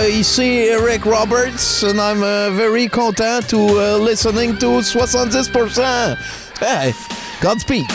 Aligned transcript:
Uh, 0.00 0.06
ici 0.06 0.68
Eric 0.68 1.04
Roberts, 1.04 1.82
and 1.82 2.00
I'm 2.00 2.22
uh, 2.22 2.50
very 2.50 2.88
content 2.88 3.48
to 3.50 3.56
uh, 3.56 3.98
listening 3.98 4.56
to 4.58 4.80
70%. 4.80 6.16
Hey, 6.58 6.92
Godspeed. 7.40 7.90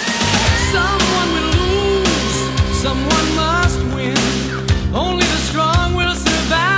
Someone 0.71 1.29
will 1.33 1.51
lose, 1.57 2.39
someone 2.81 3.35
must 3.35 3.79
win. 3.95 4.17
Only 4.93 5.25
the 5.25 5.41
strong 5.49 5.95
will 5.95 6.15
survive. 6.15 6.77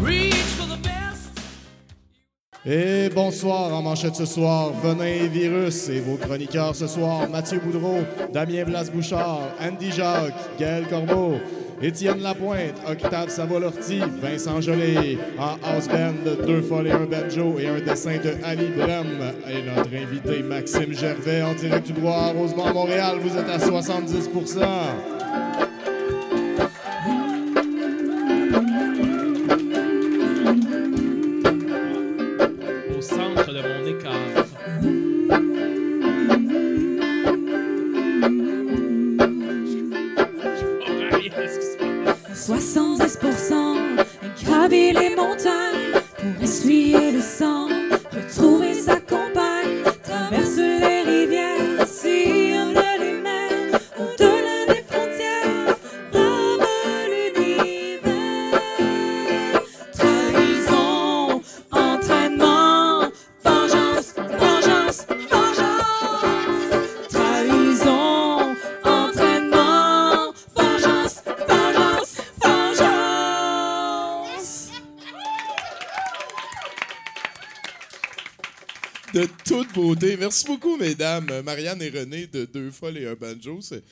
Reach 0.00 0.34
for 0.56 0.66
the 0.66 0.78
best. 0.82 1.30
Et 2.64 3.08
bonsoir 3.14 3.72
en 3.74 3.82
manchette 3.82 4.16
ce 4.16 4.26
soir, 4.26 4.72
Venin 4.82 5.04
et 5.04 5.28
Virus 5.28 5.88
et 5.88 6.00
vos 6.00 6.16
chroniqueurs 6.16 6.76
ce 6.76 6.86
soir, 6.86 7.28
Mathieu 7.28 7.58
Boudreau, 7.58 8.04
Damien 8.32 8.64
Blas-Bouchard, 8.64 9.50
Andy 9.60 9.90
Jacques, 9.90 10.58
Gaël 10.58 10.86
Corbeau, 10.88 11.38
Étienne 11.82 12.20
Lapointe, 12.22 12.80
Octave 12.88 13.28
Savolorti, 13.28 14.00
Vincent 14.22 14.60
Jolet, 14.60 15.18
en 15.38 15.56
house 15.66 15.88
band, 15.88 16.46
deux 16.46 16.62
folles 16.62 16.88
et 16.88 16.92
un 16.92 17.04
banjo 17.04 17.58
et 17.58 17.68
un 17.68 17.80
dessin 17.80 18.16
de 18.16 18.34
Ali 18.44 18.68
Brem. 18.76 19.32
Et 19.48 19.62
notre 19.62 19.90
invité 19.94 20.42
Maxime 20.42 20.94
Gervais 20.94 21.42
en 21.42 21.54
direct 21.54 21.86
du 21.86 21.92
bois 21.92 22.32
Rosemont, 22.36 22.72
Montréal, 22.72 23.16
vous 23.20 23.36
êtes 23.36 23.48
à 23.48 23.58
70 23.58 24.28
Merci 80.34 80.46
beaucoup, 80.48 80.76
mesdames. 80.76 81.26
Marianne 81.44 81.80
et 81.80 81.90
René 81.90 82.26
de 82.26 82.44
Deux 82.52 82.72
Folles 82.72 82.98
et 82.98 83.06
un 83.06 83.14
Banjo. 83.14 83.60
c'est- 83.60 83.84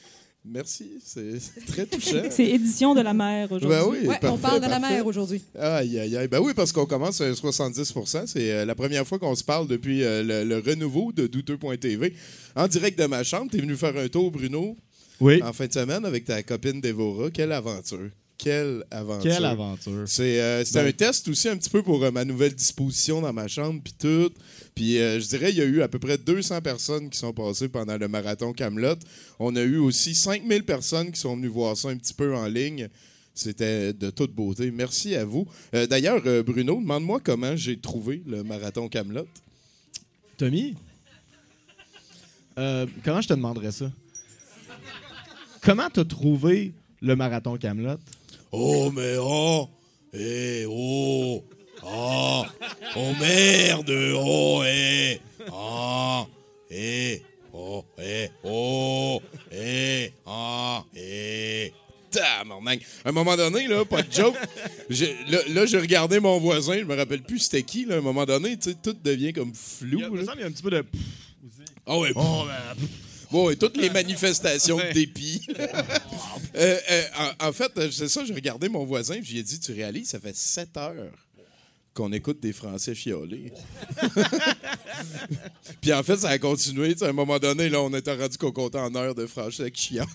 Merci, 0.45 0.91
c'est 1.05 1.39
très 1.69 1.87
touchant. 1.87 2.25
C'est 2.31 2.47
édition 2.47 2.97
de 2.97 3.01
la 3.01 3.15
mer 3.15 3.45
aujourd'hui. 3.53 3.69
Ben 3.79 3.85
oui, 3.89 4.09
Ouais, 4.09 4.19
on 4.25 4.37
parle 4.37 4.61
de 4.61 4.67
la 4.67 4.81
mer 4.81 5.07
aujourd'hui. 5.07 5.41
Aïe, 5.57 6.01
aïe, 6.01 6.17
aïe. 6.17 6.27
Ben 6.27 6.41
oui, 6.41 6.53
parce 6.53 6.73
qu'on 6.73 6.85
commence 6.85 7.21
à 7.21 7.31
70% 7.33 8.27
C'est 8.27 8.51
euh, 8.51 8.65
la 8.65 8.75
première 8.75 9.07
fois 9.07 9.21
qu'on 9.21 9.37
se 9.37 9.45
parle 9.45 9.69
depuis 9.69 10.03
euh, 10.03 10.25
le, 10.25 10.43
le 10.43 10.59
renouveau 10.59 11.13
de 11.13 11.29
douteux.tv. 11.29 12.13
En 12.57 12.67
direct 12.67 12.99
de 12.99 13.07
ma 13.07 13.23
chambre, 13.23 13.53
t'es 13.53 13.59
venu 13.59 13.77
faire 13.77 13.97
un 13.97 14.09
tour, 14.09 14.33
Bruno, 14.33 14.77
Oui. 15.21 15.41
en 15.45 15.53
fin 15.53 15.69
de 15.69 15.73
semaine 15.73 16.05
avec 16.05 16.25
ta 16.25 16.43
copine 16.43 16.81
Dévora. 16.81 17.31
Quelle 17.31 17.53
aventure. 17.53 18.11
Quelle 18.43 18.85
aventure. 18.91 19.31
Quelle 19.31 19.45
aventure. 19.45 20.03
C'est 20.07 20.41
euh, 20.41 20.65
c'était 20.65 20.81
Ben- 20.83 20.89
un 20.89 20.93
test 20.93 21.29
aussi 21.29 21.49
un 21.49 21.57
petit 21.57 21.71
peu 21.71 21.83
pour 21.83 22.03
euh, 22.03 22.11
ma 22.11 22.25
nouvelle 22.25 22.53
disposition 22.55 23.21
dans 23.21 23.33
ma 23.33 23.47
chambre, 23.47 23.81
puis 23.85 23.95
tout. 23.97 24.33
Puis 24.75 24.99
euh, 24.99 25.21
je 25.21 25.29
dirais, 25.29 25.51
il 25.53 25.59
y 25.59 25.61
a 25.61 25.65
eu 25.65 25.81
à 25.83 25.87
peu 25.89 26.01
près 26.01 26.19
200 26.19 26.61
personnes 26.61 27.09
qui 27.09 27.19
sont 27.19 27.33
passées 27.33 27.69
pendant 27.69 27.97
le 27.97 28.09
marathon 28.09 28.53
Camelot. 28.53 28.97
On 29.39 29.55
a 29.55 29.63
eu 29.63 29.77
aussi 29.77 30.15
5000 30.17 30.65
personnes 30.65 31.13
qui 31.13 31.21
sont 31.21 31.37
venues 31.37 31.47
voir 31.47 31.77
ça 31.77 31.89
un 31.91 31.97
petit 31.97 32.15
peu 32.15 32.35
en 32.35 32.47
ligne. 32.47 32.89
C'était 33.35 33.93
de 33.93 34.11
toute 34.11 34.33
beauté. 34.35 34.71
Merci 34.73 35.15
à 35.15 35.25
vous. 35.25 35.47
D'ailleurs, 35.73 36.21
Bruno, 36.45 36.81
demande-moi 36.81 37.21
comment 37.25 37.57
j'ai 37.57 37.79
trouvé 37.79 38.23
le 38.27 38.43
marathon 38.43 38.89
Camelot. 38.89 39.27
Tommy, 40.37 40.75
comment 42.57 43.21
je 43.23 43.29
te 43.29 43.33
demanderais 43.35 43.73
ça? 43.73 43.91
Comment 45.63 45.89
t'as 45.91 46.05
trouvé 46.05 46.75
le 47.01 47.17
marathon 47.17 47.57
Camelot? 47.57 47.99
Oh, 48.55 48.91
mais 48.91 49.17
oh! 49.19 49.67
Eh, 50.13 50.67
oh! 50.69 51.43
Ah! 51.83 52.45
Oh, 52.95 53.13
merde! 53.19 53.91
Oh, 54.15 54.63
eh! 54.67 55.19
Ah! 55.51 56.27
Eh! 56.71 57.23
Oh, 57.55 57.83
eh! 57.99 58.29
Oh! 58.45 59.23
Eh! 59.51 60.11
Ah! 60.27 60.85
Eh! 60.95 61.73
Tabarnak! 62.11 62.83
À 63.07 63.09
un 63.09 63.13
moment 63.13 63.37
donné, 63.37 63.67
là, 63.69 63.87
pas 63.87 64.03
de 64.03 64.13
joke, 64.13 64.37
là, 64.91 65.39
là, 65.49 65.65
j'ai 65.65 65.79
regardé 65.79 66.21
mon 66.21 66.39
voisin, 66.39 66.79
je 66.79 66.85
me 66.85 66.95
rappelle 66.95 67.23
plus 67.23 67.39
c'était 67.39 67.63
qui, 67.63 67.87
là, 67.87 67.95
à 67.95 67.99
un 67.99 68.03
moment 68.03 68.27
donné, 68.27 68.59
tu 68.59 68.71
sais, 68.71 68.77
tout 68.83 68.95
devient 69.03 69.33
comme 69.33 69.55
flou. 69.55 69.99
Il 69.99 70.01
y 70.01 70.05
a, 70.05 70.11
me 70.11 70.19
là. 70.19 70.25
semble 70.27 70.33
qu'il 70.33 70.41
y 70.43 70.45
a 70.45 70.49
un 70.49 70.53
petit 70.53 70.63
peu 70.63 70.71
de. 70.71 70.85
Ah 71.87 71.99
ouais, 71.99 72.13
Oh, 72.15 72.45
ben, 72.47 72.87
Bon, 73.33 73.49
et 73.49 73.57
toutes 73.57 73.79
les 73.79 73.89
manifestations 73.89 74.77
de 74.77 74.93
dépit. 74.93 75.47
Euh, 76.55 76.79
euh, 76.91 77.03
en, 77.41 77.53
fait, 77.53 77.73
c'est 77.91 78.11
ça, 78.11 78.27
j'ai 78.27 78.35
regardé 78.35 78.69
mon 78.69 78.85
voisin 78.85 79.15
et 79.15 79.23
j'ai 79.23 79.43
dit 79.43 79.59
Tu 79.59 79.73
réalises, 79.73 80.11
ça 80.11 80.21
fait 80.21 80.37
7 80.37 80.77
heures 80.77 81.11
qu'on 81.95 82.13
écoute 82.13 82.41
des 82.41 82.53
Français 82.53 82.95
chialer. 82.95 83.55
Puis 85.81 85.95
en 85.95 86.03
fait, 86.03 86.19
ça 86.19 86.29
a 86.29 86.39
continué. 86.39 86.95
À 87.01 87.07
un 87.07 87.13
moment 87.13 87.39
donné, 87.39 87.71
là, 87.71 87.81
on 87.81 87.93
était 87.95 88.15
rendu 88.15 88.37
qu'on 88.37 88.53
comptait 88.53 88.79
en 88.79 88.95
heures 88.95 89.15
de 89.15 89.27
Français 89.27 89.71
qui 89.71 89.95
chialent. 89.95 90.07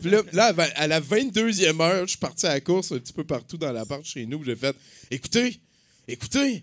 Puis 0.00 0.10
là, 0.10 0.22
là, 0.32 0.54
à 0.76 0.86
la 0.86 1.00
22e 1.00 1.80
heure, 1.80 2.02
je 2.02 2.10
suis 2.10 2.18
parti 2.18 2.46
à 2.46 2.50
la 2.50 2.60
course 2.60 2.92
un 2.92 2.98
petit 2.98 3.12
peu 3.12 3.24
partout 3.24 3.56
dans 3.56 3.72
l'appart 3.72 4.04
chez 4.04 4.26
nous. 4.26 4.44
J'ai 4.44 4.54
fait 4.54 4.76
Écoutez, 5.10 5.60
écoutez. 6.06 6.62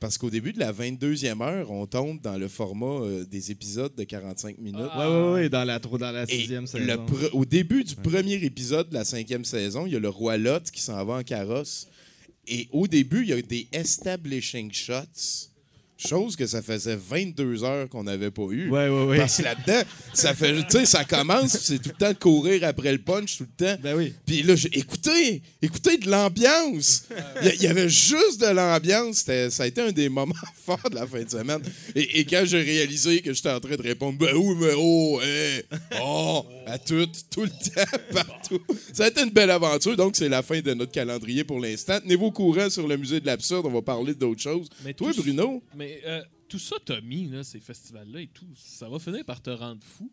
Parce 0.00 0.16
qu'au 0.16 0.30
début 0.30 0.54
de 0.54 0.58
la 0.58 0.72
22e 0.72 1.42
heure, 1.42 1.70
on 1.70 1.86
tombe 1.86 2.22
dans 2.22 2.38
le 2.38 2.48
format 2.48 2.86
euh, 2.86 3.26
des 3.26 3.50
épisodes 3.50 3.94
de 3.94 4.04
45 4.04 4.56
minutes. 4.56 4.80
Ouais, 4.96 5.06
ouais, 5.06 5.32
ouais, 5.32 5.48
dans 5.50 5.62
la, 5.62 5.78
dans 5.78 6.10
la 6.10 6.26
sixième 6.26 6.66
saison. 6.66 7.06
au 7.34 7.44
début 7.44 7.84
du 7.84 7.94
premier 7.96 8.42
épisode 8.42 8.88
de 8.88 8.94
la 8.94 9.04
cinquième 9.04 9.44
saison, 9.44 9.84
il 9.84 9.92
y 9.92 9.96
a 9.96 10.00
le 10.00 10.08
roi 10.08 10.38
Lot 10.38 10.70
qui 10.70 10.80
s'en 10.80 11.04
va 11.04 11.18
en 11.18 11.22
carrosse. 11.22 11.86
Et 12.48 12.66
au 12.72 12.86
début, 12.86 13.22
il 13.22 13.28
y 13.28 13.32
a 13.34 13.42
des 13.42 13.68
establishing 13.72 14.72
shots. 14.72 15.50
Chose 16.08 16.34
que 16.36 16.46
ça 16.46 16.62
faisait 16.62 16.96
22 16.96 17.62
heures 17.64 17.88
qu'on 17.88 18.04
n'avait 18.04 18.30
pas 18.30 18.46
eu. 18.50 18.70
Ouais, 18.70 18.88
ouais, 18.88 19.04
ouais. 19.04 19.16
Parce 19.18 19.36
que 19.36 19.42
là-dedans, 19.42 19.82
ça 20.14 20.34
fait, 20.34 20.54
tu 20.66 20.78
sais, 20.78 20.86
ça 20.86 21.04
commence, 21.04 21.58
c'est 21.58 21.78
tout 21.78 21.90
le 21.90 21.94
temps 21.96 22.12
de 22.12 22.18
courir 22.18 22.64
après 22.64 22.92
le 22.92 22.98
punch 22.98 23.36
tout 23.36 23.46
le 23.58 23.66
temps. 23.66 23.80
Ben 23.82 23.96
oui. 23.96 24.14
Puis 24.24 24.42
là, 24.42 24.54
j'ai 24.56 24.70
écoutez, 24.78 25.42
écoutez 25.60 25.98
de 25.98 26.10
l'ambiance. 26.10 27.04
Il 27.42 27.62
y 27.62 27.66
avait 27.66 27.88
juste 27.88 28.40
de 28.40 28.46
l'ambiance. 28.46 29.18
C'était- 29.18 29.50
Ça 29.50 29.64
a 29.64 29.66
été 29.66 29.80
un 29.82 29.92
des 29.92 30.08
moments 30.08 30.34
forts 30.64 30.88
de 30.90 30.94
la 30.94 31.06
fin 31.06 31.22
de 31.22 31.28
semaine. 31.30 31.60
Et, 31.94 32.20
et 32.20 32.24
quand 32.24 32.42
j'ai 32.46 32.60
réalisé 32.62 33.20
que 33.20 33.32
j'étais 33.34 33.50
en 33.50 33.60
train 33.60 33.76
de 33.76 33.82
répondre, 33.82 34.18
ben 34.18 34.34
oui, 34.34 34.54
mais 34.58 34.72
oh, 34.76 35.20
hey, 35.22 35.62
oh, 36.02 36.44
à 36.66 36.78
tout, 36.78 37.06
tout 37.30 37.42
le 37.42 37.48
temps, 37.50 37.98
partout. 38.12 38.60
Ça 38.92 39.04
a 39.04 39.08
été 39.08 39.22
une 39.22 39.30
belle 39.30 39.50
aventure. 39.50 39.96
Donc, 39.96 40.16
c'est 40.16 40.28
la 40.28 40.42
fin 40.42 40.60
de 40.60 40.72
notre 40.74 40.92
calendrier 40.92 41.44
pour 41.44 41.60
l'instant. 41.60 41.98
Tenez-vous 42.00 42.30
courant 42.30 42.70
sur 42.70 42.86
le 42.88 42.96
musée 42.96 43.20
de 43.20 43.26
l'absurde. 43.26 43.66
On 43.66 43.70
va 43.70 43.82
parler 43.82 44.14
d'autres 44.14 44.40
choses. 44.40 44.68
Mais 44.84 44.94
Toi, 44.94 45.12
tout- 45.12 45.22
Bruno, 45.22 45.62
Mais 45.76 45.89
euh, 46.04 46.22
tout 46.48 46.58
ça, 46.58 46.76
Tommy, 46.84 47.28
là, 47.28 47.44
ces 47.44 47.60
festivals-là 47.60 48.20
et 48.20 48.28
tout, 48.28 48.48
ça 48.54 48.88
va 48.88 48.98
finir 48.98 49.24
par 49.24 49.40
te 49.42 49.50
rendre 49.50 49.82
fou. 49.82 50.12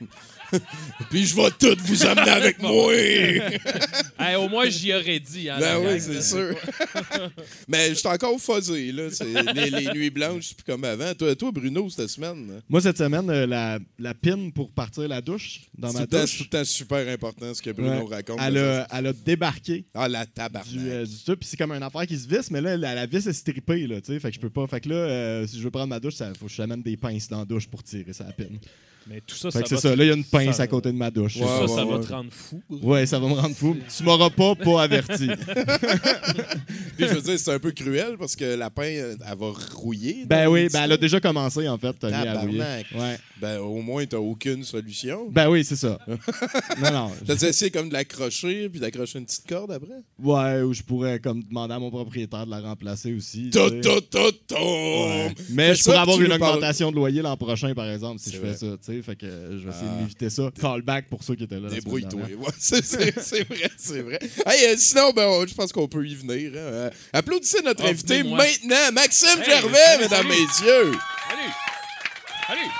Puis 1.10 1.26
je 1.26 1.36
vais 1.36 1.50
tout 1.58 1.76
vous 1.84 2.04
amener 2.06 2.30
avec 2.30 2.60
moi. 2.60 2.92
Hey, 4.18 4.36
au 4.36 4.48
moins, 4.48 4.68
j'y 4.68 4.92
aurais 4.92 5.18
dit. 5.18 5.48
Hein, 5.48 5.56
Ben 5.58 5.78
oui, 5.78 5.98
c'est 6.00 6.20
sûr. 6.22 6.54
Mais 7.68 7.88
je 7.90 7.94
suis 7.94 8.06
encore 8.08 8.38
fuzzé, 8.38 8.92
là. 8.92 9.04
C'est 9.10 9.24
les, 9.54 9.70
les 9.70 9.92
nuits 9.92 10.10
blanches, 10.10 10.48
c'est 10.48 10.56
plus 10.56 10.64
comme 10.64 10.84
avant. 10.84 11.14
Toi, 11.14 11.34
toi 11.34 11.50
Bruno, 11.50 11.88
cette 11.88 12.08
semaine? 12.10 12.60
Moi, 12.68 12.80
cette 12.82 12.98
semaine, 12.98 13.28
euh, 13.30 13.46
la, 13.46 13.78
la 13.98 14.12
pin 14.14 14.50
pour 14.54 14.70
partir 14.72 15.08
la 15.08 15.20
douche, 15.22 15.62
dans 15.76 15.88
ma 15.92 16.00
tout, 16.00 16.00
le 16.00 16.06
temps- 16.08 16.20
douche, 16.20 16.30
c'est 16.32 16.36
tout 16.38 16.44
le 16.44 16.58
temps 16.58 16.64
super 16.64 17.08
important 17.08 17.54
ce 17.54 17.62
que 17.62 17.70
Bruno 17.70 18.06
ouais, 18.06 18.14
raconte. 18.16 18.38
elle, 18.42 18.58
a, 18.58 18.86
elle 18.92 19.06
a 19.06 19.12
débarqué. 19.14 19.84
Ah, 19.94 20.06
la 20.08 20.26
tabarnak. 20.26 20.70
du, 20.70 20.90
euh, 20.90 21.06
du 21.06 21.22
truc, 21.24 21.40
puis 21.40 21.48
c'est 21.48 21.56
comme 21.56 21.72
une 21.72 21.82
affaire 21.82 22.06
qui 22.06 22.18
se 22.18 22.28
visse, 22.28 22.50
mais 22.50 22.60
là, 22.60 22.76
la, 22.76 22.94
la 22.94 23.06
vis 23.06 23.26
est 23.26 23.32
strippée, 23.32 23.86
là, 23.86 23.96
fait 24.04 24.20
que 24.20 24.32
je 24.34 24.40
peux 24.40 24.50
pas. 24.50 24.66
Fait 24.66 24.80
que 24.80 24.88
là, 24.90 24.94
euh, 24.96 25.46
si 25.46 25.58
je 25.58 25.62
veux 25.62 25.70
prendre 25.70 25.86
ma 25.88 25.98
douche, 26.00 26.14
il 26.20 26.36
faut 26.38 26.46
que 26.46 26.52
je 26.52 26.60
amène 26.60 26.82
des 26.82 26.96
pinces 26.98 27.28
dans 27.28 27.38
la 27.38 27.44
douche 27.46 27.66
pour 27.68 27.82
tirer 27.82 28.12
sa 28.12 28.24
pin. 28.24 28.44
Mais 29.10 29.20
tout 29.26 29.34
ça, 29.34 29.50
Fait 29.50 29.58
ça 29.58 29.62
que 29.64 29.68
c'est 29.70 29.74
va 29.74 29.80
ça, 29.80 29.96
là, 29.96 30.04
il 30.04 30.06
y 30.06 30.10
a 30.10 30.14
une 30.14 30.24
pince 30.24 30.56
ça- 30.56 30.62
à 30.62 30.66
côté 30.68 30.92
de 30.92 30.96
ma 30.96 31.10
douche. 31.10 31.36
ça, 31.38 31.40
Ouais, 31.44 31.66
ça 31.68 31.84
ouais, 31.84 31.90
va 31.90 31.98
ouais. 31.98 32.06
te 32.06 32.12
rendre 32.12 32.30
fou. 32.30 32.62
Ouais, 32.70 33.06
ça 33.06 33.18
va 33.18 33.26
me 33.26 33.34
rendre 33.34 33.56
fou. 33.56 33.76
Tu 33.96 34.02
m'auras 34.04 34.30
pas 34.30 34.54
pas 34.54 34.82
averti. 34.82 35.26
Puis 36.96 37.08
je 37.08 37.14
veux 37.14 37.20
dire, 37.22 37.38
c'est 37.38 37.52
un 37.52 37.58
peu 37.58 37.72
cruel 37.72 38.16
parce 38.18 38.36
que 38.36 38.44
la 38.54 38.70
pain, 38.70 38.82
euh, 38.84 39.16
elle 39.28 39.38
va 39.38 39.52
rouiller. 39.74 40.24
ben 40.26 40.46
oui, 40.48 40.68
ben 40.72 40.82
elle 40.84 40.92
a 40.92 40.96
déjà 40.96 41.18
commencé, 41.20 41.68
en 41.68 41.76
fait, 41.78 41.92
Tommy, 41.98 42.12
à 42.14 42.40
rouiller. 42.40 42.60
Ouais. 42.94 43.18
Ben 43.40 43.58
au 43.58 43.80
moins, 43.80 44.04
t'as 44.06 44.18
aucune 44.18 44.62
solution. 44.64 45.28
Ben 45.30 45.48
oui, 45.48 45.64
c'est 45.64 45.76
ça. 45.76 45.98
non, 46.82 46.90
non. 46.92 47.10
T'as 47.26 47.34
essayé 47.48 47.70
comme 47.70 47.88
de 47.88 47.94
l'accrocher 47.94 48.68
puis 48.68 48.78
d'accrocher 48.80 49.18
une 49.18 49.24
petite 49.26 49.48
corde 49.48 49.72
après? 49.72 50.02
Ouais, 50.22 50.62
ou 50.62 50.72
je 50.72 50.82
pourrais 50.82 51.18
comme 51.18 51.42
demander 51.42 51.74
à 51.74 51.78
mon 51.78 51.90
propriétaire 51.90 52.44
de 52.46 52.50
la 52.50 52.60
remplacer 52.60 53.12
aussi. 53.14 53.50
Mais 55.50 55.74
je 55.74 55.82
pourrais 55.84 55.96
avoir 55.98 56.20
une 56.20 56.32
augmentation 56.32 56.90
de 56.90 56.96
loyer 56.96 57.22
l'an 57.22 57.36
prochain, 57.36 57.74
par 57.74 57.88
exemple, 57.90 58.20
si 58.20 58.30
je 58.30 58.38
fais 58.38 58.54
ça. 58.54 58.66
tu 58.84 58.92
sais. 58.96 58.99
Fait 59.02 59.16
que 59.16 59.26
je 59.26 59.64
vais 59.64 59.70
essayer 59.70 59.86
Ah. 59.90 59.94
de 59.96 60.00
m'éviter 60.02 60.30
ça. 60.30 60.50
Callback 60.60 61.08
pour 61.08 61.22
ceux 61.22 61.34
qui 61.34 61.44
étaient 61.44 61.58
là. 61.60 61.68
Débrouille-toi. 61.68 62.22
c'est, 62.58 62.80
vrai, 63.44 63.70
c'est 63.78 64.00
vrai. 64.02 64.18
Hey, 64.46 64.66
euh, 64.66 64.76
sinon, 64.78 65.12
ben, 65.12 65.46
je 65.48 65.54
pense 65.54 65.72
qu'on 65.72 65.88
peut 65.88 66.06
y 66.06 66.14
venir. 66.14 66.52
hein. 66.54 66.56
Euh, 66.58 66.90
applaudissez 67.12 67.62
notre 67.62 67.84
Ah, 67.84 67.88
invité 67.90 68.22
maintenant, 68.22 68.92
Maxime 68.92 69.38
Hey, 69.40 69.44
Gervais, 69.44 69.78
salut, 69.78 70.02
mesdames, 70.02 70.26
salut. 70.26 70.28
messieurs. 70.28 70.92
Salut! 71.28 71.52
Salut! 72.46 72.70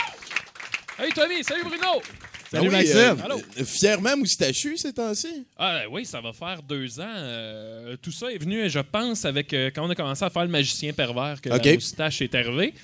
Salut, 0.97 1.13
Tommy! 1.15 1.45
Salut, 1.45 1.63
Bruno! 1.65 2.03
Salut, 2.53 2.67
Ah 2.67 2.69
oui, 2.69 2.69
Maxime. 2.69 3.23
Allô? 3.25 3.41
euh, 3.61 3.65
fièrement 3.65 4.17
moustachu 4.17 4.77
ces 4.77 4.93
temps-ci. 4.93 5.47
Ah 5.57 5.83
oui, 5.89 6.05
ça 6.05 6.21
va 6.21 6.33
faire 6.33 6.61
deux 6.65 6.99
ans. 6.99 7.05
Euh, 7.07 7.97
tout 8.03 8.11
ça 8.11 8.33
est 8.33 8.39
venu, 8.39 8.69
je 8.69 8.81
pense, 8.81 9.25
avec 9.25 9.55
euh, 9.55 9.71
quand 9.73 9.87
on 9.87 9.91
a 9.91 9.95
commencé 9.95 10.25
à 10.25 10.31
faire 10.31 10.43
le 10.43 10.49
magicien 10.49 10.93
pervers 10.93 11.41
que 11.41 11.49
OK. 11.49 11.65
la 11.65 11.75
moustache 11.75 12.21
est 12.23 12.35
arrivée. 12.35 12.75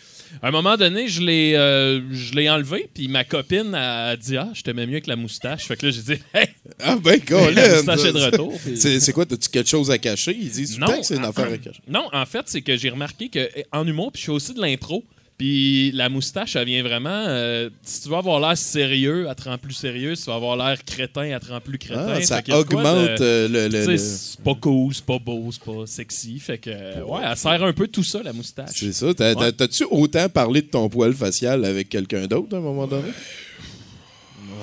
À 0.42 0.48
un 0.48 0.50
moment 0.50 0.76
donné, 0.76 1.08
je 1.08 1.20
l'ai, 1.22 1.54
euh, 1.54 2.00
je 2.12 2.32
l'ai 2.34 2.48
enlevé, 2.50 2.88
puis 2.92 3.08
ma 3.08 3.24
copine 3.24 3.74
a 3.74 4.16
dit 4.16 4.36
Ah, 4.36 4.50
je 4.54 4.62
t'aimais 4.62 4.86
mieux 4.86 4.92
avec 4.94 5.06
la 5.06 5.16
moustache. 5.16 5.66
Fait 5.66 5.76
que 5.76 5.86
là, 5.86 5.92
j'ai 5.92 6.02
dit 6.02 6.20
Hey, 6.34 6.48
Ah 6.80 6.96
ben, 6.96 7.12
la 7.18 7.18
Colin! 7.20 7.74
moustache 7.76 8.04
est 8.04 8.12
de 8.12 8.18
retour. 8.18 8.58
Puis- 8.64 8.76
C'est, 8.76 9.00
c'est 9.00 9.12
quoi, 9.12 9.24
t'as-tu 9.26 9.48
quelque 9.48 9.68
chose 9.68 9.90
à 9.90 9.98
cacher? 9.98 10.36
Ils 10.38 10.50
disent 10.50 10.74
tout 10.74 10.80
le 10.80 10.86
temps 10.86 11.00
que 11.00 11.06
c'est 11.06 11.16
une 11.16 11.24
affaire 11.24 11.46
à 11.52 11.58
cacher. 11.58 11.80
Non, 11.88 12.08
en 12.12 12.26
fait, 12.26 12.42
c'est 12.46 12.62
que 12.62 12.76
j'ai 12.76 12.90
remarqué 12.90 13.28
que 13.28 13.48
en 13.72 13.86
humour, 13.86 14.12
puis 14.12 14.20
je 14.20 14.26
fais 14.26 14.32
aussi 14.32 14.54
de 14.54 14.60
l'impro. 14.60 15.04
Puis 15.38 15.92
la 15.92 16.08
moustache, 16.08 16.56
elle 16.56 16.64
vient 16.66 16.82
vraiment. 16.82 17.10
euh, 17.10 17.68
si 17.82 18.00
tu 18.02 18.08
veux 18.08 18.14
avoir 18.16 18.40
l'air 18.40 18.56
sérieux, 18.56 19.26
elle 19.28 19.34
te 19.34 19.42
rend 19.46 19.58
plus 19.58 19.74
sérieux. 19.74 20.14
Si 20.14 20.24
tu 20.24 20.30
veux 20.30 20.36
avoir 20.36 20.56
l'air 20.56 20.82
crétin, 20.82 21.24
elle 21.24 21.38
te 21.40 21.48
rend 21.52 21.60
plus 21.60 21.76
crétin. 21.76 22.06
Ah, 22.16 22.22
ça 22.22 22.40
augmente 22.58 23.18
de- 23.18 23.22
euh, 23.22 23.68
le... 23.68 23.96
c'est 23.98 24.40
pas 24.40 24.54
cool, 24.54 24.94
c'est 24.94 25.04
pas 25.04 25.18
beau, 25.18 25.50
c'est 25.52 25.62
pas 25.62 25.86
sexy. 25.86 26.38
Fait 26.38 26.56
que, 26.56 26.70
ouais, 27.02 27.20
elle 27.22 27.36
sert 27.36 27.62
un 27.62 27.72
peu 27.74 27.86
tout 27.86 28.02
ça, 28.02 28.22
la 28.22 28.32
moustache. 28.32 28.70
C'est 28.76 28.92
ça. 28.94 29.12
T'as, 29.12 29.34
Ouais. 29.34 29.52
t'as- 29.52 29.68
tu 29.68 29.84
autant 29.90 30.26
parlé 30.30 30.62
de 30.62 30.68
ton 30.68 30.88
poil 30.88 31.12
facial 31.12 31.66
avec 31.66 31.90
quelqu'un 31.90 32.26
d'autre 32.26 32.54
à 32.54 32.58
un 32.58 32.62
moment 32.62 32.86
donné? 32.86 33.10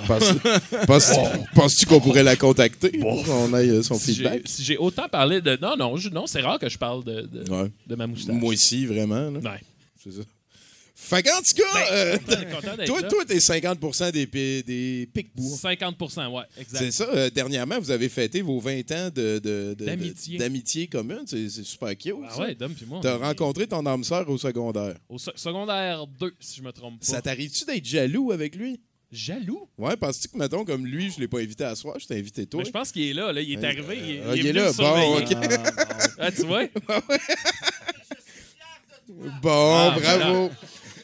Penses- 0.07 0.33
penses- 0.87 1.13
Penses-tu 1.55 1.85
qu'on 1.85 1.99
pourrait 2.01 2.23
la 2.23 2.35
contacter 2.35 2.89
pour 2.97 3.23
qu'on 3.23 3.53
aille 3.53 3.69
euh, 3.69 3.83
son 3.83 3.93
Si 3.95 4.13
j'ai, 4.15 4.23
feedback? 4.23 4.41
si 4.45 4.63
j'ai 4.63 4.77
autant 4.77 5.07
parlé 5.07 5.39
de. 5.39 5.57
Non, 5.61 5.75
non, 5.77 5.95
je- 5.97 6.09
non 6.09 6.25
c'est 6.27 6.41
rare 6.41 6.57
que 6.59 6.67
je 6.67 6.77
parle 6.77 7.03
de, 7.03 7.21
de, 7.21 7.49
Ouais. 7.51 7.69
de 7.87 7.95
ma 7.95 8.07
moustache. 8.07 8.35
Moi 8.35 8.53
aussi, 8.53 8.85
vraiment. 8.85 9.29
là. 9.29 9.39
Ouais. 9.39 9.61
C'est 10.03 10.11
ça. 10.11 10.21
Fait 10.95 11.23
qu'en 11.23 11.41
tout 11.41 11.55
cas, 11.55 11.91
euh, 11.91 12.17
content 12.17 12.75
d'être 12.77 12.85
toi, 12.85 13.03
toi, 13.03 13.25
t'es 13.25 13.39
50 13.39 14.11
des, 14.13 14.25
des 14.63 15.09
pics-bois. 15.11 15.57
50% 15.57 16.27
ouais, 16.31 16.43
exact. 16.57 16.77
C'est 16.77 16.91
ça. 16.91 17.05
euh, 17.09 17.29
dernièrement, 17.31 17.79
vous 17.79 17.89
avez 17.89 18.09
fêté 18.09 18.41
vos 18.41 18.59
20 18.59 18.91
ans 18.91 19.09
de, 19.13 19.39
de- 19.39 19.75
de- 19.77 19.85
D'amitié. 19.85 20.35
de- 20.37 20.39
d'amitié 20.43 20.87
commune. 20.87 21.23
C'est, 21.25 21.49
c'est 21.49 21.63
super 21.63 21.97
cute. 21.97 22.13
Ah 22.29 22.35
ça. 22.35 22.41
ouais, 22.41 22.53
Dom 22.55 22.73
puis 22.73 22.85
moi. 22.85 22.99
T'as 23.01 23.17
rencontré 23.17 23.65
ton 23.67 23.83
âme 23.87 24.03
sœur 24.03 24.29
au 24.29 24.37
secondaire. 24.37 24.95
Au 25.09 25.17
se- 25.17 25.31
secondaire 25.35 26.05
2, 26.19 26.31
si 26.39 26.57
je 26.57 26.61
me 26.63 26.71
trompe 26.71 26.99
pas. 26.99 27.05
Ça 27.05 27.21
t'arrive-tu 27.21 27.65
d'être 27.65 27.85
jaloux 27.85 28.31
avec 28.31 28.55
lui? 28.55 28.79
Jaloux? 29.11 29.67
Ouais, 29.77 29.95
penses-tu 29.97 30.27
que, 30.27 30.37
mettons, 30.37 30.63
comme 30.63 30.85
lui, 30.85 31.11
je 31.11 31.19
l'ai 31.19 31.27
pas 31.27 31.39
invité 31.39 31.63
à 31.65 31.75
soir, 31.75 31.97
je 31.99 32.05
t'ai 32.07 32.17
invité 32.17 32.45
toi? 32.45 32.59
Mais 32.61 32.65
je 32.65 32.71
pense 32.71 32.91
qu'il 32.91 33.03
est 33.09 33.13
là, 33.13 33.31
là. 33.33 33.41
Il 33.41 33.53
est 33.53 33.57
Ouais, 33.57 33.65
arrivé. 33.65 33.97
Il, 33.97 34.19
euh, 34.21 34.33
il 34.35 34.39
il 34.41 34.47
est, 34.47 34.53
là, 34.53 34.71
bon, 34.73 35.17
ok. 35.19 35.35
Ah, 36.19 36.31
tu 36.31 36.43
vois? 36.43 36.63
Bon, 39.41 39.75
Ah, 39.75 39.95
bravo. 39.99 40.45
Euh, 40.45 40.49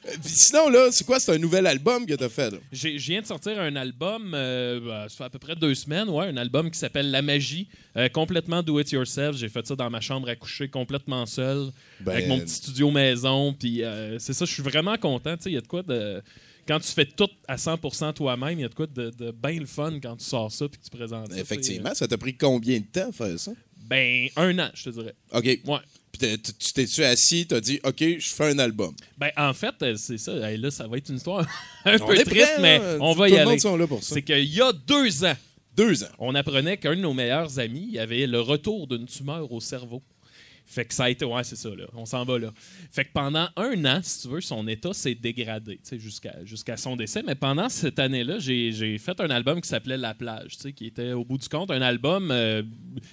Puis 0.01 0.34
sinon, 0.34 0.69
là, 0.69 0.90
c'est 0.92 1.06
quoi? 1.06 1.19
C'est 1.19 1.34
un 1.34 1.38
nouvel 1.38 1.68
album 1.68 2.06
que 2.06 2.13
t'as 2.13 2.30
fait, 2.30 2.51
là? 2.51 2.57
J'ai- 2.72 2.98
Je 3.00 3.07
viens 3.12 3.22
de 3.22 3.25
sortir 3.25 3.60
un 3.60 3.75
album, 3.75 4.31
euh, 4.34 4.80
bah, 4.80 5.06
ça 5.10 5.16
fait 5.18 5.24
à 5.25 5.30
peu 5.30 5.40
près 5.40 5.56
deux 5.56 5.75
semaines, 5.75 6.10
ouais, 6.10 6.28
un 6.28 6.38
album 6.38 6.69
qui 6.72 6.80
s'appelle 6.80 7.12
La 7.12 7.22
Magie, 7.22 7.68
euh, 7.98 8.10
complètement 8.10 8.63
do 8.63 8.80
it 8.80 8.92
yourself. 8.92 9.36
J'ai 9.38 9.50
fait 9.50 9.66
ça 9.68 9.75
dans 9.75 9.90
ma 9.90 10.01
chambre 10.01 10.30
à 10.30 10.36
coucher, 10.36 10.68
complètement 10.68 11.25
seul, 11.25 11.69
Ben, 12.00 12.13
avec 12.13 12.28
mon 12.28 12.40
petit 12.40 12.54
studio 12.56 12.92
maison. 12.92 13.54
Puis 13.54 13.84
euh, 13.84 14.18
c'est 14.19 14.34
ça, 14.34 14.46
je 14.46 14.51
suis 14.54 14.63
vraiment 14.63 14.98
content. 14.98 15.36
Tu 15.38 15.44
sais, 15.44 15.50
il 15.51 15.54
y 15.54 15.57
a 15.57 15.62
de 15.62 15.68
quoi 15.68 15.84
de. 15.84 16.22
Quand 16.68 16.80
tu 16.80 16.92
fais 16.92 17.06
tout 17.06 17.28
à 17.48 17.56
100% 17.57 18.13
toi-même, 18.13 18.60
il 18.60 18.62
y 18.62 18.66
a 18.66 18.69
de 18.69 18.75
quoi 18.75 18.86
de, 18.86 19.10
de 19.10 19.31
bien 19.31 19.60
le 19.60 19.66
fun 19.66 20.00
quand 20.02 20.16
tu 20.18 20.25
sors 20.25 20.52
ça 20.52 20.68
puis 20.69 20.80
que 20.80 20.84
tu 20.86 20.92
présentes 20.95 21.31
ça. 21.31 21.40
Effectivement, 21.40 21.95
ça 21.95 22.07
t'a 22.07 22.18
pris 22.18 22.38
combien 22.38 22.80
de 22.80 22.86
temps 22.86 23.12
faire 23.12 23.40
ça? 23.40 23.52
Ben, 23.88 24.28
un 24.36 24.60
an, 24.60 24.69
je 24.75 24.84
te 24.84 24.90
dirais. 24.92 25.16
OK. 25.34 25.45
Ouais. 25.66 25.80
Puis 26.12 26.20
t'es- 26.20 26.38
tu 26.38 26.52
tu 26.54 26.74
t'es-tu 26.74 27.04
assis, 27.04 27.46
t'as 27.48 27.60
dit, 27.62 27.80
OK, 27.84 28.00
je 28.00 28.30
fais 28.30 28.52
un 28.52 28.60
album? 28.60 28.96
Ben, 29.18 29.30
en 29.38 29.54
fait, 29.54 29.76
euh, 29.84 29.96
c'est 29.96 30.18
ça. 30.18 30.34
Là, 30.34 30.72
ça 30.72 30.88
va 30.88 30.98
être 30.98 31.10
une 31.10 31.18
histoire 31.18 31.46
un 31.86 31.96
On 32.02 32.08
peu 32.08 32.16
triste, 32.16 32.30
prêt, 32.56 32.62
mais 32.62 32.82
on 33.00 33.14
Tout 33.14 33.20
va 33.20 33.30
y 33.30 33.32
le 33.34 33.38
monde 33.40 33.48
aller. 33.50 33.60
sont 33.60 33.78
là 33.78 33.86
pour 33.88 34.04
ça. 34.04 34.16
C'est 34.16 34.22
qu'il 34.24 34.44
y 34.46 34.62
a 34.62 34.72
deux 34.74 35.24
ans, 35.26 35.36
Deux 35.76 36.04
ans. 36.04 36.10
on 36.18 36.34
apprenait 36.36 36.78
qu'un 36.78 36.96
de 36.96 37.02
nos 37.02 37.14
meilleurs 37.14 37.60
amis 37.60 37.98
avait 38.00 38.26
le 38.28 38.42
retour 38.42 38.88
d'une 38.88 39.06
tumeur 39.06 39.52
au 39.52 39.60
cerveau. 39.62 40.02
Fait 40.69 40.86
que 40.86 40.94
ça 40.94 41.06
a 41.06 41.10
été. 41.10 41.25
Ouais, 41.25 41.44
c'est 41.44 41.56
ça, 41.56 41.69
là. 41.69 41.86
On 41.95 42.06
s'en 42.06 42.24
va 42.24 42.38
là. 42.38 42.54
Fait 42.92 43.04
que 43.04 43.10
pendant 43.12 43.50
un 43.56 43.86
an, 43.86 44.01
si 44.04 44.21
tu 44.21 44.27
veux, 44.27 44.39
son 44.39 44.68
état 44.68 44.94
s'est 44.94 45.16
dégradé, 45.16 45.80
jusqu'à 46.45 46.77
son 46.77 46.95
décès. 46.95 47.24
Mais 47.25 47.33
pendant 47.33 47.69
cette 47.69 47.98
année-là, 47.98 48.38
j'ai 48.38 48.98
fait 49.00 49.19
un 49.19 49.31
album 49.31 49.62
qui 49.62 49.68
s'appelait 49.68 49.98
La 49.98 50.13
plage, 50.13 50.57
qui 50.75 50.86
était, 50.86 51.13
au 51.13 51.25
bout 51.25 51.39
du 51.39 51.50
compte, 51.50 51.71
un 51.71 51.81
album 51.81 52.30
euh, 52.30 52.62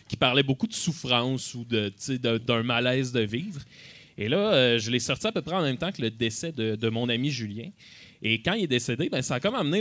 qui 0.07 0.19
parlait 0.19 0.43
beaucoup 0.43 0.67
de 0.67 0.75
souffrance 0.75 1.55
ou 1.55 1.65
d'un 1.65 2.63
malaise 2.63 3.11
de 3.11 3.21
vivre. 3.21 3.63
Et 4.19 4.29
là, 4.29 4.53
euh, 4.53 4.79
je 4.79 4.91
l'ai 4.91 5.01
sorti 5.01 5.27
à 5.27 5.33
peu 5.33 5.41
près 5.41 5.57
en 5.57 5.63
même 5.63 5.79
temps 5.79 5.93
que 5.93 6.03
le 6.03 6.11
décès 6.11 6.53
de, 6.53 6.77
de 6.77 6.89
mon 6.91 7.09
ami 7.09 7.31
Julien. 7.31 7.71
Et 8.23 8.41
quand 8.43 8.55
il 8.55 8.65
est 8.65 8.69
décédé, 8.69 9.09
ben, 9.11 9.23
ça 9.23 9.35
a 9.37 9.41
comme 9.41 9.55
amené 9.55 9.81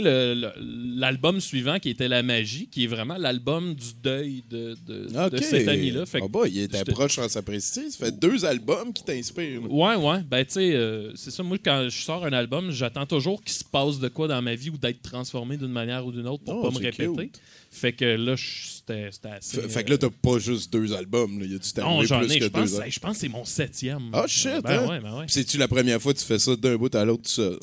l'album 0.60 1.40
suivant 1.40 1.78
qui 1.78 1.90
était 1.90 2.08
La 2.08 2.22
Magie, 2.22 2.68
qui 2.68 2.84
est 2.84 2.86
vraiment 2.86 3.16
l'album 3.16 3.74
du 3.74 3.94
deuil 4.02 4.42
de, 4.50 4.76
de, 4.86 5.06
de 5.08 5.36
OK. 5.36 5.42
cet 5.42 5.68
ami-là. 5.68 6.04
Ah 6.14 6.18
bah, 6.28 6.40
il 6.46 6.58
était 6.60 6.84
proche 6.84 7.18
en 7.18 7.28
sa 7.28 7.42
prestige. 7.42 7.90
Ça 7.92 8.06
fait 8.06 8.18
deux 8.18 8.44
albums 8.44 8.92
qui 8.92 9.02
t'inspirent. 9.04 9.70
Ouais, 9.70 9.96
ouais. 9.96 10.22
Ben, 10.28 10.44
tu 10.44 10.52
sais, 10.52 10.74
euh, 10.74 11.12
c'est 11.14 11.30
ça. 11.30 11.42
Moi, 11.42 11.58
quand 11.62 11.88
je 11.88 11.98
sors 11.98 12.24
un 12.24 12.32
album, 12.32 12.70
j'attends 12.70 13.06
toujours 13.06 13.42
qu'il 13.42 13.52
se 13.54 13.64
passe 13.64 13.98
de 13.98 14.08
quoi 14.08 14.28
dans 14.28 14.42
ma 14.42 14.54
vie 14.54 14.70
ou 14.70 14.76
d'être 14.78 15.02
transformé 15.02 15.56
d'une 15.56 15.72
manière 15.72 16.06
ou 16.06 16.12
d'une 16.12 16.26
autre 16.28 16.44
pour 16.44 16.56
Oh, 16.56 16.62
pas 16.62 16.68
me 16.70 16.74
c'est 16.76 16.90
répéter. 16.90 17.28
cute. 17.28 17.40
Fait 17.70 17.92
que 17.92 18.04
là, 18.04 18.34
c'était 18.36 19.10
assez. 19.28 19.60
Fait, 19.60 19.68
fait 19.68 19.84
que 19.84 19.90
là, 19.90 19.98
t'as 19.98 20.08
pas 20.10 20.38
juste 20.38 20.72
deux 20.72 20.92
albums. 20.94 21.38
Là. 21.40 21.44
Il 21.46 21.52
y 21.52 21.54
a 21.54 21.58
du 21.58 21.68
euh, 21.78 21.82
non, 21.82 22.02
j'en 22.04 22.22
ai. 22.22 22.40
Je 22.40 22.46
pense, 22.48 22.70
pense 23.00 23.12
que 23.12 23.18
c'est 23.18 23.28
mon 23.28 23.44
septième. 23.44 24.10
Ah, 24.12 24.26
shit, 24.26 24.62
Ben, 24.62 24.80
hein? 24.84 24.88
ouais, 24.88 25.00
ben, 25.00 25.12
ouais. 25.18 25.24
Puis 25.26 25.34
C'est-tu 25.34 25.58
la 25.58 25.68
première 25.68 26.00
fois 26.00 26.14
que 26.14 26.18
tu 26.18 26.24
fais 26.24 26.38
ça 26.38 26.54
d'un 26.56 26.76
bout 26.76 26.94
à 26.94 27.04
l'autre 27.04 27.24
tout 27.24 27.30
seul? 27.30 27.58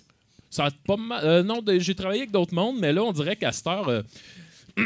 Ça 0.54 0.66
a 0.66 0.70
pas 0.86 0.98
mal- 0.98 1.26
euh, 1.26 1.42
non, 1.42 1.62
j'ai 1.80 1.96
travaillé 1.96 2.22
avec 2.22 2.32
d'autres 2.32 2.54
mondes, 2.54 2.78
mais 2.80 2.94
là, 2.94 3.02
on 3.04 3.12
dirait 3.12 3.36
qu'à 3.36 3.52
cette 3.52 3.66
heure. 3.66 3.88
euh, 3.88 4.04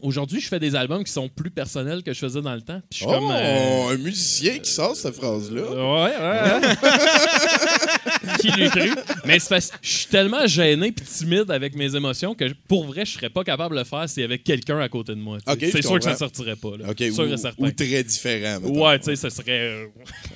Aujourd'hui, 0.00 0.40
je 0.40 0.48
fais 0.48 0.58
des 0.58 0.74
albums 0.74 1.04
qui 1.04 1.12
sont 1.12 1.28
plus 1.28 1.50
personnels 1.50 2.02
que 2.02 2.12
je 2.14 2.18
faisais 2.18 2.40
dans 2.40 2.54
le 2.54 2.62
temps. 2.62 2.80
Puis 2.90 3.00
je 3.00 3.04
suis 3.04 3.06
Oh, 3.06 3.12
comme. 3.12 3.30
euh, 3.30 3.88
un 3.90 3.96
musicien 3.98 4.58
qui 4.58 4.70
sort 4.70 4.96
cette 4.96 5.14
phrase-là. 5.14 5.62
Ouais, 5.62 6.16
ouais, 6.16 6.66
ouais. 6.66 6.74
Qui 8.40 8.50
l'eût 8.52 8.70
cru? 8.70 8.90
Mais 9.24 9.38
c'est 9.38 9.48
parce 9.48 9.68
que 9.70 9.76
je 9.82 9.90
suis 9.90 10.06
tellement 10.06 10.46
gêné 10.46 10.92
puis 10.92 11.04
timide 11.04 11.50
avec 11.50 11.74
mes 11.76 11.94
émotions 11.94 12.34
que 12.34 12.52
pour 12.68 12.84
vrai, 12.84 13.04
je 13.04 13.12
serais 13.12 13.30
pas 13.30 13.44
capable 13.44 13.74
de 13.74 13.80
le 13.80 13.84
faire 13.86 14.08
s'il 14.08 14.22
y 14.22 14.24
avait 14.24 14.38
quelqu'un 14.38 14.78
à 14.80 14.88
côté 14.88 15.14
de 15.14 15.20
moi. 15.20 15.38
c'est 15.58 15.82
sûr 15.82 15.98
que 15.98 16.04
ça 16.04 16.16
sortirait 16.16 16.56
pas. 16.56 16.76
Là. 16.78 16.86
Sûr 17.12 17.24
ou, 17.24 17.32
et 17.32 17.36
certain. 17.36 17.64
ou 17.66 17.70
très 17.70 18.02
différent. 18.04 18.60
mettons. 18.60 18.86
Ouais, 18.86 18.98
tu 18.98 19.04
sais, 19.06 19.16
ça 19.16 19.30
serait. 19.30 19.60
euh, 19.60 19.86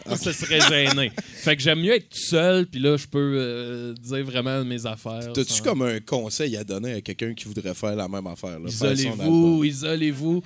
ça 0.16 0.32
serait 0.32 0.60
gêné. 0.60 1.12
Fait 1.16 1.56
que 1.56 1.62
j'aime 1.62 1.80
mieux 1.80 1.94
être 1.94 2.06
seul, 2.14 2.66
puis 2.66 2.80
là, 2.80 2.96
je 2.96 3.06
peux 3.06 3.18
euh, 3.38 3.94
dire 3.94 4.24
vraiment 4.24 4.64
mes 4.64 4.84
affaires. 4.86 5.32
T'as-tu 5.32 5.52
sans- 5.52 5.64
comme 5.64 5.82
un 5.82 6.00
conseil 6.00 6.56
à 6.56 6.64
donner 6.64 6.94
à 6.94 7.00
quelqu'un 7.00 7.34
qui 7.34 7.44
voudrait 7.46 7.74
faire 7.74 7.94
la 7.96 8.08
même 8.08 8.26
affaire? 8.26 8.58
Isolez-vous, 8.66 9.64
isolez-vous. 9.64 10.42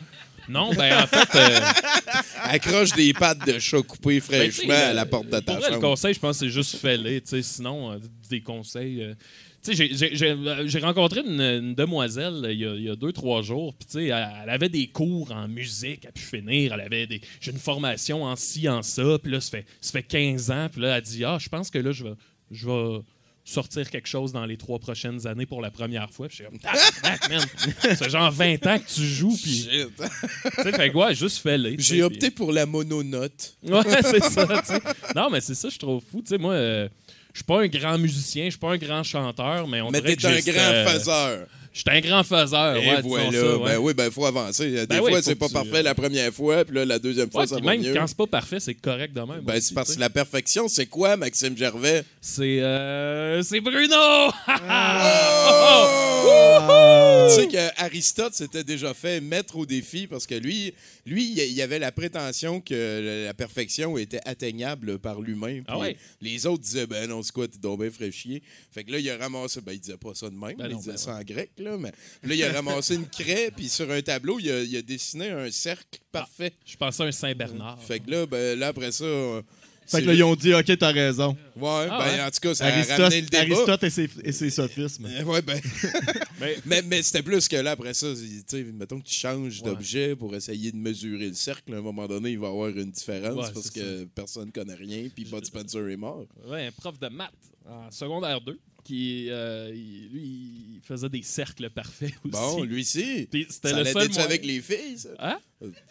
Non, 0.51 0.73
ben 0.75 1.03
en 1.03 1.07
fait. 1.07 1.29
euh? 1.37 1.61
Accroche 2.45 2.91
des 2.93 3.13
pattes 3.13 3.47
de 3.47 3.59
chat 3.59 3.83
coupées 3.83 4.21
Ben, 4.21 4.23
fraîchement 4.23 4.65
tu 4.65 4.71
sais, 4.71 4.83
à 4.87 4.93
la 4.93 5.07
porte 5.07 5.29
de 5.29 5.39
ta 5.39 5.55
vrai, 5.55 5.69
le 5.69 5.75
chambre. 5.75 5.89
conseil, 5.91 6.15
je 6.15 6.21
pense, 6.21 6.39
c'est 6.39 6.49
juste 6.49 6.77
fais-les. 6.77 7.21
tu 7.21 7.29
sais, 7.29 7.43
Sinon, 7.43 7.93
euh, 7.93 7.99
des 8.29 8.41
conseils. 8.41 9.03
euh, 9.03 9.15
Tu 9.63 9.75
sais, 9.75 9.89
j'ai- 9.89 9.95
j'ai- 9.95 10.17
j'ai 10.17 10.31
euh, 10.31 10.67
j'ai 10.67 10.79
rencontré 10.79 11.21
une, 11.21 11.41
une 11.41 11.75
demoiselle 11.75 12.43
euh, 12.45 12.53
il 12.53 12.61
y, 12.61 12.65
a, 12.67 12.75
il 12.75 12.83
y 12.83 12.89
a 12.91 12.97
deux, 12.97 13.13
trois 13.13 13.43
jours. 13.43 13.75
Puis, 13.75 13.87
tu 13.87 13.93
sais, 13.99 14.05
elle, 14.07 14.29
elle 14.45 14.51
avait 14.51 14.71
des 14.71 14.87
cours 14.89 15.31
en 15.33 15.47
musique 15.49 16.07
à 16.07 16.13
pu 16.13 16.23
finir. 16.23 16.73
Elle 16.73 16.81
avait 16.81 17.07
des. 17.07 17.21
J'ai 17.41 17.51
une 17.53 17.59
formation 17.59 18.25
en 18.25 18.37
ci, 18.37 18.69
en 18.69 18.83
ça. 18.83 19.19
Puis 19.23 19.31
là, 19.33 19.41
ça 19.41 19.51
fait, 19.51 19.67
ça 19.81 19.93
fait 19.93 20.03
15 20.03 20.51
ans. 20.51 20.69
Puis 20.73 20.81
là, 20.81 20.97
elle 20.97 21.03
dit 21.03 21.25
Ah, 21.25 21.37
je 21.39 21.49
pense 21.51 21.71
que 21.71 21.79
là, 21.79 21.93
je 21.93 22.05
vais, 22.05 22.15
je 22.51 22.67
vais 22.67 23.01
sortir 23.45 23.91
quelque 23.91 24.07
chose 24.09 24.33
dans 24.33 24.45
les 24.45 24.57
trois 24.57 24.79
prochaines 24.79 25.27
années 25.27 25.47
pour 25.47 25.61
la 25.61 25.71
première 25.71 26.11
fois. 26.11 26.29
Puis, 26.29 26.39
je 26.39 26.45
suis 26.45 26.61
comme. 26.61 27.95
C'est 27.97 28.11
genre 28.11 28.31
20 28.31 28.67
ans 28.67 28.79
que 28.79 28.93
tu 28.95 29.03
joues. 29.05 29.37
Puis, 29.43 29.69
Shit. 29.71 29.89
tu 29.97 30.63
sais, 30.63 30.73
fait 30.73 30.95
ouais, 30.95 31.15
juste 31.15 31.39
fais-le. 31.39 31.77
tu 31.77 31.83
sais, 31.83 31.89
J'ai 31.89 31.95
puis- 31.97 32.03
opté 32.03 32.31
pour 32.31 32.53
la 32.53 32.67
mononote. 32.67 33.55
Ouais, 33.63 33.83
c'est 34.03 34.23
ça, 34.23 34.47
tu 34.47 34.67
sais. 34.67 34.81
Non, 35.17 35.31
mais 35.31 35.41
c'est 35.41 35.55
ça, 35.55 35.69
je 35.69 35.79
trouve 35.79 36.03
fou. 36.11 36.21
Tu 36.23 36.29
sais, 36.29 36.39
moi, 36.39 36.53
euh, 36.55 36.89
je 37.33 37.39
suis 37.39 37.45
pas 37.45 37.61
un 37.63 37.67
grand 37.69 37.99
musicien, 37.99 38.45
je 38.47 38.51
suis 38.51 38.59
pas 38.59 38.73
un 38.73 38.79
grand 38.79 39.03
chanteur, 39.03 39.67
mais 39.69 39.81
on 39.81 39.91
Mais 39.91 40.01
dirait 40.01 40.17
que 40.17 40.27
un 40.27 40.53
grand 40.53 40.73
euh, 40.73 40.87
faiseur. 40.87 41.47
Je 41.73 41.81
suis 41.81 41.85
un 41.89 42.01
grand 42.01 42.25
faiseur, 42.25 42.75
Et 42.77 42.89
ouais, 42.91 43.01
voilà. 43.03 43.31
ça, 43.31 43.57
ouais. 43.57 43.65
Ben 43.73 43.79
oui, 43.79 43.95
ben 43.95 44.11
faut 44.11 44.27
avancer. 44.27 44.71
Des 44.73 44.87
Ben 44.89 45.01
oui, 45.01 45.11
fois, 45.13 45.23
faut 45.23 45.29
c'est 45.29 45.35
pas 45.37 45.47
tu- 45.47 45.53
parfait 45.53 45.83
la 45.85 45.95
première 45.95 46.33
fois, 46.33 46.65
puis 46.65 46.75
là, 46.75 46.85
la 46.85 46.99
deuxième 46.99 47.31
fois, 47.31 47.43
Ouais, 47.43 47.47
ça 47.47 47.55
va 47.57 47.61
même 47.61 47.81
mieux. 47.81 47.95
quand 47.95 48.07
c'est 48.09 48.17
pas 48.17 48.27
parfait, 48.27 48.59
c'est 48.59 48.75
correct 48.75 49.15
de 49.15 49.21
même. 49.21 49.43
Ben, 49.43 49.61
c'est 49.61 49.73
parce 49.75 49.95
que 49.95 50.01
la 50.01 50.11
perfection, 50.11 50.67
c'est 50.67 50.87
quoi, 50.87 51.17
Maxime 51.17 51.57
Gervais? 51.57 52.03
C'est 52.21 52.61
euh, 52.61 53.41
c'est 53.43 53.61
Bruno! 53.61 54.33
Tu 57.31 57.37
sais 57.37 57.49
qu'Aristote 57.49 58.35
s'était 58.35 58.65
déjà 58.65 58.93
fait 58.93 59.21
mettre 59.21 59.57
au 59.57 59.65
défi 59.67 60.07
parce 60.09 60.27
que 60.27 60.35
lui, 60.35 60.75
lui, 61.07 61.31
il 61.31 61.39
il 61.39 61.63
avait 61.63 61.79
la 61.79 61.93
prétention 61.93 62.61
que 62.61 63.25
la 63.27 63.35
perfection 63.35 63.97
était 63.99 64.21
atteignable 64.25 64.99
par 64.99 65.21
l'humain. 65.21 65.61
Ah 65.69 65.79
ouais? 65.79 65.97
Les 66.21 66.47
autres 66.47 66.63
disaient, 66.63 66.87
ben 66.87 67.09
non, 67.09 67.23
c'est 67.23 67.33
quoi, 67.33 67.47
t'es 67.47 67.59
donc 67.59 67.81
bien 67.81 67.91
fait 67.91 68.11
chier. 68.11 68.43
Fait 68.73 68.83
que 68.85 68.93
là, 68.93 68.99
il 68.99 69.09
a 69.11 69.17
ramassé, 69.17 69.61
ben 69.61 69.73
il 69.73 69.81
disait 69.81 69.97
pas 69.97 70.15
ça 70.15 70.29
de 70.29 70.35
même, 70.35 70.57
Ben 70.57 70.67
il 70.69 70.73
non, 70.73 70.79
disait 70.79 70.93
ben 70.93 70.97
ça 70.97 71.15
en 71.17 71.23
grec, 71.23 71.51
là, 71.61 71.77
mais 71.79 71.93
là, 72.23 72.35
il 72.35 72.43
a 72.45 72.53
ramassé 72.53 72.95
une 72.97 73.07
craie, 73.09 73.53
puis 73.57 73.69
sur 73.69 73.91
un 73.91 74.03
tableau, 74.03 74.39
il 74.39 74.51
a, 74.51 74.63
il 74.63 74.77
a 74.77 74.83
dessiné 74.83 75.31
un 75.31 75.51
cercle 75.51 75.99
parfait. 76.13 76.53
Je 76.67 76.77
pensais 76.77 77.03
à 77.03 77.07
un 77.07 77.13
Saint-Bernard. 77.13 77.79
Fait 77.83 78.01
que 78.01 78.11
là, 78.11 78.27
ben, 78.27 78.59
là, 78.59 78.69
après 78.69 78.93
ça. 78.93 79.05
euh, 79.05 79.43
Fait 79.87 79.97
c'est- 79.97 80.03
que 80.03 80.07
là, 80.09 80.15
ils 80.15 80.23
ont 80.23 80.37
dit, 80.37 80.55
OK, 80.55 80.79
t'as 80.79 80.93
raison. 80.93 81.37
Ouais, 81.57 81.69
Ah 81.91 81.99
ben, 82.07 82.13
ouais? 82.17 82.23
en 82.23 82.31
tout 82.31 82.39
cas, 82.41 82.55
ça 82.55 82.67
a 82.67 82.73
Aristote, 82.73 82.97
ramené 82.99 83.21
le 83.23 83.27
débat. 83.27 83.43
Aristote 83.57 83.83
et 83.85 83.91
ses, 83.91 84.09
et 84.23 84.31
ses 84.33 84.51
sophismes. 84.51 85.07
Euh, 85.07 85.25
Ouais, 85.25 85.43
ben. 85.43 85.61
Mais- 86.41 86.57
mais 86.65 86.83
mais 86.83 87.03
c'était 87.03 87.23
plus 87.23 87.49
que 87.49 87.57
là, 87.57 87.73
après 87.73 87.93
ça, 87.93 88.07
tu 88.15 88.43
sais, 88.47 88.63
mettons 88.65 88.99
que 89.01 89.07
tu 89.07 89.15
changes 89.15 89.61
Ouais. 89.61 89.65
d'objet 89.71 90.17
pour 90.17 90.35
essayer 90.35 90.71
de 90.73 90.77
mesurer 90.77 91.29
le 91.29 91.35
cercle, 91.35 91.75
à 91.75 91.79
un 91.79 91.83
moment 91.83 92.07
donné, 92.07 92.31
il 92.31 92.39
va 92.39 92.47
y 92.47 92.51
avoir 92.51 92.69
une 92.71 92.91
différence 92.93 93.49
Ouais, 93.49 93.53
parce 93.53 93.69
que 93.71 94.05
personne 94.05 94.51
connaît 94.53 94.75
rien, 94.75 95.09
puis 95.15 95.25
Bud 95.25 95.45
Spencer 95.45 95.87
est 95.91 95.97
mort. 95.97 96.25
Ouais, 96.47 96.67
un 96.69 96.73
prof 96.73 96.99
de 96.99 97.09
maths 97.09 97.31
en 97.69 97.91
secondaire 97.91 98.41
2 98.41 98.59
qui, 98.85 99.27
euh, 99.31 99.71
lui, 99.71 100.75
il 100.77 100.81
faisait 100.83 101.09
des 101.09 101.23
cercles 101.23 101.71
parfaits 101.71 102.13
aussi. 102.25 102.33
Bon, 102.33 102.63
lui 102.63 102.81
aussi. 102.83 103.29
C'était 103.49 103.73
le 103.73 103.85
seul 103.85 104.09
moyen- 104.09 104.23
avec 104.25 104.45
les 104.45 104.61
filles, 104.61 104.99
ça? 104.99 105.09
Hein? 105.19 105.39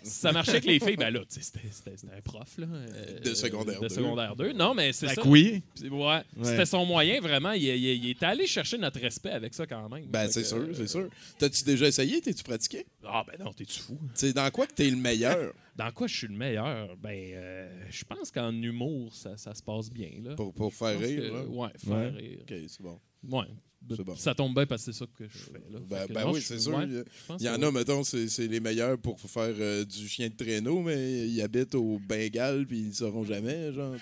Ça 0.04 0.32
marchait 0.32 0.52
avec 0.52 0.66
les 0.66 0.80
filles. 0.80 0.96
Ben 0.98 1.12
là, 1.12 1.20
tu 1.20 1.42
sais, 1.42 1.42
c'était- 1.42 2.08
un 2.16 2.22
prof, 2.22 2.58
là. 2.58 2.68
euh, 2.72 3.20
De 3.20 3.34
secondaire 3.34 3.80
De 3.82 3.88
deux. 3.88 3.94
secondaire 3.96 4.36
2. 4.36 4.54
Non, 4.54 4.74
mais 4.74 4.92
c'est 4.94 5.10
ça. 5.10 5.22
oui. 5.26 5.62
Ouais. 5.90 6.22
C'était 6.42 6.66
son 6.66 6.86
moyen, 6.86 7.20
vraiment. 7.22 7.52
Il, 7.52 7.64
il- 7.64 8.04
il 8.06 8.10
était 8.12 8.26
allé 8.26 8.48
chercher 8.48 8.78
notre 8.78 9.00
respect 9.00 9.30
avec 9.32 9.54
ça 9.54 9.66
quand 9.68 9.88
même. 9.90 10.06
Ben, 10.08 10.28
c'est 10.30 10.44
sûr, 10.44 10.58
euh, 10.58 10.74
c'est 10.74 10.88
sûr. 10.88 11.10
T'as-tu 11.38 11.64
déjà 11.64 11.88
essayé? 11.88 12.20
T'es-tu 12.22 12.44
pratiqué? 12.44 12.86
Ah, 13.06 13.24
ben 13.28 13.44
non, 13.44 13.54
t'es-tu 13.54 13.80
fou? 13.80 13.98
C'est 14.14 14.34
dans 14.34 14.50
quoi 14.52 14.66
que 14.68 14.74
t'es 14.74 14.90
le 14.90 14.98
meilleur? 14.98 15.54
Dans 15.80 15.92
quoi 15.94 16.08
je 16.08 16.18
suis 16.18 16.28
le 16.28 16.34
meilleur? 16.36 16.98
Ben, 16.98 17.32
euh, 17.36 17.70
je 17.90 18.04
pense 18.04 18.32
qu'en 18.32 18.52
humour, 18.52 19.14
ça, 19.16 19.38
ça 19.38 19.56
se 19.56 19.64
passe 19.64 19.90
bien, 19.90 20.10
là. 20.22 20.36
pour, 20.36 20.74
faire 20.74 21.00
rire? 21.00 21.22
que- 21.22 21.34
là? 21.34 21.44
ouais, 21.46 21.70
faire 21.78 21.96
Ouais. 21.98 22.10
rire. 22.10 22.40
Ok, 22.42 22.54
c'est 22.68 22.82
bon. 22.82 23.00
Ouais. 23.28 23.46
C'est 23.92 24.04
bon. 24.04 24.16
Ça 24.18 24.36
tombe 24.36 24.54
bien 24.54 24.66
parce 24.66 24.86
que 24.86 24.92
c'est 24.92 25.00
ça 25.00 25.06
que 25.18 25.24
je 25.24 25.38
fais, 25.38 25.54
là. 25.72 25.80
Ben, 25.90 26.06
ben 26.14 26.26
non, 26.26 26.34
oui, 26.34 26.42
c'est 26.42 26.60
sûr. 26.60 26.74
ouais, 26.76 26.86
Il 26.86 26.96
y- 27.40 27.44
Il 27.46 27.50
en 27.50 27.62
a, 27.64 27.72
mettons, 27.72 28.04
c'est 28.04 28.48
les 28.48 28.60
meilleurs 28.60 28.98
pour 29.00 29.20
faire 29.20 29.54
euh, 29.58 29.86
du 29.86 30.08
chien 30.08 30.28
de 30.30 30.36
traîneau, 30.36 30.82
mais 30.82 31.28
ils 31.28 31.42
habitent 31.42 31.76
au 31.76 31.98
Bengale 32.00 32.66
puis 32.68 32.80
ils 32.80 32.88
ne 32.90 32.94
sauront 32.94 33.24
jamais, 33.24 33.72
genre, 33.74 33.96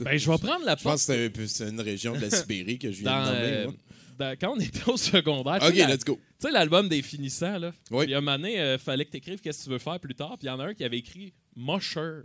Ben, 0.00 0.18
je 0.18 0.30
vais 0.30 0.38
prendre 0.38 0.64
la 0.64 0.74
Je 0.76 0.82
pense 0.82 1.06
porte 1.06 1.32
que 1.32 1.46
c'est 1.46 1.68
une 1.68 1.80
région 1.80 2.14
de 2.16 2.20
la 2.20 2.30
Sibérie 2.30 2.78
que 2.78 2.90
je 2.90 3.00
viens 3.02 3.12
dans, 3.24 3.30
de 3.30 3.36
nommer. 3.36 3.46
euh, 3.52 3.66
dans- 4.18 4.36
quand 4.38 4.54
on 4.56 4.60
était 4.60 4.90
au 4.90 4.96
secondaire. 4.96 5.58
tu 5.60 5.66
OK, 5.68 5.74
la- 5.76 5.94
let's 5.94 6.04
go. 6.04 6.18
Tu 6.38 6.46
sais, 6.46 6.50
l'album 6.50 6.88
des 6.88 7.02
finissants, 7.02 7.58
là. 7.58 7.72
Oui. 7.92 8.06
Puis 8.06 8.14
à 8.14 8.18
un 8.18 8.20
moment 8.20 8.36
donné, 8.36 8.60
euh, 8.60 8.78
fallait 8.78 9.04
que 9.04 9.12
tu 9.12 9.18
écrives 9.18 9.40
qu'est-ce 9.40 9.60
que 9.60 9.64
tu 9.64 9.70
veux 9.70 9.78
faire 9.78 10.00
plus 10.00 10.14
tard. 10.16 10.36
Puis 10.38 10.46
il 10.46 10.50
y 10.50 10.50
en 10.50 10.58
a 10.58 10.64
un 10.66 10.74
qui 10.74 10.84
avait 10.84 10.98
écrit 10.98 11.32
Musher. 11.54 12.22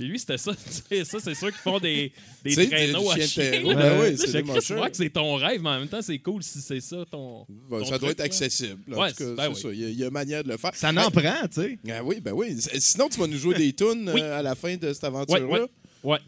Puis 0.00 0.08
lui, 0.08 0.18
c'était 0.18 0.38
ça. 0.38 0.52
ça, 1.04 1.18
c'est 1.20 1.34
ceux 1.34 1.50
qui 1.50 1.58
font 1.58 1.78
des, 1.78 2.10
des 2.42 2.68
traîneaux 2.68 3.10
à 3.10 3.20
chien 3.20 3.50
là. 3.62 3.74
ben 3.74 4.00
oui, 4.00 4.16
c'est 4.16 4.42
que 4.42 4.96
c'est 4.96 5.10
ton 5.10 5.34
rêve, 5.34 5.60
mais 5.62 5.68
en 5.68 5.78
même 5.80 5.88
temps, 5.88 6.00
c'est 6.00 6.18
cool 6.20 6.42
si 6.42 6.58
c'est 6.62 6.80
ça 6.80 7.04
ton. 7.10 7.44
Ben, 7.70 7.80
ton 7.80 7.84
ça 7.84 7.98
doit 7.98 8.12
être 8.12 8.18
là. 8.20 8.24
accessible. 8.24 8.80
En 8.94 8.98
Ouais, 9.02 9.10
tout 9.12 9.18
cas, 9.18 9.34
ben 9.34 9.42
c'est 9.42 9.48
oui. 9.50 9.60
ça. 9.60 9.68
Il 9.74 9.80
y, 9.80 9.84
a, 9.84 9.88
il 9.90 9.98
y 9.98 10.04
a 10.04 10.10
manière 10.10 10.42
de 10.42 10.48
le 10.48 10.56
faire. 10.56 10.74
Ça 10.74 10.90
n'en 10.90 11.10
prend, 11.10 11.46
tu 11.52 11.60
sais. 11.60 11.78
Ah 11.90 12.02
oui, 12.02 12.18
ben 12.22 12.32
oui. 12.32 12.56
Sinon, 12.78 13.10
tu 13.10 13.20
vas 13.20 13.26
nous 13.26 13.36
jouer 13.36 13.56
des 13.56 13.74
tunes 13.74 14.08
euh, 14.08 14.14
Oui. 14.14 14.22
à 14.22 14.40
la 14.40 14.54
fin 14.54 14.74
de 14.74 14.90
cette 14.90 15.04
aventure-là. 15.04 15.64
Ouais, 15.64 15.66
ouais. 16.04 16.18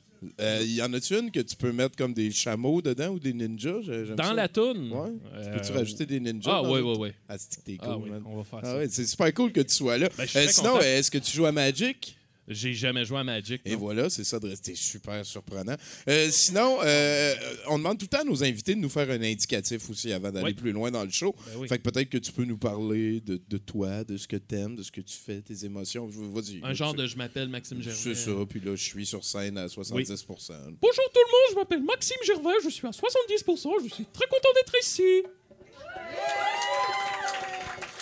Euh, 0.40 0.62
y 0.66 0.80
en 0.82 0.92
a-tu 0.92 1.18
une 1.18 1.30
que 1.32 1.40
tu 1.40 1.56
peux 1.56 1.72
mettre 1.72 1.96
comme 1.96 2.12
des 2.14 2.30
chameaux 2.30 2.80
dedans 2.82 3.08
ou 3.08 3.18
des 3.18 3.32
ninjas? 3.32 3.80
Dans 4.16 4.22
ça. 4.24 4.34
la 4.34 4.48
toune? 4.48 4.92
Ouais. 4.92 5.08
euh, 5.34 5.56
Peux-tu 5.56 5.72
rajouter 5.72 6.04
des 6.06 6.20
ninjas? 6.20 6.50
Ah, 6.58 6.62
ouais, 6.62 6.78
le- 6.78 6.84
ouais, 6.84 6.96
ouais. 6.98 7.14
Ah, 7.28 7.36
c'est 7.38 7.76
cool, 7.78 7.88
Ah, 7.90 7.96
oui, 7.96 8.10
on 8.26 8.36
va 8.36 8.44
faire 8.44 8.60
Ah 8.62 8.66
ça. 8.66 8.76
ouais, 8.76 8.86
c'est 8.90 9.06
super 9.06 9.32
cool 9.34 9.50
que 9.50 9.62
tu 9.62 9.74
sois 9.74 9.96
là. 9.98 10.10
Ben, 10.18 10.26
Euh, 10.36 10.46
sinon, 10.48 10.78
est-ce 10.78 11.10
que 11.10 11.16
tu 11.18 11.32
joues 11.34 11.46
à 11.46 11.52
Magic? 11.52 12.16
J'ai 12.48 12.74
jamais 12.74 13.04
joué 13.04 13.18
à 13.18 13.24
Magic. 13.24 13.62
Et 13.64 13.72
non. 13.72 13.78
voilà, 13.78 14.10
c'est 14.10 14.24
ça 14.24 14.40
de 14.40 14.48
rester 14.48 14.74
super 14.74 15.24
surprenant. 15.24 15.76
Euh, 16.08 16.28
sinon, 16.30 16.78
euh, 16.82 17.34
on 17.68 17.78
demande 17.78 17.98
tout 17.98 18.06
le 18.10 18.16
temps 18.16 18.22
à 18.22 18.24
nos 18.24 18.42
invités 18.42 18.74
de 18.74 18.80
nous 18.80 18.88
faire 18.88 19.08
un 19.10 19.22
indicatif 19.22 19.88
aussi 19.88 20.12
avant 20.12 20.30
d'aller 20.32 20.46
Oui. 20.46 20.54
plus 20.54 20.72
loin 20.72 20.90
dans 20.90 21.04
le 21.04 21.10
show. 21.10 21.34
Ben 21.46 21.52
oui. 21.58 21.68
Fait 21.68 21.78
que 21.78 21.88
peut-être 21.88 22.08
que 22.08 22.18
tu 22.18 22.32
peux 22.32 22.44
nous 22.44 22.58
parler 22.58 23.20
de, 23.20 23.40
de 23.48 23.58
toi, 23.58 24.02
de 24.04 24.16
ce 24.16 24.26
que 24.26 24.36
tu 24.36 24.54
aimes, 24.56 24.74
de 24.76 24.82
ce 24.82 24.90
que 24.90 25.00
tu 25.00 25.16
fais, 25.16 25.40
tes 25.40 25.64
émotions. 25.64 26.06
Vas-y. 26.06 26.60
Un 26.64 26.74
genre 26.74 26.94
de 26.94 27.06
je 27.06 27.16
m'appelle 27.16 27.48
Maxime 27.48 27.80
Gervais. 27.80 27.98
C'est 27.98 28.14
ça, 28.14 28.32
puis 28.48 28.60
là, 28.60 28.74
je 28.74 28.82
suis 28.82 29.06
sur 29.06 29.24
scène 29.24 29.56
à 29.58 29.68
70 29.68 30.08
Bonjour 30.26 30.50
tout 30.50 31.20
le 31.20 31.30
monde, 31.30 31.50
je 31.50 31.54
m'appelle 31.56 31.82
Maxime 31.82 32.16
Gervais, 32.24 32.58
je 32.64 32.70
suis 32.70 32.86
à 32.86 32.90
70%, 32.90 33.68
je 33.88 33.94
suis 33.94 34.06
très 34.12 34.26
content 34.26 34.48
d'être 34.54 34.74
ici. 34.82 35.22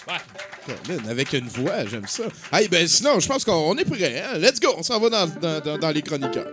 Colin, 0.07 0.19
Avec 1.09 1.33
une 1.33 1.49
voix, 1.49 1.85
j'aime 1.87 2.07
ça. 2.07 2.25
Hey, 2.53 2.69
ben 2.69 2.87
sinon, 2.87 3.21
je 3.21 3.29
pense 3.29 3.45
qu'on 3.45 3.77
est 3.77 3.85
prêt. 3.85 4.23
Hein? 4.23 4.39
Let's 4.39 4.61
go, 4.61 4.75
on 4.77 4.83
s'en 4.83 4.99
va 5.01 5.11
dans, 5.11 5.79
dans- 5.79 5.91
les 5.91 6.03
chroniqueurs. 6.03 6.47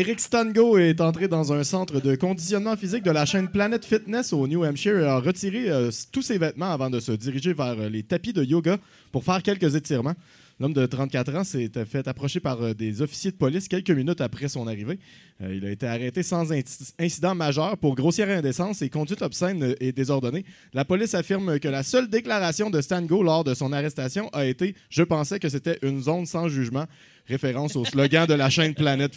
Eric 0.00 0.18
Stango 0.18 0.78
est 0.78 1.02
entré 1.02 1.28
dans 1.28 1.52
un 1.52 1.62
centre 1.62 2.00
de 2.00 2.14
conditionnement 2.16 2.74
physique 2.74 3.02
de 3.02 3.10
la 3.10 3.26
chaîne 3.26 3.48
Planet 3.48 3.84
Fitness 3.84 4.32
au 4.32 4.48
New 4.48 4.64
Hampshire 4.64 4.98
et 4.98 5.06
a 5.06 5.18
retiré 5.18 5.68
euh, 5.68 5.90
tous 6.10 6.22
ses 6.22 6.38
vêtements 6.38 6.72
avant 6.72 6.88
de 6.88 7.00
se 7.00 7.12
diriger 7.12 7.52
vers 7.52 7.78
euh, 7.78 7.90
les 7.90 8.02
tapis 8.02 8.32
de 8.32 8.42
yoga 8.42 8.78
pour 9.12 9.24
faire 9.24 9.42
quelques 9.42 9.74
étirements. 9.74 10.14
L'homme 10.60 10.74
de 10.74 10.84
34 10.84 11.34
ans 11.36 11.42
s'est 11.44 11.70
fait 11.86 12.06
approcher 12.06 12.38
par 12.38 12.62
euh, 12.62 12.74
des 12.74 13.00
officiers 13.00 13.30
de 13.30 13.36
police 13.36 13.66
quelques 13.66 13.90
minutes 13.90 14.20
après 14.20 14.46
son 14.46 14.66
arrivée. 14.66 14.98
Euh, 15.42 15.54
il 15.54 15.64
a 15.64 15.70
été 15.70 15.86
arrêté 15.86 16.22
sans 16.22 16.52
inci- 16.52 16.92
incident 16.98 17.34
majeur 17.34 17.78
pour 17.78 17.94
grossière 17.94 18.28
indécence 18.28 18.82
et 18.82 18.90
conduite 18.90 19.22
obscène 19.22 19.74
et 19.80 19.92
désordonnée. 19.92 20.44
La 20.74 20.84
police 20.84 21.14
affirme 21.14 21.58
que 21.58 21.68
la 21.68 21.82
seule 21.82 22.10
déclaration 22.10 22.68
de 22.68 22.80
Stango 22.82 23.22
lors 23.22 23.42
de 23.42 23.54
son 23.54 23.72
arrestation 23.72 24.28
a 24.34 24.44
été 24.44 24.74
«Je 24.90 25.02
pensais 25.02 25.38
que 25.38 25.48
c'était 25.48 25.78
une 25.82 26.02
zone 26.02 26.26
sans 26.26 26.48
jugement», 26.48 26.84
référence 27.26 27.74
au 27.76 27.84
slogan 27.86 28.26
de 28.26 28.34
la 28.34 28.50
chaîne 28.50 28.74
Planet 28.74 29.12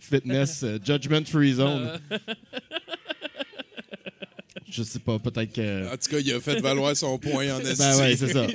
Fitness, 0.00 0.62
euh, 0.64 0.78
Judgment 0.84 1.24
Free 1.26 1.52
Zone. 1.52 1.92
Je 4.70 4.82
sais 4.82 4.98
pas, 4.98 5.18
peut-être 5.18 5.52
que... 5.52 5.86
En 5.92 5.96
tout 5.96 6.10
cas, 6.10 6.18
il 6.18 6.32
a 6.32 6.40
fait 6.40 6.60
valoir 6.60 6.94
son 6.96 7.18
point 7.18 7.54
en 7.54 7.60
esti. 7.64 7.78
Ben 7.78 7.96
ouais, 7.98 8.16
c'est 8.16 8.32
ça. 8.32 8.42
Va-. 8.46 8.50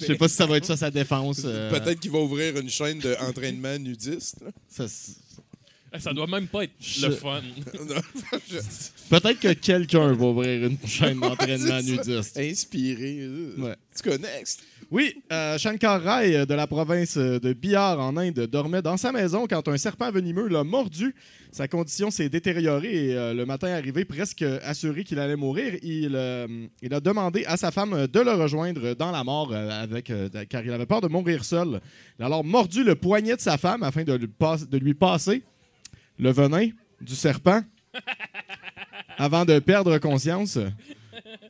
Je 0.00 0.04
sais 0.06 0.14
pas 0.16 0.28
si 0.28 0.34
ça 0.36 0.46
va 0.46 0.56
être 0.58 0.66
ça 0.66 0.76
sa 0.76 0.90
défense. 0.90 1.42
euh, 1.44 1.70
Peut-être 1.70 1.98
qu'il 2.00 2.10
va 2.10 2.18
ouvrir 2.18 2.56
une 2.58 2.68
chaîne 2.68 2.98
d'entraînement 2.98 3.78
nudiste. 3.78 4.36
là. 4.44 4.50
ça 4.68 4.84
Eh, 5.94 6.00
Ça 6.00 6.12
doit 6.12 6.26
même 6.26 6.46
pas 6.48 6.64
être 6.64 6.72
Je- 6.80 7.06
le 7.06 7.14
fun. 7.14 7.40
Je- 8.50 8.58
Peut-être 9.08 9.40
que 9.40 9.52
quelqu'un 9.54 10.12
va 10.12 10.24
ouvrir 10.26 10.66
une 10.66 10.78
chaîne 10.86 11.20
d'entraînement 11.20 11.80
nudiste. 11.80 12.36
Inspiré. 12.38 13.18
euh. 13.20 13.54
Ouais. 13.58 13.76
Tu 13.96 14.02
connais? 14.10 14.42
Oui, 14.94 15.12
euh, 15.32 15.58
Shankar 15.58 16.00
Rai 16.00 16.36
euh, 16.36 16.46
de 16.46 16.54
la 16.54 16.68
province 16.68 17.16
euh, 17.16 17.40
de 17.40 17.52
Bihar 17.52 17.98
en 17.98 18.16
Inde 18.16 18.46
dormait 18.46 18.80
dans 18.80 18.96
sa 18.96 19.10
maison 19.10 19.48
quand 19.50 19.66
un 19.66 19.76
serpent 19.76 20.08
venimeux 20.12 20.46
l'a 20.46 20.62
mordu. 20.62 21.16
Sa 21.50 21.66
condition 21.66 22.12
s'est 22.12 22.28
détériorée 22.28 23.06
et 23.08 23.14
euh, 23.16 23.34
le 23.34 23.44
matin 23.44 23.66
arrivé, 23.72 24.04
presque 24.04 24.44
assuré 24.62 25.02
qu'il 25.02 25.18
allait 25.18 25.34
mourir, 25.34 25.74
il, 25.82 26.12
euh, 26.14 26.46
il 26.80 26.94
a 26.94 27.00
demandé 27.00 27.44
à 27.46 27.56
sa 27.56 27.72
femme 27.72 28.06
de 28.06 28.20
le 28.20 28.30
rejoindre 28.34 28.94
dans 28.94 29.10
la 29.10 29.24
mort 29.24 29.52
avec, 29.52 30.12
car 30.48 30.64
il 30.64 30.72
avait 30.72 30.86
peur 30.86 31.00
de 31.00 31.08
mourir 31.08 31.44
seul. 31.44 31.80
Il 32.20 32.22
a 32.22 32.26
alors 32.26 32.44
mordu 32.44 32.84
le 32.84 32.94
poignet 32.94 33.34
de 33.34 33.40
sa 33.40 33.58
femme 33.58 33.82
afin 33.82 34.04
de 34.04 34.12
lui, 34.12 34.28
passe- 34.28 34.68
de 34.68 34.78
lui 34.78 34.94
passer 34.94 35.42
le 36.20 36.30
venin 36.30 36.68
du 37.00 37.16
serpent 37.16 37.62
avant 39.18 39.44
de 39.44 39.58
perdre 39.58 39.98
conscience. 39.98 40.56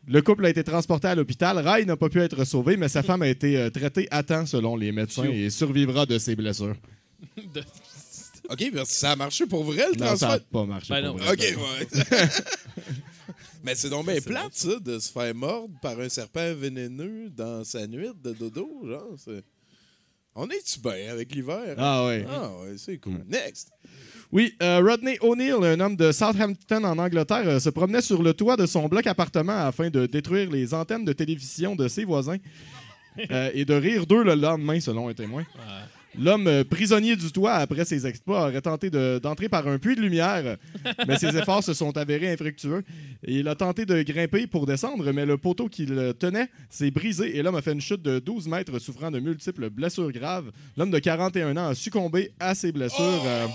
Le 0.07 0.23
couple 0.23 0.47
a 0.47 0.50
été 0.50 0.62
transporté 0.64 1.09
à 1.09 1.14
l'hôpital. 1.14 1.59
Rai 1.59 1.85
n'a 1.85 1.97
pas 1.97 2.09
pu 2.09 2.21
être 2.21 2.45
sauvé, 2.45 2.76
mais 2.76 2.88
sa 2.88 3.03
femme 3.03 3.23
a 3.23 3.29
été 3.29 3.57
euh, 3.57 3.71
traitée 3.71 4.09
à 4.11 4.23
temps 4.23 4.47
selon 4.47 4.76
les 4.76 4.93
médecins 4.93 5.25
et 5.25 5.50
survivra 5.50 6.07
de 6.07 6.19
ses 6.19 6.37
blessures. 6.37 6.76
OK, 8.50 8.71
mais 8.73 8.85
ça 8.85 9.12
a 9.12 9.17
marché 9.17 9.47
pour 9.47 9.64
vrai, 9.64 9.85
le 9.95 9.99
Non, 10.05 10.17
ça 10.17 10.29
n'a 10.29 10.38
pas 10.38 10.64
marché. 10.67 10.93
Ben 10.93 11.07
pour 11.09 11.17
non. 11.19 11.25
vrai. 11.25 11.33
OK, 11.33 11.57
ouais. 11.59 12.29
mais 13.64 13.75
c'est 13.75 13.88
donc 13.88 14.07
bien 14.07 14.21
plate, 14.21 14.53
ça, 14.53 14.79
de 14.79 14.99
se 14.99 15.11
faire 15.11 15.35
mordre 15.35 15.73
par 15.81 15.99
un 15.99 16.09
serpent 16.11 16.55
vénéneux 16.55 17.31
dans 17.31 17.64
sa 17.64 17.87
nuit 17.87 18.11
de 18.23 18.33
dodo, 18.33 18.69
genre. 18.87 19.14
c'est- 19.17 19.43
On 20.37 20.49
est-tu 20.49 20.81
bien 20.81 21.12
avec 21.12 21.33
l'hiver? 21.33 21.76
Ah 21.79 22.07
ouais. 22.07 22.26
Ah 22.29 22.50
ouais, 22.61 22.75
c'est 22.76 22.99
cool. 22.99 23.25
Next. 23.29 23.71
Oui, 24.33 24.53
euh, 24.62 24.81
Rodney 24.85 25.17
O'Neill, 25.21 25.62
un 25.62 25.79
homme 25.79 25.95
de 25.95 26.11
Southampton 26.11 26.83
en 26.83 26.99
Angleterre, 26.99 27.47
euh, 27.47 27.61
se 27.61 27.71
promenait 27.71 28.00
sur 28.00 28.21
le 28.21 28.35
toit 28.35 28.57
de 28.57 28.67
son 28.67 28.88
bloc 28.88 29.07
appartement 29.07 29.64
afin 29.64 29.91
de 29.91 30.07
détruire 30.07 30.50
les 30.50 30.75
antennes 30.75 31.05
de 31.05 31.12
télévision 31.12 31.76
de 31.76 31.87
ses 31.87 32.05
voisins 32.05 32.38
euh, 33.31 33.50
et 33.55 33.64
de 33.64 33.75
rire 33.75 34.07
d'eux 34.07 34.25
le 34.25 34.35
lendemain, 34.35 34.81
selon 34.81 35.09
un 35.09 35.14
témoin. 35.14 35.45
L'homme 36.18 36.47
euh, 36.47 36.64
prisonnier 36.64 37.16
du 37.16 37.30
toit 37.33 37.54
après 37.54 37.85
ses 37.85 38.06
exploits 38.06 38.42
aurait 38.49 38.61
tenté 38.61 38.88
de- 38.90 39.18
d'entrer 39.23 39.49
par 39.49 39.66
un 39.66 39.78
puits 39.78 39.97
de 39.97 40.00
lumière, 40.00 40.56
mais 41.09 41.18
ses 41.18 41.37
efforts 41.37 41.64
se 41.64 41.75
sont 41.75 41.97
avérés 41.97 42.33
infructueux. 42.33 42.83
Il 43.26 43.49
a 43.49 43.54
tenté 43.54 43.85
de 43.87 44.00
grimper 44.02 44.47
pour 44.47 44.66
descendre, 44.66 45.11
mais 45.12 45.26
le 45.26 45.37
poteau 45.38 45.68
qui 45.68 45.87
le 45.87 46.14
tenait 46.14 46.49
s'est 46.71 46.90
brisé 46.90 47.37
et 47.37 47.42
l'homme 47.42 47.56
a 47.56 47.62
fait 47.62 47.73
une 47.73 47.80
chute 47.80 48.02
de 48.02 48.18
12 48.21 48.47
mètres 48.49 48.78
souffrant 48.78 49.11
de 49.11 49.18
multiples 49.18 49.71
blessures 49.71 50.12
graves. 50.12 50.50
L'homme 50.76 50.90
de 50.90 50.99
41 50.99 51.56
ans 51.56 51.68
a 51.68 51.75
succombé 51.75 52.30
à 52.38 52.54
ses 52.54 52.71
blessures. 52.73 53.23
euh, 53.26 53.47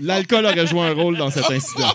L'alcool 0.00 0.44
aurait 0.46 0.66
joué 0.66 0.80
un 0.80 0.92
rôle 0.94 1.16
dans 1.16 1.30
cet 1.30 1.50
incident. 1.50 1.92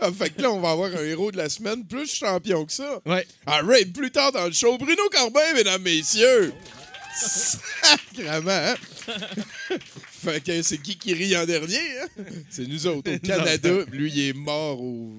Ah, 0.00 0.10
fait 0.12 0.30
que 0.30 0.42
là, 0.42 0.50
on 0.50 0.60
va 0.60 0.70
avoir 0.70 0.90
un 0.94 1.04
héros 1.04 1.30
de 1.30 1.36
la 1.36 1.48
semaine 1.48 1.84
plus 1.86 2.12
champion 2.12 2.64
que 2.64 2.72
ça. 2.72 3.00
Ouais. 3.06 3.26
Ah, 3.46 3.60
Raid, 3.62 3.92
plus 3.92 4.10
tard 4.10 4.32
dans 4.32 4.46
le 4.46 4.52
show, 4.52 4.76
Bruno 4.78 5.02
Corbin, 5.12 5.52
mesdames, 5.54 5.82
messieurs. 5.82 6.52
Sacrement, 7.16 8.50
hein? 8.50 8.74
fait 10.10 10.42
que 10.42 10.62
c'est 10.62 10.78
qui 10.78 10.96
qui 10.96 11.14
rit 11.14 11.36
en 11.36 11.44
dernier, 11.46 11.78
hein? 12.02 12.22
C'est 12.50 12.66
nous 12.66 12.86
autres, 12.86 13.12
au 13.14 13.18
Canada. 13.26 13.70
Lui, 13.92 14.10
il 14.12 14.28
est 14.28 14.32
mort 14.32 14.80
au 14.80 15.12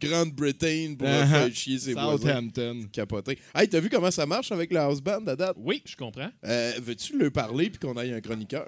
Grande-Bretagne 0.00 0.96
pour 0.96 1.06
Uh-huh. 1.08 1.28
faire 1.28 1.54
chier 1.54 1.78
ses 1.78 1.92
voisins. 1.94 2.16
Southampton. 2.18 2.86
Capoté. 2.92 3.38
Hey, 3.54 3.68
t'as 3.68 3.80
vu 3.80 3.88
comment 3.90 4.10
ça 4.10 4.26
marche 4.26 4.52
avec 4.52 4.70
le 4.72 4.78
house 4.78 5.00
band 5.00 5.26
à 5.26 5.36
date? 5.36 5.56
Oui, 5.58 5.82
je 5.84 5.96
comprends. 5.96 6.30
Euh, 6.44 6.72
Veux-tu 6.80 7.18
le 7.18 7.30
parler 7.30 7.68
puis 7.70 7.78
qu'on 7.78 7.96
aille 7.96 8.12
un 8.12 8.20
chroniqueur? 8.20 8.66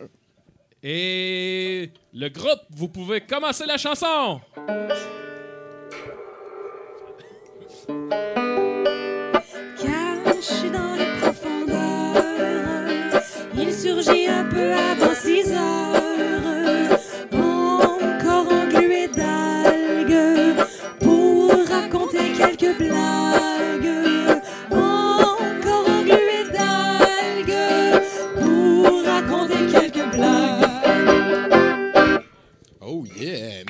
Et 0.85 1.93
le 2.13 2.29
groupe, 2.29 2.63
vous 2.71 2.89
pouvez 2.89 3.21
commencer 3.21 3.67
la 3.67 3.79
chanson. 3.79 4.41
Caché 9.77 10.71
dans 10.73 10.97
les 10.97 11.21
profondeurs, 11.21 12.25
il 13.57 13.73
surgit 13.73 14.27
un 14.27 14.45
peu 14.47 14.73
avant 14.73 15.15
6 15.15 15.53
heures, 15.53 16.99
encore 17.33 18.53
englué 18.53 19.07
d'algues, 19.07 20.67
pour 20.99 21.53
raconter 21.69 22.33
quelques 22.37 22.77
blagues. 22.77 23.42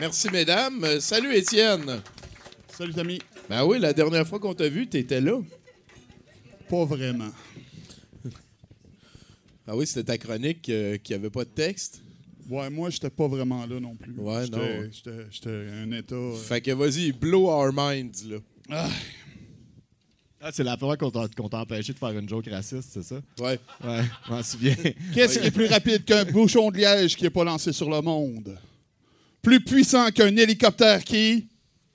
Merci, 0.02 0.28
mesdames. 0.32 0.82
Euh, 0.82 0.98
salut, 0.98 1.32
Étienne. 1.32 2.00
Salut, 2.76 2.92
amis. 2.98 3.20
Ben 3.48 3.64
oui, 3.64 3.78
la 3.78 3.92
dernière 3.92 4.26
fois 4.26 4.40
qu'on 4.40 4.52
t'a 4.52 4.68
vu, 4.68 4.88
t'étais 4.88 5.20
là. 5.20 5.40
Pas 6.68 6.84
vraiment. 6.84 7.28
Ah 9.64 9.76
oui, 9.76 9.86
c'était 9.86 10.02
ta 10.02 10.18
chronique 10.18 10.68
euh, 10.70 10.96
qui 10.98 11.14
avait 11.14 11.30
pas 11.30 11.44
de 11.44 11.50
texte? 11.50 12.02
Ouais, 12.50 12.68
moi, 12.68 12.90
j'étais 12.90 13.10
pas 13.10 13.28
vraiment 13.28 13.64
là 13.64 13.78
non 13.78 13.94
plus. 13.94 14.12
Ouais, 14.18 14.44
J'étais- 14.46 14.56
non. 14.56 14.88
J'étais 14.90 15.26
j'étais 15.30 15.66
un 15.72 15.92
état. 15.92 16.16
euh, 16.16 16.34
Fait 16.34 16.60
que 16.60 16.72
vas-y, 16.72 17.12
blow 17.12 17.46
our 17.48 17.72
minds, 17.72 18.24
là. 18.68 18.88
Ah, 20.40 20.50
c'est 20.50 20.64
la 20.64 20.76
fois 20.76 20.96
qu'on 20.96 21.12
t'a 21.12 21.28
qu'on 21.28 21.48
t'a 21.48 21.58
empêché 21.60 21.92
de 21.92 21.98
faire 22.00 22.10
une 22.18 22.28
joke 22.28 22.48
raciste, 22.50 22.88
c'est 22.92 23.04
ça? 23.04 23.20
Ouais. 23.38 23.60
Ouais, 23.84 24.02
je 24.26 24.32
m'en 24.32 24.42
souviens. 24.42 24.74
Qu'est-ce 25.14 25.38
qui 25.38 25.46
est 25.46 25.52
plus 25.52 25.66
rapide 25.66 26.04
qu'un 26.04 26.24
bouchon 26.24 26.72
de 26.72 26.78
liège 26.78 27.14
qui 27.14 27.24
est 27.24 27.30
pas 27.30 27.44
lancé 27.44 27.72
sur 27.72 27.88
le 27.88 28.00
monde? 28.00 28.58
Plus 29.42 29.60
puissant 29.64 30.10
qu'un 30.10 30.36
hélicoptère 30.36 31.02
qui. 31.02 31.48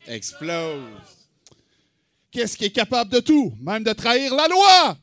Explose. 0.06 0.84
Qu'est-ce 2.30 2.58
qui 2.58 2.66
est 2.66 2.72
capable 2.72 3.12
de 3.12 3.22
tout, 3.22 3.54
même 3.62 3.84
de 3.84 3.94
trahir 3.94 4.36
la 4.36 4.48
loi? 4.48 4.98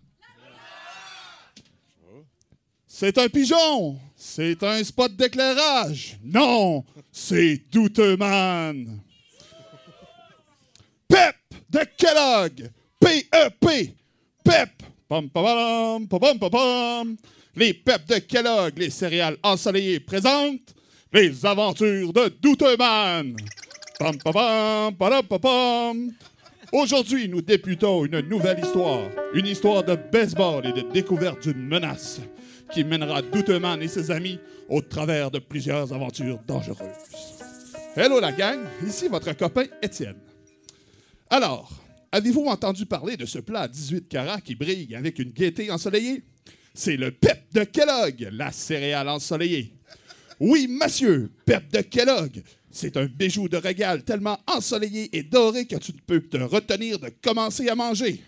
C'est 2.87 3.19
un 3.19 3.29
pigeon. 3.29 3.99
C'est 4.15 4.63
un 4.63 4.85
spot 4.85 5.17
d'éclairage. 5.17 6.19
Non, 6.23 6.85
c'est 7.11 7.63
Douteman. 7.71 9.01
Pep 11.09 11.37
de 11.71 11.81
Kellogg. 11.97 12.71
P-E-P. 13.01 13.95
Pep. 14.45 14.71
Pom, 15.09 15.29
pom, 15.29 15.45
pom, 15.45 16.09
pom, 16.09 16.21
pom, 16.21 16.39
pom, 16.39 16.51
pom. 16.51 17.17
Les 17.57 17.75
Pep 17.75 18.07
de 18.07 18.19
Kellogg, 18.19 18.79
les 18.79 18.91
céréales 18.91 19.39
ensoleillées 19.43 20.01
présentent 20.01 20.75
les 21.15 21.47
aventures 21.47 22.13
de 22.13 22.29
Douteman. 22.43 23.37
Pom, 24.01 24.19
pom, 24.19 24.95
pom, 24.99 25.39
pom. 25.41 26.13
Aujourd'hui, 26.73 27.29
nous 27.29 27.41
débutons 27.41 28.05
une 28.05 28.19
nouvelle 28.23 28.59
histoire. 28.59 29.09
Une 29.33 29.47
histoire 29.47 29.85
de 29.85 29.95
baseball 29.95 30.67
et 30.67 30.73
de 30.73 30.81
découverte 30.93 31.47
d'une 31.47 31.69
menace 31.69 32.21
qui 32.73 32.83
mènera 32.83 33.23
Douteman 33.23 33.81
et 33.81 33.87
ses 33.87 34.11
amis 34.11 34.41
au 34.69 34.81
travers 34.81 35.31
de 35.31 35.39
plusieurs 35.39 35.93
aventures 35.93 36.41
dangereuses. 36.49 36.81
Hello 37.95 38.19
la 38.19 38.33
gang, 38.33 38.59
ici 38.85 39.07
votre 39.07 39.37
copain 39.37 39.67
Étienne. 39.81 40.19
Alors, 41.31 41.71
avez-vous 42.11 42.47
entendu 42.47 42.87
parler 42.87 43.17
de 43.17 43.25
ce 43.25 43.39
plat 43.39 43.61
à 43.61 43.69
18 43.69 44.09
carats 44.09 44.41
qui 44.41 44.57
brille 44.57 44.97
avec 44.97 45.21
une 45.21 45.31
gaieté 45.31 45.71
ensoleillée? 45.71 46.25
C'est 46.75 46.97
le 46.97 47.13
PEP 47.13 47.53
de 47.53 47.63
Kellogg, 47.63 48.29
la 48.33 48.51
céréale 48.51 49.09
ensoleillée. 49.09 49.75
Oui, 50.41 50.67
monsieur, 50.69 51.31
Pep 51.47 51.71
de 51.73 51.81
Kellogg. 51.81 52.43
C'est 52.71 52.97
un 52.97 53.07
bijou 53.07 53.49
de 53.49 53.57
régal 53.57 54.03
tellement 54.03 54.39
ensoleillé 54.47 55.17
et 55.17 55.23
doré 55.23 55.67
que 55.67 55.77
tu 55.77 55.93
ne 55.93 56.01
peux 56.05 56.21
te 56.21 56.39
retenir 56.39 56.99
de 56.99 57.09
commencer 57.23 57.69
à 57.69 57.75
manger. 57.75 58.21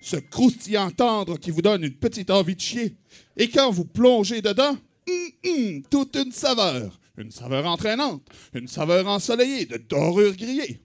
Ce 0.00 0.16
croustillant 0.16 0.90
tendre 0.90 1.38
qui 1.38 1.50
vous 1.50 1.62
donne 1.62 1.84
une 1.84 1.94
petite 1.94 2.30
envie 2.30 2.56
de 2.56 2.60
chier. 2.60 2.96
Et 3.36 3.48
quand 3.48 3.70
vous 3.70 3.84
plongez 3.84 4.40
dedans, 4.40 4.76
hum, 5.08 5.30
hum, 5.46 5.82
toute 5.90 6.16
une 6.16 6.32
saveur. 6.32 6.98
Une 7.18 7.30
saveur 7.30 7.66
entraînante, 7.66 8.26
une 8.54 8.68
saveur 8.68 9.06
ensoleillée 9.06 9.66
de 9.66 9.76
dorure 9.76 10.34
grillée. 10.34 10.80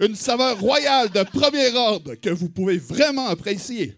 Une 0.00 0.14
saveur 0.14 0.60
royale 0.60 1.10
de 1.10 1.24
premier 1.24 1.74
ordre 1.74 2.14
que 2.14 2.30
vous 2.30 2.48
pouvez 2.48 2.78
vraiment 2.78 3.26
apprécier. 3.26 3.96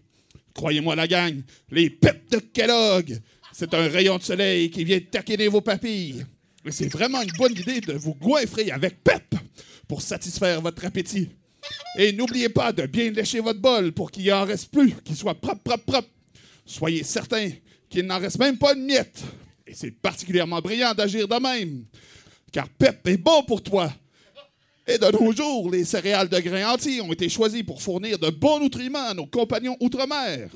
Croyez-moi 0.55 0.95
la 0.95 1.07
gang, 1.07 1.41
les 1.69 1.89
Pep 1.91 2.29
de 2.31 2.39
Kellogg, 2.39 3.19
c'est 3.57 3.73
un 3.73 3.87
rayon 3.87 4.17
de 4.17 4.23
soleil 4.23 4.69
qui 4.69 4.83
vient 4.83 4.99
taquiner 4.99 5.47
vos 5.47 5.61
papilles. 5.61 6.25
Et 6.65 6.71
c'est 6.71 6.89
vraiment 6.89 7.21
une 7.21 7.31
bonne 7.37 7.53
idée 7.53 7.79
de 7.79 7.93
vous 7.93 8.13
goinfrer 8.13 8.69
avec 8.69 9.01
Pep 9.01 9.33
pour 9.87 10.01
satisfaire 10.01 10.59
votre 10.59 10.83
appétit. 10.83 11.29
Et 11.97 12.11
n'oubliez 12.11 12.49
pas 12.49 12.73
de 12.73 12.85
bien 12.85 13.11
lécher 13.11 13.39
votre 13.39 13.61
bol 13.61 13.93
pour 13.93 14.11
qu'il 14.11 14.29
en 14.33 14.43
reste 14.43 14.73
plus, 14.73 14.93
qu'il 15.05 15.15
soit 15.15 15.39
propre, 15.39 15.61
propre, 15.61 15.85
propre. 15.85 16.09
Soyez 16.65 17.05
certain 17.05 17.49
qu'il 17.87 18.05
n'en 18.05 18.19
reste 18.19 18.39
même 18.39 18.57
pas 18.57 18.73
une 18.73 18.83
miette. 18.83 19.23
Et 19.65 19.73
c'est 19.73 19.91
particulièrement 19.91 20.59
brillant 20.59 20.93
d'agir 20.93 21.25
de 21.25 21.41
même, 21.41 21.85
car 22.51 22.67
Pep 22.67 23.07
est 23.07 23.17
bon 23.17 23.41
pour 23.43 23.63
toi. 23.63 23.89
Et 24.85 24.97
de 24.97 25.09
nos 25.13 25.31
jours, 25.31 25.71
les 25.71 25.85
céréales 25.85 26.27
de 26.27 26.39
grains 26.39 26.73
entiers 26.73 26.99
ont 26.99 27.13
été 27.13 27.29
choisies 27.29 27.63
pour 27.63 27.81
fournir 27.81 28.19
de 28.19 28.29
bons 28.31 28.59
nutriments 28.59 29.07
à 29.07 29.13
nos 29.13 29.27
compagnons 29.27 29.77
outre-mer. 29.79 30.49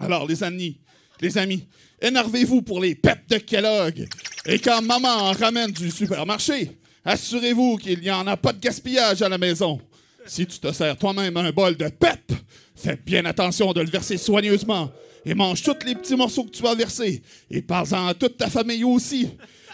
Alors, 0.00 0.26
les 0.26 0.42
amis, 0.42 0.80
les 1.22 1.38
amis, 1.38 1.64
énervez-vous 2.00 2.62
pour 2.62 2.80
les 2.80 2.96
Pep 2.96 3.20
de 3.28 3.38
Kellogg. 3.38 4.08
Et 4.44 4.58
quand 4.58 4.82
maman 4.82 5.08
en 5.08 5.32
ramène 5.32 5.70
du 5.70 5.90
supermarché, 5.90 6.76
assurez-vous 7.04 7.76
qu'il 7.76 8.00
n'y 8.00 8.10
en 8.10 8.26
a 8.26 8.36
pas 8.36 8.52
de 8.52 8.60
gaspillage 8.60 9.22
à 9.22 9.28
la 9.28 9.38
maison. 9.38 9.80
Si 10.26 10.44
tu 10.46 10.58
te 10.58 10.72
sers 10.72 10.96
toi-même 10.96 11.36
un 11.36 11.50
bol 11.52 11.76
de 11.76 11.88
pep, 11.88 12.32
fais 12.74 12.96
bien 12.96 13.24
attention 13.24 13.72
de 13.72 13.80
le 13.80 13.88
verser 13.88 14.16
soigneusement. 14.16 14.90
Et 15.24 15.34
mange 15.34 15.62
tous 15.62 15.86
les 15.86 15.94
petits 15.94 16.16
morceaux 16.16 16.44
que 16.44 16.50
tu 16.50 16.62
vas 16.62 16.74
verser. 16.74 17.22
Et 17.48 17.62
parle-en 17.62 18.08
à 18.08 18.14
toute 18.14 18.36
ta 18.36 18.50
famille 18.50 18.82
aussi. 18.82 19.28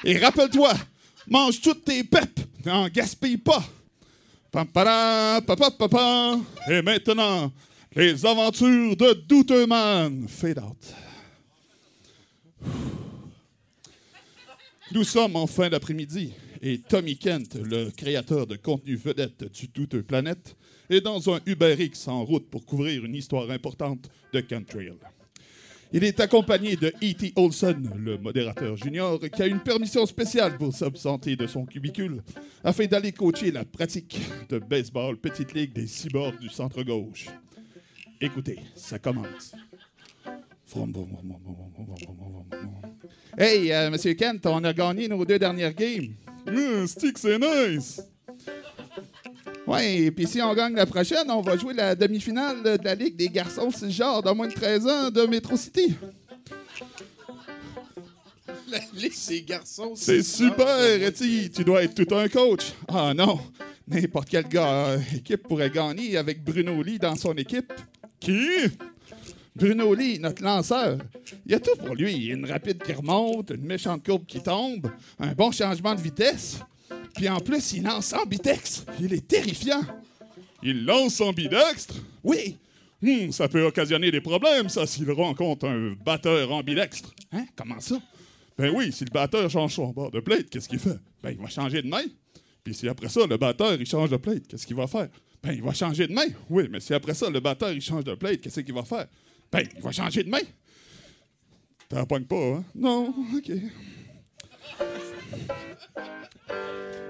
Et 0.05 0.19
rappelle-toi, 0.19 0.75
mange 1.27 1.61
toutes 1.63 1.85
tes 1.87 2.05
pep. 2.05 2.41
N'en 2.67 2.89
gaspille 2.89 3.39
pas. 3.39 3.65
Pam, 4.51 4.67
padam, 4.67 5.43
pa, 5.45 5.57
pa, 5.57 5.71
pa, 5.71 5.89
pa. 5.89 6.39
Et 6.71 6.83
maintenant, 6.83 7.51
les 7.95 8.25
aventures 8.27 8.97
de 8.97 9.13
Douteux 9.27 9.67
Man. 9.67 10.27
Fade 10.29 10.59
out. 10.59 11.08
Nous 14.93 15.05
sommes 15.05 15.37
en 15.37 15.47
fin 15.47 15.69
d'après-midi 15.69 16.33
et 16.63 16.79
Tommy 16.79 17.17
Kent, 17.17 17.57
le 17.57 17.91
créateur 17.91 18.47
de 18.47 18.57
contenu 18.57 18.97
vedette 18.97 19.45
du 19.53 19.69
Douteux 19.69 20.03
Planète, 20.03 20.57
est 20.91 21.01
dans 21.01 21.33
un 21.33 21.41
Uber 21.47 21.77
X 21.79 22.09
en 22.09 22.25
route 22.25 22.49
pour 22.49 22.65
couvrir 22.65 23.05
une 23.05 23.15
histoire 23.15 23.51
importante 23.51 24.09
de 24.33 24.41
Kentrail. 24.41 24.95
Il 25.93 26.05
est 26.05 26.21
accompagné 26.21 26.77
de 26.77 26.89
E.T. 27.03 27.33
Olson, 27.37 27.83
le 27.97 28.19
modérateur 28.19 28.77
junior, 28.77 29.19
qui 29.21 29.43
a 29.43 29.47
une 29.47 29.61
permission 29.61 30.05
spéciale 30.05 30.59
pour 30.59 30.75
s'absenter 30.75 31.35
de 31.35 31.47
son 31.47 31.65
cubicule 31.65 32.23
afin 32.63 32.87
d'aller 32.87 33.13
coacher 33.13 33.51
la 33.51 33.65
pratique 33.65 34.19
de 34.51 34.59
baseball 34.59 35.17
petite 35.17 35.55
ligue 35.55 35.73
des 35.73 35.87
cyborgs 35.87 36.39
du 36.39 36.51
centre-gauche. 36.51 37.29
Écoutez, 38.21 38.59
ça 38.75 38.99
commence. 38.99 39.55
Hey, 43.37 43.73
euh, 43.73 43.91
Monsieur 43.91 44.15
Kent, 44.15 44.45
on 44.47 44.63
a 44.65 44.73
gagné 44.73 45.09
nos 45.09 45.25
deux 45.25 45.39
dernières 45.39 45.73
games. 45.73 46.15
Hum, 46.47 46.87
stick, 46.87 47.17
c'est 47.19 47.39
nice. 47.39 48.03
Ouais, 49.67 49.97
et 49.97 50.11
puis 50.11 50.27
si 50.27 50.41
on 50.41 50.55
gagne 50.55 50.75
la 50.75 50.87
prochaine, 50.87 51.31
on 51.31 51.41
va 51.41 51.57
jouer 51.57 51.75
la 51.75 51.95
demi-finale 51.95 52.63
de 52.63 52.79
la 52.83 52.95
Ligue 52.95 53.17
des 53.17 53.29
garçons 53.29 53.71
genre 53.89 54.23
de 54.23 54.31
moins 54.31 54.49
de 54.49 54.55
13 54.55 54.87
ans 54.87 55.11
de 55.11 55.23
Metro 55.27 55.57
City. 55.57 55.95
La 58.71 58.79
liste 58.95 59.29
des 59.29 59.43
garçons, 59.43 59.93
C'est 59.95 60.23
super, 60.23 61.03
Eti. 61.03 61.51
Tu 61.51 61.65
dois 61.65 61.85
être 61.85 61.95
tout 61.95 62.15
un 62.15 62.29
coach. 62.29 62.73
Ah 62.89 63.15
non, 63.15 63.39
n'importe 63.87 64.29
quel 64.29 64.47
gars, 64.49 64.89
euh, 64.89 64.99
équipe 65.15 65.43
pourrait 65.49 65.71
gagner 65.71 66.17
avec 66.17 66.43
Bruno 66.45 66.83
Lee 66.83 66.99
dans 66.99 67.17
son 67.17 67.35
équipe. 67.35 67.73
Qui? 68.21 68.71
Bruno 69.59 69.93
Lee, 69.93 70.21
notre 70.21 70.43
lanceur. 70.43 70.99
Il 71.45 71.53
y 71.53 71.55
a 71.55 71.61
tout 71.61 71.77
pour 71.85 71.97
lui. 71.97 72.27
Une 72.27 72.47
rapide 72.47 72.81
qui 72.83 72.93
remonte, 72.93 73.51
une 73.51 73.65
méchante 73.65 74.07
courbe 74.07 74.25
qui 74.25 74.41
tombe, 74.41 74.89
un 75.19 75.33
bon 75.33 75.51
changement 75.51 75.97
de 75.97 76.01
vitesse. 76.01 76.61
Puis 77.15 77.29
en 77.29 77.41
plus, 77.41 77.73
il 77.73 77.83
lance 77.83 78.13
en 78.13 78.25
bitex. 78.25 78.85
Il 79.01 79.13
est 79.13 79.27
terrifiant. 79.27 79.83
Il 80.63 80.85
lance 80.85 81.21
en 81.21 81.33
bidextre? 81.33 81.97
Oui. 82.23 82.57
Hmm, 83.03 83.31
ça 83.31 83.49
peut 83.49 83.65
occasionner 83.65 84.11
des 84.11 84.21
problèmes, 84.21 84.69
ça, 84.69 84.87
s'il 84.87 85.11
rencontre 85.11 85.67
un 85.67 85.95
batteur 86.05 86.51
ambidextre. 86.53 87.13
Hein? 87.33 87.47
Comment 87.57 87.81
ça? 87.81 88.01
Ben 88.57 88.73
oui, 88.75 88.93
si 88.93 89.05
le 89.05 89.11
batteur 89.11 89.49
change 89.51 89.75
son 89.75 89.89
bord 89.89 90.11
de 90.11 90.21
plate, 90.21 90.51
qu'est-ce 90.51 90.69
qu'il 90.69 90.81
fait? 90.81 90.99
Ben, 91.23 91.31
il 91.31 91.39
va 91.39 91.49
changer 91.49 91.83
de 91.83 91.89
main. 91.89 92.03
Puis 92.65 92.75
si 92.75 92.89
après 92.89 93.09
ça, 93.09 93.27
le 93.27 93.37
batteur, 93.37 93.75
il 93.75 93.87
change 93.87 94.11
de 94.11 94.17
plate, 94.17 94.47
qu'est-ce 94.49 94.67
qu'il 94.67 94.77
va 94.77 94.87
faire? 94.87 95.09
Ben, 95.43 95.53
il 95.53 95.63
va 95.63 95.73
changer 95.73 96.09
de 96.09 96.13
main. 96.13 96.27
Oui, 96.51 96.69
mais 96.71 96.81
si 96.81 96.93
après 96.93 97.15
ça, 97.15 97.31
le 97.31 97.39
batteur, 97.39 97.73
il 97.73 97.81
change 97.81 98.05
de 98.05 98.15
plate, 98.15 98.41
qu'est-ce 98.41 98.61
qu'il 98.61 98.75
va 98.75 98.83
faire? 98.83 99.07
Ben, 99.51 99.63
il 99.77 99.83
va 99.83 99.93
changer 99.93 100.23
de 100.23 100.29
main. 100.29 100.41
T'en 101.89 102.05
pognes 102.05 102.25
pas, 102.27 102.37
hein? 102.37 102.65
Non, 102.75 103.15
OK. 103.35 103.51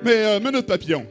Mais, 0.04 0.12
euh, 0.12 0.40
minute 0.40 0.66
papillon. 0.66 1.06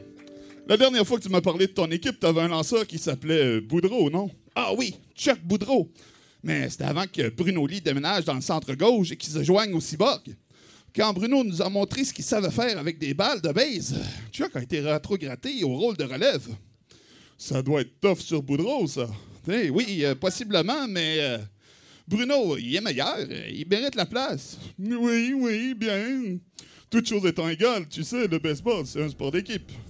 La 0.66 0.76
dernière 0.76 1.06
fois 1.06 1.18
que 1.18 1.22
tu 1.22 1.28
m'as 1.28 1.40
parlé 1.40 1.66
de 1.66 1.72
ton 1.72 1.90
équipe, 1.90 2.18
t'avais 2.18 2.40
un 2.40 2.48
lanceur 2.48 2.86
qui 2.86 2.98
s'appelait 2.98 3.56
euh, 3.56 3.60
Boudreau, 3.60 4.10
non? 4.10 4.30
Ah 4.54 4.72
oui, 4.76 4.94
Chuck 5.14 5.40
Boudreau. 5.42 5.90
Mais 6.42 6.70
c'était 6.70 6.84
avant 6.84 7.06
que 7.06 7.28
Bruno 7.30 7.66
Lee 7.66 7.80
déménage 7.80 8.24
dans 8.24 8.34
le 8.34 8.40
centre 8.40 8.74
gauche 8.74 9.10
et 9.10 9.16
qu'il 9.16 9.32
se 9.32 9.42
joigne 9.42 9.74
au 9.74 9.80
cyborg. 9.80 10.34
Quand 10.94 11.12
Bruno 11.12 11.44
nous 11.44 11.60
a 11.60 11.68
montré 11.68 12.04
ce 12.04 12.12
qu'il 12.12 12.24
savait 12.24 12.50
faire 12.50 12.78
avec 12.78 12.98
des 12.98 13.12
balles 13.12 13.40
de 13.42 13.52
base, 13.52 13.96
Chuck 14.32 14.56
a 14.56 14.62
été 14.62 14.80
rétrogradé 14.80 15.62
au 15.64 15.76
rôle 15.76 15.96
de 15.96 16.04
relève. 16.04 16.48
Ça 17.36 17.62
doit 17.62 17.82
être 17.82 18.00
tough 18.00 18.18
sur 18.18 18.42
Boudreau, 18.42 18.86
ça. 18.86 19.08
Oui, 19.48 20.04
euh, 20.04 20.14
possiblement, 20.14 20.86
mais 20.88 21.16
euh, 21.20 21.38
Bruno, 22.06 22.56
il 22.58 22.76
est 22.76 22.80
meilleur. 22.80 23.16
Il 23.50 23.66
mérite 23.68 23.94
la 23.94 24.06
place. 24.06 24.58
Oui, 24.78 25.32
oui, 25.34 25.74
bien. 25.74 26.36
Toutes 26.90 27.08
choses 27.08 27.26
étant 27.26 27.48
égales, 27.48 27.86
tu 27.88 28.02
sais, 28.02 28.26
le 28.26 28.38
baseball, 28.38 28.86
c'est 28.86 29.02
un 29.02 29.08
sport 29.08 29.30
d'équipe. 29.30 29.70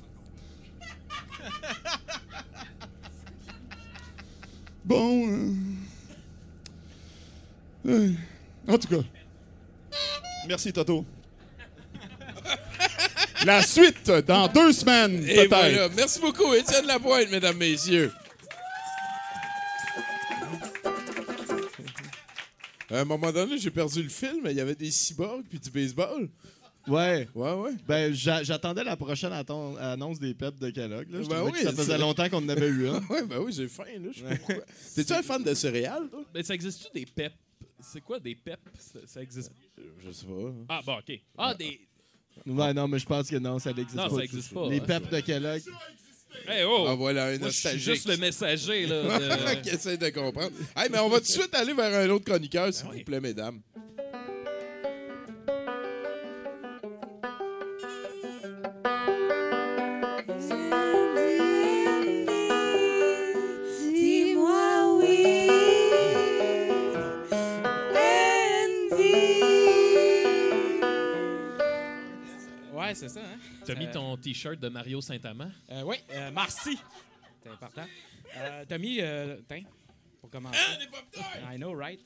Bon. 4.84 5.28
euh, 5.28 5.54
euh, 7.88 8.10
en 8.66 8.78
tout 8.78 8.88
cas. 8.88 9.02
Merci, 10.48 10.72
Toto. 10.72 11.04
La 13.44 13.62
suite 13.62 14.10
dans 14.26 14.48
deux 14.48 14.72
semaines, 14.72 15.20
peut-être. 15.20 15.48
voilà. 15.48 15.88
Merci 15.94 16.20
beaucoup, 16.20 16.54
Étienne 16.54 16.86
Lapointe, 16.86 17.30
mesdames, 17.30 17.58
messieurs. 17.58 18.10
À 22.90 23.00
un 23.00 23.04
moment 23.04 23.30
donné, 23.32 23.58
j'ai 23.58 23.70
perdu 23.70 24.02
le 24.02 24.08
film, 24.08 24.46
il 24.46 24.52
y 24.56 24.60
avait 24.60 24.74
des 24.74 24.90
cyborgs 24.90 25.44
puis 25.48 25.58
du 25.58 25.70
baseball. 25.70 26.28
Ouais. 26.86 27.28
Ouais, 27.34 27.52
ouais. 27.52 27.72
Ben, 27.86 28.14
j'a- 28.14 28.42
j'attendais 28.42 28.82
la 28.82 28.96
prochaine 28.96 29.30
annonce 29.32 30.18
des 30.18 30.32
peps 30.32 30.58
de 30.58 30.70
Kellogg. 30.70 31.10
Là. 31.10 31.22
Je 31.22 31.28
Ben 31.28 31.36
trouvais 31.36 31.50
oui, 31.52 31.58
que 31.58 31.64
ça 31.64 31.72
faisait 31.72 31.92
c'est- 31.92 31.98
longtemps 31.98 32.28
qu'on 32.30 32.38
en 32.38 32.48
avait 32.48 32.68
eu 32.68 32.88
un. 32.88 33.00
Ouais, 33.10 33.26
ben 33.26 33.38
oui, 33.40 33.52
j'ai 33.52 33.68
faim, 33.68 33.84
là. 34.02 34.08
Je 34.10 34.18
sais 34.20 34.24
pas 34.24 34.36
pourquoi. 34.36 34.64
T'es-tu 34.94 35.12
un 35.12 35.22
fan 35.22 35.42
de 35.44 35.52
céréales, 35.52 36.08
toi? 36.08 36.24
Ben, 36.32 36.42
ça 36.42 36.54
existe-tu 36.54 36.98
des 36.98 37.04
PEP? 37.04 37.32
C'est 37.80 38.00
quoi 38.00 38.18
des 38.18 38.34
PEP? 38.34 38.58
Ça, 38.78 39.00
ça 39.06 39.22
existe. 39.22 39.52
Je 40.02 40.10
sais 40.10 40.24
pas. 40.26 40.32
Ah, 40.70 40.80
bon, 40.84 40.94
OK. 40.96 41.20
Ah, 41.36 41.54
des. 41.54 41.78
Ouais, 42.46 42.72
non, 42.72 42.88
mais 42.88 42.98
je 42.98 43.06
pense 43.06 43.28
que 43.28 43.36
non, 43.36 43.58
ça 43.58 43.72
n'existe 43.74 43.96
Non, 43.96 44.08
pas. 44.08 44.16
ça 44.16 44.24
existe 44.24 44.54
pas, 44.54 44.68
Les 44.70 44.80
hein. 44.80 44.84
peps 44.86 45.10
de 45.10 45.20
Kellogg. 45.20 45.62
Hey, 46.46 46.64
oh! 46.64 46.86
Ah, 46.88 46.94
voilà, 46.94 47.24
un 47.26 47.38
Moi, 47.38 47.48
je 47.48 47.54
suis 47.54 47.68
nostalgique. 47.68 47.84
juste 47.94 48.08
le 48.08 48.16
messager, 48.16 48.86
là. 48.86 49.02
de- 49.18 49.60
qui 49.62 49.70
essaie 49.70 49.96
de 49.96 50.08
comprendre. 50.10 50.50
Hey, 50.76 50.88
mais 50.90 50.98
on 50.98 51.08
va 51.08 51.18
tout 51.18 51.24
de 51.26 51.30
suite 51.30 51.54
aller 51.54 51.74
vers 51.74 51.92
un 51.94 52.08
autre 52.10 52.24
chroniqueur, 52.24 52.72
s'il 52.72 52.86
oui. 52.88 52.98
vous 52.98 53.04
plaît, 53.04 53.20
mesdames. 53.20 53.60
T'as 73.68 73.74
mis 73.74 73.84
Euh, 73.86 73.92
ton 73.92 74.16
T-shirt 74.16 74.58
de 74.58 74.68
Mario 74.70 75.02
Saint-Amand? 75.02 75.50
Euh, 75.70 75.82
oui, 75.82 75.96
euh, 76.12 76.30
merci. 76.34 76.78
C'est 77.42 77.50
important. 77.50 77.84
Euh, 78.36 78.64
T'as 78.66 78.78
mis. 78.78 78.98
Euh, 79.02 79.36
tiens, 79.46 79.62
pour 80.22 80.30
commencer. 80.30 80.58
I 81.52 81.56
know, 81.58 81.74
right? 81.74 82.00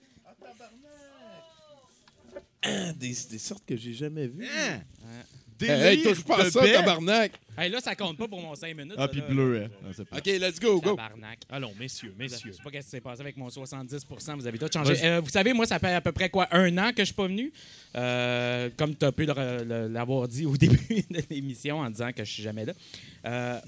Des, 2.65 2.93
des 3.31 3.39
sortes 3.39 3.65
que 3.65 3.77
j'ai 3.77 3.93
jamais 3.93 4.27
vues. 4.27 4.45
Des 4.47 5.52
Hey, 5.69 5.97
hey, 5.99 6.03
touche 6.03 6.23
pas 6.25 6.41
à 6.43 6.51
ça, 6.51 6.61
baies. 6.61 6.73
tabarnak! 6.73 7.33
Hey, 7.57 7.71
là, 7.71 7.81
ça 7.81 7.95
compte 7.95 8.17
pas 8.17 8.27
pour 8.29 8.41
mon 8.41 8.55
5 8.55 8.75
minutes. 8.77 8.95
Ah, 8.97 9.09
puis 9.09 9.21
bleu, 9.21 9.65
hein. 9.65 9.69
Ah, 9.85 9.89
c'est 9.95 10.05
pas- 10.09 10.17
OK, 10.17 10.27
let's 10.27 10.59
go, 10.59 10.81
go! 10.81 10.91
Tabarnak. 10.97 11.41
Allons, 11.51 11.73
messieurs, 11.79 12.15
Je 12.19 12.23
messieurs. 12.23 12.53
sais 12.53 12.63
pas 12.63 12.71
qu'est-ce 12.71 12.87
qui 12.87 12.91
s'est 12.93 13.01
passé 13.01 13.21
avec 13.21 13.37
mon 13.37 13.51
70 13.51 14.07
Vous 14.39 14.47
avez 14.47 14.59
tout 14.59 14.69
changé. 14.73 14.95
Vas-y. 14.95 15.07
Euh, 15.07 15.21
vous 15.21 15.29
savez, 15.29 15.53
moi, 15.53 15.67
ça 15.67 15.79
fait 15.79 15.93
à 15.93 16.01
peu 16.01 16.13
près 16.13 16.31
quoi, 16.31 16.49
un 16.51 16.77
an 16.79 16.91
que 16.93 17.01
je 17.03 17.07
suis 17.07 17.15
pas 17.15 17.27
venu? 17.27 17.53
Euh, 17.95 18.71
comme 18.77 18.95
tu 18.97 19.05
as 19.05 19.13
pu 19.13 19.27
le- 19.27 19.65
le- 19.65 19.89
l'avoir 19.89 20.29
dit 20.29 20.47
au 20.47 20.57
début 20.57 21.03
de 21.11 21.23
l'émission 21.31 21.81
en 21.81 21.91
disant 21.91 22.11
que 22.13 22.25
je 22.25 22.31
suis 22.33 22.43
jamais 22.43 22.65
là. 22.65 22.73
Euh, 23.27 23.59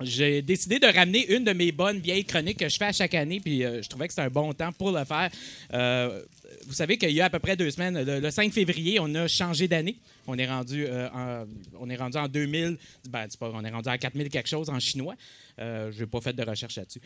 j'ai 0.00 0.42
décidé 0.42 0.78
de 0.78 0.86
ramener 0.86 1.26
une 1.34 1.42
de 1.42 1.52
mes 1.52 1.72
bonnes 1.72 1.98
vieilles 1.98 2.24
chroniques 2.24 2.58
que 2.58 2.68
je 2.68 2.76
fais 2.76 2.84
à 2.84 2.92
chaque 2.92 3.14
année, 3.14 3.40
puis 3.40 3.64
euh, 3.64 3.82
je 3.82 3.88
trouvais 3.88 4.06
que 4.06 4.12
c'était 4.12 4.26
un 4.26 4.30
bon 4.30 4.52
temps 4.52 4.70
pour 4.70 4.92
le 4.92 5.04
faire. 5.04 5.28
Euh, 5.74 6.22
vous 6.68 6.72
savez 6.74 6.96
qu'il 6.96 7.10
y 7.10 7.20
a 7.20 7.24
à 7.24 7.30
peu 7.30 7.40
près 7.40 7.56
deux 7.56 7.70
semaines, 7.72 8.00
le, 8.04 8.20
le 8.20 8.30
5 8.30 8.52
février, 8.52 8.98
on 9.00 9.12
a 9.16 9.26
changé 9.26 9.66
d'année. 9.66 9.96
On 10.28 10.36
est 10.38 10.46
rendu 10.46 10.86
euh, 10.86 11.08
en, 11.10 11.46
on 11.80 11.88
est 11.88 11.96
rendu 11.96 12.18
en 12.18 12.28
2000, 12.28 12.76
ben, 13.08 13.26
pas, 13.40 13.50
on 13.52 13.64
est 13.64 13.70
rendu 13.70 13.88
à 13.88 13.98
4000 13.98 14.28
quelque 14.28 14.48
chose 14.48 14.68
en 14.68 14.78
chinois. 14.78 15.14
Euh, 15.58 15.90
je 15.90 16.00
n'ai 16.00 16.06
pas 16.06 16.20
fait 16.20 16.32
de 16.32 16.42
recherche 16.42 16.76
là-dessus. 16.76 17.00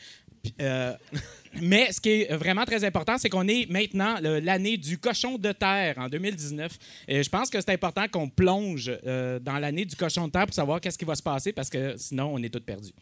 Euh, 0.60 0.92
mais 1.62 1.90
ce 1.92 2.00
qui 2.00 2.10
est 2.10 2.36
vraiment 2.36 2.64
très 2.64 2.84
important, 2.84 3.16
c'est 3.16 3.30
qu'on 3.30 3.48
est 3.48 3.70
maintenant 3.70 4.16
l'année 4.20 4.76
du 4.76 4.98
cochon 4.98 5.38
de 5.38 5.52
terre 5.52 5.94
en 5.98 6.08
2019. 6.08 6.78
Et 7.08 7.22
je 7.22 7.30
pense 7.30 7.48
que 7.48 7.60
c'est 7.60 7.70
important 7.70 8.06
qu'on 8.10 8.28
plonge 8.28 8.90
euh, 9.06 9.38
dans 9.38 9.58
l'année 9.58 9.84
du 9.84 9.96
cochon 9.96 10.26
de 10.26 10.32
terre 10.32 10.46
pour 10.46 10.54
savoir 10.54 10.80
qu'est-ce 10.80 10.98
qui 10.98 11.04
va 11.04 11.14
se 11.14 11.22
passer 11.22 11.52
parce 11.52 11.70
que 11.70 11.96
sinon, 11.96 12.32
on 12.34 12.42
est 12.42 12.50
tous 12.50 12.60
perdus. 12.60 12.92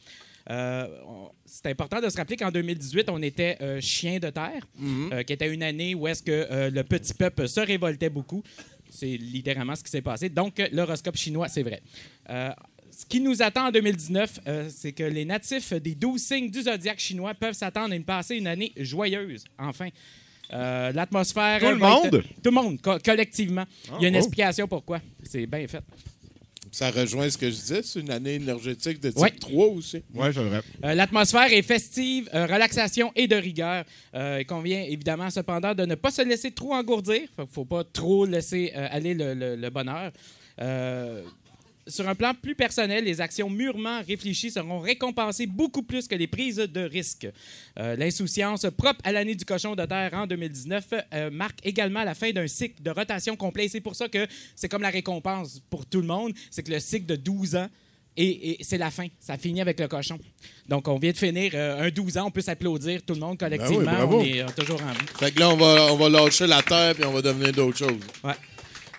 C'est 0.47 1.67
important 1.67 2.01
de 2.01 2.09
se 2.09 2.17
rappeler 2.17 2.37
qu'en 2.37 2.51
2018, 2.51 3.09
on 3.11 3.23
était 3.23 3.81
chien 3.81 4.19
de 4.19 4.31
terre, 4.31 4.67
euh, 5.13 5.23
qui 5.23 5.33
était 5.33 5.53
une 5.53 5.63
année 5.63 5.95
où 5.95 6.09
est-ce 6.09 6.25
que 6.25 6.69
le 6.71 6.83
petit 6.83 7.15
peuple 7.15 7.47
se 7.49 7.61
révoltait 7.61 8.11
beaucoup. 8.11 8.43
C'est 8.91 9.17
littéralement 9.17 9.75
ce 9.77 9.83
qui 9.83 9.91
s'est 9.91 10.03
passé. 10.03 10.29
Donc, 10.29 10.59
euh, 10.61 10.69
l'horoscope 10.73 11.17
chinois, 11.17 11.49
c'est 11.49 11.63
vrai. 11.63 11.83
Euh, 12.29 12.51
ce 12.91 13.07
qui 13.07 13.21
nous 13.21 13.41
attend 13.41 13.69
en 13.69 13.71
2019, 13.71 14.41
euh, 14.47 14.69
c'est 14.69 14.93
que 14.93 15.05
les 15.05 15.25
natifs 15.25 15.73
des 15.75 15.95
12 15.95 16.21
signes 16.21 16.51
du 16.51 16.63
zodiaque 16.63 16.99
chinois 16.99 17.33
peuvent 17.35 17.55
s'attendre 17.55 17.93
à 17.93 17.97
une 17.97 18.05
passer 18.05 18.37
une 18.37 18.47
année 18.47 18.73
joyeuse, 18.77 19.45
enfin. 19.59 19.89
Euh, 20.53 20.91
L'atmosphère. 20.93 21.61
Tout 21.61 21.67
le 21.67 21.73
être- 21.77 21.79
monde? 21.79 22.25
Tout 22.43 22.51
le 22.51 22.51
monde, 22.51 22.81
co- 22.83 22.99
collectivement. 23.05 23.65
Il 23.99 24.03
y 24.03 24.07
a 24.07 24.09
une 24.09 24.17
oh. 24.17 24.19
explication 24.19 24.67
pourquoi. 24.67 25.01
C'est 25.23 25.47
bien 25.47 25.67
fait. 25.69 25.83
Ça 26.73 26.91
rejoint 26.91 27.29
ce 27.29 27.37
que 27.37 27.47
je 27.51 27.55
disais, 27.57 27.83
c'est 27.83 28.01
une 28.01 28.11
année 28.11 28.35
énergétique 28.35 29.01
de 29.01 29.11
type 29.11 29.19
Ouais. 29.19 29.31
3 29.31 29.67
aussi. 29.67 30.03
Ouais, 30.15 30.33
c'est 30.33 30.41
vrai. 30.43 30.61
Euh, 30.85 30.95
L'atmosphère 30.95 31.53
est 31.53 31.63
festive, 31.63 32.29
euh, 32.33 32.47
relaxation 32.47 33.11
et 33.17 33.27
de 33.27 33.35
rigueur. 33.37 33.85
Euh, 34.15 34.39
il 34.41 34.47
convient 34.47 34.83
évidemment 34.83 35.31
cependant 35.31 35.75
de 35.75 35.85
ne 35.85 35.97
pas 35.97 36.11
se 36.13 36.23
laisser 36.23 36.53
trop 36.53 36.73
engourdir. 36.75 37.23
Il 37.39 37.41
ne 37.43 37.47
faut 37.47 37.65
pas 37.65 37.83
trop 37.85 38.25
laisser 38.25 38.73
euh, 38.77 38.87
aller 38.91 39.15
le, 39.15 39.35
le- 39.35 39.57
le 39.57 39.71
bonheur. 39.71 40.13
Sur 41.87 42.09
un 42.09 42.15
plan 42.15 42.33
plus 42.35 42.55
personnel, 42.55 43.05
les 43.05 43.21
actions 43.21 43.49
mûrement 43.51 44.01
réfléchies 44.07 44.51
seront 44.51 44.81
récompensées 44.81 45.47
beaucoup 45.47 45.83
plus 45.83 46.07
que 46.07 46.15
les 46.15 46.27
prises 46.27 46.57
de 46.57 46.81
risques. 46.81 47.27
Euh, 47.79 47.97
L'insouciance 47.97 48.67
propre 48.77 49.01
à 49.05 49.13
l'année 49.13 49.35
du 49.35 49.45
cochon 49.45 49.75
de 49.75 49.85
terre 49.87 50.11
en 50.15 50.27
2019 50.27 50.85
euh, 51.13 51.31
marque 51.31 51.59
également 51.65 52.05
la 52.05 52.15
fin 52.15 52.31
d'un 52.33 52.47
cycle 52.47 52.83
de 52.83 52.91
rotation 52.91 53.35
complet. 53.37 53.69
C'est 53.69 53.81
pour 53.81 53.97
ça 53.97 54.09
que 54.09 54.27
c'est 54.55 54.69
comme 54.69 54.83
la 54.83 54.91
récompense 54.91 55.61
pour 55.71 55.87
tout 55.87 56.01
le 56.01 56.07
monde. 56.07 56.33
C'est 56.51 56.63
que 56.63 56.71
le 56.71 56.81
cycle 56.81 57.07
de 57.07 57.17
12 57.17 57.57
ans, 57.57 57.69
et, 58.17 58.61
et 58.61 58.65
c'est 58.65 58.77
la 58.79 58.91
fin. 58.91 59.07
Ça 59.21 59.39
finit 59.39 59.61
avec 59.61 59.79
le 59.81 59.89
cochon. 59.89 60.19
Donc, 60.69 60.89
on 60.89 60.99
vient 60.99 61.13
de 61.13 61.17
finir 61.17 61.53
euh, 61.55 61.87
un 61.87 61.91
12 61.91 62.19
ans. 62.19 62.27
On 62.27 62.31
peut 62.31 62.41
s'applaudir, 62.41 63.03
tout 63.03 63.15
le 63.15 63.21
monde, 63.21 63.39
collectivement. 63.39 63.85
Ben 63.85 64.05
on 64.11 64.23
est 64.25 64.43
euh, 64.43 64.47
toujours 64.57 64.83
en 64.83 64.91
vie. 64.93 65.07
Fait 65.19 65.31
que 65.31 65.41
là, 65.41 65.51
on 65.51 65.57
va, 65.57 65.93
on 65.93 65.97
va 65.97 66.09
lâcher 66.09 66.47
la 66.47 66.63
terre 66.63 66.95
puis 66.95 67.05
on 67.05 67.13
va 67.13 67.23
devenir 67.23 67.53
d'autres 67.53 67.79
choses. 67.79 68.01
Ouais. 68.25 68.35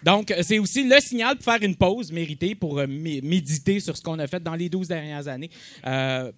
Donc, 0.04 0.32
euh, 0.32 0.42
c'est 0.42 0.60
aussi 0.60 0.88
le 0.88 1.00
signal 1.00 1.36
pour 1.36 1.46
faire 1.46 1.62
une 1.62 1.76
pause 1.76 2.12
méritée, 2.12 2.56
pour 2.56 2.80
euh, 2.80 2.88
mé- 2.88 3.22
méditer 3.24 3.80
sur 3.80 3.96
ce 3.96 4.02
qu'on 4.02 4.18
a 4.20 4.28
fait 4.28 4.42
dans 4.42 4.56
les 4.56 4.70
12 4.70 4.88
dernières 4.88 5.28
années. 5.28 5.50
Euh, 5.86 6.32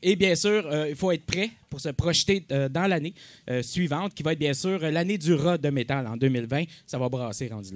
et, 0.00 0.14
bien 0.16 0.34
sûr, 0.36 0.64
il 0.88 0.94
faut 0.94 1.10
être 1.10 1.26
prêt 1.26 1.50
pour 1.68 1.80
se 1.80 1.88
projeter 1.88 2.44
dans 2.70 2.86
l'année 2.86 3.14
suivante, 3.62 4.14
qui 4.14 4.22
va 4.22 4.32
être 4.32 4.38
bien 4.38 4.54
sûr 4.54 4.78
l'année 4.78 5.18
du 5.18 5.34
rat 5.34 5.58
de 5.58 5.70
métal 5.70 6.06
en 6.06 6.16
2020. 6.16 6.64
Ça 6.86 6.98
va 6.98 7.08
brasser 7.08 7.48
rendu. 7.48 7.70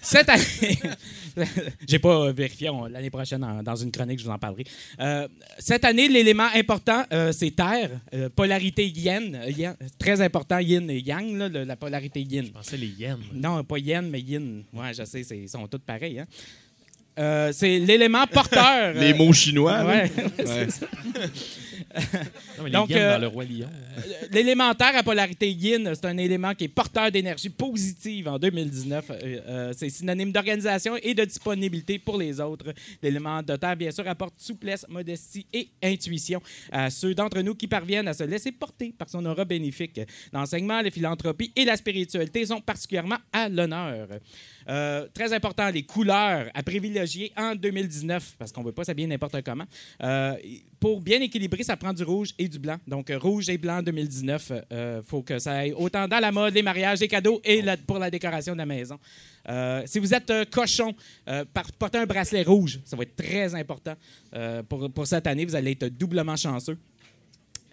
Cette 0.00 0.28
année, 0.28 0.78
j'ai 1.88 1.98
pas 1.98 2.26
euh, 2.26 2.32
vérifié, 2.32 2.70
l'année 2.90 3.10
prochaine, 3.10 3.42
en- 3.44 3.62
dans 3.62 3.76
une 3.76 3.90
chronique, 3.90 4.18
je 4.18 4.24
vous 4.24 4.30
en 4.30 4.38
parlerai. 4.38 4.64
Euh, 5.00 5.28
cette 5.58 5.84
année, 5.84 6.08
l'élément 6.08 6.48
important, 6.54 7.04
euh, 7.12 7.32
c'est 7.32 7.50
terre, 7.50 7.90
euh, 8.14 8.28
polarité 8.28 8.86
yin, 8.86 9.38
yin, 9.48 9.74
très 9.98 10.20
important, 10.20 10.58
yin 10.58 10.88
et 10.90 11.00
yang, 11.00 11.36
là, 11.36 11.48
le- 11.48 11.64
la 11.64 11.76
polarité 11.76 12.20
yin. 12.20 12.46
Je 12.46 12.50
pensais 12.52 12.76
les 12.76 12.88
yens. 12.88 13.18
Non, 13.32 13.62
pas 13.64 13.78
yen, 13.78 14.08
mais 14.08 14.20
yin. 14.20 14.62
Ouais, 14.72 14.92
je 14.96 15.04
sais, 15.04 15.22
c'est- 15.24 15.38
ils 15.38 15.48
sont 15.48 15.66
tous 15.66 15.78
pareils. 15.78 16.18
Hein? 16.20 16.26
Euh, 17.18 17.52
c'est 17.52 17.78
l'élément 17.78 18.26
porteur. 18.26 18.94
Les 18.98 19.12
mots 19.12 19.34
chinois. 19.34 19.82
là. 19.82 19.86
Ouais, 19.86 20.12
Ouais. 20.38 20.66
Non, 22.58 22.64
mais 22.64 22.70
Donc, 22.70 22.90
yens 22.90 22.98
euh, 23.00 23.12
dans 23.14 23.20
le 23.20 23.26
Roi 23.26 23.44
Lion. 23.44 23.68
L'élémentaire 24.30 24.96
à 24.96 25.02
polarité 25.02 25.50
yin, 25.50 25.90
c'est 25.94 26.04
un 26.06 26.16
élément 26.16 26.54
qui 26.54 26.64
est 26.64 26.68
porteur 26.68 27.10
d'énergie 27.10 27.48
positive 27.48 28.28
en 28.28 28.38
2019. 28.38 29.10
Euh, 29.10 29.14
euh, 29.46 29.72
c'est 29.76 29.88
synonyme 29.88 30.32
d'organisation 30.32 30.96
et 31.02 31.14
de 31.14 31.24
disponibilité 31.24 31.98
pour 31.98 32.18
les 32.18 32.40
autres. 32.40 32.72
L'élément 33.02 33.42
de 33.42 33.56
terre, 33.56 33.76
bien 33.76 33.90
sûr, 33.90 34.06
apporte 34.08 34.34
souplesse, 34.38 34.86
modestie 34.88 35.46
et 35.52 35.68
intuition 35.82 36.40
à 36.70 36.90
ceux 36.90 37.14
d'entre 37.14 37.40
nous 37.40 37.54
qui 37.54 37.66
parviennent 37.66 38.08
à 38.08 38.14
se 38.14 38.24
laisser 38.24 38.52
porter 38.52 38.94
par 38.96 39.08
son 39.08 39.24
aura 39.24 39.44
bénéfique. 39.44 40.00
L'enseignement, 40.32 40.80
la 40.80 40.90
philanthropie 40.90 41.52
et 41.56 41.64
la 41.64 41.76
spiritualité 41.76 42.46
sont 42.46 42.60
particulièrement 42.60 43.18
à 43.32 43.48
l'honneur. 43.48 44.08
Euh, 44.68 45.06
très 45.12 45.32
important, 45.32 45.68
les 45.70 45.82
couleurs 45.82 46.48
à 46.54 46.62
privilégier 46.62 47.32
en 47.36 47.54
2019, 47.54 48.36
parce 48.38 48.52
qu'on 48.52 48.60
ne 48.60 48.66
veut 48.66 48.72
pas 48.72 48.84
s'habiller 48.84 49.08
n'importe 49.08 49.42
comment. 49.42 49.64
Euh, 50.02 50.34
pour 50.78 51.00
bien 51.00 51.20
équilibrer, 51.20 51.62
ça 51.62 51.76
prend 51.76 51.92
du 51.92 52.02
rouge 52.02 52.30
et 52.38 52.48
du 52.48 52.58
blanc. 52.58 52.76
Donc, 52.86 53.10
euh, 53.10 53.18
rouge 53.18 53.48
et 53.48 53.58
blanc 53.58 53.78
en 53.78 53.82
2019, 53.82 54.52
il 54.70 55.02
faut 55.04 55.22
que 55.22 55.38
ça 55.38 55.52
aille 55.52 55.72
autant 55.72 56.08
dans 56.08 56.18
la 56.18 56.32
mode, 56.32 56.54
les 56.54 56.62
mariages, 56.62 57.00
les 57.00 57.08
cadeaux 57.08 57.40
et 57.44 57.62
pour 57.86 57.98
la 57.98 58.10
décoration 58.10 58.52
de 58.52 58.58
la 58.58 58.66
maison. 58.66 58.98
Si 59.86 59.98
vous 59.98 60.14
êtes 60.14 60.50
cochon, 60.50 60.94
portez 61.78 61.98
un 61.98 62.06
bracelet 62.06 62.42
rouge. 62.42 62.80
Ça 62.84 62.96
va 62.96 63.02
être 63.02 63.16
très 63.16 63.54
important 63.54 63.94
pour, 64.68 64.90
pour 64.90 65.06
cette 65.06 65.26
année. 65.26 65.44
Vous 65.44 65.56
allez 65.56 65.72
être 65.72 65.86
doublement 65.86 66.36
chanceux. 66.36 66.78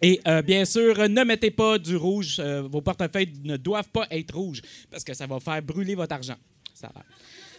Et 0.02 0.20
bien 0.46 0.66
sûr, 0.66 1.10
ne 1.10 1.24
mettez 1.24 1.52
pas 1.52 1.78
du 1.78 1.96
rouge. 1.96 2.40
vos 2.40 2.82
portefeuilles 2.82 3.34
ne 3.44 3.58
doivent 3.58 3.90
pas 3.90 4.08
être 4.12 4.36
rouges 4.36 4.62
parce 4.90 5.04
que 5.04 5.14
ça 5.14 5.28
va 5.28 5.40
faire 5.40 5.62
brûler 5.62 5.96
votre 5.96 6.14
argent. 6.14 6.38
Ça 6.80 6.88
a 6.88 6.94
l'air. 6.94 7.04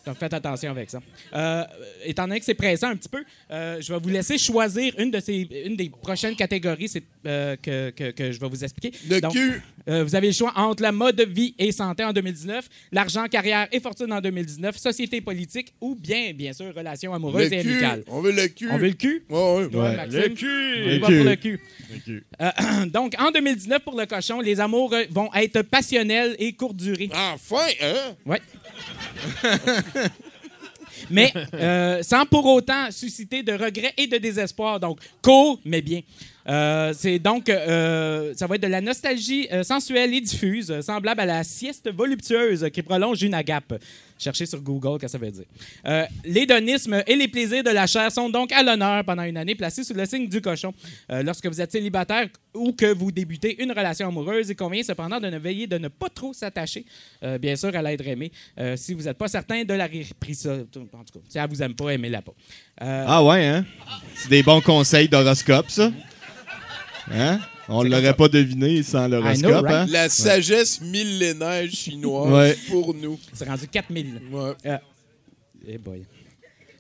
Donc 0.06 0.16
faites 0.16 0.32
attention 0.32 0.70
avec 0.70 0.88
ça. 0.90 1.00
Euh, 1.34 1.64
étant 2.04 2.26
donné 2.26 2.38
que 2.40 2.44
c'est 2.46 2.54
pressant 2.54 2.88
un 2.88 2.96
petit 2.96 3.08
peu, 3.08 3.22
euh, 3.50 3.80
je 3.80 3.92
vais 3.92 3.98
vous 4.00 4.08
laisser 4.08 4.38
choisir 4.38 4.94
une, 4.98 5.10
de 5.10 5.20
ces, 5.20 5.46
une 5.66 5.76
des 5.76 5.90
prochaines 5.90 6.34
catégories 6.36 6.90
euh, 7.26 7.56
que, 7.62 7.90
que- 7.90 8.10
que 8.12 8.32
je 8.32 8.40
vais 8.40 8.48
vous 8.48 8.64
expliquer. 8.64 8.96
Le 9.08 9.20
Donc, 9.20 9.32
cul. 9.32 9.60
euh, 9.88 10.02
vous 10.04 10.14
avez 10.14 10.28
le 10.28 10.32
choix 10.32 10.52
entre 10.56 10.82
la 10.82 10.92
mode 10.92 11.20
vie 11.20 11.54
et 11.58 11.70
santé 11.70 12.02
en 12.04 12.12
2019, 12.12 12.66
l'argent, 12.92 13.26
carrière 13.26 13.68
et 13.72 13.80
fortune 13.80 14.12
en 14.12 14.20
2019, 14.20 14.76
société 14.78 15.20
politique 15.20 15.74
ou 15.80 15.94
bien, 15.94 16.32
bien 16.32 16.52
sûr, 16.54 16.74
relations 16.74 17.12
amoureuses 17.12 17.50
Le 17.50 17.56
et 17.58 17.62
cul. 17.62 17.70
amicales. 17.72 18.04
On 18.08 18.20
veut 18.20 18.32
le 18.32 18.48
cul. 18.48 18.70
On 18.72 18.78
veut 18.78 18.88
le 18.88 18.94
cul? 18.94 19.24
Ouais, 19.28 19.38
ouais. 19.38 19.64
Ouais, 19.66 19.80
Ouais. 19.80 20.06
Le 20.06 20.28
cul! 20.30 20.46
On 20.46 20.88
Le 20.88 20.98
va 20.98 21.06
cul. 21.08 21.16
pour 21.16 21.24
le 21.30 21.36
cul. 21.36 21.60
Euh, 22.40 22.86
donc, 22.86 23.14
en 23.18 23.30
2019, 23.30 23.80
pour 23.82 23.98
le 23.98 24.06
cochon, 24.06 24.40
les 24.40 24.60
amours 24.60 24.94
vont 25.10 25.28
être 25.34 25.62
passionnels 25.62 26.36
et 26.38 26.52
courte 26.54 26.76
durée. 26.76 27.10
Enfin, 27.12 27.66
hein? 27.82 28.14
Ouais. 28.24 28.40
mais 31.10 31.32
euh, 31.54 32.02
sans 32.02 32.26
pour 32.26 32.44
autant 32.46 32.90
susciter 32.90 33.42
de 33.42 33.52
regrets 33.52 33.94
et 33.96 34.06
de 34.06 34.18
désespoir. 34.18 34.80
Donc, 34.80 35.00
court, 35.22 35.60
mais 35.64 35.82
bien. 35.82 36.02
Euh, 36.50 36.92
c'est 36.96 37.18
donc, 37.20 37.48
euh, 37.48 38.34
ça 38.34 38.46
va 38.46 38.56
être 38.56 38.62
de 38.62 38.66
la 38.66 38.80
nostalgie 38.80 39.46
euh, 39.52 39.62
sensuelle 39.62 40.12
et 40.12 40.20
diffuse, 40.20 40.80
semblable 40.80 41.20
à 41.20 41.26
la 41.26 41.44
sieste 41.44 41.88
voluptueuse 41.94 42.68
qui 42.72 42.82
prolonge 42.82 43.22
une 43.22 43.34
agape. 43.34 43.74
Cherchez 44.18 44.46
sur 44.46 44.60
Google 44.60 44.98
ce 44.98 45.06
que 45.06 45.08
ça 45.08 45.16
veut 45.16 45.30
dire. 45.30 45.46
L'hédonisme 46.26 47.02
et 47.06 47.16
les 47.16 47.26
plaisirs 47.26 47.64
de 47.64 47.70
la 47.70 47.86
chair 47.86 48.12
sont 48.12 48.28
donc 48.28 48.52
à 48.52 48.62
l'honneur 48.62 49.02
pendant 49.02 49.22
une 49.22 49.38
année 49.38 49.54
placés 49.54 49.82
sous 49.82 49.94
le 49.94 50.04
signe 50.04 50.28
du 50.28 50.42
cochon. 50.42 50.74
Lorsque 51.08 51.46
vous 51.46 51.58
êtes 51.58 51.72
célibataire 51.72 52.28
ou 52.52 52.72
que 52.72 52.92
vous 52.92 53.10
débutez 53.10 53.62
une 53.62 53.72
relation 53.72 54.08
amoureuse, 54.08 54.50
il 54.50 54.56
convient 54.56 54.82
cependant 54.82 55.20
de 55.20 55.28
ne 55.28 55.38
veiller 55.38 55.66
de 55.66 55.78
ne 55.78 55.88
pas 55.88 56.10
trop 56.10 56.34
s'attacher, 56.34 56.84
bien 57.40 57.56
sûr, 57.56 57.74
à 57.74 57.80
l'être 57.80 58.06
aimé. 58.06 58.30
Si 58.76 58.92
vous 58.92 59.04
n'êtes 59.04 59.16
pas 59.16 59.28
certain 59.28 59.64
de 59.64 59.72
la 59.72 59.86
réprisa, 59.86 60.52
en 60.52 60.64
tout 60.64 60.84
cas, 60.84 61.20
si 61.26 61.38
elle 61.38 61.48
vous 61.48 61.62
aime 61.62 61.74
pas, 61.74 61.88
aimez-la 61.88 62.20
pas. 62.20 62.34
Ah 62.78 63.24
ouais, 63.24 63.46
hein? 63.46 63.64
C'est 64.16 64.28
des 64.28 64.42
bons 64.42 64.60
conseils 64.60 65.08
d'horoscope, 65.08 65.70
ça. 65.70 65.90
Hein? 67.12 67.40
On 67.68 67.82
l'aurait 67.82 68.14
pas 68.14 68.28
deviné 68.28 68.82
sans 68.82 69.06
l'horoscope, 69.08 69.64
right? 69.64 69.70
hein? 69.74 69.86
La 69.90 70.08
sagesse 70.08 70.80
millénaire 70.80 71.68
chinoise 71.70 72.32
Ouais. 72.32 72.56
pour 72.68 72.94
nous. 72.94 73.18
C'est 73.32 73.48
rendu 73.48 73.68
4000. 73.68 74.20
Ouais. 74.32 74.52
Eh 75.66 75.78
boy. 75.78 76.02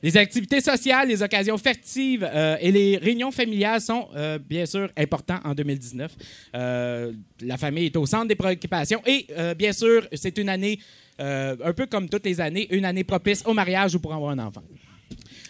Les 0.02 0.16
activités 0.16 0.62
sociales, 0.62 1.08
les 1.08 1.22
occasions 1.22 1.58
festives 1.58 2.26
euh, 2.32 2.56
et 2.60 2.72
les 2.72 2.96
réunions 2.96 3.30
familiales 3.30 3.82
sont 3.82 4.08
euh, 4.16 4.38
bien 4.38 4.64
sûr 4.64 4.88
importants 4.96 5.38
en 5.44 5.52
2019. 5.54 6.10
Euh, 6.54 7.12
la 7.42 7.58
famille 7.58 7.84
est 7.86 7.96
au 7.96 8.06
centre 8.06 8.26
des 8.26 8.34
préoccupations 8.34 9.02
et 9.06 9.26
euh, 9.36 9.52
bien 9.54 9.74
sûr, 9.74 10.08
c'est 10.14 10.38
une 10.38 10.48
année, 10.48 10.78
euh, 11.20 11.54
un 11.62 11.72
peu 11.74 11.84
comme 11.84 12.08
toutes 12.08 12.24
les 12.24 12.40
années, 12.40 12.66
une 12.74 12.86
année 12.86 13.04
propice 13.04 13.42
au 13.44 13.52
mariage 13.52 13.94
ou 13.94 14.00
pour 14.00 14.14
avoir 14.14 14.30
un 14.30 14.38
enfant. 14.38 14.62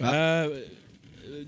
Euh, 0.03 0.65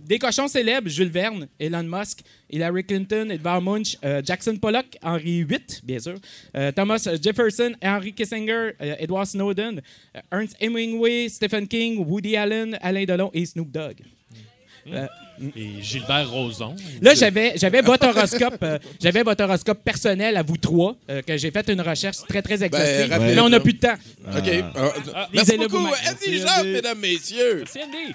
des 0.06 0.18
cochons 0.18 0.48
célèbres, 0.48 0.88
Jules 0.88 1.10
Verne, 1.10 1.46
Elon 1.58 1.82
Musk, 1.84 2.20
Hillary 2.50 2.84
Clinton, 2.84 3.28
Edvard 3.30 3.62
Munch, 3.62 3.96
euh, 4.04 4.20
Jackson 4.24 4.56
Pollock, 4.56 4.86
Henry 5.02 5.44
VIII, 5.44 5.60
bien 5.84 5.98
sûr, 5.98 6.14
euh, 6.56 6.70
Thomas 6.72 7.08
Jefferson, 7.22 7.72
Henry 7.82 8.12
Kissinger, 8.12 8.72
euh, 8.80 8.94
Edward 8.98 9.26
Snowden, 9.26 9.80
euh, 10.16 10.20
Ernst 10.30 10.56
Hemingway, 10.60 11.28
Stephen 11.28 11.66
King, 11.66 12.04
Woody 12.06 12.36
Allen, 12.36 12.78
Alain 12.82 13.04
Delon 13.04 13.30
et 13.32 13.46
Snoop 13.46 13.70
Dogg. 13.70 13.96
Euh, 14.88 15.06
Et 15.56 15.80
Gilbert 15.80 16.28
Rozon. 16.28 16.74
Là, 17.00 17.14
j'avais, 17.14 17.52
j'avais 17.56 17.82
votre 17.82 18.06
horoscope, 18.08 18.58
euh, 18.64 18.78
j'avais 19.00 19.22
votre 19.22 19.44
horoscope 19.44 19.80
personnel 19.84 20.36
à 20.36 20.42
vous 20.42 20.56
trois, 20.56 20.96
euh, 21.08 21.22
que 21.22 21.36
j'ai 21.36 21.52
fait 21.52 21.68
une 21.70 21.80
recherche 21.80 22.16
très 22.28 22.42
très 22.42 22.62
exhaustive. 22.64 23.10
rapide. 23.10 23.34
mais 23.36 23.40
on 23.40 23.48
n'a 23.48 23.60
plus 23.60 23.74
de 23.74 23.78
temps. 23.78 23.94
OK. 24.36 24.50
Ah, 24.74 24.92
Ah, 25.14 25.28
merci 25.32 25.56
beaucoup. 25.56 25.76
Andy 25.86 26.42
mesdames, 26.64 26.98
messieurs. 26.98 27.58
Merci, 27.58 27.78
Andy. 27.78 28.12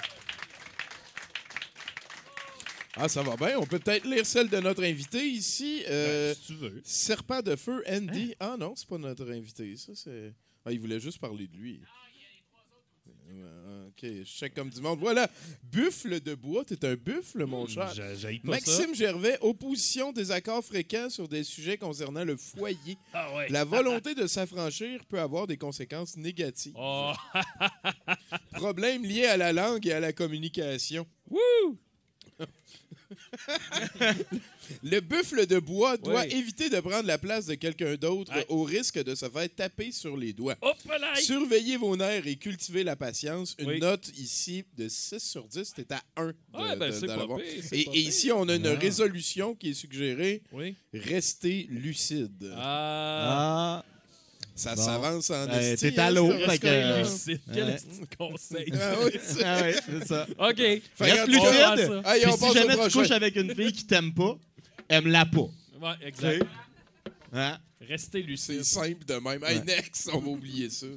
Ah, 2.99 3.07
ça 3.07 3.21
va 3.21 3.35
bien. 3.35 3.57
On 3.59 3.65
peut 3.65 3.79
peut-être 3.79 4.05
lire 4.05 4.25
celle 4.25 4.49
de 4.49 4.57
notre 4.59 4.83
invité 4.83 5.25
ici. 5.27 5.83
Euh, 5.87 6.33
si 6.33 6.47
tu 6.47 6.53
veux. 6.55 6.81
Serpent 6.83 7.41
de 7.41 7.55
feu, 7.55 7.83
Andy. 7.89 8.35
Ah 8.39 8.55
non, 8.59 8.73
c'est 8.75 8.87
pas 8.87 8.97
notre 8.97 9.31
invité. 9.31 9.75
Ça, 9.77 9.93
c'est. 9.95 10.33
Ah, 10.65 10.71
il 10.71 10.79
voulait 10.79 10.99
juste 10.99 11.19
parler 11.19 11.47
de 11.47 11.55
lui. 11.55 11.79
Euh, 13.29 13.87
OK, 13.87 14.03
je 14.03 14.23
check 14.23 14.53
comme 14.53 14.69
du 14.69 14.81
monde. 14.81 14.99
Voilà. 14.99 15.29
Buffle 15.63 16.21
de 16.21 16.33
bois. 16.33 16.63
T'es 16.65 16.85
un 16.85 16.95
buffle, 16.95 17.45
mon 17.45 17.67
cher. 17.67 17.93
J'haïs 17.93 18.39
pas 18.39 18.51
Maxime 18.51 18.95
Gervais, 18.95 19.37
opposition 19.41 20.11
des 20.11 20.31
accords 20.31 20.63
fréquents 20.63 21.09
sur 21.09 21.27
des 21.27 21.43
sujets 21.43 21.77
concernant 21.77 22.23
le 22.23 22.35
foyer. 22.37 22.97
Ah 23.13 23.33
ouais. 23.35 23.49
La 23.49 23.63
volonté 23.63 24.15
de 24.15 24.27
s'affranchir 24.27 25.03
peut 25.05 25.19
avoir 25.19 25.47
des 25.47 25.57
conséquences 25.57 26.17
négatives. 26.17 26.73
Oh, 26.77 27.13
Problème 28.53 29.03
lié 29.03 29.25
à 29.25 29.37
la 29.37 29.53
langue 29.53 29.85
et 29.87 29.93
à 29.93 29.99
la 29.99 30.13
communication. 30.13 31.07
Wouh! 31.29 31.77
Le 34.83 34.99
buffle 34.99 35.45
de 35.47 35.59
bois 35.59 35.95
doit 35.97 36.23
Oui. 36.25 36.33
éviter 36.35 36.69
de 36.69 36.79
prendre 36.79 37.07
la 37.07 37.17
place 37.17 37.45
de 37.45 37.55
quelqu'un 37.55 37.95
d'autre 37.95 38.33
Ouais. 38.33 38.45
au 38.49 38.63
risque 38.63 39.01
de 39.01 39.15
se 39.15 39.29
faire 39.29 39.47
taper 39.55 39.91
sur 39.91 40.17
les 40.17 40.33
doigts. 40.33 40.57
Hop 40.61 40.75
là! 40.89 41.15
Surveillez 41.15 41.77
vos 41.77 41.95
nerfs 41.95 42.27
et 42.27 42.35
cultivez 42.35 42.83
la 42.83 42.95
patience. 42.95 43.55
Une 43.59 43.69
Oui. 43.69 43.79
note 43.79 44.09
ici 44.17 44.65
de 44.77 44.89
6 44.89 45.19
sur 45.19 45.47
10, 45.47 45.71
c'était 45.75 45.93
à 45.95 46.03
1. 46.17 46.27
Ouais, 46.53 46.75
ben, 46.75 46.91
c'est 46.91 47.07
pas 47.07 47.25
pire, 47.25 47.63
c'est 47.63 47.79
Et, 47.79 47.85
pas 47.85 47.91
et 47.91 47.93
pire. 47.93 48.07
ici, 48.09 48.31
on 48.31 48.47
a 48.49 48.55
une 48.55 48.67
Ah. 48.67 48.75
résolution 48.75 49.55
qui 49.55 49.69
est 49.69 49.73
suggérée. 49.73 50.41
Oui. 50.51 50.75
Restez 50.93 51.67
lucide. 51.69 52.51
Ah. 52.57 53.83
Ah, 53.83 53.85
Ça 54.57 54.75
Bon. 54.75 54.81
s'avance 54.83 55.29
en 55.29 55.47
esti, 55.51 55.93
t'es 55.93 55.99
à 55.99 56.07
hein, 56.07 56.11
l'eau, 56.11 56.31
fait 56.31 56.57
que- 56.57 56.67
restaurant-là. 56.67 56.99
Lucide. 57.03 57.41
Quel 57.53 57.63
Ouais. 57.65 57.77
conseil. 58.17 58.73
Ah 58.73 58.93
oui, 59.05 59.11
c'est- 59.23 59.43
ah 59.45 59.61
ouais, 59.61 59.75
c'est 59.85 60.07
ça. 60.07 60.27
OK. 60.39 60.57
Fait 60.57 60.81
Reste 60.99 61.27
lucide. 61.27 62.01
Hey, 62.05 62.21
si 62.37 62.53
jamais 62.53 62.73
tu 62.73 62.77
prochain. 62.79 62.99
couches 62.99 63.11
avec 63.11 63.35
une 63.35 63.53
fille 63.55 63.71
qui 63.71 63.85
t'aime 63.85 64.13
pas, 64.13 64.35
aime-la 64.89 65.25
pas. 65.27 65.47
Ouais, 65.81 65.93
exact. 66.07 66.43
Hein? 67.33 67.59
Restez 67.87 68.21
C'est 68.21 68.27
lucide. 68.27 68.63
simple 68.63 69.05
de 69.05 69.13
même. 69.13 69.43
Hey, 69.43 69.59
Ouais. 69.59 69.63
next, 69.65 70.09
on 70.11 70.19
va 70.19 70.27
oublier 70.27 70.69
ça. 70.71 70.87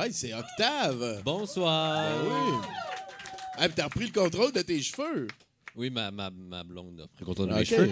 Hey, 0.00 0.12
c'est 0.12 0.32
Octave. 0.32 1.22
Bonsoir. 1.24 2.08
Ben 2.22 2.30
oui. 3.60 3.68
T'as 3.74 3.84
repris 3.84 4.06
le 4.06 4.12
contrôle 4.12 4.52
de 4.52 4.62
tes 4.62 4.80
cheveux. 4.80 5.26
Oui, 5.74 5.90
ma, 5.90 6.10
ma, 6.10 6.30
ma 6.30 6.62
blonde 6.64 7.00
a 7.00 7.06
pris 7.08 7.20
le 7.20 7.26
contrôle 7.26 7.48
de 7.48 7.54
mes 7.54 7.64
cheveux. 7.64 7.90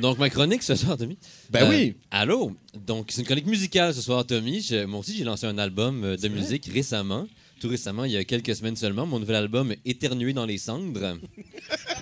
Donc, 0.00 0.18
ma 0.18 0.28
chronique 0.30 0.62
ce 0.62 0.74
soir, 0.74 0.96
Tommy. 0.96 1.18
Ben 1.50 1.64
Euh, 1.64 1.68
oui. 1.70 1.96
Allô? 2.10 2.56
Donc, 2.86 3.10
c'est 3.10 3.20
une 3.20 3.26
chronique 3.26 3.46
musicale 3.46 3.94
ce 3.94 4.00
soir, 4.00 4.26
Tommy. 4.26 4.60
Je- 4.60 4.84
moi 4.86 5.00
aussi, 5.00 5.16
j'ai 5.16 5.24
lancé 5.24 5.46
un 5.46 5.58
album 5.58 6.02
euh, 6.04 6.16
de 6.16 6.28
musique 6.28 6.66
récemment. 6.72 7.26
Tout 7.60 7.68
récemment, 7.68 8.04
il 8.04 8.12
y 8.12 8.16
a 8.16 8.24
quelques 8.24 8.54
semaines 8.54 8.76
seulement. 8.76 9.06
Mon 9.06 9.18
nouvel 9.20 9.36
album, 9.36 9.74
Éternué 9.84 10.32
dans 10.32 10.46
les 10.46 10.58
cendres. 10.58 11.18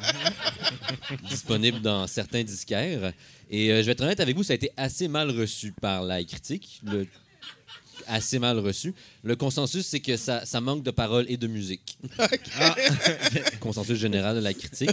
Disponible 1.29 1.81
dans 1.81 2.07
certains 2.07 2.43
disquaires. 2.43 3.13
Et 3.51 3.71
euh, 3.73 3.81
je 3.83 3.87
vais 3.87 3.93
être 3.93 4.01
honnête 4.01 4.21
avec 4.21 4.37
vous, 4.37 4.43
ça 4.43 4.53
a 4.55 4.57
été 4.57 4.71
assez 4.77 5.07
mal 5.09 5.31
reçu 5.31 5.73
par 5.73 6.03
la 6.03 6.23
critique. 6.25 6.81
Le- 6.85 7.07
Assez 8.07 8.39
mal 8.39 8.59
reçu. 8.59 8.95
Le 9.23 9.37
consensus, 9.37 9.87
c'est 9.87 10.01
que 10.01 10.17
ça, 10.17 10.45
ça 10.45 10.61
manque 10.61 10.83
de 10.83 10.91
paroles 10.91 11.27
et 11.29 11.37
de 11.37 11.47
musique. 11.47 11.99
consensus 13.61 13.99
général 13.99 14.37
de 14.37 14.41
la 14.41 14.55
critique. 14.55 14.91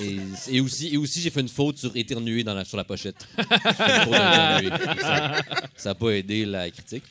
Et, 0.00 0.16
et 0.56 0.60
aussi, 0.60 0.94
et 0.94 0.96
aussi 0.96 1.20
j'ai 1.20 1.30
fait 1.30 1.40
une 1.40 1.48
faute 1.48 1.78
sur 1.78 1.94
éternuer 1.96 2.42
dans 2.42 2.54
la, 2.54 2.64
sur 2.64 2.76
la 2.76 2.84
pochette. 2.84 3.26
Ça 5.76 5.90
n'a 5.90 5.94
pas 5.94 6.10
aidé 6.10 6.44
la 6.44 6.70
critique. 6.70 7.04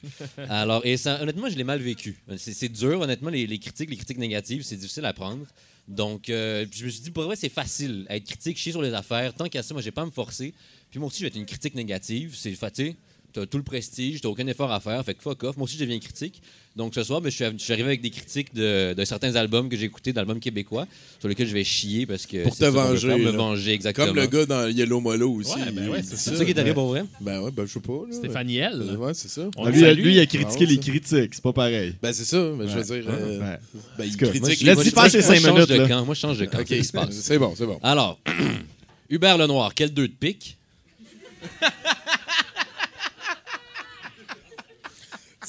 Alors, 0.50 0.86
et 0.86 0.98
ça, 0.98 1.22
honnêtement, 1.22 1.50
je 1.50 1.56
l'ai 1.56 1.64
mal 1.64 1.80
vécu. 1.80 2.18
C'est 2.38 2.54
c'est 2.54 2.70
dur, 2.70 3.02
honnêtement, 3.02 3.30
les, 3.30 3.48
les 3.48 3.60
critiques, 3.60 3.90
les 3.90 3.98
critiques 3.98 4.18
négatives, 4.18 4.64
c'est 4.64 4.78
difficile 4.78 5.06
à 5.06 5.14
prendre. 5.14 5.46
Donc, 5.88 6.30
euh, 6.30 6.66
je 6.72 6.86
me 6.86 6.90
suis 6.90 7.02
dit, 7.02 7.12
pour 7.12 7.24
vrai, 7.24 7.36
c'est 7.36 7.50
facile. 7.50 8.06
Être 8.10 8.26
critique, 8.26 8.58
chier 8.58 8.72
sur 8.72 8.82
les 8.82 8.94
affaires. 8.94 9.34
Tant 9.34 9.48
qu'à 9.50 9.64
ça, 9.64 9.74
moi, 9.74 9.82
j'ai 9.82 9.92
pas 9.92 10.04
à 10.04 10.06
me 10.06 10.12
forcer. 10.12 10.54
Puis 10.90 11.00
moi 11.00 11.08
aussi, 11.08 11.20
je 11.20 11.24
vais 11.24 11.28
être 11.30 11.36
une 11.36 11.46
critique 11.46 11.76
négative. 11.76 12.34
C'est 12.36 12.54
fatigué. 12.56 12.96
T'as 13.34 13.46
tout 13.46 13.58
le 13.58 13.64
prestige, 13.64 14.20
t'as 14.22 14.28
aucun 14.30 14.46
effort 14.48 14.72
à 14.72 14.80
faire, 14.80 15.04
fait 15.06 15.14
que 15.14 15.22
fuck 15.22 15.44
off. 15.44 15.56
Moi 15.58 15.64
aussi, 15.66 15.76
je 15.76 15.82
deviens 15.82 16.00
critique. 16.00 16.42
Donc 16.76 16.94
ce 16.96 17.04
soir, 17.04 17.20
ben, 17.22 17.30
je, 17.30 17.36
suis, 17.36 17.46
je 17.58 17.64
suis 17.64 17.74
arrivé 17.74 17.88
avec 17.90 18.02
des 18.02 18.10
critiques 18.10 18.54
de, 18.54 18.94
de 18.94 19.06
certains 19.06 19.36
albums 19.36 19.68
que 19.70 19.76
j'ai 19.76 19.86
écoutés, 19.86 20.14
d'albums 20.14 20.40
québécois, 20.40 20.86
sur 21.20 21.28
lesquels 21.30 21.48
je 21.48 21.54
vais 21.54 21.64
chier 21.64 22.06
parce 22.06 22.26
que. 22.26 22.44
Pour 22.44 22.54
te 22.54 22.60
ça 22.64 22.70
venger, 22.72 23.08
faire, 23.10 23.18
me 23.18 23.32
venger, 23.32 23.72
exactement. 23.74 24.08
Comme 24.08 24.16
le 24.16 24.28
gars 24.28 24.46
dans 24.46 24.68
Yellow 24.70 25.00
Molo 25.02 25.32
aussi. 25.34 25.54
Ouais, 25.54 25.72
ben 25.72 25.90
ouais, 25.90 26.02
c'est 26.04 26.16
C'est 26.18 26.36
ça 26.36 26.44
qui 26.46 26.52
est 26.52 26.60
arrivé 26.60 26.74
pour 26.74 26.88
vrai? 26.88 27.04
Ben 27.20 27.42
ouais, 27.42 27.52
ben 27.52 27.66
je 27.66 27.74
sais 27.74 27.80
pas. 27.80 27.94
là. 28.10 28.14
Stéphanie 28.16 28.58
L. 28.58 28.82
Euh, 28.82 28.96
Ouais, 28.96 29.14
c'est 29.14 29.30
ça. 29.30 29.42
On 29.58 29.66
Ah, 29.66 29.72
le 29.72 29.94
lui, 29.94 30.16
il 30.16 30.20
a 30.20 30.26
critiqué 30.26 30.64
Ah, 30.66 30.70
les 30.70 30.76
ça. 30.76 30.82
critiques, 30.82 31.34
c'est 31.36 31.44
pas 31.44 31.54
pareil. 31.54 31.96
Ben 32.02 32.14
c'est 32.14 32.26
ça, 32.26 32.38
mais 32.58 32.68
je 32.68 32.78
veux 32.78 32.84
dire. 33.02 33.10
euh, 33.10 33.40
Ouais. 33.40 33.60
Ben 33.98 34.06
il 34.06 34.16
critique. 34.18 34.64
moi, 34.64 34.84
les- 34.84 34.92
cinq 35.22 35.40
change 35.40 35.54
minutes, 35.54 35.70
de 35.70 35.76
là. 35.76 35.88
camp. 35.88 36.06
Moi, 36.06 36.16
je 36.16 36.20
change 36.20 36.38
de 36.38 36.46
camp. 36.46 36.60
Ok, 36.60 36.66
Qu'est-ce 36.68 36.80
qui 36.82 36.86
se 36.88 36.92
passe? 36.92 37.12
c'est 37.12 37.38
bon, 37.40 37.54
c'est 37.58 37.66
bon. 37.66 37.80
Alors, 37.84 38.20
Hubert 39.10 39.38
Lenoir, 39.38 39.74
quel 39.74 39.94
deux 39.94 40.08
de 40.08 40.14
pique? 40.14 40.58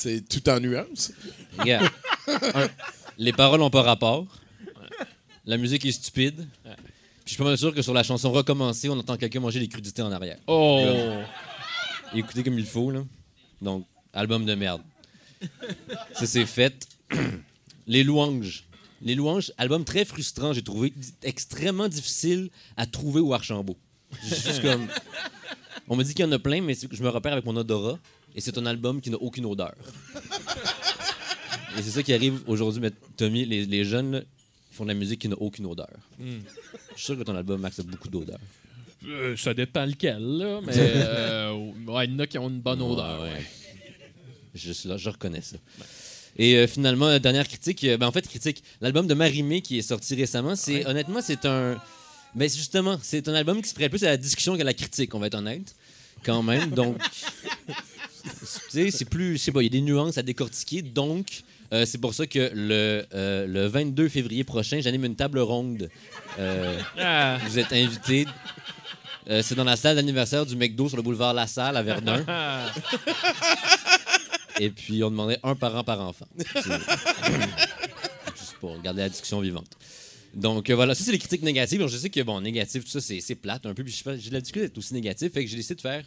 C'est 0.02 0.28
tout 0.28 0.48
en 0.48 0.58
nuances. 0.58 1.12
Regarde. 1.56 1.88
Un, 2.26 2.68
les 3.18 3.32
paroles 3.32 3.60
n'ont 3.60 3.70
pas 3.70 3.82
rapport. 3.82 4.26
La 5.46 5.56
musique 5.56 5.84
est 5.84 5.92
stupide. 5.92 6.48
Puis 6.64 6.74
je 7.24 7.30
suis 7.30 7.36
pas 7.36 7.44
mal 7.44 7.56
sûr 7.56 7.72
que 7.72 7.82
sur 7.82 7.94
la 7.94 8.02
chanson 8.02 8.32
Recommencer, 8.32 8.88
on 8.88 8.98
entend 8.98 9.16
quelqu'un 9.16 9.38
manger 9.38 9.60
des 9.60 9.68
crudités 9.68 10.02
en 10.02 10.10
arrière. 10.10 10.38
Oh! 10.48 10.84
Écoutez 12.12 12.42
comme 12.42 12.58
il 12.58 12.66
faut, 12.66 12.90
là. 12.90 13.04
Donc, 13.60 13.86
album 14.12 14.44
de 14.44 14.56
merde. 14.56 14.82
Ça, 16.14 16.26
c'est 16.26 16.46
fait. 16.46 16.74
Les 17.86 18.02
louanges. 18.02 18.64
Les 19.02 19.14
louanges, 19.14 19.52
album 19.56 19.84
très 19.84 20.04
frustrant, 20.04 20.52
j'ai 20.52 20.62
trouvé 20.62 20.92
extrêmement 21.22 21.86
difficile 21.86 22.50
à 22.76 22.86
trouver 22.86 23.20
au 23.20 23.32
Archambault. 23.34 23.78
Juste 24.24 24.62
comme. 24.62 24.88
On 25.88 25.94
me 25.94 26.02
dit 26.02 26.12
qu'il 26.12 26.24
y 26.24 26.28
en 26.28 26.32
a 26.32 26.40
plein, 26.40 26.60
mais 26.60 26.74
je 26.74 27.02
me 27.02 27.08
repère 27.08 27.32
avec 27.32 27.44
mon 27.44 27.56
odorat. 27.56 27.98
Et 28.34 28.40
c'est 28.40 28.56
un 28.58 28.66
album 28.66 29.00
qui 29.00 29.10
n'a 29.10 29.18
aucune 29.18 29.46
odeur. 29.46 29.74
Et 31.78 31.82
c'est 31.82 31.90
ça 31.90 32.02
qui 32.02 32.12
arrive 32.12 32.40
aujourd'hui, 32.46 32.80
mais 32.80 32.90
Tommy, 33.16 33.44
les, 33.44 33.64
les 33.66 33.84
jeunes, 33.84 34.12
là, 34.12 34.20
font 34.70 34.84
de 34.84 34.88
la 34.88 34.94
musique 34.94 35.20
qui 35.20 35.28
n'a 35.28 35.36
aucune 35.38 35.66
odeur. 35.66 35.88
Je 36.18 36.24
suis 36.96 37.04
sûr 37.04 37.18
que 37.18 37.22
ton 37.22 37.34
album, 37.36 37.60
Max, 37.60 37.78
a 37.78 37.82
beaucoup 37.82 38.08
d'odeur. 38.08 38.38
Euh, 39.06 39.36
ça 39.36 39.52
dépend 39.52 39.84
lequel, 39.84 40.22
là, 40.22 40.60
mais 40.64 40.72
euh, 40.76 41.52
ouais, 41.86 42.06
il 42.06 42.12
y 42.12 42.14
en 42.14 42.18
a 42.20 42.26
qui 42.26 42.38
ont 42.38 42.48
une 42.48 42.60
bonne 42.60 42.80
odeur. 42.82 43.20
Ouais, 43.20 43.28
ouais. 43.28 43.34
ouais. 43.34 43.46
Juste 44.54 44.84
là, 44.84 44.96
je 44.96 45.10
reconnais 45.10 45.40
ça. 45.40 45.56
Et 46.36 46.56
euh, 46.56 46.66
finalement, 46.66 47.08
la 47.08 47.18
dernière 47.18 47.48
critique, 47.48 47.84
ben, 47.84 48.06
en 48.06 48.12
fait, 48.12 48.26
critique, 48.26 48.62
l'album 48.80 49.06
de 49.06 49.14
Marimé 49.14 49.60
qui 49.60 49.78
est 49.78 49.82
sorti 49.82 50.14
récemment, 50.14 50.56
c'est 50.56 50.86
honnêtement, 50.86 51.20
c'est 51.22 51.44
un. 51.46 51.76
Mais 52.34 52.48
justement, 52.48 52.98
c'est 53.02 53.28
un 53.28 53.34
album 53.34 53.60
qui 53.60 53.68
se 53.68 53.74
prête 53.74 53.90
plus 53.90 54.04
à 54.04 54.08
la 54.08 54.16
discussion 54.16 54.56
qu'à 54.56 54.64
la 54.64 54.72
critique, 54.72 55.14
on 55.14 55.18
va 55.18 55.26
être 55.26 55.34
honnête, 55.34 55.74
quand 56.22 56.42
même. 56.42 56.70
Donc, 56.70 56.96
c'est 58.68 59.04
plus. 59.08 59.32
Je 59.34 59.38
sais 59.38 59.52
pas, 59.52 59.60
il 59.62 59.64
y 59.64 59.66
a 59.66 59.70
des 59.70 59.80
nuances 59.80 60.18
à 60.18 60.22
décortiquer. 60.22 60.82
Donc, 60.82 61.42
euh, 61.72 61.84
c'est 61.86 61.98
pour 61.98 62.14
ça 62.14 62.26
que 62.26 62.50
le, 62.54 63.06
euh, 63.14 63.46
le 63.46 63.66
22 63.66 64.08
février 64.08 64.44
prochain, 64.44 64.80
j'anime 64.80 65.04
une 65.04 65.16
table 65.16 65.38
ronde. 65.40 65.88
Euh, 66.38 66.78
Ah. 66.98 67.38
vous 67.46 67.58
êtes 67.58 67.72
invités. 67.72 68.26
C'est 69.42 69.54
dans 69.54 69.64
la 69.64 69.76
salle 69.76 69.94
d'anniversaire 69.96 70.44
du 70.44 70.56
McDo 70.56 70.88
sur 70.88 70.96
le 70.96 71.02
boulevard 71.02 71.32
La 71.32 71.46
Salle 71.46 71.76
à 71.76 71.82
Verdun. 71.82 72.24
Ah. 72.26 72.66
Et 74.58 74.68
puis, 74.70 75.02
on 75.04 75.10
demandait 75.10 75.38
un 75.42 75.54
parent 75.54 75.84
par 75.84 76.00
enfant. 76.00 76.26
Juste 78.36 78.54
pour 78.60 78.80
garder 78.80 79.02
la 79.02 79.08
discussion 79.08 79.40
vivante. 79.40 79.70
Donc, 80.34 80.70
euh, 80.70 80.74
voilà, 80.74 80.94
ça, 80.94 81.04
c'est 81.04 81.12
les 81.12 81.18
critiques 81.18 81.42
négatives. 81.42 81.78
Alors, 81.80 81.88
je 81.88 81.96
sais 81.98 82.10
que, 82.10 82.20
bon, 82.22 82.40
négatif, 82.40 82.84
tout 82.84 82.90
ça, 82.90 83.00
c'est 83.00 83.34
plate 83.34 83.66
un 83.66 83.74
peu. 83.74 83.84
Puis, 83.84 84.02
j'ai 84.18 84.28
de 84.30 84.34
la 84.34 84.40
difficulté 84.40 84.68
d'être 84.68 84.78
aussi 84.78 84.94
négatif. 84.94 85.32
Fait 85.32 85.44
que 85.44 85.50
j'ai 85.50 85.56
décidé 85.56 85.74
de 85.76 85.80
faire, 85.82 86.04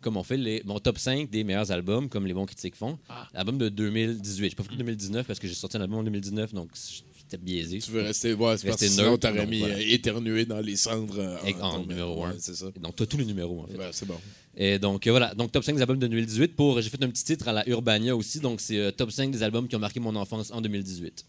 comme 0.00 0.16
on 0.16 0.22
fait, 0.22 0.36
les, 0.36 0.62
mon 0.64 0.78
top 0.78 0.98
5 0.98 1.30
des 1.30 1.42
meilleurs 1.44 1.70
albums, 1.70 2.08
comme 2.08 2.26
les 2.26 2.34
bons 2.34 2.46
critiques 2.46 2.76
font. 2.76 2.98
Album 3.34 3.58
de 3.58 3.68
2018. 3.68 4.50
J'ai 4.50 4.54
pas 4.56 4.62
fait 4.62 4.76
2019 4.76 5.26
parce 5.26 5.38
que 5.38 5.48
j'ai 5.48 5.54
sorti 5.54 5.76
un 5.76 5.80
album 5.80 5.98
en 5.98 6.02
2019, 6.04 6.52
donc 6.54 6.70
c'était 6.74 7.38
biaisé. 7.38 7.78
Tu 7.80 7.90
veux 7.90 8.02
rester. 8.02 8.34
Ouais, 8.34 8.56
c'est 8.56 8.68
parce 8.68 8.80
que 8.80 8.86
sinon 8.88 9.16
t'aurais 9.18 9.46
mis 9.46 9.58
voilà. 9.58 9.74
euh, 9.74 9.80
éternué 9.80 10.44
dans 10.44 10.60
les 10.60 10.76
cendres. 10.76 11.18
euh, 11.18 11.36
en 11.60 11.80
numéro 11.80 12.24
ouais, 12.24 12.30
1. 12.30 12.34
C'est 12.38 12.54
ça. 12.54 12.66
Donc, 12.80 12.94
tu 12.96 13.02
as 13.02 13.06
tous 13.06 13.16
les 13.16 13.24
numéros, 13.24 13.62
en 13.62 13.66
fait. 13.66 13.76
Ouais, 13.76 13.88
c'est 13.90 14.06
bon. 14.06 14.20
Et 14.56 14.78
donc, 14.78 15.06
euh, 15.06 15.10
voilà. 15.10 15.34
Donc, 15.34 15.50
top 15.52 15.64
5 15.64 15.74
des 15.74 15.82
albums 15.82 15.98
de 15.98 16.06
2018. 16.06 16.54
Pour, 16.56 16.80
j'ai 16.80 16.88
fait 16.88 17.02
un 17.02 17.10
petit 17.10 17.24
titre 17.24 17.48
à 17.48 17.52
la 17.52 17.68
Urbania 17.68 18.14
aussi. 18.16 18.38
Donc, 18.40 18.60
c'est 18.60 18.78
euh, 18.78 18.90
top 18.92 19.10
5 19.10 19.30
des 19.32 19.42
albums 19.42 19.66
qui 19.68 19.74
ont 19.76 19.80
marqué 19.80 19.98
mon 20.00 20.14
enfance 20.16 20.50
en 20.52 20.60
2018. 20.60 21.26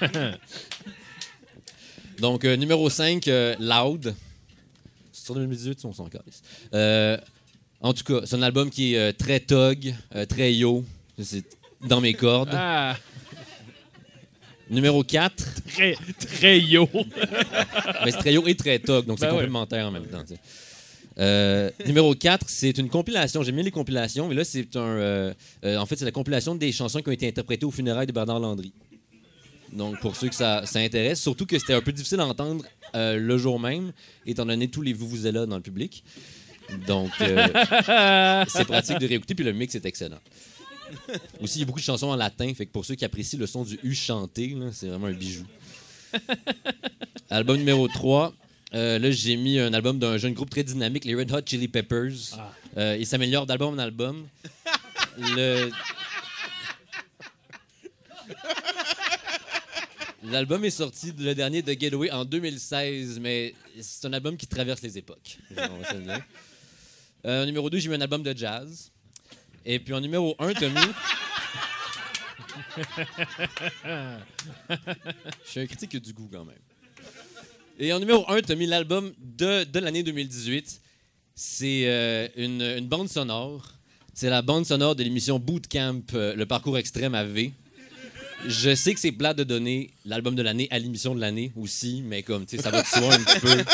donc, 2.20 2.44
numéro 2.44 2.88
5, 2.88 3.26
euh, 3.28 3.54
Loud. 3.58 4.14
Sur 5.24 5.34
2018, 5.34 5.84
on 5.84 5.92
s'en 5.92 6.06
calisse. 6.06 6.42
Euh, 6.74 7.16
en 7.80 7.92
tout 7.92 8.04
cas, 8.04 8.20
c'est 8.26 8.36
un 8.36 8.42
album 8.42 8.70
qui 8.70 8.94
est 8.94 8.98
euh, 8.98 9.12
très 9.12 9.40
tog, 9.40 9.94
euh, 10.14 10.24
très 10.26 10.52
yo. 10.54 10.84
C'est 11.22 11.44
dans 11.86 12.00
mes 12.00 12.14
cordes. 12.14 12.50
Ah, 12.52 12.96
Numéro 14.70 15.02
4, 15.02 15.62
très, 15.66 15.96
très 16.36 16.60
yo. 16.60 16.88
Mais 18.04 18.12
c'est 18.12 18.18
très 18.18 18.32
yo 18.34 18.46
et 18.46 18.54
très 18.54 18.78
tog, 18.78 19.04
donc 19.06 19.18
c'est 19.18 19.26
Ben 19.26 19.32
ouais. 19.32 19.38
complémentaire 19.38 19.86
en 19.86 19.90
même 19.90 20.06
temps. 20.06 20.22
tu 20.22 20.34
sais. 20.34 20.40
Euh, 21.18 21.70
numéro 21.86 22.14
4, 22.14 22.46
c'est 22.48 22.78
une 22.78 22.88
compilation. 22.88 23.42
J'aime 23.42 23.56
bien 23.56 23.64
les 23.64 23.70
compilations, 23.72 24.26
mais 24.28 24.34
là, 24.34 24.44
c'est 24.44 24.74
un. 24.76 24.80
euh, 24.80 25.34
euh, 25.64 25.76
en 25.76 25.84
fait, 25.84 25.96
c'est 25.96 26.04
la 26.04 26.12
compilation 26.12 26.54
des 26.54 26.72
chansons 26.72 27.02
qui 27.02 27.08
ont 27.08 27.12
été 27.12 27.28
interprétées 27.28 27.66
au 27.66 27.70
funérailles 27.70 28.06
de 28.06 28.12
Bernard 28.12 28.38
Landry. 28.40 28.72
Donc, 29.72 30.00
pour 30.00 30.16
ceux 30.16 30.28
que 30.28 30.34
ça, 30.34 30.66
ça 30.66 30.80
intéresse, 30.80 31.20
surtout 31.20 31.46
que 31.46 31.58
c'était 31.58 31.74
un 31.74 31.80
peu 31.80 31.92
difficile 31.92 32.20
à 32.20 32.26
entendre 32.26 32.64
euh, 32.94 33.18
le 33.18 33.38
jour 33.38 33.60
même, 33.60 33.92
étant 34.26 34.44
donné 34.46 34.68
tous 34.68 34.82
les 34.82 34.92
vous 34.92 35.26
là 35.26 35.46
dans 35.46 35.56
le 35.56 35.62
public. 35.62 36.02
Donc, 36.86 37.10
euh, 37.20 37.46
c'est 38.48 38.64
pratique 38.64 38.98
de 38.98 39.06
réécouter, 39.06 39.34
puis 39.34 39.44
le 39.44 39.52
mix 39.52 39.74
est 39.74 39.84
excellent. 39.84 40.18
Aussi, 41.40 41.58
il 41.58 41.60
y 41.60 41.62
a 41.62 41.66
beaucoup 41.66 41.78
de 41.78 41.84
chansons 41.84 42.08
en 42.08 42.16
latin, 42.16 42.52
fait 42.54 42.66
que 42.66 42.72
pour 42.72 42.84
ceux 42.84 42.94
qui 42.96 43.04
apprécient 43.04 43.38
le 43.38 43.46
son 43.46 43.64
du 43.64 43.78
U 43.82 43.94
chanté, 43.94 44.56
c'est 44.72 44.88
vraiment 44.88 45.06
un 45.06 45.12
bijou. 45.12 45.44
album 47.30 47.56
numéro 47.58 47.86
3. 47.86 48.32
euh, 48.74 48.98
là, 48.98 49.10
j'ai 49.12 49.36
mis 49.36 49.58
un 49.60 49.72
album 49.72 49.98
d'un 50.00 50.16
jeune 50.16 50.32
groupe 50.34 50.50
très 50.50 50.64
dynamique, 50.64 51.04
les 51.04 51.14
Red 51.14 51.30
Hot 51.32 51.42
Chili 51.46 51.68
Peppers. 51.68 52.36
Euh, 52.76 52.96
il 52.98 53.06
s'améliore 53.06 53.46
d'album 53.46 53.74
en 53.74 53.78
album. 53.78 54.26
Le- 55.36 55.70
L'album 60.24 60.64
est 60.64 60.70
sorti, 60.70 61.12
le 61.18 61.34
dernier 61.34 61.62
de 61.62 61.72
Getaway, 61.72 62.10
en 62.10 62.24
2016, 62.26 63.18
mais 63.20 63.54
c'est 63.80 64.06
un 64.06 64.12
album 64.12 64.36
qui 64.36 64.46
traverse 64.46 64.82
les 64.82 64.98
époques. 64.98 65.38
Dire. 65.50 66.22
Euh, 67.24 67.42
en 67.42 67.46
numéro 67.46 67.70
2, 67.70 67.78
j'ai 67.78 67.88
mis 67.88 67.94
un 67.94 68.00
album 68.00 68.22
de 68.22 68.36
jazz. 68.36 68.90
Et 69.64 69.78
puis 69.78 69.94
en 69.94 70.00
numéro 70.00 70.34
1, 70.38 70.54
Tommy. 70.54 70.74
Je 75.44 75.50
suis 75.50 75.60
un 75.60 75.66
critique 75.66 75.96
du 75.96 76.12
goût 76.12 76.28
quand 76.30 76.44
même. 76.44 76.58
Et 77.78 77.92
en 77.92 77.98
numéro 77.98 78.24
1, 78.30 78.42
tu 78.42 78.52
as 78.52 78.56
mis 78.56 78.66
l'album 78.66 79.12
de, 79.18 79.64
de 79.64 79.78
l'année 79.78 80.02
2018. 80.02 80.80
C'est 81.34 81.84
euh, 81.86 82.28
une, 82.36 82.60
une 82.60 82.86
bande 82.86 83.08
sonore. 83.08 83.72
C'est 84.12 84.28
la 84.28 84.42
bande 84.42 84.66
sonore 84.66 84.96
de 84.96 85.02
l'émission 85.02 85.38
Bootcamp, 85.38 86.02
euh, 86.12 86.34
le 86.34 86.44
parcours 86.44 86.76
extrême 86.76 87.14
à 87.14 87.24
V. 87.24 87.52
Je 88.46 88.74
sais 88.74 88.94
que 88.94 89.00
c'est 89.00 89.12
plat 89.12 89.34
de 89.34 89.44
donner 89.44 89.90
l'album 90.04 90.34
de 90.34 90.42
l'année 90.42 90.66
à 90.70 90.78
l'émission 90.78 91.14
de 91.14 91.20
l'année 91.20 91.52
aussi, 91.56 92.02
mais 92.04 92.22
comme, 92.22 92.46
tu 92.46 92.56
sais, 92.56 92.62
ça 92.62 92.70
va 92.70 92.82
de 92.82 92.86
soi 92.86 93.12
un 93.14 93.18
petit 93.22 93.40
peu. 93.40 93.64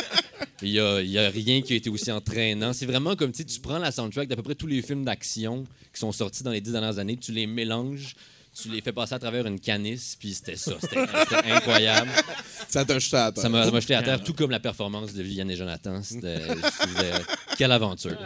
Il 0.62 0.70
n'y 0.72 0.80
a, 0.80 1.00
il 1.00 1.10
y 1.10 1.18
a 1.18 1.28
rien 1.30 1.62
qui 1.62 1.72
a 1.74 1.76
été 1.76 1.88
aussi 1.90 2.10
entraînant. 2.10 2.72
C'est 2.72 2.86
vraiment 2.86 3.14
comme, 3.14 3.30
tu 3.30 3.38
sais, 3.38 3.44
tu 3.44 3.60
prends 3.60 3.78
la 3.78 3.92
soundtrack 3.92 4.28
d'à 4.28 4.36
peu 4.36 4.42
près 4.42 4.54
tous 4.54 4.66
les 4.66 4.82
films 4.82 5.04
d'action 5.04 5.64
qui 5.92 6.00
sont 6.00 6.12
sortis 6.12 6.42
dans 6.42 6.50
les 6.50 6.60
dix 6.60 6.72
dernières 6.72 6.98
années, 6.98 7.16
tu 7.16 7.30
les 7.32 7.46
mélanges, 7.46 8.14
tu 8.60 8.68
les 8.70 8.80
fais 8.80 8.92
passer 8.92 9.14
à 9.14 9.18
travers 9.18 9.46
une 9.46 9.60
canisse, 9.60 10.16
puis 10.18 10.34
c'était 10.34 10.56
ça. 10.56 10.72
C'était 10.80 10.98
incroyable. 11.52 12.10
Ça 12.68 12.84
t'a 12.84 12.98
jeté 12.98 13.16
à 13.18 13.30
terre. 13.32 13.42
Ça 13.42 13.48
m'a 13.48 13.80
jeté 13.80 13.94
à 13.94 14.02
terre, 14.02 14.22
tout 14.24 14.32
comme 14.34 14.50
la 14.50 14.60
performance 14.60 15.12
de 15.12 15.22
Viviane 15.22 15.50
et 15.50 15.56
Jonathan. 15.56 16.02
C'était. 16.02 16.40
c'était- 16.40 17.22
Quelle 17.56 17.72
aventure. 17.72 18.16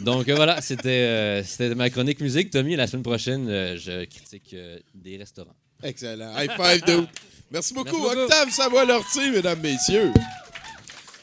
Donc 0.00 0.28
euh, 0.28 0.34
voilà, 0.34 0.60
c'était 0.60 0.88
euh, 0.88 1.42
c'était 1.44 1.74
ma 1.74 1.90
chronique 1.90 2.20
musique. 2.20 2.50
Tommy, 2.50 2.76
la 2.76 2.86
semaine 2.86 3.02
prochaine, 3.02 3.48
euh, 3.48 3.76
je 3.76 4.04
critique 4.04 4.50
euh, 4.54 4.78
des 4.94 5.16
restaurants. 5.16 5.56
Excellent. 5.82 6.32
High 6.36 6.50
five, 6.52 6.84
dude. 6.84 7.06
Merci 7.50 7.74
beaucoup. 7.74 7.90
Merci 7.90 8.00
beaucoup. 8.08 8.20
Octave 8.20 8.50
Savoie-Lortie, 8.50 9.30
mesdames, 9.30 9.60
messieurs. 9.60 10.12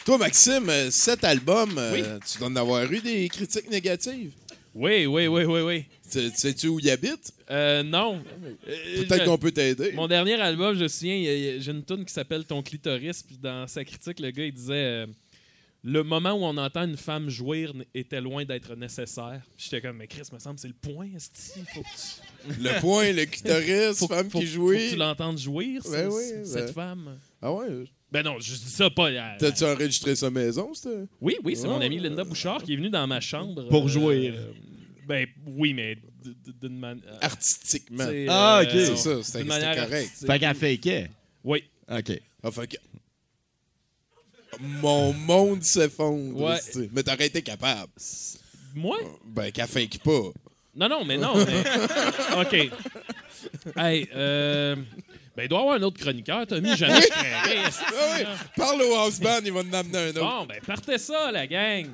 Toi, 0.05 0.17
Maxime, 0.17 0.71
cet 0.91 1.23
album, 1.23 1.75
euh, 1.77 2.19
tu 2.29 2.37
dois 2.37 2.47
en 2.47 2.55
avoir 2.55 2.91
eu 2.91 2.99
des 2.99 3.27
critiques 3.29 3.69
négatives. 3.69 4.31
Oui, 4.73 5.05
oui, 5.05 5.27
oui, 5.27 5.43
oui, 5.45 5.61
oui. 5.61 5.85
Tu- 6.11 6.29
Sais-tu 6.35 6.67
où 6.67 6.79
il 6.79 6.89
habite? 6.89 7.31
Euh, 7.49 7.81
non. 7.81 8.21
Peut-être 8.65 9.25
qu'on 9.25 9.37
peut 9.37 9.51
t'aider. 9.51 9.93
Mon 9.93 10.07
dernier 10.07 10.33
album, 10.35 10.75
je 10.77 10.83
me 10.83 10.87
souviens, 10.87 11.15
j'ai 11.59 11.71
une 11.71 11.83
tune 11.83 12.03
qui 12.05 12.13
s'appelle 12.13 12.43
Ton 12.45 12.61
clitoris, 12.61 13.23
puis 13.23 13.37
dans 13.41 13.67
sa 13.67 13.83
critique, 13.85 14.19
le 14.19 14.31
gars, 14.31 14.45
il 14.45 14.53
disait 14.53 14.73
euh, 14.73 15.05
Le 15.87 16.01
moment 16.03 16.31
où 16.33 16.43
on 16.43 16.57
entend 16.57 16.83
une 16.87 16.97
femme 16.97 17.29
jouir 17.29 17.71
était 17.93 18.19
loin 18.19 18.43
d'être 18.43 18.75
nécessaire. 18.75 19.41
J'étais 19.55 19.81
comme, 19.81 19.97
mais 19.97 20.07
Chris, 20.07 20.23
me 20.33 20.39
semble, 20.39 20.57
c'est 20.57 20.67
le 20.67 20.73
point, 20.73 21.07
esti. 21.15 21.59
Faut 21.75 21.81
que 21.83 21.87
tu... 21.87 22.59
Le 22.63 22.79
point, 22.81 23.11
le 23.11 23.25
clitoris, 23.25 23.97
Faut- 23.99 24.07
femme 24.07 24.29
faut- 24.31 24.39
qui 24.39 24.47
Faut 24.47 24.53
jouit. 24.53 24.77
que 24.85 24.89
tu 24.91 24.95
l'entendes 24.95 25.37
jouir, 25.37 25.83
Ben 25.91 26.09
oui, 26.11 26.23
ben- 26.33 26.45
cette 26.45 26.71
femme. 26.71 27.19
Ah 27.39 27.53
ouais? 27.53 27.67
Ben 28.11 28.23
non, 28.23 28.39
je 28.39 28.53
dis 28.55 28.69
ça 28.69 28.89
pas. 28.89 29.09
euh, 29.11 29.35
T'as-tu 29.37 29.63
enregistré 29.63 30.15
sa 30.15 30.31
maison, 30.31 30.73
c'était? 30.73 31.05
Oui, 31.21 31.37
oui, 31.43 31.55
c'est 31.55 31.67
mon 31.67 31.79
amie 31.81 31.99
Linda 31.99 32.23
Bouchard 32.23 32.63
qui 32.63 32.73
est 32.73 32.77
venue 32.77 32.89
dans 32.89 33.05
ma 33.05 33.19
chambre. 33.19 33.67
Pour 33.69 33.87
jouir. 33.87 34.33
ben 35.07 35.27
oui, 35.45 35.73
mais 35.75 35.97
d'une 36.61 36.79
manière. 36.79 37.03
Artistiquement. 37.21 38.05
Ah, 38.27 38.61
ok. 38.63 38.69
C'est 38.71 38.95
ça, 38.97 39.21
c'était 39.23 39.45
correct. 39.45 40.11
Fait 40.25 40.39
qu'elle 40.39 40.55
fakeait. 40.55 41.11
Oui. 41.43 41.63
OK. 41.91 42.21
Ah, 42.41 42.51
fait 42.51 42.67
que- 42.67 42.77
Mon 44.59 45.13
monde 45.13 45.63
s'effondre. 45.63 46.39
Ouais. 46.41 46.59
Mais 46.93 47.03
t'aurais 47.03 47.27
été 47.27 47.41
capable. 47.41 47.91
Moi? 48.73 48.97
Ben, 49.25 49.51
qu'elle 49.51 49.67
fake 49.67 49.99
pas. 50.03 50.31
Non, 50.75 50.89
non, 50.89 51.05
mais 51.05 51.17
non. 51.17 51.33
mais- 51.35 52.41
OK. 52.41 52.71
Hey, 53.77 54.09
euh... 54.13 54.75
Ben, 55.35 55.43
il 55.43 55.49
doit 55.49 55.59
y 55.59 55.61
avoir 55.61 55.75
un 55.77 55.81
autre 55.83 55.99
chroniqueur, 55.99 56.45
Tommy. 56.47 56.75
Jamais 56.77 57.01
je 57.01 57.07
créerais, 57.07 57.67
esti, 57.67 57.83
oui. 57.91 58.23
là. 58.23 58.35
Parle 58.55 58.81
au 58.81 58.95
house 58.95 59.19
band, 59.19 59.39
il 59.43 59.51
va 59.51 59.59
en 59.61 59.73
amener 59.73 59.97
un 59.97 60.09
autre. 60.11 60.19
Bon, 60.21 60.45
ben, 60.45 60.59
partez 60.65 60.97
ça, 60.97 61.31
la 61.31 61.45
gang. 61.47 61.87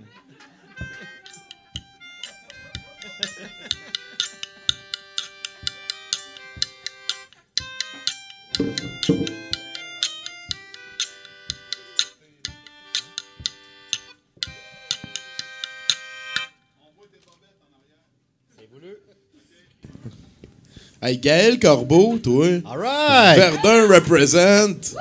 Hey, 21.03 21.17
Gaël 21.17 21.57
Corbeau, 21.59 22.19
toi. 22.19 22.45
All 22.63 22.77
right. 22.77 23.35
Verdun 23.37 23.87
represent. 23.87 24.93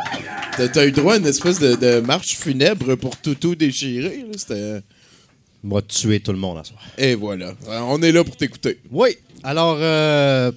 T'as 0.56 0.86
eu 0.86 0.92
droit 0.92 1.14
à 1.14 1.16
une 1.18 1.26
espèce 1.26 1.58
de, 1.58 1.74
de 1.76 2.00
marche 2.00 2.36
funèbre 2.36 2.96
pour 2.96 3.16
tout 3.18 3.34
tout 3.34 3.54
déchirer. 3.54 4.24
C'était. 4.36 4.80
Moi, 5.62 5.82
tuer 5.82 6.20
tout 6.20 6.32
le 6.32 6.38
monde 6.38 6.56
à 6.58 6.64
soir. 6.64 6.80
Et 6.96 7.14
voilà. 7.14 7.48
Euh, 7.68 7.80
On 7.80 8.00
est 8.02 8.12
là 8.12 8.24
pour 8.24 8.34
t'écouter. 8.34 8.78
Oui. 8.90 9.10
Alors, 9.42 9.76
euh, 9.78 10.50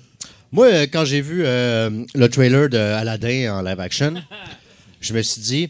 moi, 0.54 0.68
euh, 0.68 0.88
quand 0.90 1.04
j'ai 1.04 1.20
vu 1.20 1.44
euh, 1.46 1.90
le 2.16 2.30
trailer 2.30 2.70
de 2.70 2.78
Aladdin 2.78 3.54
en 3.54 3.62
live 3.62 3.82
action, 3.82 4.14
je 5.02 5.14
me 5.14 5.22
suis 5.22 5.42
dit, 5.42 5.70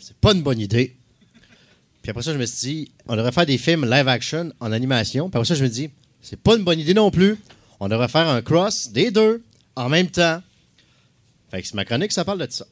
c'est 0.00 0.16
pas 0.16 0.32
une 0.32 0.42
bonne 0.42 0.58
idée. 0.58 0.96
Puis 2.02 2.10
après 2.10 2.22
ça, 2.22 2.32
je 2.32 2.38
me 2.38 2.46
suis 2.46 2.68
dit, 2.68 2.92
on 3.06 3.14
devrait 3.14 3.30
faire 3.30 3.46
des 3.46 3.58
films 3.58 3.88
live 3.88 4.08
action 4.08 4.50
en 4.58 4.72
animation. 4.72 5.30
Puis 5.30 5.38
après 5.38 5.46
ça, 5.46 5.54
je 5.54 5.62
me 5.62 5.68
dis, 5.68 5.90
c'est 6.20 6.40
pas 6.40 6.56
une 6.56 6.64
bonne 6.64 6.80
idée 6.80 6.94
non 6.94 7.12
plus. 7.12 7.36
On 7.80 7.88
devrait 7.88 8.08
faire 8.08 8.28
un 8.28 8.42
cross 8.42 8.90
des 8.90 9.10
deux 9.10 9.42
en 9.76 9.88
même 9.88 10.08
temps. 10.08 10.42
Fait 11.50 11.62
que 11.62 11.68
c'est 11.68 11.74
ma 11.74 11.84
chronique, 11.84 12.12
ça 12.12 12.24
parle 12.24 12.46
de 12.46 12.50
ça. 12.50 12.66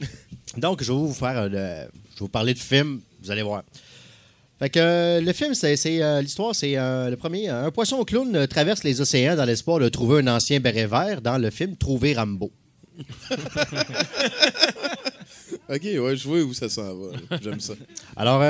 Donc, 0.56 0.82
je 0.82 0.92
vais 0.92 0.98
vous 0.98 1.12
faire 1.12 1.36
euh, 1.38 1.48
le- 1.48 1.88
je 2.10 2.14
vais 2.14 2.20
vous 2.20 2.28
parler 2.28 2.54
de 2.54 2.58
films, 2.58 3.00
vous 3.22 3.30
allez 3.30 3.42
voir. 3.42 3.64
Fait 4.60 4.70
que 4.70 4.78
euh, 4.78 5.20
le 5.20 5.32
film, 5.32 5.52
c'est 5.54 5.76
euh, 6.02 6.22
l'histoire, 6.22 6.54
c'est 6.54 6.78
euh, 6.78 7.10
le 7.10 7.16
premier. 7.16 7.48
Un 7.48 7.70
poisson 7.72 8.04
clown 8.04 8.46
traverse 8.46 8.84
les 8.84 9.00
océans 9.00 9.34
dans 9.34 9.44
l'espoir 9.44 9.80
de 9.80 9.88
trouver 9.88 10.20
un 10.22 10.28
ancien 10.28 10.60
béret 10.60 10.86
vert 10.86 11.20
dans 11.20 11.38
le 11.38 11.50
film 11.50 11.76
Trouver 11.76 12.14
Rambo. 12.14 12.52
Ok, 15.68 15.80
ouais, 15.82 16.16
je 16.16 16.28
vois 16.28 16.42
où 16.42 16.52
ça 16.52 16.68
s'en 16.68 16.94
va. 16.94 17.38
J'aime 17.42 17.58
ça. 17.60 17.72
Alors, 18.16 18.42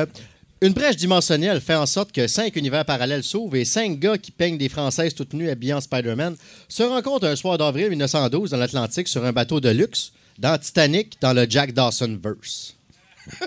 une 0.64 0.72
brèche 0.72 0.96
dimensionnelle 0.96 1.60
fait 1.60 1.74
en 1.74 1.84
sorte 1.84 2.10
que 2.10 2.26
cinq 2.26 2.56
univers 2.56 2.86
parallèles 2.86 3.22
s'ouvrent 3.22 3.56
et 3.56 3.66
cinq 3.66 3.98
gars 3.98 4.16
qui 4.16 4.30
peignent 4.30 4.56
des 4.56 4.70
Françaises 4.70 5.14
toutes 5.14 5.34
nues 5.34 5.50
habillées 5.50 5.74
en 5.74 5.82
Spider-Man 5.82 6.36
se 6.68 6.82
rencontrent 6.82 7.26
un 7.26 7.36
soir 7.36 7.58
d'avril 7.58 7.90
1912 7.90 8.52
dans 8.52 8.56
l'Atlantique 8.56 9.08
sur 9.08 9.26
un 9.26 9.32
bateau 9.32 9.60
de 9.60 9.68
luxe, 9.68 10.14
dans 10.38 10.56
Titanic, 10.56 11.18
dans 11.20 11.34
le 11.34 11.44
Jack 11.46 11.74
Dawson 11.74 12.18
verse. 12.22 12.76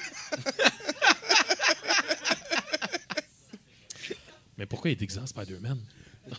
Mais 4.59 4.67
pourquoi 4.67 4.91
il 4.91 5.01
est 5.01 5.17
en 5.17 5.25
Spider-Man? 5.25 5.79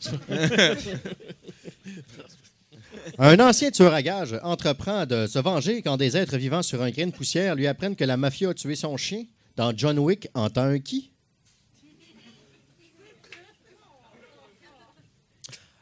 Un 3.18 3.40
ancien 3.40 3.72
tueur 3.72 3.94
à 3.94 4.02
gages 4.02 4.38
entreprend 4.44 5.06
de 5.06 5.26
se 5.26 5.40
venger 5.40 5.82
quand 5.82 5.96
des 5.96 6.16
êtres 6.16 6.36
vivants 6.36 6.62
sur 6.62 6.82
un 6.82 6.90
grain 6.90 7.06
de 7.06 7.12
poussière 7.12 7.56
lui 7.56 7.66
apprennent 7.66 7.96
que 7.96 8.04
la 8.04 8.16
mafia 8.16 8.50
a 8.50 8.54
tué 8.54 8.76
son 8.76 8.96
chien. 8.96 9.24
Dans 9.58 9.76
John 9.76 9.98
Wick, 9.98 10.28
entend 10.34 10.62
un 10.62 10.78
qui? 10.78 11.10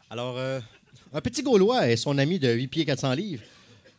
Alors, 0.09 0.39
euh, 0.39 0.61
un 1.13 1.21
petit 1.21 1.43
Gaulois 1.43 1.91
et 1.91 1.97
son 1.97 2.17
ami 2.17 2.39
de 2.39 2.51
8 2.51 2.69
pieds 2.69 2.87
400 2.87 3.13
livres 3.13 3.43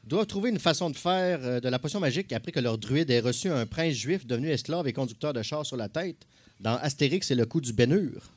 doivent 0.03 0.25
trouver 0.25 0.49
une 0.49 0.57
façon 0.57 0.89
de 0.89 0.95
faire 0.95 1.41
euh, 1.43 1.59
de 1.59 1.69
la 1.69 1.77
potion 1.77 1.99
magique 1.99 2.33
après 2.33 2.51
que 2.51 2.59
leur 2.59 2.79
druide 2.79 3.11
ait 3.11 3.19
reçu 3.19 3.49
un 3.51 3.67
prince 3.67 3.93
juif 3.93 4.25
devenu 4.25 4.49
esclave 4.49 4.87
et 4.87 4.93
conducteur 4.93 5.31
de 5.31 5.43
char 5.43 5.63
sur 5.63 5.77
la 5.77 5.89
tête. 5.89 6.25
Dans 6.59 6.77
Astérix, 6.77 7.27
c'est 7.27 7.35
le 7.35 7.45
coup 7.45 7.61
du 7.61 7.71
bénur. 7.71 8.31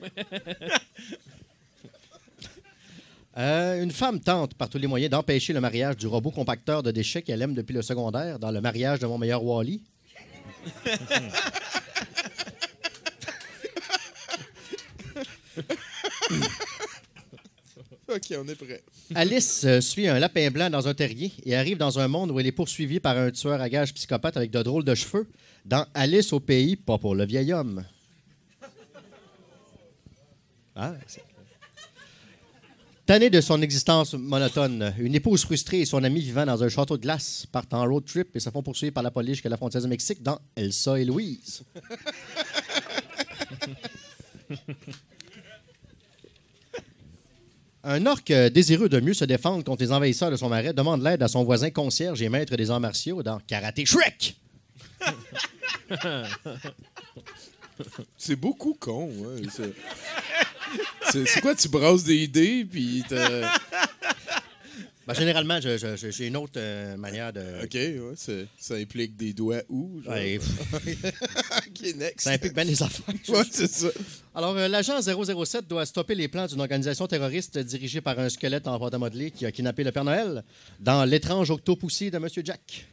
Euh, 3.36 3.82
une 3.82 3.90
femme 3.90 4.20
tente 4.20 4.54
par 4.54 4.68
tous 4.68 4.78
les 4.78 4.86
moyens 4.86 5.10
d'empêcher 5.10 5.52
le 5.52 5.60
mariage 5.60 5.96
du 5.96 6.06
robot 6.06 6.30
compacteur 6.30 6.84
de 6.84 6.92
déchets 6.92 7.22
qu'elle 7.22 7.42
aime 7.42 7.54
depuis 7.54 7.72
le 7.72 7.82
secondaire 7.82 8.38
dans 8.38 8.52
le 8.52 8.60
mariage 8.60 9.00
de 9.00 9.06
mon 9.06 9.18
meilleur 9.18 9.42
Wally. 9.44 9.82
OK, 18.08 18.34
on 18.38 18.46
est 18.46 18.54
prêt. 18.54 18.82
Alice 19.14 19.64
euh, 19.64 19.80
suit 19.80 20.06
un 20.06 20.20
lapin 20.20 20.50
blanc 20.50 20.70
dans 20.70 20.86
un 20.86 20.94
terrier 20.94 21.32
et 21.44 21.56
arrive 21.56 21.78
dans 21.78 21.98
un 21.98 22.06
monde 22.06 22.30
où 22.30 22.38
elle 22.38 22.46
est 22.46 22.52
poursuivie 22.52 23.00
par 23.00 23.16
un 23.18 23.32
tueur 23.32 23.60
à 23.60 23.68
gages 23.68 23.92
psychopathe 23.94 24.36
avec 24.36 24.52
de 24.52 24.62
drôles 24.62 24.84
de 24.84 24.94
cheveux. 24.94 25.26
Dans 25.64 25.86
Alice 25.94 26.32
au 26.32 26.38
pays, 26.38 26.76
pas 26.76 26.98
pour 26.98 27.16
le 27.16 27.24
vieil 27.24 27.52
homme. 27.52 27.84
Ah, 30.76 30.94
Tannée 33.06 33.28
de 33.28 33.40
son 33.42 33.60
existence 33.60 34.14
monotone, 34.14 34.94
une 34.98 35.14
épouse 35.14 35.44
frustrée 35.44 35.80
et 35.80 35.84
son 35.84 36.02
ami 36.04 36.20
vivant 36.20 36.46
dans 36.46 36.62
un 36.62 36.70
château 36.70 36.96
de 36.96 37.02
glace 37.02 37.44
partent 37.52 37.74
en 37.74 37.84
road 37.84 38.06
trip 38.06 38.34
et 38.34 38.40
se 38.40 38.48
font 38.48 38.62
poursuivre 38.62 38.94
par 38.94 39.02
la 39.02 39.10
police 39.10 39.34
jusqu'à 39.34 39.50
la 39.50 39.58
frontière 39.58 39.82
du 39.82 39.88
Mexique 39.88 40.22
dans 40.22 40.38
Elsa 40.56 40.98
et 40.98 41.04
Louise. 41.04 41.64
Un 47.86 48.06
orque 48.06 48.30
euh, 48.30 48.48
désireux 48.48 48.88
de 48.88 48.98
mieux 48.98 49.12
se 49.12 49.26
défendre 49.26 49.62
contre 49.62 49.82
les 49.82 49.92
envahisseurs 49.92 50.30
de 50.30 50.36
son 50.36 50.48
marais 50.48 50.72
demande 50.72 51.02
l'aide 51.02 51.22
à 51.22 51.28
son 51.28 51.44
voisin 51.44 51.68
concierge 51.68 52.22
et 52.22 52.30
maître 52.30 52.56
des 52.56 52.70
arts 52.70 52.80
martiaux 52.80 53.22
dans 53.22 53.38
Karaté 53.40 53.84
Shrek. 53.84 54.36
C'est 58.16 58.36
beaucoup 58.36 58.74
con. 58.80 59.10
hein, 59.26 59.42
c'est- 61.10 61.40
quoi, 61.40 61.54
tu 61.54 61.68
brasses 61.68 62.04
des 62.04 62.16
idées, 62.24 62.64
puis 62.70 63.04
Ben, 65.06 65.12
généralement, 65.12 65.60
j'ai 65.60 66.26
une 66.26 66.36
autre 66.38 66.54
euh, 66.56 66.96
manière 66.96 67.30
de. 67.30 67.62
OK, 67.62 67.74
ouais, 67.74 68.14
c'est- 68.16 68.46
ça 68.58 68.74
implique 68.76 69.14
des 69.16 69.34
doigts 69.34 69.60
où? 69.68 70.00
genre? 70.02 70.14
Ouais, 70.14 70.38
OK, 70.78 71.94
next. 71.96 72.20
Ça 72.20 72.30
implique 72.30 72.54
bien 72.54 72.64
les 72.64 72.82
affaires. 72.82 73.14
Ouais, 73.28 73.42
c'est 73.50 73.70
ça. 73.70 73.88
Alors, 74.34 74.56
euh, 74.56 74.66
l'agent 74.66 74.98
007 75.02 75.68
doit 75.68 75.84
stopper 75.84 76.14
les 76.14 76.26
plans 76.28 76.46
d'une 76.46 76.60
organisation 76.60 77.06
terroriste 77.06 77.58
dirigée 77.58 78.00
par 78.00 78.18
un 78.18 78.30
squelette 78.30 78.66
en 78.66 78.78
pâte 78.80 78.94
à 78.94 78.98
modeler 78.98 79.30
qui 79.30 79.44
a 79.44 79.52
kidnappé 79.52 79.84
le 79.84 79.92
Père 79.92 80.04
Noël 80.04 80.42
dans 80.80 81.04
l'étrange 81.04 81.50
octopoussie 81.50 82.10
de 82.10 82.16
Monsieur 82.16 82.40
Jack. 82.42 82.86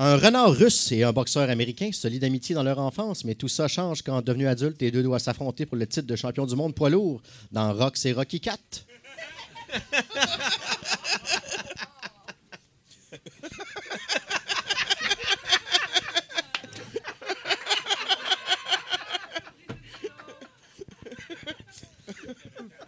Un 0.00 0.16
renard 0.16 0.52
russe 0.52 0.92
et 0.92 1.02
un 1.02 1.12
boxeur 1.12 1.50
américain 1.50 1.90
se 1.92 2.06
lient 2.06 2.20
d'amitié 2.20 2.54
dans 2.54 2.62
leur 2.62 2.78
enfance, 2.78 3.24
mais 3.24 3.34
tout 3.34 3.48
ça 3.48 3.66
change 3.66 4.02
quand, 4.02 4.22
devenus 4.22 4.46
adultes, 4.46 4.80
les 4.80 4.92
deux 4.92 5.02
doivent 5.02 5.20
s'affronter 5.20 5.66
pour 5.66 5.76
le 5.76 5.88
titre 5.88 6.06
de 6.06 6.14
champion 6.14 6.46
du 6.46 6.54
monde 6.54 6.72
poids 6.72 6.88
lourd 6.88 7.20
dans 7.50 7.74
Rox 7.74 8.06
et 8.06 8.12
Rocky 8.12 8.40
4. 8.40 8.86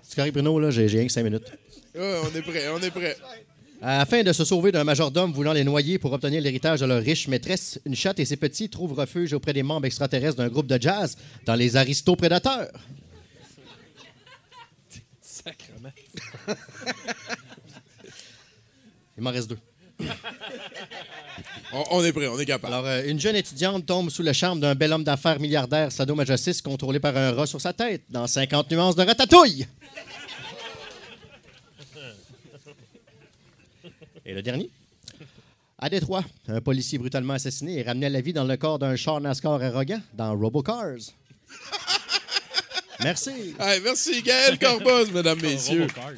C'est 0.02 0.14
correct, 0.14 0.32
Bruno, 0.32 0.60
là, 0.60 0.70
j'ai 0.70 0.86
rien 0.86 1.06
que 1.06 1.12
5 1.12 1.24
minutes. 1.24 1.52
On 1.96 2.36
est 2.36 2.42
prêt, 2.42 2.68
on 2.68 2.80
est 2.80 2.92
prêt. 2.92 3.16
Afin 3.82 4.22
de 4.22 4.32
se 4.32 4.44
sauver 4.44 4.72
d'un 4.72 4.84
majordome 4.84 5.32
voulant 5.32 5.54
les 5.54 5.64
noyer 5.64 5.98
pour 5.98 6.12
obtenir 6.12 6.42
l'héritage 6.42 6.80
de 6.80 6.86
leur 6.86 7.02
riche 7.02 7.28
maîtresse, 7.28 7.80
une 7.86 7.94
chatte 7.94 8.20
et 8.20 8.26
ses 8.26 8.36
petits 8.36 8.68
trouvent 8.68 8.92
refuge 8.92 9.32
auprès 9.32 9.54
des 9.54 9.62
membres 9.62 9.86
extraterrestres 9.86 10.36
d'un 10.36 10.48
groupe 10.48 10.66
de 10.66 10.80
jazz 10.80 11.16
dans 11.46 11.54
les 11.54 11.76
aristoprédateurs. 11.76 12.70
Sacrement. 15.22 15.92
Il 19.16 19.22
m'en 19.22 19.30
reste 19.30 19.48
deux. 19.48 19.58
On, 21.72 21.84
on 21.92 22.04
est 22.04 22.12
prêt, 22.12 22.26
on 22.26 22.38
est 22.38 22.46
capable. 22.46 22.74
Alors, 22.74 22.86
euh, 22.86 23.02
une 23.06 23.20
jeune 23.20 23.36
étudiante 23.36 23.86
tombe 23.86 24.10
sous 24.10 24.24
le 24.24 24.32
charme 24.32 24.58
d'un 24.58 24.74
bel 24.74 24.92
homme 24.92 25.04
d'affaires 25.04 25.38
milliardaire 25.38 25.92
sadomasochiste 25.92 26.62
contrôlé 26.62 26.98
par 26.98 27.16
un 27.16 27.32
rat 27.32 27.46
sur 27.46 27.60
sa 27.60 27.72
tête 27.72 28.02
dans 28.10 28.26
50 28.26 28.70
nuances 28.72 28.96
de 28.96 29.04
ratatouille. 29.04 29.66
Et 34.30 34.32
le 34.32 34.42
dernier? 34.42 34.70
À 35.76 35.88
Détroit, 35.90 36.24
un 36.46 36.60
policier 36.60 36.98
brutalement 36.98 37.32
assassiné 37.32 37.80
est 37.80 37.82
ramené 37.82 38.06
à 38.06 38.10
la 38.10 38.20
vie 38.20 38.32
dans 38.32 38.44
le 38.44 38.56
corps 38.56 38.78
d'un 38.78 38.94
char 38.94 39.20
NASCAR 39.20 39.60
arrogant 39.60 40.00
dans 40.14 40.38
Robocars. 40.38 40.98
Merci. 43.02 43.56
Hey, 43.58 43.80
merci, 43.82 44.22
Gaël 44.22 44.56
Corbus, 44.56 45.10
mesdames, 45.14 45.40
messieurs. 45.42 45.80
Robocars. 45.88 46.12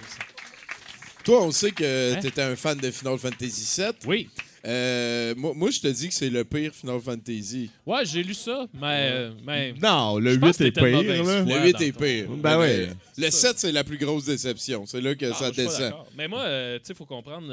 Toi, 1.24 1.42
on 1.44 1.52
sait 1.52 1.70
que 1.70 2.14
Hein? 2.14 2.18
tu 2.20 2.26
étais 2.26 2.42
un 2.42 2.54
fan 2.54 2.76
de 2.76 2.90
Final 2.90 3.16
Fantasy 3.18 3.80
VII. 3.80 3.92
Oui. 4.06 4.28
Euh, 4.64 5.34
moi, 5.36 5.52
moi, 5.56 5.70
je 5.70 5.80
te 5.80 5.88
dis 5.88 6.08
que 6.08 6.14
c'est 6.14 6.28
le 6.30 6.44
pire 6.44 6.72
Final 6.74 7.00
Fantasy. 7.00 7.70
Ouais, 7.86 8.04
j'ai 8.04 8.22
lu 8.22 8.34
ça, 8.34 8.66
mais. 8.74 9.08
euh, 9.12 9.30
mais 9.44 9.72
Non, 9.80 10.18
le 10.18 10.34
Je 10.34 10.38
pense 10.38 10.58
8 10.58 10.58
que 10.58 10.64
est 10.64 10.72
pire. 10.72 11.02
Le 11.02 11.64
8 11.64 11.72
dans 11.72 11.78
est 11.78 11.92
pire. 11.92 12.28
Ben 12.36 12.58
ouais. 12.58 12.90
Le 13.16 13.30
7, 13.30 13.58
c'est 13.58 13.72
la 13.72 13.84
plus 13.84 13.96
grosse 13.98 14.24
déception. 14.26 14.84
C'est 14.86 15.00
là 15.00 15.14
que 15.14 15.26
Ah, 15.32 15.34
ça 15.34 15.50
descend. 15.50 15.94
Mais 16.16 16.28
moi, 16.28 16.40
euh, 16.42 16.78
tu 16.78 16.86
sais, 16.86 16.92
il 16.92 16.96
faut 16.96 17.06
comprendre. 17.06 17.48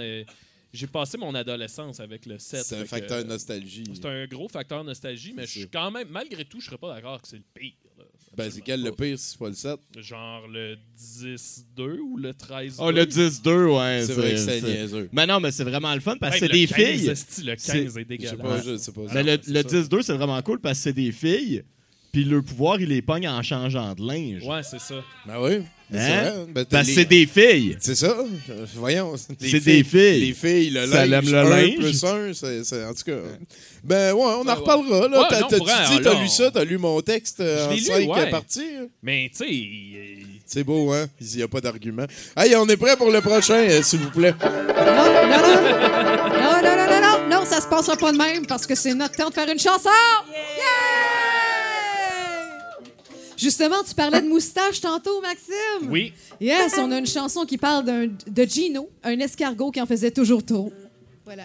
J'ai 0.73 0.87
passé 0.87 1.17
mon 1.17 1.33
adolescence 1.35 1.99
avec 1.99 2.25
le 2.25 2.37
7. 2.39 2.63
C'est 2.63 2.77
un 2.77 2.81
que, 2.83 2.87
facteur 2.87 3.19
euh, 3.19 3.23
nostalgie. 3.23 3.83
C'est 3.93 4.05
un 4.05 4.25
gros 4.27 4.47
facteur 4.47 4.83
nostalgie, 4.83 5.33
mais 5.35 5.45
je 5.45 5.59
suis 5.59 5.69
quand 5.69 5.89
même, 5.91 6.07
malgré 6.09 6.45
tout, 6.45 6.59
je 6.59 6.65
serais 6.67 6.77
pas 6.77 6.93
d'accord 6.93 7.21
que 7.21 7.27
c'est 7.27 7.37
le 7.37 7.43
pire. 7.53 7.73
là. 7.97 8.03
Ben, 8.37 8.49
c'est 8.51 8.61
quel 8.61 8.83
le 8.83 8.91
pire 8.91 9.17
si 9.17 9.31
c'est 9.31 9.39
pas 9.39 9.47
le 9.47 9.53
7? 9.55 9.79
Genre 9.97 10.47
le 10.47 10.77
10-2 10.97 11.97
ou 11.99 12.17
le 12.17 12.31
13-2. 12.33 12.75
Oh, 12.79 12.91
le 12.91 13.05
10-2, 13.05 13.75
ouais. 13.77 14.03
C'est 14.05 14.13
vrai 14.13 14.31
que 14.31 14.37
c'est 14.37 14.61
niaiseux. 14.61 15.09
Mais 15.11 15.25
non, 15.25 15.39
mais 15.39 15.51
c'est 15.51 15.63
vraiment 15.63 15.93
le 15.93 15.99
fun 15.99 16.15
parce 16.17 16.35
que 16.35 16.39
c'est 16.41 16.47
le 16.47 16.53
des 16.53 16.67
15, 16.67 16.77
filles. 16.77 17.07
esti, 17.09 17.41
le 17.43 17.55
15 17.55 17.61
C'est- 17.65 17.77
est 17.79 17.85
Je 17.87 17.91
sais 17.91 18.05
dégueulasse. 18.05 18.37
pas, 18.37 18.61
je 18.61 18.77
sais 18.77 18.91
pas. 18.91 19.01
Mais 19.13 19.23
le, 19.23 19.31
le 19.47 19.61
ça. 19.63 19.81
10-2, 19.81 20.01
c'est 20.03 20.13
vraiment 20.13 20.41
cool 20.43 20.59
parce 20.61 20.77
que 20.77 20.83
c'est 20.83 20.93
des 20.93 21.11
filles, 21.11 21.63
puis 22.11 22.23
leur 22.23 22.43
pouvoir, 22.43 22.79
il 22.79 22.89
les 22.89 23.01
pogne 23.01 23.27
en 23.27 23.41
changeant 23.41 23.93
de 23.95 24.05
linge. 24.07 24.43
Ouais, 24.45 24.61
c'est 24.63 24.79
ça. 24.79 25.03
Ben 25.25 25.41
oui. 25.41 25.63
Ben, 25.91 25.99
c'est 25.99 26.11
Hein? 26.13 26.21
vrai. 26.21 26.45
Ben, 26.53 26.65
t'as 26.65 26.77
Parce 26.77 26.83
que 26.83 26.87
les- 26.91 26.95
c'est 26.95 27.05
des 27.05 27.25
filles. 27.25 27.77
C'est 27.79 27.95
ça. 27.95 28.15
Euh, 28.49 28.65
Voyons. 28.75 29.15
C'est 29.39 29.59
des 29.59 29.83
filles. 29.83 30.19
Les 30.27 30.33
filles, 30.33 30.69
le 30.69 30.87
Ça 30.87 31.05
linge. 31.05 31.09
l'aime 31.09 31.31
le 31.31 31.37
un 31.37 31.49
linge. 31.49 31.75
plus 31.77 32.03
un, 32.03 32.33
c'est, 32.33 32.63
c'est- 32.63 32.83
en 32.85 32.93
tout 32.93 33.03
cas. 33.05 33.17
Ben 33.83 34.13
ouais, 34.13 34.21
on 34.21 34.41
en 34.41 34.45
Ouais, 34.45 34.53
reparlera. 34.53 35.07
Là. 35.07 35.19
Ouais, 35.19 35.25
t'as, 35.29 35.39
non, 35.39 35.47
tu 35.47 35.55
dis, 35.55 36.01
t'as 36.03 36.13
lu 36.13 36.25
on- 36.25 36.27
ça, 36.27 36.51
t'as 36.51 36.63
lu 36.63 36.77
mon 36.77 37.01
texte 37.01 37.39
euh, 37.39 37.65
Je 37.65 37.69
en 37.69 37.73
lu, 37.73 37.79
cinq 37.79 38.09
ouais. 38.15 38.29
parties. 38.29 38.61
hein? 38.81 38.85
Mais 39.01 39.31
tu 39.35 39.45
sais, 39.45 39.69
C'est 40.45 40.63
beau, 40.63 40.91
hein? 40.93 41.07
Il 41.21 41.37
n'y 41.37 41.43
a 41.43 41.47
pas 41.47 41.61
d'argument. 41.61 42.05
Hey, 42.37 42.55
on 42.55 42.67
est 42.67 42.77
prêt 42.77 42.95
pour 42.97 43.09
le 43.11 43.21
prochain, 43.21 43.53
euh, 43.69 43.81
s'il 43.83 43.99
vous 43.99 44.11
plaît. 44.11 44.33
Non, 44.41 44.49
non, 44.49 45.27
non. 45.27 45.37
Non, 46.39 46.61
non, 46.63 46.75
non, 46.75 46.87
non, 46.89 47.01
non. 47.01 47.39
Non, 47.39 47.45
ça 47.45 47.61
se 47.61 47.67
passera 47.67 47.95
pas 47.97 48.11
de 48.11 48.17
même 48.17 48.45
parce 48.47 48.65
que 48.67 48.75
c'est 48.75 48.93
notre 48.93 49.15
temps 49.15 49.29
de 49.29 49.33
faire 49.33 49.49
une 49.49 49.59
chanson. 49.59 49.89
Yeah! 50.29 51.08
Justement, 53.39 53.81
tu 53.87 53.95
parlais 53.95 54.21
de 54.21 54.27
moustache 54.27 54.81
tantôt, 54.81 55.21
Maxime. 55.21 55.89
oui. 55.89 56.11
Yes, 56.41 56.73
on 56.77 56.91
a 56.91 56.97
une 56.99 57.07
chanson 57.07 57.45
qui 57.45 57.57
parle 57.57 57.85
d'un- 57.85 58.07
de 58.07 58.43
Gino, 58.43 58.89
un 59.01 59.17
escargot 59.19 59.71
qui 59.71 59.79
en 59.81 59.85
faisait 59.85 60.11
toujours 60.11 60.43
trop. 60.45 60.73
Voilà. 61.23 61.43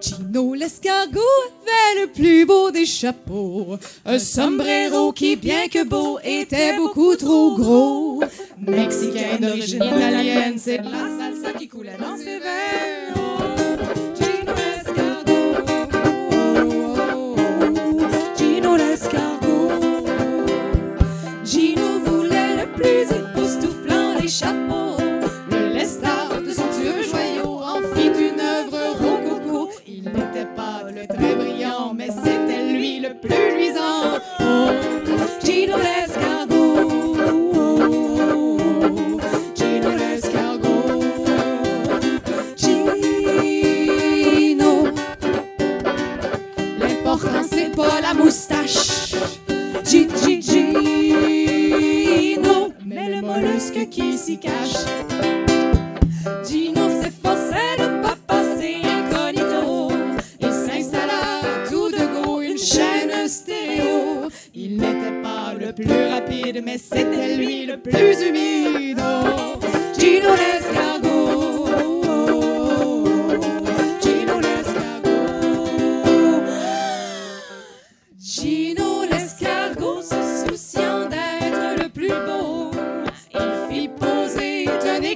Gino 0.00 0.54
l'escargot 0.54 1.20
avait 1.62 2.02
le 2.02 2.06
plus 2.12 2.44
beau 2.44 2.70
des 2.70 2.84
chapeaux. 2.86 3.78
Un 4.04 4.18
sombrero 4.18 5.12
qui, 5.12 5.36
bien 5.36 5.68
que 5.68 5.84
beau, 5.84 6.18
était 6.22 6.76
beaucoup 6.76 7.16
trop 7.16 7.56
gros. 7.56 8.22
Mexicain 8.58 9.38
d'origine 9.40 9.82
italienne, 9.84 10.54
c'est 10.58 10.78
de 10.78 10.84
la 10.84 11.18
salsa 11.18 11.58
qui 11.58 11.68
coulait 11.68 11.96
dans 11.98 12.16
ses 12.16 12.38
veines. 12.38 13.23
Époustouflant 24.24 24.48
des 24.48 24.93
cache. 54.32 54.84
Gino 56.48 56.88
s'efforçait 57.02 57.76
de 57.78 58.02
pas 58.02 58.16
passer 58.26 58.76
incognito. 58.82 59.92
Il 60.40 60.50
s'installa 60.50 61.42
tout 61.68 61.90
de 61.90 62.24
go 62.24 62.40
une 62.40 62.58
chaîne 62.58 63.28
stéréo. 63.28 64.28
Il 64.54 64.76
n'était 64.78 65.22
pas 65.22 65.52
le 65.58 65.72
plus 65.72 66.08
rapide, 66.08 66.62
mais 66.64 66.78
c'était 66.78 67.36
lui 67.36 67.66
le 67.66 67.76
plus 67.76 68.22
humide. 68.22 69.02
Gino 69.98 70.30
l'escargot. 70.34 71.13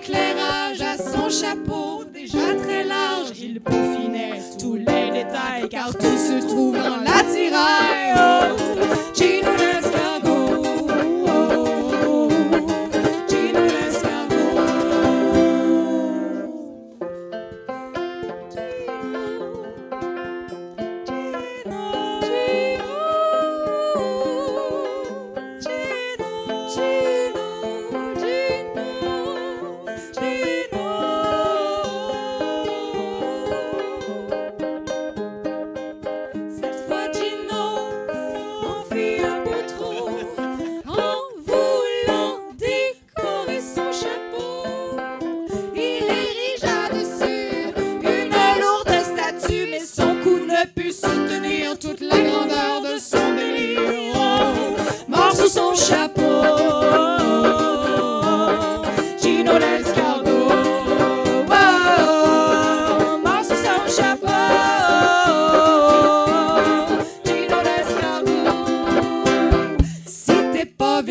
éclairage 0.08 0.80
à 0.80 0.96
son 0.96 1.28
chapeau, 1.28 2.04
déjà 2.12 2.54
très 2.62 2.84
large, 2.84 3.38
il 3.40 3.60
peaufinait 3.60 4.40
tous 4.58 4.76
les 4.76 5.10
détails, 5.10 5.68
car 5.70 5.92
tout 5.92 6.16
se 6.16 6.46
trouve 6.46 6.76
dans 6.76 6.96
l'attirail. 6.98 8.07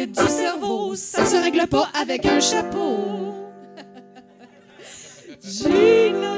Du 0.08 0.28
cerveau, 0.28 0.96
ça 0.96 1.26
se 1.26 1.36
règle 1.36 1.68
pas 1.68 1.90
avec 1.94 2.26
un 2.26 2.40
chapeau. 2.40 3.34
Gino. 5.44 6.38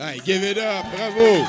Hey, 0.00 0.20
give 0.24 0.44
it 0.44 0.58
up, 0.58 0.84
bravo! 0.96 1.44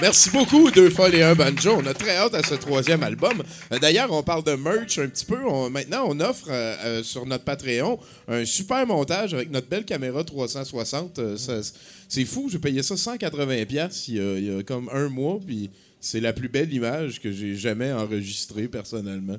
Merci 0.00 0.30
beaucoup, 0.30 0.70
Deux 0.70 0.90
Folles 0.90 1.14
et 1.16 1.22
un 1.22 1.34
Banjo. 1.34 1.76
On 1.80 1.86
a 1.86 1.94
très 1.94 2.16
hâte 2.16 2.34
à 2.34 2.42
ce 2.42 2.54
troisième 2.54 3.02
album. 3.02 3.42
Euh, 3.72 3.78
D'ailleurs, 3.78 4.10
on 4.12 4.22
parle 4.22 4.42
de 4.42 4.52
merch 4.54 4.98
un 4.98 5.06
petit 5.08 5.24
peu. 5.24 5.38
On- 5.46 5.70
maintenant, 5.70 6.04
on 6.08 6.18
offre 6.20 6.46
euh, 6.50 6.74
euh, 6.84 7.02
sur 7.02 7.24
notre 7.26 7.44
Patreon 7.44 7.98
un 8.28 8.44
super 8.44 8.84
montage 8.86 9.34
avec 9.34 9.50
notre 9.50 9.68
belle 9.68 9.84
caméra 9.84 10.24
360. 10.24 11.18
Euh, 11.18 11.36
ça- 11.36 11.60
c'est 12.08 12.24
fou, 12.24 12.48
j'ai 12.50 12.58
payé 12.58 12.82
ça 12.82 12.94
180$ 12.96 13.66
piastres 13.66 14.08
il 14.08 14.14
y, 14.16 14.20
a, 14.20 14.38
il 14.38 14.44
y 14.56 14.58
a 14.58 14.62
comme 14.62 14.88
un 14.92 15.08
mois, 15.08 15.38
puis 15.44 15.70
c'est 16.02 16.20
la 16.20 16.32
plus 16.32 16.48
belle 16.48 16.72
image 16.74 17.20
que 17.20 17.32
j'ai 17.32 17.54
jamais 17.56 17.92
enregistrée 17.92 18.68
personnellement. 18.68 19.38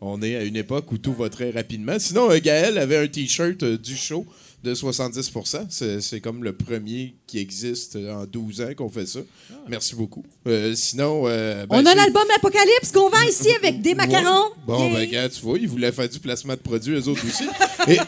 On 0.00 0.20
est 0.20 0.36
à 0.36 0.42
une 0.42 0.56
époque 0.56 0.92
où 0.92 0.98
tout 0.98 1.14
va 1.14 1.30
très 1.30 1.50
rapidement. 1.50 1.98
Sinon, 1.98 2.30
euh, 2.30 2.38
Gaël 2.38 2.76
avait 2.76 2.98
un 2.98 3.06
T-shirt 3.06 3.62
euh, 3.62 3.78
du 3.78 3.96
show 3.96 4.26
de 4.66 4.74
70%. 4.74 6.00
C'est 6.00 6.20
comme 6.20 6.42
le 6.42 6.52
premier 6.52 7.14
qui 7.26 7.38
existe 7.38 7.96
en 7.96 8.24
12 8.26 8.60
ans 8.62 8.74
qu'on 8.76 8.88
fait 8.90 9.06
ça. 9.06 9.20
Merci 9.68 9.94
beaucoup. 9.94 10.24
Euh, 10.46 10.74
sinon... 10.74 11.22
euh, 11.26 11.64
ben, 11.66 11.76
On 11.78 11.86
a 11.86 11.94
l'album 11.94 12.24
Apocalypse 12.36 12.90
qu'on 12.92 13.08
vend 13.08 13.22
ici 13.28 13.48
avec 13.62 13.80
des 13.80 13.94
macarons. 13.94 14.50
Bon, 14.66 14.76
Yeah. 14.86 14.92
ben, 14.94 15.10
gars, 15.10 15.28
tu 15.28 15.40
vois, 15.40 15.58
ils 15.58 15.68
voulaient 15.68 15.92
faire 15.92 16.08
du 16.08 16.18
placement 16.18 16.54
de 16.54 16.58
produits, 16.58 16.94
eux 16.94 17.08
autres 17.08 17.24
aussi. 17.26 17.44
Et, 17.88 17.98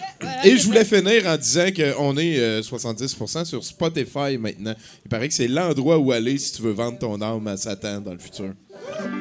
et 0.48 0.56
je 0.56 0.64
voulais 0.66 0.84
finir 0.84 1.24
en 1.26 1.36
disant 1.36 1.68
qu'on 1.70 2.16
est 2.18 2.38
euh, 2.40 2.61
70% 2.62 3.44
sur 3.44 3.62
Spotify 3.64 4.36
maintenant. 4.36 4.74
Il 5.04 5.09
paraît 5.09 5.28
que 5.28 5.34
c'est 5.34 5.46
l'endroit 5.46 5.98
où 5.98 6.11
aller 6.11 6.36
si 6.38 6.52
tu 6.54 6.62
veux 6.62 6.72
vendre 6.72 6.98
ton 6.98 7.20
âme 7.22 7.46
à 7.46 7.56
Satan 7.56 8.00
dans 8.00 8.12
le 8.12 8.18
futur. 8.18 8.52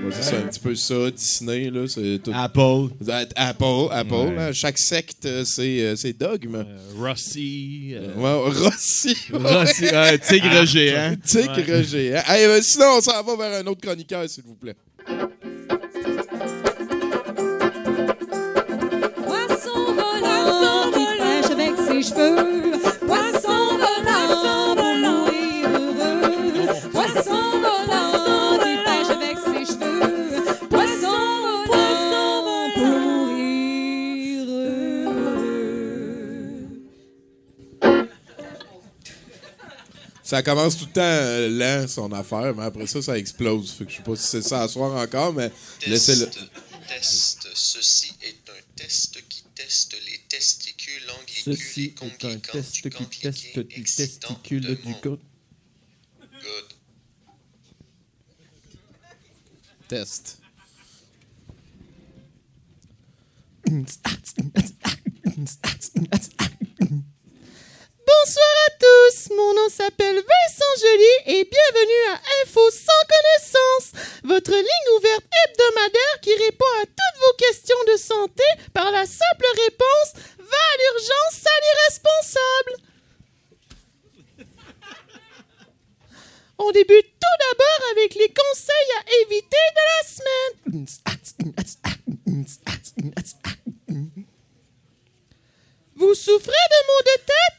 Ouais, 0.03 0.11
c'est 0.11 0.23
ça, 0.23 0.37
un 0.37 0.47
petit 0.47 0.59
peu 0.59 0.73
ça, 0.75 1.11
Disney, 1.11 1.69
là, 1.69 1.87
c'est 1.87 2.19
tout... 2.23 2.31
Apple. 2.33 2.93
Apple, 3.35 3.87
Apple. 3.91 4.13
Ouais. 4.13 4.35
hein. 4.39 4.53
Chaque 4.53 4.77
secte, 4.77 5.25
euh, 5.25 5.43
c'est 5.45 5.81
euh, 5.81 5.95
c'est 5.95 6.13
dogme. 6.13 6.65
Rossi. 6.97 7.93
euh, 7.93 8.13
Ouais, 8.15 8.49
Rossi. 8.59 9.15
Rossi, 9.33 9.83
ouais, 9.85 10.17
tigre 10.19 10.47
Ah, 10.51 10.65
géant. 10.65 11.15
Tigre 11.25 11.57
Ouais. 11.57 11.83
géant. 11.83 12.21
Hey, 12.27 12.45
euh, 12.45 12.61
sinon, 12.61 12.85
on 12.97 13.01
s'en 13.01 13.21
va 13.23 13.35
vers 13.49 13.59
un 13.61 13.67
autre 13.67 13.81
chroniqueur, 13.81 14.29
s'il 14.29 14.43
vous 14.43 14.55
plaît. 14.55 14.75
Poisson 19.23 19.93
volant 19.93 20.91
avec 21.51 21.77
ses 21.77 22.03
cheveux. 22.13 22.66
Ça 40.27 40.43
commence 40.43 40.77
tout 40.77 40.87
le 40.87 40.91
temps 40.91 41.01
euh, 41.03 41.47
lent, 41.47 41.87
son 41.87 42.11
affaire, 42.11 42.53
mais 42.53 42.65
après 42.65 42.85
ça, 42.85 43.01
ça 43.01 43.17
explose. 43.17 43.71
Fait 43.71 43.85
que 43.85 43.91
je 43.91 43.95
sais 43.95 44.03
pas 44.03 44.13
si 44.17 44.27
c'est 44.27 44.41
ça 44.41 44.63
à 44.63 44.67
soir 44.67 44.93
encore, 45.01 45.31
mais 45.31 45.49
laissez-le. 45.87 46.29
Test. 46.85 47.47
Ceci 47.53 48.11
est 48.21 48.49
un 48.49 48.61
test 48.75 49.25
qui 49.29 49.43
teste 49.55 49.95
les 50.05 50.19
testicules 50.27 51.09
anglicus 51.17 51.43
Ceci 51.45 51.95
et 52.01 52.05
est 52.05 52.25
un 52.25 52.39
test 52.39 52.89
qui 52.89 53.05
teste 53.21 53.55
les 53.55 53.83
testicules 53.83 54.75
du. 54.83 54.95
Good. 55.01 55.19
Test. 59.87 60.39
Bonsoir 68.07 68.55
à 68.67 68.71
tous, 68.79 69.35
mon 69.35 69.53
nom 69.53 69.67
s'appelle 69.67 70.15
Vincent 70.15 70.75
Joly 70.79 71.13
et 71.25 71.43
bienvenue 71.43 72.05
à 72.13 72.21
Info 72.41 72.61
sans 72.71 73.03
connaissance, 73.11 73.91
votre 74.23 74.53
ligne 74.53 74.95
ouverte 74.95 75.25
hebdomadaire 75.43 76.21
qui 76.21 76.33
répond 76.33 76.71
à 76.81 76.85
toutes 76.85 77.19
vos 77.19 77.33
questions 77.37 77.83
de 77.91 77.97
santé 77.97 78.45
par 78.73 78.91
la 78.91 79.05
simple 79.05 79.47
réponse 79.65 80.13
Va 80.39 80.45
à 80.45 80.77
l'urgence, 80.79 81.33
sale 81.33 81.65
irresponsable. 81.73 82.73
On 86.59 86.71
débute 86.71 87.07
tout 87.07 87.37
d'abord 87.43 87.89
avec 87.91 88.15
les 88.15 88.29
conseils 88.29 88.91
à 88.99 89.03
éviter 89.23 89.65
de 89.75 89.81
la 89.91 90.01
semaine. 90.07 90.85
Vous 95.97 96.15
souffrez 96.15 96.51
de 96.71 96.79
maux 96.87 97.01
de 97.01 97.17
tête? 97.25 97.56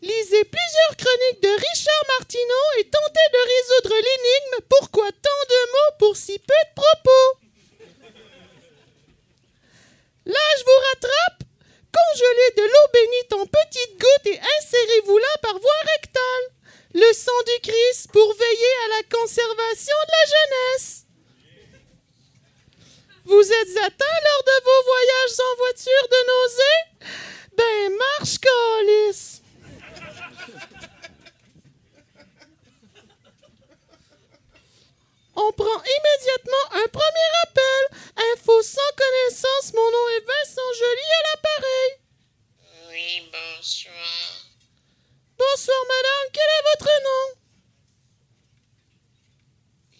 Lisez 0.00 0.44
plusieurs 0.44 0.96
chroniques 0.96 1.42
de 1.42 1.48
Richard 1.48 2.04
Martineau 2.18 2.66
et 2.78 2.84
tentez 2.84 3.28
de 3.32 3.42
résoudre 3.42 3.96
l'énigme 3.96 4.64
Pourquoi 4.68 5.10
tant 5.10 5.42
de 5.48 5.72
mots 5.72 5.96
pour 5.98 6.16
si 6.16 6.38
peu 6.38 6.54
de 6.54 6.74
propos? 6.74 7.38
Là, 10.26 10.38
je 10.58 10.64
vous 10.64 10.80
rattrape. 10.92 11.42
Congelez 11.90 12.50
de 12.56 12.62
l'eau 12.62 12.88
bénite 12.92 13.32
en 13.32 13.46
petites 13.46 13.98
gouttes 13.98 14.26
et 14.26 14.40
insérez-vous-la 14.58 15.38
par 15.42 15.58
voie 15.58 15.82
rectale. 15.96 16.46
Le 16.94 17.12
sang 17.12 17.42
du 17.46 17.70
Christ 17.70 18.12
pour 18.12 18.32
veiller 18.34 18.74
à 18.84 18.88
la 18.98 19.02
conservation 19.18 19.96
de 20.06 20.12
la 20.12 20.24
jeunesse. 20.36 21.06
Vous 23.24 23.52
êtes 23.52 23.76
atteint 23.78 24.20
lors 24.24 24.44
de 24.44 24.64
vos 24.64 24.82
voyages 24.84 25.40
en 25.40 25.56
voiture 25.56 26.08
de 26.08 26.20
nausée? 26.28 26.78
Ben, 27.56 27.96
marche, 27.96 28.38
calice! 28.38 29.37
On 35.40 35.52
prend 35.52 35.82
immédiatement 35.84 36.82
un 36.82 36.88
premier 36.88 37.30
appel. 37.44 37.82
Info 38.32 38.60
sans 38.60 38.92
connaissance, 38.96 39.72
mon 39.72 39.88
nom 39.88 40.08
est 40.16 40.26
Vincent 40.26 40.72
Joly 40.80 41.08
à 41.14 41.22
l'appareil. 41.30 41.90
Oui, 42.88 43.30
bonsoir. 43.30 44.18
Bonsoir, 45.38 45.78
madame, 45.86 46.28
quel 46.32 46.42
est 46.42 46.66
votre 46.72 46.92
nom? 47.04 47.26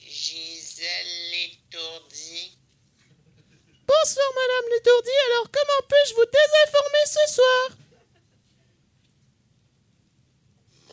Gisèle 0.09 1.31
l'étourdie. 1.31 2.59
Bonsoir, 3.87 4.31
madame 4.35 4.73
l'étourdie, 4.73 5.21
alors 5.27 5.49
comment 5.53 5.87
puis-je 5.89 6.15
vous 6.15 6.27
désinformer 6.27 7.07
ce 7.07 7.33
soir? 7.35 7.79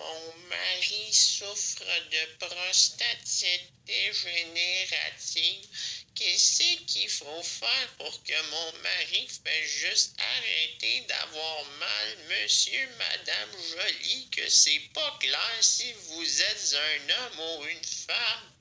Mon 0.05 0.33
mari 0.49 1.13
souffre 1.13 1.83
de 2.11 2.45
prostatite 2.45 3.71
dégénérative 3.87 5.65
Qu'est-ce 6.13 6.85
qu'il 6.85 7.09
faut 7.09 7.41
faire 7.41 7.89
pour 7.97 8.23
que 8.23 8.41
mon 8.51 8.71
mari 8.83 9.27
fait 9.43 9.63
juste 9.65 10.15
arrêter 10.37 11.01
d'avoir 11.09 11.65
mal, 11.79 12.17
monsieur, 12.29 12.87
madame 12.99 13.51
jolie, 13.71 14.29
que 14.29 14.47
c'est 14.47 14.81
pas 14.93 15.17
clair 15.19 15.57
si 15.61 15.91
vous 15.91 16.41
êtes 16.41 16.75
un 16.75 17.09
homme 17.09 17.39
ou 17.39 17.65
une 17.65 17.83
femme? 17.83 18.51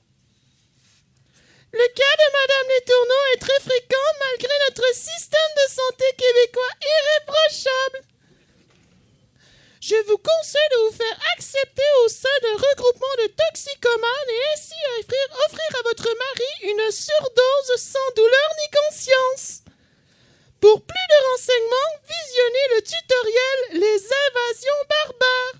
Le 1.71 1.87
cas 1.93 2.15
de 2.17 2.31
Madame 2.33 2.69
Les 2.69 2.85
Tourneaux 2.85 3.25
est 3.35 3.41
très 3.41 3.59
fréquent 3.61 4.11
malgré 4.19 4.53
notre 4.67 4.95
système 4.95 5.53
de 5.55 5.71
santé 5.71 6.05
québécois 6.17 6.73
irréprochable. 6.81 8.14
Je 9.87 9.93
vous 10.07 10.17
conseille 10.17 10.69
de 10.71 10.89
vous 10.89 10.97
faire 10.97 11.19
accepter 11.37 11.83
au 12.03 12.07
sein 12.07 12.37
d'un 12.41 12.57
regroupement 12.57 13.15
de 13.21 13.27
toxicomanes 13.27 14.29
et 14.29 14.41
ainsi 14.51 14.73
offrir, 15.45 15.75
à 15.77 15.81
votre 15.83 16.09
mari 16.09 16.73
une 16.73 16.91
surdose 16.91 17.75
sans 17.77 18.11
douleur 18.15 18.49
ni 18.57 18.77
conscience. 18.79 19.61
Pour 20.59 20.83
plus 20.83 21.07
de 21.09 21.19
renseignements, 21.29 21.93
visionnez 22.01 22.67
le 22.73 22.81
tutoriel 22.81 23.57
Les 23.73 24.01
invasions 24.27 24.81
barbares. 24.89 25.59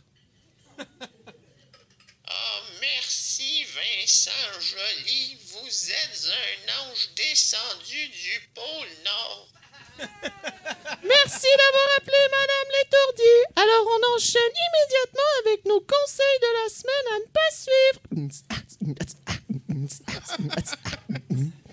Ah, 2.26 2.62
merci, 2.82 3.64
Vincent 3.66 4.60
Joly. 4.60 5.38
Vous 5.52 5.92
êtes 5.92 6.30
un 6.34 6.90
ange 6.90 7.10
descendu 7.16 8.08
du 8.08 8.50
pôle 8.56 8.90
Nord. 9.04 9.55
Merci 11.04 11.48
d'avoir 11.58 11.90
appelé 11.98 12.18
Madame 12.32 12.70
Létourdier. 12.78 13.40
Alors 13.56 13.86
on 13.88 14.02
enchaîne 14.16 14.56
immédiatement 14.68 15.32
avec 15.46 15.60
nos 15.66 15.82
conseils 15.82 16.40
de 16.42 16.52
la 16.60 16.70
semaine 16.70 17.08
à 17.14 17.20
ne 17.20 17.26
pas 17.32 17.52
suivre. 17.52 18.00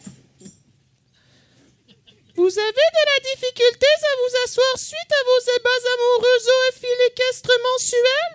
Vous 2.34 2.58
avez 2.58 2.88
de 2.96 3.04
la 3.06 3.18
difficulté 3.34 3.86
à 3.86 4.16
vous 4.16 4.34
asseoir 4.44 4.78
suite 4.78 5.12
à 5.12 5.22
vos 5.24 5.42
ébats 5.58 5.84
amoureux 5.94 6.38
zoophiles 6.40 7.06
équestres 7.08 7.58
mensuels? 7.72 8.34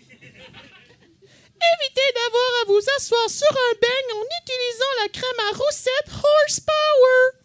Évitez 1.72 2.10
d'avoir 2.14 2.50
à 2.62 2.64
vous 2.66 2.84
asseoir 2.96 3.28
sur 3.28 3.50
un 3.50 3.74
beigne 3.80 4.12
en 4.16 4.24
utilisant 4.42 4.94
la 5.02 5.08
crème 5.08 5.40
à 5.50 5.52
roussette 5.56 6.08
Horsepower. 6.08 7.43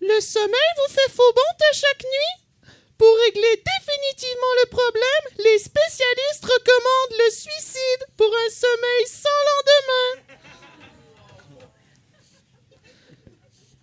Le 0.00 0.20
sommeil 0.20 0.72
vous 0.76 0.94
fait 0.94 1.12
faux 1.14 1.32
à 1.70 1.72
chaque 1.74 2.04
nuit? 2.04 2.72
Pour 2.96 3.14
régler 3.16 3.56
définitivement 3.56 4.54
le 4.62 4.68
problème, 4.70 5.24
les 5.38 5.58
spécialistes 5.58 6.44
recommandent 6.44 7.18
le 7.18 7.30
suicide 7.30 8.06
pour 8.16 8.28
un 8.28 8.50
sommeil 8.50 9.06
sans 9.06 9.40
lendemain. 9.50 10.40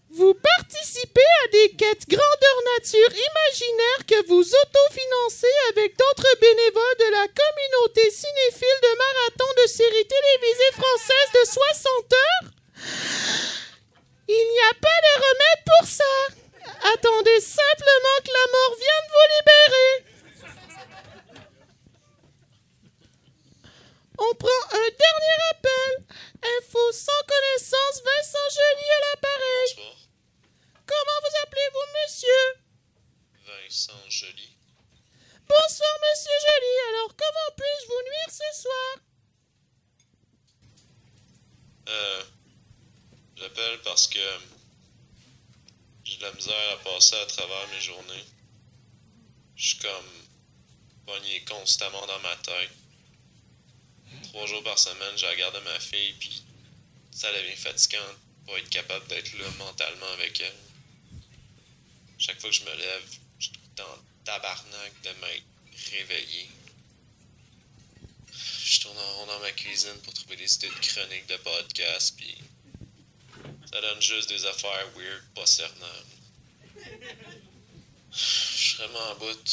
Vous 0.09 0.33
participez 0.33 1.29
à 1.43 1.47
des 1.49 1.69
quêtes 1.77 2.09
grandeur 2.09 2.57
nature 2.77 3.13
imaginaires 3.13 4.05
que 4.07 4.27
vous 4.27 4.41
autofinancez 4.41 5.55
avec 5.69 5.95
d'autres 5.97 6.39
bénévoles 6.41 6.97
de 6.99 7.11
la 7.11 7.27
communauté 7.27 8.09
cinéphile 8.09 8.79
de 8.81 8.97
marathon 8.97 9.53
de 9.61 9.67
séries 9.67 10.07
télévisées 10.07 10.73
françaises 10.73 11.31
de 11.33 11.43
60 11.45 12.13
heures? 12.13 13.56
Il 14.29 14.45
n'y 14.53 14.59
a 14.59 14.73
pas 14.73 14.99
de 15.05 15.13
remède 15.23 15.63
pour 15.65 15.87
ça. 15.87 16.15
Attendez 16.93 17.39
simplement 17.39 18.17
que 18.23 18.31
la 18.31 18.47
mort 18.51 18.75
vienne 18.77 19.07
vous 19.13 19.27
libérer. 19.37 19.91
On 24.19 24.33
prend 24.35 24.63
un 24.71 24.89
dernier 24.89 25.37
appel. 25.51 25.93
Info 26.59 26.91
sans 26.91 27.23
connaissance, 27.27 28.01
Vincent 28.03 28.49
Joly 28.55 28.87
à 28.89 28.99
l'appareil. 29.09 29.95
Comment 30.85 31.19
vous 31.21 31.35
appelez-vous, 31.43 31.87
monsieur? 32.01 32.43
Vincent 33.45 34.09
Joly. 34.09 34.49
Bonsoir, 35.47 35.95
monsieur 36.01 36.37
Joly. 36.41 36.73
Alors, 36.89 37.15
comment 37.15 37.51
puis-je 37.55 37.85
vous 37.87 38.03
nuire 38.03 38.29
ce 38.29 38.61
soir? 38.61 38.91
Euh, 41.89 42.23
j'appelle 43.39 43.79
parce 43.83 44.07
que 44.07 44.19
j'ai 46.03 46.17
de 46.17 46.23
la 46.23 46.31
misère 46.33 46.71
à 46.73 46.77
passer 46.77 47.15
à 47.15 47.25
travers 47.25 47.67
mes 47.69 47.81
journées. 47.81 48.25
Je 49.55 49.67
suis 49.67 49.77
comme 49.79 50.27
pogné 51.05 51.43
constamment 51.45 52.05
dans 52.05 52.19
ma 52.19 52.35
tête. 52.37 52.71
Trois 54.23 54.45
jours 54.45 54.63
par 54.63 54.77
semaine, 54.77 55.17
j'ai 55.17 55.25
la 55.25 55.35
garde 55.35 55.55
de 55.55 55.61
ma 55.61 55.79
fille, 55.79 56.13
puis 56.19 56.43
ça 57.11 57.31
devient 57.33 57.55
fatigant 57.55 57.97
de 57.99 58.51
pas 58.51 58.57
être 58.59 58.69
capable 58.69 59.07
d'être 59.07 59.37
là 59.37 59.49
mentalement 59.57 60.11
avec 60.13 60.39
elle. 60.39 60.55
Chaque 62.17 62.39
fois 62.39 62.49
que 62.49 62.55
je 62.55 62.63
me 62.63 62.75
lève, 62.75 63.03
je 63.39 63.45
suis 63.45 63.53
tout 63.53 63.83
le 63.83 64.23
tabarnak 64.23 65.01
de 65.03 65.09
m'être 65.21 65.43
réveillé. 65.91 66.49
Je 68.63 68.81
tourne 68.81 68.97
en 68.97 69.13
rond 69.17 69.25
dans 69.27 69.39
ma 69.39 69.51
cuisine 69.51 69.97
pour 70.03 70.13
trouver 70.13 70.35
des 70.35 70.55
idées 70.55 70.69
de 70.69 70.73
chroniques 70.73 71.27
de 71.27 71.37
podcast, 71.37 72.15
puis 72.17 72.37
ça 73.71 73.81
donne 73.81 74.01
juste 74.01 74.29
des 74.29 74.45
affaires 74.45 74.87
weird, 74.95 75.23
pas 75.35 75.45
cernables. 75.45 76.15
Je 78.11 78.17
suis 78.17 78.77
vraiment 78.77 79.11
en 79.11 79.15
bout. 79.15 79.47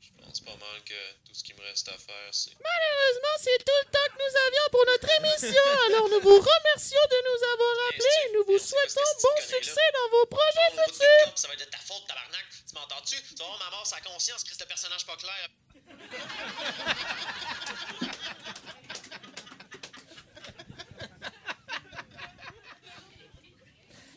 Je 0.00 0.08
pense 0.24 0.40
pas 0.40 0.56
mal 0.56 0.82
que 0.84 0.94
tout 1.26 1.34
ce 1.34 1.42
qui 1.44 1.52
me 1.54 1.62
reste 1.62 1.88
à 1.88 1.98
faire, 1.98 2.28
c'est 2.30 2.52
Malheureusement, 2.60 3.36
c'est 3.38 3.58
tout 3.58 3.80
le 3.84 3.90
temps 3.90 4.08
que 4.08 4.18
nous 4.22 4.34
avions 4.46 4.68
pour 4.70 4.84
notre 4.86 5.10
émission. 5.18 5.66
Alors, 5.86 6.08
nous 6.08 6.20
vous 6.20 6.40
remercions 6.40 7.04
de 7.10 7.18
nous 7.28 7.40
avoir 7.52 7.74
appelés 7.88 8.20
et 8.24 8.32
nous 8.34 8.44
vous 8.46 8.58
souhaitons 8.58 9.10
bon 9.22 9.36
succès 9.42 9.88
dans 9.94 10.08
vos 10.18 10.26
projets 10.26 10.70
futurs. 10.84 11.32
Ça 11.36 11.48
va 11.48 11.54
être 11.54 11.60
de 11.60 11.70
ta 11.70 11.78
faute, 11.78 12.06
tabarnak. 12.06 12.46
Tu 12.68 12.74
m'entends-tu? 12.74 13.16
Tu 13.22 13.34
vas 13.36 13.44
avoir 13.44 13.58
ma 13.58 13.70
mort 13.76 13.86
sa 13.86 14.00
conscience, 14.00 14.44
Christ 14.44 14.60
de 14.60 14.66
personnage 14.66 15.04
pas 15.04 15.16
clair. 15.16 15.48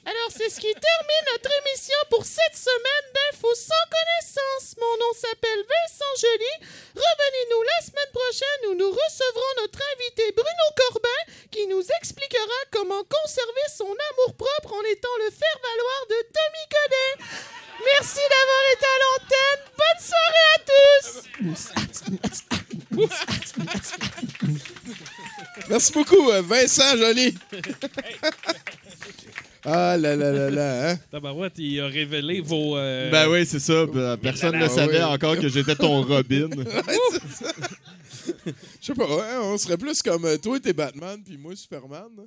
Alors, 0.06 0.30
c'est 0.30 0.50
ce 0.54 0.62
qui 0.62 0.70
termine 0.70 1.26
notre 1.34 1.50
émission 1.66 1.98
pour 2.12 2.24
cette 2.24 2.54
semaine 2.54 3.08
d'Infos 3.10 3.56
sans 3.56 3.86
connaissance. 3.90 4.78
Mon 4.78 4.98
nom 5.02 5.14
s'appelle 5.18 5.66
Vincent 5.66 6.14
Joly. 6.22 6.70
Revenez-nous 6.94 7.64
la 7.66 7.80
semaine 7.82 8.14
prochaine 8.14 8.70
où 8.70 8.76
nous 8.76 8.92
recevrons 8.92 9.54
notre 9.66 9.82
invité 9.98 10.32
Bruno 10.32 10.68
Corbin 10.78 11.22
qui 11.50 11.66
nous 11.66 11.82
expliquera 12.00 12.60
comment 12.70 13.02
conserver 13.02 13.68
son 13.76 13.90
amour-propre 13.90 14.74
en 14.78 14.84
étant 14.86 15.18
le 15.26 15.32
faire-valoir 15.34 16.06
de 16.14 16.22
Tommy 16.38 16.66
Godet. 16.70 17.18
Merci 17.98 18.22
d'avoir 18.30 18.64
été 18.78 18.86
à 18.86 18.98
l'antenne. 19.02 19.62
Bonne 19.74 20.02
soirée 20.06 20.50
à 20.54 20.62
tous. 20.70 21.06
Merci 25.68 25.92
beaucoup, 25.94 26.30
Vincent 26.44 26.96
Joly. 26.96 27.34
Ah 29.66 29.98
là 29.98 30.16
là 30.16 30.32
là 30.32 30.50
là, 30.50 30.90
hein? 30.92 31.00
Tabarouette, 31.12 31.54
il 31.58 31.80
a 31.82 31.88
révélé 31.88 32.40
vos. 32.42 32.78
euh, 32.78 33.10
Ben 33.12 33.28
oui, 33.30 33.46
c'est 33.46 33.60
ça. 33.60 33.86
ben, 33.86 34.18
Personne 34.18 34.56
ne 34.58 34.66
Ah 34.66 34.70
savait 34.70 34.98
oui. 34.98 35.04
encore 35.04 35.36
que 35.38 35.48
j'étais 35.50 35.76
ton 35.76 36.02
Robin. 36.08 36.50
Ouais, 36.56 36.66
c'est 37.12 37.46
ça. 37.46 37.52
Je 38.46 38.86
sais 38.86 38.94
pas, 38.94 39.06
ouais, 39.08 39.38
on 39.42 39.58
serait 39.58 39.78
plus 39.78 40.02
comme 40.02 40.26
euh, 40.26 40.38
toi, 40.38 40.60
t'es 40.60 40.74
Batman, 40.74 41.22
puis 41.24 41.38
moi, 41.38 41.56
Superman. 41.56 42.08
hein? 42.20 42.26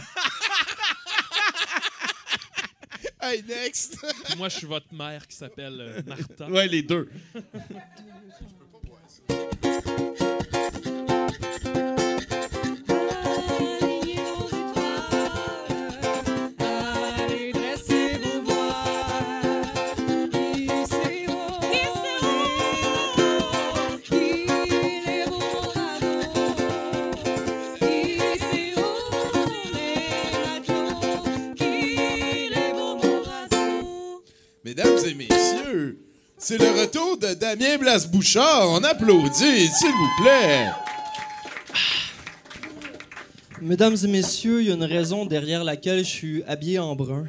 hey, 3.22 3.44
next! 3.48 3.98
Moi, 4.38 4.50
je 4.50 4.58
suis 4.58 4.68
votre 4.68 4.94
mère 4.94 5.28
qui 5.28 5.36
s'appelle 5.36 5.78
euh, 5.80 6.02
Martha. 6.06 6.48
Ouais, 6.50 6.68
les 6.68 6.82
deux. 6.84 7.10
Mesdames 34.70 35.00
et 35.04 35.16
messieurs, 35.16 35.98
c'est 36.38 36.60
le 36.60 36.70
retour 36.80 37.18
de 37.18 37.34
Damien 37.34 37.80
Blas-Bouchard. 37.80 38.70
On 38.70 38.84
applaudit, 38.84 39.68
s'il 39.68 39.90
vous 39.90 40.22
plaît. 40.22 40.70
Mesdames 43.64 43.98
et 44.04 44.08
messieurs, 44.08 44.62
il 44.62 44.68
y 44.68 44.72
a 44.72 44.76
une 44.76 44.84
raison 44.84 45.26
derrière 45.26 45.64
laquelle 45.64 46.06
je 46.06 46.10
suis 46.10 46.44
habillé 46.44 46.78
en 46.78 46.96
brun. 46.96 47.26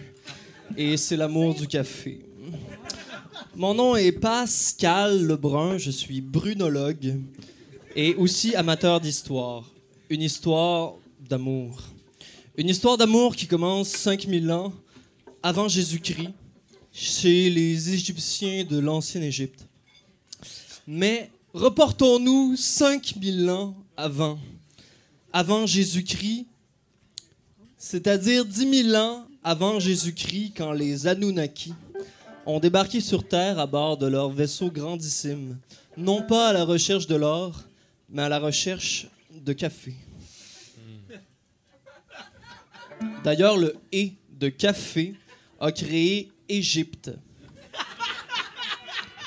Et 0.77 0.99
c'est 0.99 1.17
l'amour 1.17 1.55
du 1.55 1.67
café. 1.67 2.21
Mon 3.57 3.73
nom 3.73 3.97
est 3.97 4.13
Pascal 4.13 5.25
Lebrun, 5.25 5.79
je 5.79 5.91
suis 5.91 6.21
brunologue 6.21 7.21
et 7.97 8.15
aussi 8.17 8.55
amateur 8.55 9.01
d'histoire. 9.01 9.65
Une 10.11 10.21
histoire 10.21 10.93
d'amour. 11.27 11.85
Une 12.59 12.69
histoire 12.69 12.99
d'amour 12.99 13.35
qui 13.35 13.47
commence 13.47 13.89
5000 13.89 14.53
ans 14.53 14.75
avant 15.43 15.69
Jésus-Christ 15.69 16.35
chez 16.93 17.51
les 17.51 17.93
Égyptiens 17.93 18.65
de 18.65 18.79
l'ancienne 18.79 19.23
Égypte. 19.23 19.67
Mais 20.87 21.31
reportons-nous 21.55 22.57
5000 22.57 23.51
ans 23.51 23.77
avant. 23.97 24.39
Avant 25.33 25.67
Jésus-Christ, 25.67 26.47
c'est-à-dire 27.79 28.45
10 28.45 28.83
000 28.91 28.97
ans 28.97 29.27
avant 29.43 29.81
Jésus-Christ, 29.81 30.53
quand 30.57 30.73
les 30.73 31.07
Anunnaki 31.07 31.73
ont 32.45 32.61
débarqué 32.61 33.01
sur 33.01 33.27
Terre 33.27 33.59
à 33.59 33.67
bord 33.67 33.97
de 33.97 34.07
leur 34.07 34.31
vaisseau 34.31 34.71
grandissime, 34.71 35.57
non 35.97 36.23
pas 36.23 36.49
à 36.49 36.53
la 36.53 36.65
recherche 36.65 37.07
de 37.07 37.15
l'or, 37.15 37.63
mais 38.09 38.23
à 38.23 38.29
la 38.29 38.39
recherche 38.39 39.07
de 39.31 39.53
café. 39.53 39.95
D'ailleurs, 43.25 43.57
le 43.57 43.77
et 43.93 44.13
de 44.39 44.49
café 44.49 45.15
a 45.61 45.73
créé 45.73 46.31
Égypte. 46.51 47.11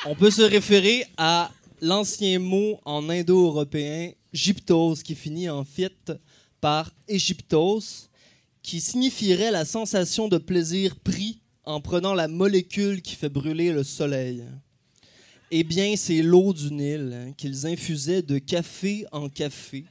On 0.05 0.15
peut 0.15 0.32
se 0.32 0.41
référer 0.41 1.05
à 1.15 1.49
l'ancien 1.82 2.38
mot 2.39 2.80
en 2.84 3.09
indo-européen 3.09 4.11
gyptos 4.34 4.95
qui 5.03 5.15
finit 5.15 5.49
en 5.49 5.63
fit 5.63 5.88
par 6.59 6.91
égyptos 7.07 8.09
qui 8.61 8.82
signifierait 8.82 9.51
la 9.51 9.63
sensation 9.63 10.28
de 10.28 10.38
plaisir 10.38 10.97
pris 10.97 11.39
en 11.63 11.80
prenant 11.80 12.13
la 12.13 12.28
molécule 12.28 13.01
qui 13.01 13.15
fait 13.15 13.30
brûler 13.30 13.71
le 13.71 13.84
soleil. 13.84 14.43
Eh 15.51 15.63
bien, 15.63 15.95
c'est 15.95 16.21
l'eau 16.21 16.51
du 16.51 16.74
Nil 16.74 17.13
hein, 17.13 17.32
qu'ils 17.38 17.65
infusaient 17.65 18.21
de 18.21 18.38
café 18.38 19.05
en 19.13 19.30
café, 19.30 19.86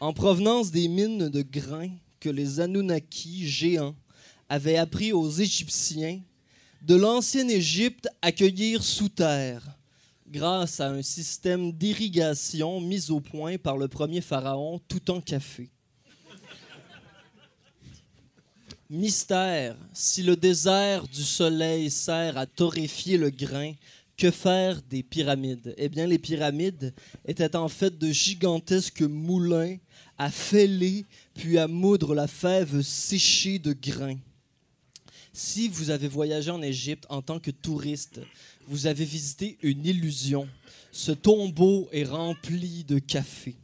en 0.00 0.14
provenance 0.14 0.70
des 0.70 0.88
mines 0.88 1.28
de 1.28 1.42
grains 1.42 1.90
que 2.18 2.30
les 2.30 2.60
Anunnaki 2.60 3.46
géants 3.46 3.94
avaient 4.48 4.76
appris 4.76 5.12
aux 5.12 5.28
Égyptiens 5.28 6.20
de 6.82 6.96
l'ancienne 6.96 7.50
Égypte 7.50 8.08
à 8.20 8.32
cueillir 8.32 8.82
sous 8.82 9.08
terre, 9.08 9.62
grâce 10.28 10.80
à 10.80 10.90
un 10.90 11.02
système 11.02 11.70
d'irrigation 11.72 12.80
mis 12.80 13.10
au 13.10 13.20
point 13.20 13.56
par 13.56 13.76
le 13.76 13.86
premier 13.86 14.20
pharaon 14.20 14.80
tout 14.88 15.10
en 15.10 15.20
café. 15.20 15.70
Mystère, 18.90 19.76
si 19.92 20.22
le 20.22 20.36
désert 20.36 21.06
du 21.06 21.22
soleil 21.22 21.90
sert 21.90 22.36
à 22.36 22.46
torréfier 22.46 23.16
le 23.16 23.30
grain, 23.30 23.72
que 24.16 24.30
faire 24.30 24.82
des 24.82 25.02
pyramides? 25.02 25.74
Eh 25.78 25.88
bien, 25.88 26.06
les 26.06 26.18
pyramides 26.18 26.92
étaient 27.24 27.56
en 27.56 27.68
fait 27.68 27.96
de 27.96 28.12
gigantesques 28.12 29.02
moulins 29.02 29.76
à 30.18 30.30
fêler 30.30 31.06
puis 31.34 31.58
à 31.58 31.68
moudre 31.68 32.14
la 32.14 32.26
fève 32.26 32.82
séchée 32.82 33.58
de 33.58 33.72
grains. 33.72 34.18
Si 35.34 35.68
vous 35.68 35.88
avez 35.88 36.08
voyagé 36.08 36.50
en 36.50 36.60
Égypte 36.60 37.06
en 37.08 37.22
tant 37.22 37.40
que 37.40 37.50
touriste, 37.50 38.20
vous 38.66 38.86
avez 38.86 39.06
visité 39.06 39.56
une 39.62 39.86
illusion. 39.86 40.46
Ce 40.92 41.10
tombeau 41.10 41.88
est 41.90 42.04
rempli 42.04 42.84
de 42.84 42.98
café. 42.98 43.56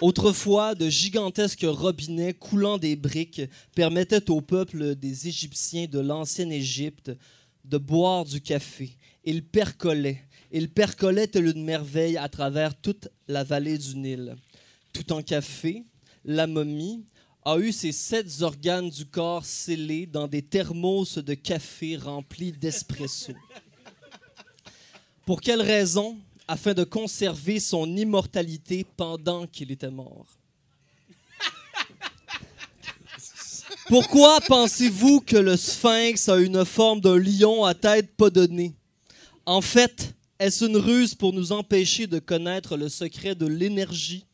Autrefois, 0.00 0.74
de 0.74 0.88
gigantesques 0.88 1.64
robinets 1.64 2.34
coulant 2.34 2.76
des 2.76 2.96
briques 2.96 3.42
permettaient 3.76 4.30
au 4.30 4.40
peuple 4.40 4.96
des 4.96 5.28
Égyptiens 5.28 5.86
de 5.86 6.00
l'ancienne 6.00 6.50
Égypte 6.50 7.12
de 7.64 7.78
boire 7.78 8.24
du 8.24 8.40
café. 8.40 8.96
Ils 9.24 9.44
percolaient. 9.44 10.24
Ils 10.50 10.70
percolaient 10.70 11.28
telle 11.28 11.46
une 11.46 11.64
merveille 11.64 12.16
à 12.16 12.28
travers 12.28 12.74
toute 12.80 13.08
la 13.28 13.44
vallée 13.44 13.78
du 13.78 13.96
Nil. 13.96 14.36
Tout 14.92 15.12
en 15.12 15.22
café, 15.22 15.84
la 16.24 16.48
momie 16.48 17.04
a 17.50 17.58
eu 17.58 17.72
ses 17.72 17.92
sept 17.92 18.42
organes 18.42 18.90
du 18.90 19.06
corps 19.06 19.42
scellés 19.42 20.04
dans 20.04 20.28
des 20.28 20.42
thermos 20.42 21.16
de 21.16 21.32
café 21.32 21.96
remplis 21.96 22.52
d'espresso. 22.52 23.32
Pour 25.24 25.40
quelle 25.40 25.62
raison? 25.62 26.18
Afin 26.46 26.74
de 26.74 26.84
conserver 26.84 27.58
son 27.58 27.86
immortalité 27.96 28.84
pendant 28.96 29.46
qu'il 29.46 29.70
était 29.70 29.90
mort. 29.90 30.26
Pourquoi 33.86 34.42
pensez-vous 34.42 35.22
que 35.22 35.36
le 35.38 35.56
sphinx 35.56 36.28
a 36.28 36.36
une 36.36 36.66
forme 36.66 37.00
d'un 37.00 37.18
lion 37.18 37.64
à 37.64 37.72
tête 37.72 38.14
pas 38.14 38.28
donnée? 38.28 38.74
En 39.46 39.62
fait, 39.62 40.14
est-ce 40.38 40.66
une 40.66 40.76
ruse 40.76 41.14
pour 41.14 41.32
nous 41.32 41.52
empêcher 41.52 42.06
de 42.06 42.18
connaître 42.18 42.76
le 42.76 42.90
secret 42.90 43.34
de 43.34 43.46
l'énergie 43.46 44.26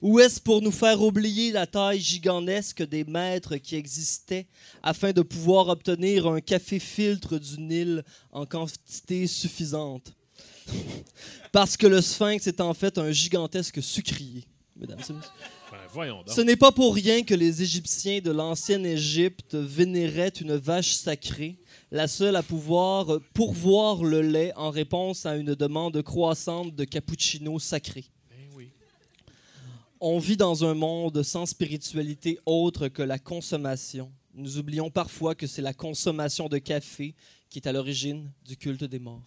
ou 0.00 0.20
est-ce 0.20 0.40
pour 0.40 0.62
nous 0.62 0.70
faire 0.70 1.02
oublier 1.02 1.52
la 1.52 1.66
taille 1.66 2.00
gigantesque 2.00 2.82
des 2.82 3.04
maîtres 3.04 3.56
qui 3.56 3.76
existaient 3.76 4.46
afin 4.82 5.12
de 5.12 5.22
pouvoir 5.22 5.68
obtenir 5.68 6.26
un 6.26 6.40
café 6.40 6.78
filtre 6.78 7.38
du 7.38 7.60
Nil 7.60 8.04
en 8.32 8.46
quantité 8.46 9.26
suffisante? 9.26 10.12
Parce 11.52 11.76
que 11.76 11.86
le 11.86 12.00
sphinx 12.00 12.46
est 12.46 12.60
en 12.60 12.74
fait 12.74 12.98
un 12.98 13.10
gigantesque 13.10 13.82
sucrier, 13.82 14.44
mesdames 14.76 14.98
et 15.08 15.12
messieurs. 15.12 15.30
Ben. 15.94 16.20
Ce 16.26 16.40
n'est 16.42 16.56
pas 16.56 16.72
pour 16.72 16.94
rien 16.94 17.22
que 17.22 17.34
les 17.34 17.62
Égyptiens 17.62 18.20
de 18.20 18.30
l'ancienne 18.30 18.84
Égypte 18.84 19.54
vénéraient 19.54 20.28
une 20.28 20.56
vache 20.56 20.92
sacrée, 20.92 21.56
la 21.90 22.06
seule 22.06 22.36
à 22.36 22.42
pouvoir 22.42 23.18
pourvoir 23.32 24.04
le 24.04 24.20
lait 24.20 24.52
en 24.56 24.70
réponse 24.70 25.24
à 25.24 25.36
une 25.36 25.54
demande 25.54 26.02
croissante 26.02 26.74
de 26.74 26.84
cappuccino 26.84 27.58
sacré. 27.58 28.04
On 30.00 30.18
vit 30.18 30.36
dans 30.36 30.64
un 30.64 30.74
monde 30.74 31.22
sans 31.22 31.46
spiritualité 31.46 32.38
autre 32.44 32.88
que 32.88 33.02
la 33.02 33.18
consommation. 33.18 34.10
Nous 34.34 34.58
oublions 34.58 34.90
parfois 34.90 35.34
que 35.34 35.46
c'est 35.46 35.62
la 35.62 35.72
consommation 35.72 36.48
de 36.48 36.58
café 36.58 37.14
qui 37.48 37.58
est 37.58 37.66
à 37.66 37.72
l'origine 37.72 38.30
du 38.46 38.56
culte 38.56 38.84
des 38.84 38.98
morts. 38.98 39.22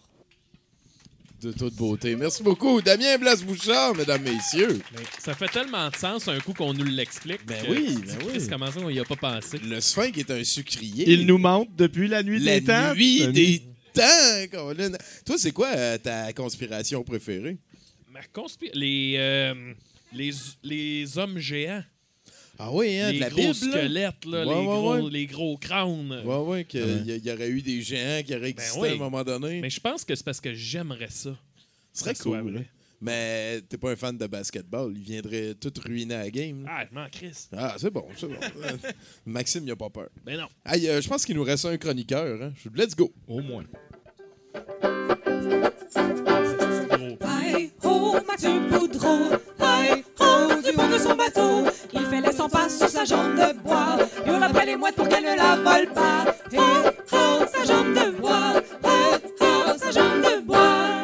De 1.42 1.52
toute 1.52 1.74
beauté. 1.74 2.14
Merci 2.16 2.42
beaucoup. 2.42 2.82
Damien 2.82 3.16
Blas-Bouchard, 3.18 3.94
mesdames, 3.96 4.22
messieurs. 4.22 4.80
Ça 5.18 5.34
fait 5.34 5.48
tellement 5.48 5.88
de 5.88 5.96
sens 5.96 6.28
un 6.28 6.38
coup 6.38 6.52
qu'on 6.52 6.74
nous 6.74 6.84
l'explique. 6.84 7.44
Ben 7.46 7.64
oui, 7.68 7.96
ben 8.06 8.18
oui. 8.26 8.46
Comment 8.48 8.70
ça, 8.70 8.78
on 8.80 8.90
y 8.90 9.00
a 9.00 9.04
pas 9.06 9.16
pensé? 9.16 9.58
Le 9.58 9.80
sphinx 9.80 10.18
est 10.18 10.30
un 10.30 10.44
sucrier. 10.44 11.10
Il 11.10 11.24
nous 11.26 11.38
montre 11.38 11.72
depuis 11.76 12.08
la 12.08 12.22
nuit 12.22 12.38
La 12.40 12.60
des 12.60 12.66
temps. 12.66 12.94
nuit 12.94 13.22
Un- 13.24 13.30
des 13.32 13.62
temps, 13.94 14.02
Colin. 14.52 14.92
Toi, 15.24 15.36
c'est 15.38 15.52
quoi 15.52 15.68
euh, 15.74 15.96
ta 15.96 16.30
conspiration 16.34 17.02
préférée? 17.02 17.56
Ma 18.12 18.20
conspi- 18.34 18.70
les, 18.74 19.14
euh, 19.16 19.72
les, 20.12 20.30
les 20.62 21.18
hommes 21.18 21.38
géants. 21.38 21.82
Ah 22.58 22.70
oui, 22.72 22.98
hein, 22.98 23.10
les 23.10 23.16
de 23.18 23.20
la 23.24 23.30
gros 23.30 23.40
Bible, 23.40 23.54
squelettes, 23.54 24.24
là, 24.26 24.44
Ouais, 24.46 24.54
les, 24.54 24.60
ouais, 24.60 24.64
gros, 24.66 24.94
ouais. 24.96 25.10
les 25.10 25.26
gros 25.26 25.56
crânes. 25.56 26.22
Ouais, 26.26 26.36
ouais, 26.36 26.64
qu'il 26.64 26.82
Ouais. 26.82 27.18
y, 27.18 27.26
y 27.26 27.32
aurait 27.32 27.48
eu 27.48 27.62
des 27.62 27.80
géants 27.80 28.22
qui 28.22 28.32
auraient 28.34 28.52
Ben 28.52 28.62
existé 28.62 28.80
oui. 28.80 28.88
à 28.88 28.92
un 28.92 28.96
moment 28.96 29.24
donné. 29.24 29.60
Mais 29.60 29.70
je 29.70 29.80
pense 29.80 30.04
que 30.04 30.14
c'est 30.14 30.24
parce 30.24 30.40
que 30.42 30.52
j'aimerais 30.52 31.08
ça. 31.08 31.34
Ce 31.94 32.04
serait 32.04 32.14
cool. 32.16 32.40
vrai. 32.50 32.60
hein. 32.60 32.64
Mais 33.00 33.62
t'es 33.66 33.78
pas 33.78 33.92
un 33.92 33.96
fan 33.96 34.18
de 34.18 34.26
basketball. 34.26 34.92
Il 34.94 35.02
viendrait 35.02 35.54
tout 35.54 35.72
ruiner 35.82 36.16
la 36.16 36.30
game. 36.30 36.64
là. 36.64 36.70
Ah, 36.70 36.84
je 36.90 36.94
m'en 36.94 37.08
crisse. 37.08 37.48
Ah, 37.56 37.76
c'est 37.78 37.90
bon, 37.90 38.04
c'est 38.14 38.26
bon. 38.28 38.34
Maxime, 39.24 39.62
il 39.64 39.70
a 39.70 39.76
pas 39.76 39.88
peur. 39.88 40.10
Ben 40.22 40.36
non. 40.38 40.48
Hey, 40.66 40.86
euh, 40.86 41.00
je 41.00 41.08
pense 41.08 41.24
qu'il 41.24 41.36
nous 41.36 41.44
reste 41.44 41.64
un 41.64 41.78
chroniqueur. 41.78 42.42
Hein. 42.42 42.52
Let's 42.74 42.94
go. 42.94 43.10
Au 43.26 43.40
moins. 43.40 43.64
Hi 47.22 47.70
ho, 47.82 48.16
Mathieu 48.26 48.60
Boudreau. 48.68 49.30
Du 50.70 50.76
pont 50.76 50.88
de 50.88 50.98
son 50.98 51.16
bateau. 51.16 51.66
Il 51.92 52.06
fait 52.06 52.20
les 52.20 52.32
100 52.32 52.48
pas 52.48 52.68
sur 52.68 52.88
sa 52.88 53.04
jambe 53.04 53.34
de 53.34 53.58
bois. 53.60 53.98
Hurle 54.24 54.42
après 54.42 54.66
les 54.66 54.76
mouettes 54.76 54.94
pour 54.94 55.08
qu'elles 55.08 55.24
ne 55.24 55.36
la 55.36 55.56
volent 55.56 55.92
pas. 55.92 56.36
Hey 56.52 56.60
ho, 57.10 57.44
sa 57.52 57.64
jambe 57.64 57.92
de 57.92 58.20
bois. 58.20 58.62
Hey 58.84 59.20
ho, 59.40 59.76
sa 59.76 59.90
jambe 59.90 60.22
de 60.22 60.40
bois. 60.46 61.00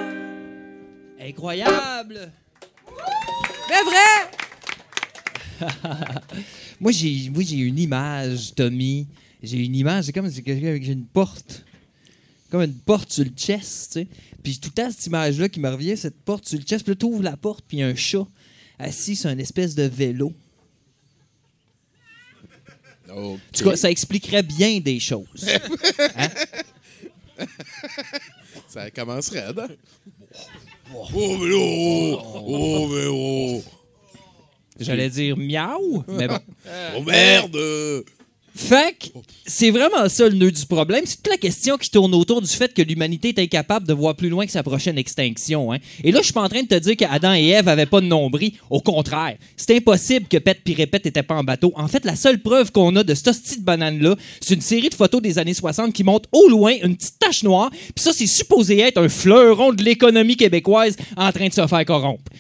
Incroyable! 1.21 2.31
C'est 3.69 3.83
vrai! 3.83 4.31
moi, 6.81 6.93
j'ai 6.93 7.31
moi, 7.31 7.43
j'ai 7.43 7.57
une 7.57 7.79
image, 7.79 8.55
Tommy. 8.55 9.09
J'ai 9.43 9.65
une 9.65 9.75
image, 9.75 10.05
c'est 10.05 10.13
comme 10.13 10.31
si 10.31 10.45
quelqu'un 10.45 10.69
avec 10.69 10.87
une 10.87 11.07
porte. 11.07 11.65
Comme 12.51 12.63
une 12.63 12.73
porte 12.73 13.11
sur 13.11 13.25
le 13.25 13.31
chest, 13.31 13.95
tu 13.95 14.01
sais. 14.01 14.09
Puis 14.45 14.61
tout 14.61 14.69
le 14.69 14.75
temps, 14.83 14.91
cette 14.93 15.07
image-là 15.07 15.49
qui 15.49 15.59
me 15.59 15.69
revient, 15.69 15.97
cette 15.97 16.21
porte 16.21 16.47
sur 16.47 16.57
le 16.57 16.65
chest. 16.65 16.85
Puis 16.85 16.93
là, 16.93 16.97
t'ouvres 16.97 17.25
la 17.25 17.37
porte, 17.37 17.65
puis 17.67 17.79
il 17.79 17.81
y 17.81 17.83
a 17.83 17.89
un 17.89 17.97
chat 17.97 18.29
assis 18.79 19.17
sur 19.17 19.31
une 19.31 19.41
espèce 19.41 19.75
de 19.75 19.85
vélo. 19.85 20.33
En 23.11 23.39
tout 23.53 23.65
cas, 23.65 23.77
ça 23.77 23.91
expliquerait 23.91 24.43
bien 24.43 24.81
des 24.81 25.01
choses. 25.01 25.49
Hein? 27.39 27.45
Ça 28.67 28.91
commencerait, 28.91 29.45
hein? 29.45 29.69
Oh, 30.95 31.39
vélo! 31.39 32.21
Oh, 32.35 32.89
vélo! 32.89 33.63
J'allais 34.81 35.11
dire 35.11 35.37
miaou, 35.37 36.03
mais 36.09 36.29
bon. 36.29 36.39
Oh, 36.97 37.03
merde! 37.03 38.05
Fait 38.57 38.97
que 38.99 39.19
c'est 39.45 39.71
vraiment 39.71 40.09
ça 40.09 40.27
le 40.29 40.35
nœud 40.35 40.51
du 40.51 40.65
problème. 40.65 41.03
C'est 41.05 41.17
toute 41.17 41.29
la 41.29 41.37
question 41.37 41.77
qui 41.77 41.91
tourne 41.91 42.15
autour 42.15 42.41
du 42.41 42.49
fait 42.49 42.73
que 42.73 42.81
l'humanité 42.81 43.29
est 43.29 43.39
incapable 43.39 43.87
de 43.87 43.93
voir 43.93 44.17
plus 44.17 44.31
loin 44.31 44.47
que 44.47 44.51
sa 44.51 44.63
prochaine 44.63 44.97
extinction. 44.97 45.75
hein. 45.75 45.79
Et 46.03 46.11
là, 46.11 46.21
je 46.21 46.25
suis 46.25 46.33
pas 46.33 46.43
en 46.43 46.49
train 46.49 46.63
de 46.63 46.67
te 46.67 46.75
dire 46.79 46.97
qu'Adam 46.97 47.35
et 47.35 47.49
Ève 47.49 47.69
avaient 47.69 47.85
pas 47.85 48.01
de 48.01 48.07
nombril. 48.07 48.53
Au 48.71 48.81
contraire, 48.81 49.37
c'est 49.59 49.77
impossible 49.77 50.27
que 50.27 50.39
Pet 50.39 50.59
puis 50.65 50.73
Répète 50.73 51.05
n'étaient 51.05 51.23
pas 51.23 51.35
en 51.35 51.45
bateau. 51.45 51.75
En 51.77 51.87
fait, 51.87 52.07
la 52.07 52.17
seule 52.17 52.41
preuve 52.41 52.73
qu'on 52.73 52.97
a 52.97 53.05
de 53.05 53.15
cette 53.15 53.59
de 53.59 53.65
banane-là, 53.65 54.17
c'est 54.41 54.55
une 54.55 54.63
série 54.63 54.89
de 54.89 54.95
photos 54.95 55.21
des 55.21 55.39
années 55.39 55.53
60 55.53 55.93
qui 55.93 56.03
montrent 56.03 56.29
au 56.33 56.49
loin 56.49 56.73
une 56.83 56.97
petite 56.97 57.19
tache 57.19 57.43
noire. 57.43 57.71
Puis 57.71 57.93
ça, 58.03 58.15
c'est 58.15 58.27
supposé 58.27 58.81
être 58.81 58.97
un 58.99 59.11
fleuron 59.11 59.75
de 59.75 59.83
l'économie 59.83 60.37
québécoise 60.37 60.97
en 61.19 61.31
train 61.31 61.49
de 61.49 61.53
se 61.53 61.67
faire 61.67 61.85
corrompre. 61.85 62.33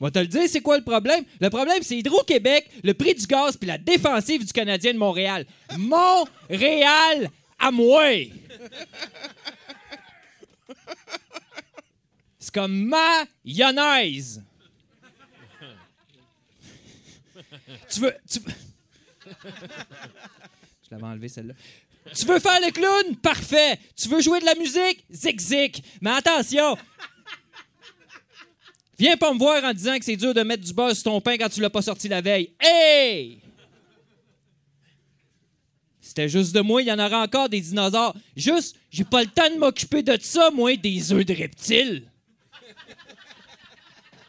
Va 0.00 0.10
te 0.12 0.18
le 0.18 0.28
dire, 0.28 0.42
c'est 0.48 0.60
quoi 0.60 0.78
le 0.78 0.84
problème? 0.84 1.24
Le 1.40 1.50
problème, 1.50 1.82
c'est 1.82 1.98
Hydro-Québec, 1.98 2.70
le 2.84 2.94
prix 2.94 3.14
du 3.14 3.26
gaz 3.26 3.56
puis 3.56 3.66
la 3.66 3.78
défensive 3.78 4.46
du 4.46 4.52
Canadien 4.52 4.92
de 4.92 4.98
Montréal. 4.98 5.44
Montréal 5.76 7.30
à 7.58 7.70
moi! 7.70 8.04
C'est 12.38 12.54
comme 12.54 12.94
mayonnaise. 13.44 14.42
tu 17.90 18.00
veux. 18.00 18.14
Je 18.26 18.40
l'avais 20.90 21.04
enlevé 21.04 21.28
celle-là. 21.28 21.54
Tu 22.14 22.24
veux 22.24 22.38
faire 22.38 22.60
le 22.60 22.70
clown? 22.70 23.16
Parfait. 23.16 23.78
Tu 23.96 24.08
veux 24.08 24.20
jouer 24.20 24.40
de 24.40 24.46
la 24.46 24.54
musique? 24.54 25.04
Zig-zig. 25.10 25.82
Mais 26.00 26.12
attention, 26.12 26.78
Viens 28.98 29.16
pas 29.16 29.32
me 29.32 29.38
voir 29.38 29.62
en 29.62 29.72
disant 29.72 29.96
que 29.98 30.04
c'est 30.04 30.16
dur 30.16 30.34
de 30.34 30.42
mettre 30.42 30.64
du 30.64 30.72
beurre 30.72 30.94
sur 30.94 31.04
ton 31.04 31.20
pain 31.20 31.36
quand 31.36 31.48
tu 31.48 31.60
l'as 31.60 31.70
pas 31.70 31.82
sorti 31.82 32.08
la 32.08 32.20
veille. 32.20 32.50
Hey! 32.60 33.38
C'était 36.00 36.28
juste 36.28 36.54
de 36.54 36.60
moi, 36.60 36.82
il 36.82 36.88
y 36.88 36.92
en 36.92 36.98
aura 36.98 37.22
encore 37.22 37.48
des 37.48 37.60
dinosaures. 37.60 38.16
Juste, 38.34 38.76
j'ai 38.90 39.04
pas 39.04 39.22
le 39.22 39.28
temps 39.28 39.48
de 39.54 39.58
m'occuper 39.58 40.02
de 40.02 40.16
ça, 40.20 40.50
moi, 40.50 40.74
des 40.74 41.12
œufs 41.12 41.24
de 41.24 41.34
reptiles. 41.34 42.10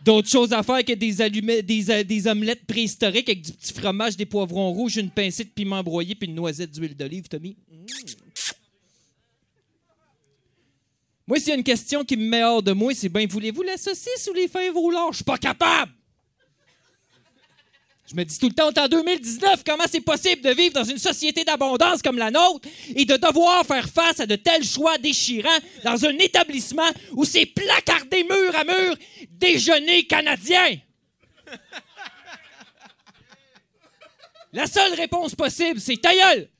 D'autres 0.04 0.30
choses 0.30 0.54
à 0.54 0.62
faire 0.62 0.84
que 0.84 0.94
des, 0.94 1.22
allumettes, 1.22 1.66
des, 1.66 1.90
euh, 1.92 2.04
des 2.04 2.28
omelettes 2.28 2.66
préhistoriques 2.66 3.28
avec 3.28 3.42
du 3.42 3.52
petit 3.52 3.74
fromage, 3.74 4.16
des 4.16 4.26
poivrons 4.26 4.72
rouges, 4.72 4.98
une 4.98 5.10
pincée 5.10 5.44
de 5.44 5.50
piment 5.50 5.84
broyé 5.84 6.16
puis 6.16 6.30
une 6.30 6.36
noisette 6.36 6.72
d'huile 6.72 6.96
d'olive, 6.96 7.28
Tommy. 7.28 7.58
Mm. 7.72 7.86
Moi, 11.30 11.38
s'il 11.38 11.50
y 11.50 11.52
a 11.52 11.56
une 11.58 11.64
question 11.64 12.04
qui 12.04 12.18
me 12.18 12.28
met 12.28 12.44
hors 12.44 12.64
de 12.64 12.72
moi, 12.72 12.92
c'est 12.96 13.08
bien, 13.08 13.28
voulez-vous 13.30 13.62
la 13.62 13.78
saucisse 13.78 14.28
ou 14.32 14.34
les 14.34 14.50
au 14.74 14.90
lard? 14.90 15.12
Je 15.12 15.18
suis 15.18 15.24
pas 15.24 15.38
capable! 15.38 15.92
Je 18.10 18.16
me 18.16 18.26
dis 18.26 18.40
tout 18.40 18.48
le 18.48 18.56
temps, 18.56 18.72
en 18.76 18.88
2019, 18.88 19.64
comment 19.64 19.84
c'est 19.88 20.02
possible 20.02 20.42
de 20.42 20.50
vivre 20.50 20.74
dans 20.74 20.84
une 20.84 20.98
société 20.98 21.44
d'abondance 21.44 22.02
comme 22.02 22.18
la 22.18 22.32
nôtre 22.32 22.68
et 22.96 23.06
de 23.06 23.16
devoir 23.16 23.64
faire 23.64 23.88
face 23.88 24.22
à 24.22 24.26
de 24.26 24.38
tels 24.38 24.64
choix 24.64 24.98
déchirants 24.98 25.60
dans 25.84 26.04
un 26.04 26.18
établissement 26.18 26.90
où 27.12 27.24
c'est 27.26 27.46
placardé 27.46 28.24
mur 28.24 28.56
à 28.56 28.64
mur 28.64 28.96
déjeuner 29.30 30.08
canadien? 30.08 30.80
La 34.52 34.66
seule 34.66 34.96
réponse 34.96 35.36
possible, 35.36 35.80
c'est 35.80 35.98
ta! 35.98 36.10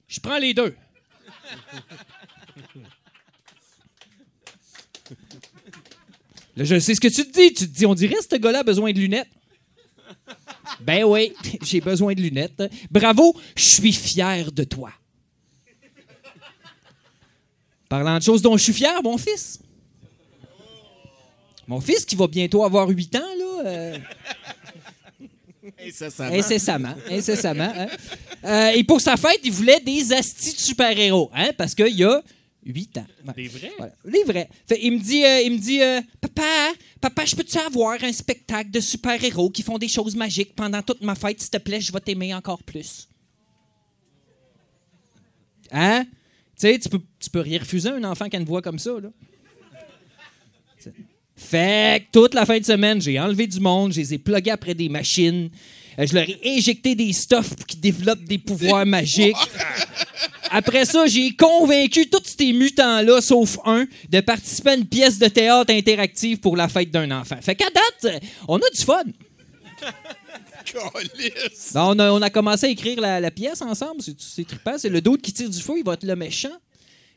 Je 0.08 0.20
prends 0.20 0.38
les 0.38 0.54
deux. 0.54 0.76
Là, 6.56 6.64
je 6.64 6.80
sais 6.80 6.96
ce 6.96 7.00
que 7.02 7.08
tu 7.08 7.26
te 7.26 7.32
dis. 7.40 7.54
Tu 7.54 7.68
te 7.68 7.78
dis, 7.78 7.86
on 7.86 7.94
dirait 7.94 8.16
que 8.16 8.24
ce 8.30 8.36
gars-là 8.36 8.60
a 8.60 8.64
besoin 8.64 8.92
de 8.92 9.00
lunettes. 9.00 9.30
Ben 10.82 11.04
oui, 11.04 11.34
j'ai 11.64 11.82
besoin 11.82 12.14
de 12.14 12.22
lunettes. 12.22 12.64
Bravo, 12.92 13.36
je 13.56 13.64
suis 13.70 13.94
fier 13.94 14.52
de 14.52 14.64
toi. 14.64 14.92
Parlant 17.88 18.18
de 18.18 18.24
choses 18.24 18.42
dont 18.42 18.56
je 18.58 18.64
suis 18.64 18.74
fier, 18.74 19.02
mon 19.04 19.18
fils. 19.18 19.60
Mon 21.68 21.82
fils 21.82 22.06
qui 22.06 22.16
va 22.16 22.28
bientôt 22.28 22.64
avoir 22.64 22.88
8 22.88 23.16
ans, 23.16 23.20
là. 23.20 23.62
euh, 23.66 23.98
Incessamment. 25.86 26.34
Incessamment. 26.36 26.96
Incessamment. 27.10 27.74
hein. 27.76 27.88
Euh, 28.44 28.70
et 28.72 28.84
pour 28.84 29.00
sa 29.02 29.18
fête, 29.18 29.40
il 29.44 29.52
voulait 29.52 29.80
des 29.80 30.12
astis 30.14 30.54
de 30.54 30.60
super-héros, 30.60 31.30
hein, 31.34 31.52
parce 31.58 31.76
qu'il 31.76 31.96
y 31.96 32.04
a 32.04 32.22
8 32.70 32.98
ans. 33.00 33.08
Ouais. 33.28 33.34
Des 33.36 33.48
vrais? 33.48 33.72
Voilà, 33.78 33.94
les 34.06 34.24
vrais. 34.24 34.50
Fait, 34.68 34.80
il 34.82 34.92
me 34.94 35.00
dit, 35.00 35.26
euh, 35.26 35.42
il 35.42 35.54
me 35.54 35.58
dit 35.58 35.82
euh, 35.82 36.02
Papa, 36.22 36.72
papa, 37.02 37.26
je 37.26 37.36
peux-tu 37.36 37.58
avoir 37.58 38.02
un 38.04 38.12
spectacle 38.14 38.70
de 38.72 38.80
super-héros 38.80 39.50
qui 39.50 39.64
font 39.64 39.78
des 39.78 39.88
choses 39.88 40.16
magiques 40.16 40.56
pendant 40.56 40.82
toute 40.82 41.02
ma 41.02 41.16
fête, 41.16 41.42
s'il 41.42 41.50
te 41.50 41.58
plaît, 41.58 41.82
je 41.82 41.92
vais 41.92 42.00
t'aimer 42.00 42.34
encore 42.34 42.62
plus. 42.64 43.08
Hein? 45.72 46.06
Tu 46.06 46.68
sais, 46.68 46.80
tu 46.80 46.90
peux, 46.90 47.02
tu 47.20 47.30
peux 47.30 47.40
rien 47.42 47.60
refuser 47.60 47.90
à 47.90 47.96
un 47.96 48.04
enfant 48.04 48.28
qui 48.30 48.36
a 48.36 48.40
une 48.40 48.46
voix 48.46 48.62
comme 48.62 48.80
ça, 48.80 48.92
là. 49.02 49.10
Fait 51.36 52.06
que 52.06 52.20
toute 52.20 52.34
la 52.34 52.46
fin 52.46 52.60
de 52.60 52.66
semaine, 52.66 53.02
j'ai 53.02 53.18
enlevé 53.18 53.48
du 53.48 53.62
monde, 53.62 53.94
je 53.94 54.00
les 54.02 54.14
ai 54.14 54.18
plugués 54.18 54.52
après 54.52 54.74
des 54.74 54.90
machines. 54.90 55.50
Euh, 55.98 56.06
Je 56.06 56.14
leur 56.14 56.28
ai 56.30 56.38
injecté 56.58 56.96
des 56.96 57.14
stuffs 57.14 57.56
pour 57.56 57.66
qu'ils 57.66 57.80
développent 57.80 58.26
des 58.26 58.38
pouvoirs 58.38 58.86
magiques. 58.86 59.38
Après 60.52 60.86
ça, 60.86 61.06
j'ai 61.06 61.36
convaincu 61.36 62.10
tous 62.10 62.36
ces 62.38 62.54
mutants-là, 62.54 63.22
sauf 63.22 63.58
un, 63.66 63.86
de 64.10 64.20
participer 64.22 64.72
à 64.72 64.76
une 64.76 64.86
pièce 64.86 65.20
de 65.20 65.28
théâtre 65.28 65.74
interactive 65.74 66.40
pour 66.40 66.58
la 66.58 66.68
fête 66.68 66.92
d'un 66.92 67.10
enfant. 67.12 67.38
Fait 67.42 67.56
qu'à 67.56 67.70
date, 67.70 68.22
on 68.48 68.58
a 68.58 68.70
du 68.70 68.82
fun. 68.82 69.04
Non, 71.76 71.90
on, 71.90 72.00
a, 72.00 72.12
on 72.12 72.22
a 72.22 72.30
commencé 72.30 72.68
à 72.68 72.70
écrire 72.70 73.00
la, 73.00 73.20
la 73.20 73.32
pièce 73.32 73.62
ensemble. 73.62 74.02
C'est, 74.02 74.46
trippant. 74.48 74.78
C'est 74.78 74.90
le 74.90 75.02
d'autre 75.02 75.22
qui 75.22 75.34
tire 75.34 75.50
du 75.50 75.60
feu, 75.60 75.74
il 75.78 75.84
va 75.84 75.94
être 75.94 76.04
le 76.04 76.16
méchant. 76.16 76.58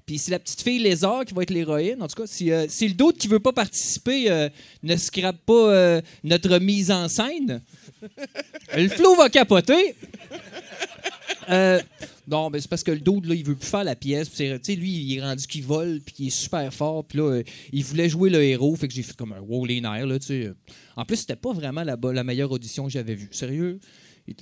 Puis 0.07 0.18
c'est 0.18 0.30
la 0.30 0.39
petite 0.39 0.62
fille 0.62 0.80
lézard 0.80 1.24
qui 1.24 1.35
va 1.35 1.43
être 1.43 1.51
l'héroïne. 1.51 2.03
En 2.03 2.09
tout 2.09 2.22
cas, 2.22 2.26
si, 2.26 2.51
euh, 2.51 2.66
si 2.68 2.89
le 2.89 2.95
d'autre 2.95 3.18
qui 3.18 3.28
veut 3.28 3.41
pas 3.41 3.53
participer 3.53 4.30
euh, 4.30 4.49
ne 4.83 4.97
scrape 4.97 5.39
pas 5.47 5.53
euh, 5.53 6.01
notre 6.24 6.59
mise 6.59 6.91
en 6.91 7.09
scène, 7.09 7.61
le 8.76 8.89
flot 8.89 9.14
va 9.14 9.28
capoter. 9.28 9.95
Euh, 11.49 11.80
non, 12.28 12.51
mais 12.51 12.61
c'est 12.61 12.68
parce 12.68 12.82
que 12.82 12.93
le 12.93 13.01
dude, 13.01 13.26
là, 13.26 13.34
il 13.34 13.45
veut 13.45 13.57
plus 13.57 13.68
faire 13.68 13.84
la 13.84 13.97
pièce. 13.97 14.30
Tu 14.30 14.36
sais, 14.62 14.74
lui, 14.74 14.90
il 14.90 15.18
est 15.18 15.22
rendu 15.22 15.47
qu'il 15.47 15.64
vole, 15.64 16.01
puis 16.05 16.14
qu'il 16.14 16.26
est 16.28 16.30
super 16.30 16.72
fort. 16.72 17.05
Puis 17.05 17.18
là, 17.18 17.24
euh, 17.24 17.43
il 17.72 17.84
voulait 17.84 18.09
jouer 18.09 18.30
le 18.30 18.43
héros. 18.43 18.74
Fait 18.76 18.88
que 18.88 18.95
j'ai 18.95 19.03
fait 19.03 19.16
comme 19.16 19.32
un 19.32 19.40
wow 19.40 19.64
les 19.64 19.80
nerfs, 19.80 20.07
là, 20.07 20.18
tu 20.18 20.26
sais. 20.26 20.53
En 20.97 21.05
plus, 21.05 21.16
c'était 21.16 21.36
pas 21.36 21.53
vraiment 21.53 21.82
la, 21.84 22.24
meilleure 22.24 22.51
audition 22.51 22.84
que 22.84 22.90
j'avais 22.90 23.14
vue. 23.14 23.28
Sérieux? 23.30 23.80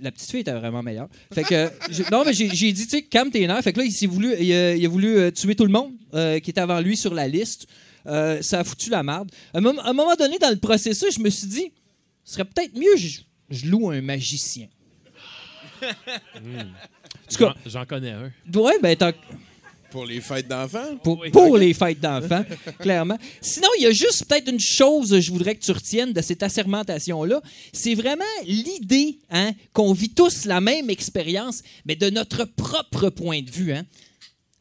La 0.02 0.12
petite 0.12 0.30
fille 0.30 0.40
était 0.40 0.52
vraiment 0.52 0.82
meilleure. 0.82 1.08
Fait 1.32 1.42
que, 1.42 1.54
euh, 1.54 1.68
non, 2.12 2.22
mais 2.24 2.34
j'ai 2.34 2.48
dit, 2.48 2.84
tu 2.86 2.88
sais, 2.88 3.02
calme 3.02 3.30
tes 3.30 3.46
nerfs. 3.46 3.62
Fait 3.62 3.72
que 3.72 3.78
là, 3.78 3.84
il, 3.84 3.92
s'est 3.92 4.06
voulu, 4.06 4.34
il, 4.38 4.52
a, 4.52 4.76
il 4.76 4.88
voulu 4.88 5.32
tuer 5.32 5.54
tout 5.54 5.64
le 5.64 5.72
monde 5.72 5.92
qui 6.42 6.50
était 6.50 6.60
avant 6.60 6.80
lui 6.80 6.96
sur 6.96 7.14
la 7.14 7.26
liste. 7.28 7.66
Ça 8.04 8.60
a 8.60 8.64
foutu 8.64 8.90
la 8.90 9.02
merde. 9.02 9.30
À 9.54 9.58
un, 9.58 9.60
moment- 9.60 10.16
donné, 10.18 10.38
dans 10.38 10.50
le 10.50 10.56
processus, 10.56 11.14
je 11.14 11.20
me 11.20 11.30
suis 11.30 11.46
dit, 11.46 11.72
ce 12.24 12.34
serait 12.34 12.44
peut-être 12.44 12.76
mieux, 12.76 12.96
je 13.48 13.66
loue 13.66 13.90
un 13.90 14.02
magicien. 14.02 14.68
J'en- 17.66 17.84
connais 17.86 18.10
un. 18.10 18.32
Ben, 18.82 18.96
t'as- 18.96 19.12
Pour 19.90 20.04
les 20.06 20.20
fêtes 20.20 20.46
d'enfants? 20.48 20.96
pour, 21.02 21.24
pour 21.32 21.56
les 21.58 21.74
fêtes 21.74 22.00
d'enfants, 22.00 22.44
clairement. 22.80 23.18
Sinon, 23.40 23.68
il 23.78 23.82
y 23.84 23.86
a 23.86 23.90
juste 23.92 24.24
peut-être 24.26 24.48
une 24.50 24.60
chose 24.60 25.10
que 25.10 25.20
je 25.20 25.30
voudrais 25.32 25.54
que 25.56 25.64
tu 25.64 25.72
retiennes 25.72 26.12
de 26.12 26.20
cette 26.22 26.42
assermentation-là. 26.42 27.40
C'est 27.72 27.94
vraiment 27.94 28.24
l'idée 28.44 29.18
hein, 29.30 29.52
qu'on 29.72 29.92
vit 29.92 30.10
tous 30.10 30.44
la 30.44 30.60
même 30.60 30.90
expérience, 30.90 31.62
mais 31.84 31.96
de 31.96 32.08
notre 32.10 32.44
propre 32.44 33.10
point 33.10 33.42
de 33.42 33.50
vue. 33.50 33.72
Hein. 33.72 33.84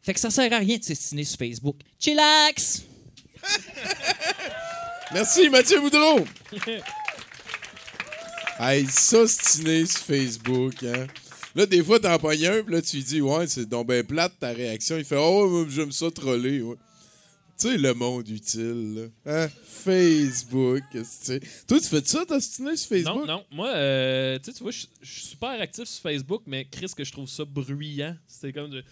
Fait 0.02 0.14
que 0.14 0.20
ça 0.20 0.32
sert 0.32 0.52
à 0.54 0.58
rien 0.58 0.78
de 0.78 0.84
s'estimer 0.84 1.24
sur 1.24 1.38
Facebook. 1.38 1.76
Chillax! 2.00 2.84
Merci, 5.14 5.50
Mathieu 5.50 5.80
Boudreau. 5.82 6.20
Hey, 8.62 8.86
ça, 8.88 9.26
stiné 9.26 9.86
sur 9.86 10.00
Facebook, 10.00 10.84
hein. 10.84 11.08
Là, 11.56 11.66
des 11.66 11.82
fois, 11.82 11.98
t'en 11.98 12.20
pognes 12.20 12.46
un, 12.46 12.62
puis 12.62 12.74
là, 12.74 12.82
tu 12.82 12.98
lui 12.98 13.04
dis, 13.06 13.22
ouais, 13.22 13.48
c'est 13.48 13.66
donc 13.66 13.88
ben 13.88 14.06
plate 14.06 14.34
ta 14.38 14.50
réaction. 14.50 14.98
Il 14.98 15.06
fait, 15.06 15.16
oh, 15.18 15.66
j'aime 15.70 15.94
ça 15.94 16.12
troller, 16.12 16.62
ouais. 16.62 16.76
Tu 17.58 17.70
sais, 17.70 17.78
le 17.78 17.94
monde 17.94 18.28
utile, 18.28 19.12
là. 19.26 19.44
Hein? 19.46 19.50
Facebook. 19.64 20.84
Toi, 20.92 21.80
tu 21.80 21.88
fais 21.88 22.02
ça, 22.04 22.26
t'as 22.28 22.42
stiné 22.42 22.76
sur 22.76 22.90
Facebook? 22.90 23.16
Non, 23.16 23.26
non. 23.26 23.46
Moi, 23.50 23.70
euh, 23.70 24.38
tu 24.40 24.52
sais, 24.52 24.58
tu 24.58 24.64
vois, 24.64 24.74
je 24.74 24.88
suis 25.04 25.28
super 25.28 25.62
actif 25.62 25.86
sur 25.86 26.02
Facebook, 26.02 26.44
mais 26.46 26.66
Chris, 26.66 26.92
que 26.96 27.06
je 27.06 27.14
trouve 27.14 27.30
ça 27.30 27.46
bruyant. 27.46 28.18
C'est 28.28 28.52
comme 28.52 28.72
de. 28.72 28.84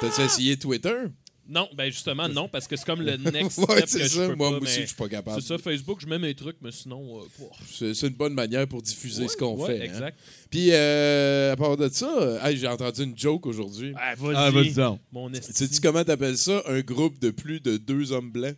T'as-tu 0.00 0.22
essayé 0.22 0.56
Twitter? 0.56 1.04
Non, 1.46 1.68
ben 1.74 1.90
justement, 1.90 2.26
non, 2.28 2.48
parce 2.48 2.66
que 2.66 2.74
c'est 2.74 2.86
comme 2.86 3.02
le 3.02 3.16
next 3.30 3.58
Ouais, 3.58 3.76
step 3.78 3.84
c'est 3.88 3.98
que 3.98 4.04
je 4.04 4.08
ça. 4.08 4.28
peux 4.28 4.34
Moi 4.34 4.50
pas, 4.50 4.56
aussi, 4.64 4.80
je 4.80 4.86
suis 4.86 4.94
pas 4.96 5.08
capable. 5.10 5.42
C'est 5.42 5.48
ça, 5.48 5.58
Facebook, 5.58 5.98
je 6.00 6.06
mets 6.06 6.18
mes 6.18 6.34
trucs, 6.34 6.56
mais 6.62 6.72
sinon. 6.72 7.20
euh. 7.20 7.92
C'est 7.94 8.06
une 8.06 8.14
bonne 8.14 8.32
manière 8.32 8.66
pour 8.66 8.80
diffuser 8.80 9.22
Ouais, 9.24 9.28
ce 9.28 9.36
qu'on 9.36 9.54
ouais, 9.56 9.66
fait. 9.76 9.80
hein. 9.82 9.84
exact. 9.92 10.18
Puis, 10.48 10.68
euh, 10.72 11.52
à 11.52 11.56
part 11.56 11.76
de 11.76 11.88
ça, 11.90 12.38
hey, 12.48 12.56
j'ai 12.56 12.66
entendu 12.66 13.02
une 13.04 13.18
joke 13.18 13.44
aujourd'hui. 13.46 13.92
Ah, 13.96 14.14
vas-y. 14.16 14.80
Ah. 14.80 14.96
Mon 15.12 15.30
esti. 15.34 15.52
Sais-tu 15.52 15.80
comment 15.80 16.02
t'appelles 16.02 16.38
ça? 16.38 16.62
Un 16.66 16.80
groupe 16.80 17.18
de 17.18 17.30
plus 17.30 17.60
de 17.60 17.76
deux 17.76 18.12
hommes 18.12 18.30
blancs? 18.30 18.56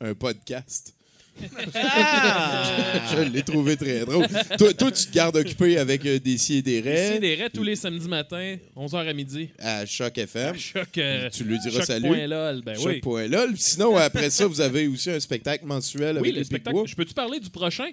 Un 0.00 0.14
podcast. 0.14 0.94
Je 1.40 3.16
je 3.16 3.22
l'ai 3.22 3.42
trouvé 3.42 3.76
très 3.76 4.00
drôle. 4.00 4.26
toi, 4.58 4.72
toi, 4.72 4.90
tu 4.90 5.06
te 5.06 5.12
gardes 5.12 5.36
occupé 5.36 5.78
avec 5.78 6.04
euh, 6.06 6.18
des 6.18 6.38
si 6.38 6.56
et 6.58 6.62
des 6.62 6.80
raies. 6.80 7.10
Ici, 7.12 7.20
des 7.20 7.34
raies 7.34 7.50
tous 7.50 7.62
les 7.62 7.76
samedis 7.76 8.08
matins, 8.08 8.56
11h 8.76 9.08
à 9.08 9.12
midi. 9.12 9.48
À 9.58 9.86
Choc 9.86 10.16
FM. 10.18 10.56
Choc, 10.58 10.98
euh, 10.98 11.28
tu 11.30 11.44
lui 11.44 11.58
diras 11.58 11.78
Choc 11.78 11.86
salut. 11.86 12.08
point 12.08 12.26
lol, 12.26 12.62
ben 12.64 12.76
oui. 12.84 13.00
Choc.lol. 13.02 13.54
Sinon, 13.56 13.96
après 13.96 14.30
ça, 14.30 14.46
vous 14.46 14.60
avez 14.60 14.86
aussi 14.88 15.10
un 15.10 15.20
spectacle 15.20 15.64
mensuel 15.66 16.10
avec 16.16 16.22
Oui, 16.22 16.32
les 16.32 16.38
le 16.40 16.44
spectacle. 16.44 16.74
Pic-Bois. 16.76 16.86
Je 16.88 16.94
peux-tu 16.94 17.14
parler 17.14 17.40
du 17.40 17.50
prochain? 17.50 17.88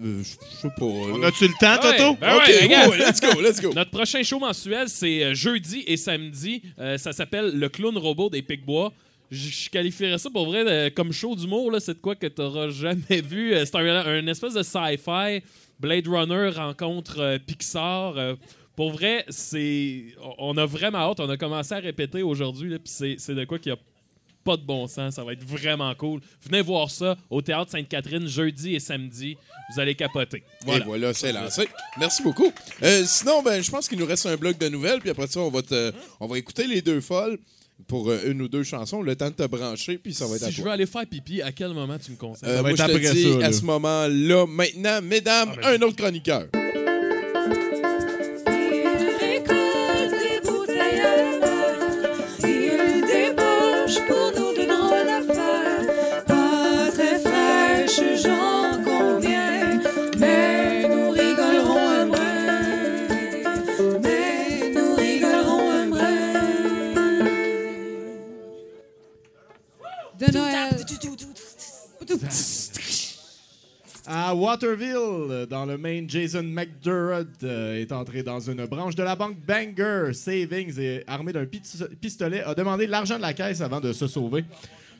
Euh, 0.00 0.22
je 0.22 0.58
sais 0.60 0.68
pas. 0.78 0.84
On 0.84 1.22
a-tu 1.24 1.48
le 1.48 1.54
temps, 1.58 1.74
Ouais, 1.74 1.96
Toto? 1.98 2.16
ben 2.20 2.36
Ok, 2.36 2.46
ouais, 2.46 2.62
regarde. 2.62 2.90
ouais, 2.90 2.98
let's 2.98 3.20
go, 3.20 3.40
let's 3.40 3.60
go. 3.60 3.72
Notre 3.74 3.90
prochain 3.90 4.22
show 4.22 4.38
mensuel, 4.38 4.88
c'est 4.88 5.24
euh, 5.24 5.34
jeudi 5.34 5.82
et 5.86 5.96
samedi. 5.96 6.62
Euh, 6.78 6.96
ça 6.98 7.12
s'appelle 7.12 7.50
Le 7.58 7.68
Clown 7.68 7.96
Robot 7.98 8.30
des 8.30 8.42
Pic-Bois. 8.42 8.92
Je 9.34 9.70
qualifierais 9.70 10.18
ça 10.18 10.28
pour 10.28 10.44
vrai 10.44 10.62
euh, 10.66 10.90
comme 10.94 11.10
show 11.10 11.34
d'humour. 11.34 11.70
là. 11.70 11.80
C'est 11.80 11.94
de 11.94 11.98
quoi 12.00 12.14
que 12.14 12.26
tu 12.26 12.40
n'auras 12.42 12.68
jamais 12.68 13.22
vu. 13.22 13.54
Euh, 13.54 13.64
C'est 13.64 13.76
un, 13.76 13.86
un 14.06 14.26
espèce 14.26 14.52
de 14.52 14.62
sci-fi. 14.62 15.42
Blade 15.80 16.06
Runner 16.06 16.50
rencontre 16.50 17.18
euh, 17.18 17.38
Pixar. 17.38 18.18
Euh, 18.18 18.34
pour 18.76 18.92
vrai, 18.92 19.24
c'est 19.30 20.04
on 20.38 20.56
a 20.58 20.66
vraiment 20.66 20.98
hâte. 20.98 21.20
On 21.20 21.30
a 21.30 21.36
commencé 21.38 21.72
à 21.74 21.78
répéter 21.78 22.22
aujourd'hui. 22.22 22.78
puis 22.78 23.16
C'est 23.18 23.34
de 23.34 23.44
quoi 23.46 23.58
qu'il 23.58 23.70
y 23.70 23.74
a 23.74 23.78
pas 24.44 24.56
de 24.58 24.62
bon 24.62 24.86
sens. 24.86 25.14
Ça 25.14 25.24
va 25.24 25.32
être 25.32 25.44
vraiment 25.44 25.94
cool. 25.94 26.20
Venez 26.44 26.60
voir 26.60 26.90
ça 26.90 27.16
au 27.30 27.40
Théâtre 27.40 27.70
Sainte-Catherine 27.70 28.26
jeudi 28.26 28.74
et 28.74 28.80
samedi. 28.80 29.36
Vous 29.72 29.80
allez 29.80 29.94
capoter. 29.94 30.42
Et 30.68 30.78
voilà, 30.80 31.14
c'est 31.14 31.32
lancé. 31.32 31.66
Merci 31.98 32.22
beaucoup. 32.22 32.52
Euh, 32.82 33.04
sinon, 33.06 33.42
ben, 33.42 33.62
je 33.62 33.70
pense 33.70 33.88
qu'il 33.88 33.98
nous 33.98 34.06
reste 34.06 34.26
un 34.26 34.36
bloc 34.36 34.58
de 34.58 34.68
nouvelles, 34.68 35.00
puis 35.00 35.08
après 35.10 35.26
ça, 35.28 35.40
on 35.40 35.48
va, 35.50 35.62
te- 35.62 35.92
on 36.20 36.26
va 36.26 36.36
écouter 36.38 36.66
les 36.66 36.82
deux 36.82 37.00
folles 37.00 37.38
pour 37.86 38.10
euh, 38.10 38.18
une 38.26 38.42
ou 38.42 38.48
deux 38.48 38.62
chansons, 38.62 39.02
le 39.02 39.14
temps 39.16 39.28
de 39.30 39.34
te 39.34 39.46
brancher, 39.46 39.98
puis 39.98 40.14
ça 40.14 40.26
va 40.26 40.36
être 40.36 40.42
à 40.44 40.46
Si 40.46 40.52
je 40.52 40.56
toi. 40.56 40.66
veux 40.66 40.70
aller 40.72 40.86
faire 40.86 41.06
pipi, 41.06 41.42
à 41.42 41.52
quel 41.52 41.72
moment 41.72 41.96
tu 41.98 42.10
me 42.12 42.16
conseilles? 42.16 42.48
Euh, 42.48 42.60
moi, 42.62 42.70
je 42.74 42.82
te 42.84 43.12
dis, 43.12 43.42
à 43.42 43.52
ce 43.52 43.62
moment-là, 43.64 44.46
maintenant, 44.46 45.00
mesdames, 45.02 45.52
un 45.62 45.80
autre 45.82 45.96
chroniqueur. 45.96 46.46
À 74.32 74.34
Waterville, 74.34 75.46
dans 75.50 75.66
le 75.66 75.76
Maine, 75.76 76.08
Jason 76.08 76.42
McDurrott 76.42 77.28
euh, 77.44 77.78
est 77.78 77.92
entré 77.92 78.22
dans 78.22 78.40
une 78.40 78.64
branche 78.64 78.94
de 78.94 79.02
la 79.02 79.14
banque 79.14 79.36
Banger 79.46 80.14
Savings 80.14 80.80
et 80.80 81.04
armé 81.06 81.34
d'un 81.34 81.44
pis- 81.44 81.60
pistolet 82.00 82.42
a 82.42 82.54
demandé 82.54 82.86
l'argent 82.86 83.18
de 83.18 83.20
la 83.20 83.34
caisse 83.34 83.60
avant 83.60 83.78
de 83.80 83.92
se 83.92 84.06
sauver. 84.06 84.46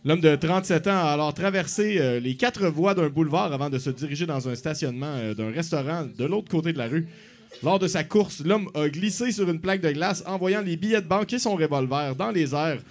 L'homme 0.04 0.20
de 0.20 0.36
37 0.36 0.86
ans 0.86 0.90
a 0.90 1.12
alors 1.12 1.32
traversé 1.32 1.96
euh, 1.98 2.20
les 2.20 2.34
quatre 2.36 2.66
voies 2.66 2.92
d'un 2.92 3.08
boulevard 3.08 3.50
avant 3.54 3.70
de 3.70 3.78
se 3.78 3.88
diriger 3.88 4.26
dans 4.26 4.50
un 4.50 4.54
stationnement 4.54 5.14
euh, 5.16 5.32
d'un 5.32 5.50
restaurant 5.50 6.04
de 6.14 6.24
l'autre 6.26 6.50
côté 6.50 6.74
de 6.74 6.78
la 6.78 6.88
rue. 6.88 7.08
Lors 7.62 7.78
de 7.78 7.88
sa 7.88 8.04
course, 8.04 8.42
l'homme 8.44 8.68
a 8.74 8.86
glissé 8.90 9.32
sur 9.32 9.48
une 9.48 9.60
plaque 9.62 9.80
de 9.80 9.92
glace, 9.92 10.22
envoyant 10.26 10.60
les 10.60 10.76
billets 10.76 11.00
de 11.00 11.08
banque 11.08 11.32
et 11.32 11.38
son 11.38 11.56
revolver 11.56 12.14
dans 12.16 12.32
les 12.32 12.54
airs. 12.54 12.82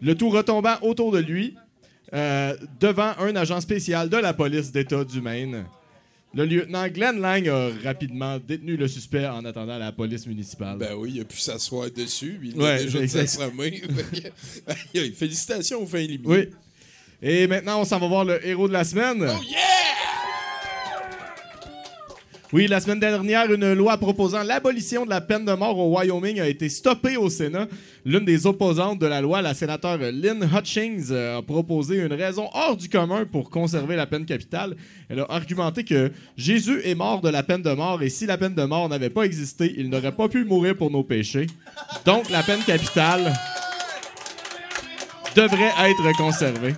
Le 0.00 0.14
tout 0.14 0.30
retombant 0.30 0.76
autour 0.82 1.10
de 1.10 1.18
lui, 1.18 1.56
euh, 2.14 2.56
devant 2.80 3.12
un 3.18 3.36
agent 3.36 3.60
spécial 3.60 4.08
de 4.08 4.16
la 4.16 4.32
police 4.32 4.72
d'État 4.72 5.04
du 5.04 5.20
Maine. 5.20 5.64
Le 6.36 6.44
lieutenant 6.44 6.88
Glenn 6.88 7.20
Lang 7.20 7.48
a 7.48 7.68
rapidement 7.84 8.38
détenu 8.38 8.76
le 8.76 8.88
suspect 8.88 9.26
en 9.26 9.44
attendant 9.44 9.78
la 9.78 9.92
police 9.92 10.26
municipale. 10.26 10.78
Ben 10.78 10.94
oui, 10.96 11.12
il 11.14 11.20
a 11.20 11.24
pu 11.24 11.38
s'asseoir 11.38 11.88
dessus, 11.90 12.40
il 12.42 12.60
Ouais, 12.60 12.70
a 12.70 12.82
déjà. 12.82 12.98
Félicitations 15.14 15.82
aux 15.82 15.86
fins 15.86 15.98
limitées. 15.98 16.28
Oui. 16.28 16.48
Et 17.22 17.46
maintenant, 17.46 17.80
on 17.80 17.84
s'en 17.84 17.98
va 18.00 18.08
voir 18.08 18.24
le 18.24 18.44
héros 18.46 18.66
de 18.66 18.72
la 18.72 18.82
semaine. 18.84 19.18
Oh 19.22 19.42
yeah! 19.48 19.60
Oui, 22.54 22.68
la 22.68 22.78
semaine 22.78 23.00
dernière, 23.00 23.52
une 23.52 23.72
loi 23.72 23.96
proposant 23.96 24.44
l'abolition 24.44 25.04
de 25.04 25.10
la 25.10 25.20
peine 25.20 25.44
de 25.44 25.52
mort 25.54 25.76
au 25.76 25.96
Wyoming 25.96 26.38
a 26.38 26.46
été 26.46 26.68
stoppée 26.68 27.16
au 27.16 27.28
Sénat. 27.28 27.66
L'une 28.04 28.24
des 28.24 28.46
opposantes 28.46 29.00
de 29.00 29.06
la 29.06 29.20
loi, 29.20 29.42
la 29.42 29.54
sénateur 29.54 29.98
Lynn 29.98 30.48
Hutchings, 30.54 31.08
euh, 31.10 31.38
a 31.38 31.42
proposé 31.42 31.96
une 31.96 32.12
raison 32.12 32.48
hors 32.54 32.76
du 32.76 32.88
commun 32.88 33.24
pour 33.24 33.50
conserver 33.50 33.96
la 33.96 34.06
peine 34.06 34.24
capitale. 34.24 34.76
Elle 35.08 35.18
a 35.18 35.26
argumenté 35.30 35.82
que 35.82 36.12
Jésus 36.36 36.80
est 36.84 36.94
mort 36.94 37.22
de 37.22 37.28
la 37.28 37.42
peine 37.42 37.62
de 37.62 37.72
mort 37.72 38.00
et 38.04 38.08
si 38.08 38.24
la 38.24 38.38
peine 38.38 38.54
de 38.54 38.62
mort 38.62 38.88
n'avait 38.88 39.10
pas 39.10 39.24
existé, 39.24 39.74
il 39.76 39.90
n'aurait 39.90 40.14
pas 40.14 40.28
pu 40.28 40.44
mourir 40.44 40.76
pour 40.76 40.92
nos 40.92 41.02
péchés. 41.02 41.48
Donc, 42.06 42.30
la 42.30 42.44
peine 42.44 42.62
capitale 42.62 43.32
devrait 45.34 45.72
être 45.90 46.16
conservée. 46.16 46.74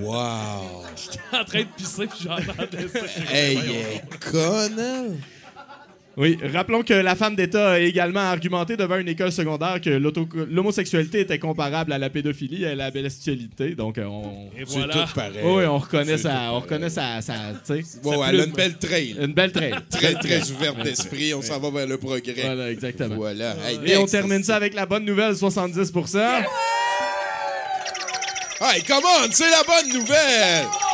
Wow! 0.00 0.84
J'étais 0.96 1.18
en 1.32 1.44
train 1.44 1.60
de 1.60 1.68
pisser 1.76 2.06
puis 2.06 2.18
j'entendais 2.24 2.88
ça. 2.88 3.06
Hey, 3.32 3.58
est 3.58 4.02
conne, 4.30 4.78
elle. 4.78 5.18
Oui, 6.16 6.38
rappelons 6.52 6.82
que 6.82 6.94
la 6.94 7.16
femme 7.16 7.34
d'État 7.34 7.72
a 7.72 7.78
également 7.80 8.20
argumenté 8.20 8.76
devant 8.76 8.96
une 8.98 9.08
école 9.08 9.32
secondaire 9.32 9.80
que 9.80 9.90
l'homosexualité 9.90 11.20
était 11.20 11.38
comparable 11.38 11.92
à 11.92 11.98
la 11.98 12.08
pédophilie 12.08 12.62
et 12.62 12.68
à 12.68 12.74
la 12.74 12.90
bestialité. 12.90 13.74
Donc, 13.74 13.98
euh, 13.98 14.04
on. 14.04 14.48
Et 14.56 14.64
C'est 14.66 14.78
voilà. 14.78 14.94
tout 14.94 15.14
pareil. 15.14 15.32
Oui, 15.42 15.64
on 15.64 15.78
reconnaît 15.78 16.16
tout 16.16 16.28
On 16.28 16.60
reconnaît 16.60 16.90
sa. 16.90 17.20
sa 17.20 17.32
tu 17.34 17.58
sais, 17.64 17.72
Ouais, 17.74 17.82
sa 18.12 18.18
ouais, 18.18 18.26
elle 18.28 18.40
a 18.40 18.44
une 18.44 18.52
belle 18.52 18.76
trail. 18.78 19.16
Une 19.20 19.32
belle 19.34 19.52
trail. 19.52 19.74
Très, 19.90 20.14
très 20.14 20.50
ouverte 20.50 20.82
d'esprit. 20.82 21.34
On 21.34 21.42
s'en 21.42 21.58
va 21.58 21.70
vers 21.70 21.86
le 21.86 21.98
progrès. 21.98 22.34
Voilà, 22.42 22.70
exactement. 22.70 23.16
Voilà. 23.16 23.56
Hey, 23.66 23.78
Et 23.92 23.96
on 23.96 24.06
termine 24.06 24.42
ça 24.44 24.56
avec 24.56 24.74
la 24.74 24.86
bonne 24.86 25.04
nouvelle 25.04 25.36
70 25.36 25.92
Hey, 28.60 28.82
come 28.84 29.02
on, 29.04 29.28
c'est 29.30 29.50
la 29.50 29.62
bonne 29.66 29.92
nouvelle! 29.92 30.93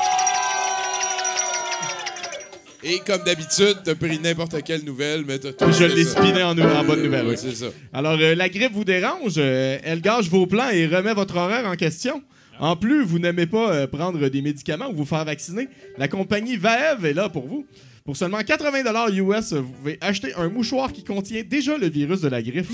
Et 2.83 2.99
comme 3.07 3.23
d'habitude, 3.25 3.77
t'as 3.85 3.95
pris 3.95 4.19
n'importe 4.19 4.63
quelle 4.63 4.85
nouvelle, 4.85 5.25
mais 5.27 5.39
t'as 5.39 5.53
tout 5.53 5.71
Je 5.71 5.85
l'ai 5.85 6.05
spiné 6.05 6.43
en, 6.43 6.57
en 6.59 6.85
bonne 6.85 7.03
nouvelle. 7.03 7.27
Oui. 7.27 7.35
c'est 7.37 7.55
ça. 7.55 7.67
Alors, 7.93 8.17
euh, 8.19 8.35
la 8.35 8.49
grippe 8.49 8.73
vous 8.73 8.85
dérange, 8.85 9.35
euh, 9.37 9.79
elle 9.85 10.01
gâche 10.01 10.29
vos 10.29 10.47
plans 10.47 10.71
et 10.71 10.87
remet 10.87 11.13
votre 11.13 11.37
horaire 11.37 11.67
en 11.67 11.77
question. 11.77 12.23
En 12.59 12.77
plus, 12.77 13.05
vous 13.05 13.19
n'aimez 13.19 13.47
pas 13.47 13.73
euh, 13.73 13.87
prendre 13.87 14.27
des 14.29 14.43
médicaments 14.43 14.89
ou 14.91 14.95
vous 14.97 15.05
faire 15.05 15.25
vacciner, 15.25 15.69
la 15.99 16.09
compagnie 16.09 16.57
Vaev 16.57 17.05
est 17.05 17.13
là 17.15 17.29
pour 17.29 17.47
vous. 17.47 17.67
Pour 18.05 18.17
seulement 18.17 18.39
80 18.43 19.09
US, 19.13 19.53
vous 19.53 19.73
pouvez 19.73 19.99
acheter 20.01 20.33
un 20.35 20.49
mouchoir 20.49 20.91
qui 20.93 21.05
contient 21.05 21.43
déjà 21.47 21.77
le 21.77 21.89
virus 21.89 22.23
de 22.23 22.29
la 22.29 22.43
grippe. 22.43 22.67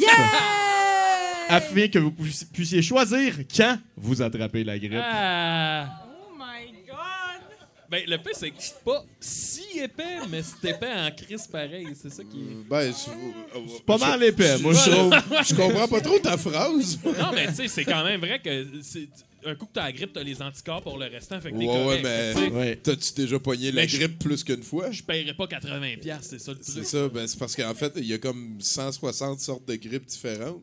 Afin 1.49 1.89
que 1.89 1.99
vous 1.99 2.11
puiss- 2.11 2.47
puissiez 2.53 2.83
choisir 2.83 3.35
quand 3.57 3.79
vous 3.97 4.23
attrapez 4.23 4.65
la 4.65 4.79
grippe. 4.79 5.01
Ah. 5.03 6.06
Ben, 7.91 8.03
le 8.07 8.19
fait, 8.19 8.31
c'est 8.35 8.51
que 8.51 8.57
c'est 8.59 8.83
pas 8.85 9.05
si 9.21 9.79
épais, 9.79 10.19
mais 10.29 10.43
c'est 10.43 10.71
épais 10.71 10.93
en 10.93 11.11
crise 11.13 11.47
pareil. 11.47 11.87
C'est 12.01 12.11
ça 12.11 12.23
qui 12.25 12.39
est. 12.39 12.69
Ben, 12.69 12.93
c'est 12.93 13.85
pas 13.85 13.99
mal 13.99 14.23
épais, 14.25 14.59
moi, 14.59 14.73
je 14.75 14.91
trouve. 14.91 15.13
Je 15.49 15.55
comprends 15.55 15.89
pas 15.89 16.01
trop 16.01 16.19
ta 16.19 16.37
phrase. 16.37 16.99
Non, 17.05 17.31
mais 17.35 17.47
tu 17.49 17.55
sais, 17.55 17.69
c'est 17.69 17.85
quand 17.85 18.05
même 18.05 18.21
vrai 18.21 18.41
que 18.41 18.67
c'est- 18.83 19.09
un 19.45 19.55
coup 19.55 19.67
que 19.67 19.75
t'as 19.75 19.85
la 19.85 19.93
grippe, 19.93 20.13
t'as 20.13 20.25
les 20.25 20.43
anticorps 20.43 20.83
pour 20.83 20.99
le 20.99 21.07
restant. 21.07 21.41
Fait 21.41 21.53
que 21.53 21.57
t'es 21.57 21.67
Ouais, 21.69 21.73
correct. 21.73 22.01
mais 22.03 22.35
tu 22.35 22.41
sais, 22.51 22.77
t'as-tu 22.83 23.13
déjà 23.15 23.39
pogné 23.39 23.71
la 23.71 23.83
Mais 23.83 23.89
je- 23.89 23.97
grippe 23.99 24.19
plus 24.19 24.43
qu'une 24.43 24.65
fois? 24.65 24.91
Je 24.91 25.05
paierais 25.05 25.35
pas 25.35 25.47
80$, 25.47 25.97
piastres, 25.99 26.27
c'est 26.31 26.41
ça 26.41 26.51
le 26.51 26.59
C'est 26.63 26.73
truc. 26.73 26.85
ça, 26.87 27.09
ben 27.09 27.29
c'est 27.29 27.39
parce 27.39 27.55
qu'en 27.55 27.73
fait, 27.75 27.93
il 27.97 28.07
y 28.07 28.13
a 28.15 28.19
comme 28.19 28.57
160 28.59 29.39
sortes 29.39 29.65
de 29.69 29.77
grippes 29.77 30.07
différentes. 30.07 30.63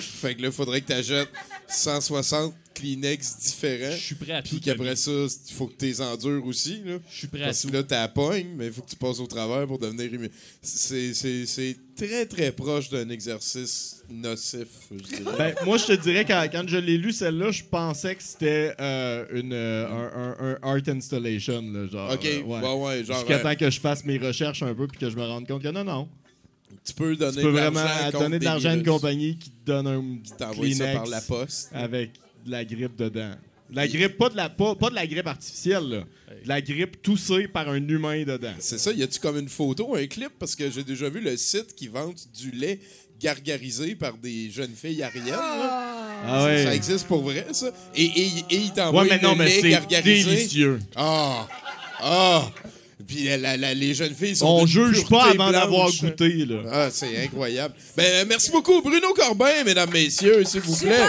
Fait 0.00 0.34
que 0.34 0.42
là, 0.42 0.48
il 0.48 0.52
faudrait 0.52 0.80
que 0.80 0.86
tu 0.88 0.92
achètes 0.92 1.28
160 1.68 2.52
Kleenex 2.74 3.38
différents. 3.38 3.92
Je 3.92 3.96
suis 4.02 4.14
prêt 4.16 4.32
à 4.32 4.42
Puis 4.42 4.60
qu'après 4.60 4.96
ça, 4.96 5.10
il 5.10 5.54
faut 5.54 5.66
que 5.68 5.74
tu 5.78 5.86
les 5.86 6.00
endures 6.00 6.44
aussi. 6.46 6.82
Je 7.10 7.16
suis 7.18 7.26
prêt 7.28 7.42
à 7.42 7.46
Parce 7.46 7.62
tout. 7.62 7.68
que 7.68 7.72
là, 7.74 7.82
tu 7.82 7.90
la 7.94 8.08
pognes, 8.08 8.54
mais 8.56 8.66
il 8.66 8.72
faut 8.72 8.82
que 8.82 8.90
tu 8.90 8.96
passes 8.96 9.20
au 9.20 9.26
travers 9.26 9.66
pour 9.66 9.78
devenir 9.78 10.10
immu- 10.12 10.30
C'est 10.60 11.14
c'est- 11.14 11.46
c'est 11.46 11.76
très, 11.96 12.26
très 12.26 12.50
proche 12.52 12.90
d'un 12.90 13.08
exercice 13.10 14.02
nocif, 14.10 14.66
je 14.90 15.16
dirais. 15.16 15.36
Ben, 15.38 15.54
moi, 15.64 15.78
je 15.78 15.86
te 15.86 15.92
dirais, 15.92 16.24
quand, 16.24 16.46
quand 16.50 16.64
je 16.66 16.76
l'ai 16.78 16.98
lu, 16.98 17.12
celle-là, 17.12 17.50
je 17.52 17.62
pensais 17.64 18.14
que 18.16 18.22
c'était 18.22 18.74
euh, 18.80 19.24
une, 19.32 19.52
euh, 19.52 19.86
un, 19.88 20.34
un- 20.44 20.52
un 20.52 20.58
art 20.62 20.88
installation. 20.88 21.62
Là, 21.62 21.86
genre, 21.86 22.12
Ok, 22.12 22.24
euh, 22.26 22.42
ouais, 22.42 22.60
ouais, 22.98 23.04
genre, 23.04 23.18
Jusqu'à 23.20 23.38
euh, 23.38 23.42
temps 23.42 23.54
que 23.56 23.70
je 23.70 23.80
fasse 23.80 24.04
mes 24.04 24.18
recherches 24.18 24.62
un 24.62 24.74
peu 24.74 24.86
puis 24.88 24.98
que 24.98 25.08
je 25.08 25.16
me 25.16 25.24
rende 25.24 25.46
compte 25.46 25.62
que 25.62 25.68
non, 25.68 25.84
non. 25.84 26.08
Tu 26.84 26.92
peux 26.92 27.16
donner 27.16 27.36
Tu 27.36 27.40
peux 27.42 27.46
de 27.52 27.58
vraiment 27.58 27.84
donner 28.12 28.38
de 28.38 28.44
l'argent 28.44 28.70
à 28.70 28.74
une 28.74 28.84
compagnie 28.84 29.38
qui 29.38 29.48
te 29.48 29.64
donne 29.64 29.86
un 29.86 30.02
t'envoie 30.36 30.66
ça 30.70 30.74
Kleenex 30.74 30.94
par 30.96 31.06
la 31.06 31.20
poste. 31.22 31.70
avec 31.72 32.10
de 32.44 32.50
la 32.50 32.64
grippe 32.64 32.96
dedans. 32.96 33.34
De 33.70 33.76
La 33.76 33.88
grippe, 33.88 34.18
pas 34.18 34.28
de 34.28 34.36
la, 34.36 34.48
pas, 34.50 34.74
pas 34.74 34.90
de 34.90 34.94
la 34.94 35.06
grippe 35.06 35.26
artificielle, 35.26 35.88
là. 35.88 36.04
De 36.42 36.48
la 36.48 36.60
grippe 36.60 37.00
toussée 37.02 37.48
par 37.48 37.68
un 37.68 37.76
humain 37.88 38.22
dedans. 38.24 38.52
C'est 38.58 38.78
ça, 38.78 38.92
y 38.92 39.02
a-tu 39.02 39.18
comme 39.18 39.38
une 39.38 39.48
photo, 39.48 39.94
un 39.96 40.06
clip? 40.06 40.30
Parce 40.38 40.54
que 40.54 40.70
j'ai 40.70 40.84
déjà 40.84 41.08
vu 41.08 41.20
le 41.20 41.36
site 41.36 41.74
qui 41.74 41.88
vend 41.88 42.12
du 42.38 42.50
lait 42.50 42.78
gargarisé 43.20 43.94
par 43.94 44.14
des 44.18 44.50
jeunes 44.50 44.74
filles 44.74 45.02
ariennes. 45.02 45.26
là. 45.28 46.20
Ah 46.26 46.40
Ça- 46.40 46.44
ouais. 46.46 46.64
Ça 46.64 46.74
existe 46.74 47.06
pour 47.06 47.22
vrai, 47.22 47.46
ça. 47.52 47.70
Et, 47.94 48.04
et, 48.04 48.26
et 48.50 48.56
il 48.56 48.72
t'envoie 48.72 49.02
Ouais, 49.02 49.08
mais 49.08 49.18
non, 49.20 49.34
mais 49.34 49.46
lait 49.46 49.60
c'est 49.62 49.70
gargarisé. 49.70 50.30
délicieux. 50.30 50.78
Ah! 50.94 51.48
Ah! 52.00 52.50
Puis 53.06 53.24
la- 53.24 53.36
la- 53.38 53.56
la- 53.56 53.74
les 53.74 53.94
jeunes 53.94 54.14
filles 54.14 54.36
sont 54.36 54.46
On 54.46 54.66
juge 54.66 55.06
pas 55.08 55.30
avant 55.30 55.50
d'avoir 55.50 55.90
goûté, 55.92 56.44
là. 56.46 56.62
Ah, 56.70 56.88
c'est 56.90 57.24
incroyable. 57.24 57.74
Ben, 57.96 58.04
euh, 58.04 58.24
merci 58.28 58.50
beaucoup, 58.50 58.80
Bruno 58.82 59.12
Corbin, 59.14 59.64
mesdames, 59.64 59.90
messieurs, 59.90 60.44
s'il 60.44 60.60
vous 60.60 60.76
plaît. 60.76 61.00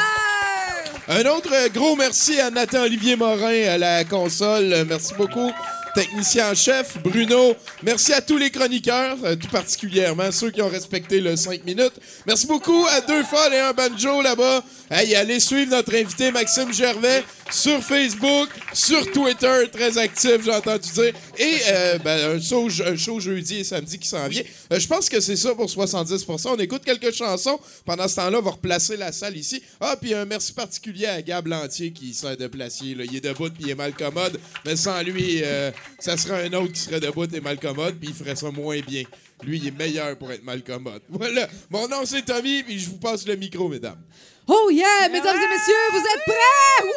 Un 1.07 1.23
autre 1.27 1.53
euh, 1.53 1.69
gros 1.69 1.95
merci 1.95 2.39
à 2.39 2.49
Nathan-Olivier 2.49 3.15
Morin 3.15 3.67
à 3.69 3.77
la 3.77 4.03
console. 4.05 4.85
Merci 4.87 5.13
beaucoup. 5.15 5.51
Technicien 5.93 6.51
en 6.51 6.55
chef, 6.55 6.97
Bruno. 7.03 7.55
Merci 7.83 8.11
à 8.11 8.21
tous 8.21 8.37
les 8.37 8.49
chroniqueurs, 8.49 9.15
euh, 9.23 9.35
tout 9.35 9.47
particulièrement 9.47 10.31
ceux 10.31 10.49
qui 10.49 10.63
ont 10.63 10.67
respecté 10.67 11.21
le 11.21 11.35
5 11.35 11.63
minutes. 11.63 11.93
Merci 12.25 12.47
beaucoup 12.47 12.87
à 12.87 13.01
Deux 13.01 13.23
Folles 13.23 13.53
et 13.53 13.59
un 13.59 13.71
Banjo 13.71 14.21
là-bas. 14.23 14.63
Hey, 14.89 15.15
allez 15.15 15.39
suivre 15.39 15.71
notre 15.71 15.95
invité 15.95 16.31
Maxime 16.31 16.73
Gervais 16.73 17.23
sur 17.55 17.81
Facebook, 17.81 18.49
sur 18.73 19.09
Twitter, 19.11 19.69
très 19.71 19.97
actif, 19.97 20.43
j'ai 20.43 20.51
entendu 20.51 20.89
dire. 20.91 21.13
Et 21.37 21.57
euh, 21.69 21.97
ben, 21.99 22.35
un, 22.35 22.39
show, 22.41 22.67
un 22.85 22.97
show 22.97 23.19
jeudi 23.19 23.59
et 23.59 23.63
samedi 23.63 23.97
qui 23.97 24.07
s'en 24.09 24.27
vient. 24.27 24.43
Euh, 24.73 24.79
je 24.79 24.87
pense 24.87 25.07
que 25.07 25.21
c'est 25.21 25.37
ça 25.37 25.55
pour 25.55 25.67
70%. 25.67 26.49
On 26.49 26.57
écoute 26.57 26.83
quelques 26.83 27.13
chansons. 27.13 27.57
Pendant 27.85 28.07
ce 28.09 28.17
temps-là, 28.17 28.39
on 28.39 28.41
va 28.41 28.51
replacer 28.51 28.97
la 28.97 29.13
salle 29.13 29.37
ici. 29.37 29.63
Ah, 29.79 29.95
puis 29.99 30.13
un 30.13 30.25
merci 30.25 30.51
particulier 30.51 31.05
à 31.05 31.21
Gab 31.21 31.47
Lantier 31.47 31.91
qui 31.91 32.13
sert 32.13 32.35
de 32.35 32.47
placier. 32.47 32.93
là. 32.93 33.05
Il 33.05 33.15
est 33.15 33.21
debout 33.21 33.49
puis 33.49 33.63
il 33.65 33.69
est 33.69 33.75
mal 33.75 33.93
commode. 33.93 34.37
Mais 34.65 34.75
sans 34.75 35.01
lui, 35.01 35.41
euh, 35.41 35.71
ça 35.99 36.17
serait 36.17 36.47
un 36.47 36.53
autre 36.53 36.73
qui 36.73 36.81
serait 36.81 36.99
debout 36.99 37.33
et 37.33 37.39
mal 37.39 37.57
commode 37.57 37.95
puis 37.95 38.09
il 38.09 38.15
ferait 38.15 38.35
ça 38.35 38.51
moins 38.51 38.79
bien. 38.81 39.03
Lui, 39.43 39.59
il 39.59 39.67
est 39.67 39.77
meilleur 39.77 40.17
pour 40.17 40.31
être 40.31 40.43
mal 40.43 40.61
commode. 40.61 41.01
Voilà. 41.09 41.47
Mon 41.69 41.87
nom, 41.87 42.05
c'est 42.05 42.23
Tommy 42.23 42.63
puis 42.63 42.79
je 42.79 42.89
vous 42.89 42.97
passe 42.97 43.25
le 43.25 43.35
micro, 43.35 43.69
mesdames. 43.69 44.01
Oh 44.47 44.69
yeah, 44.71 45.09
mesdames 45.11 45.35
et 45.37 45.47
messieurs, 45.47 45.73
vous 45.91 45.97
êtes 45.99 46.23
prêts? 46.25 46.87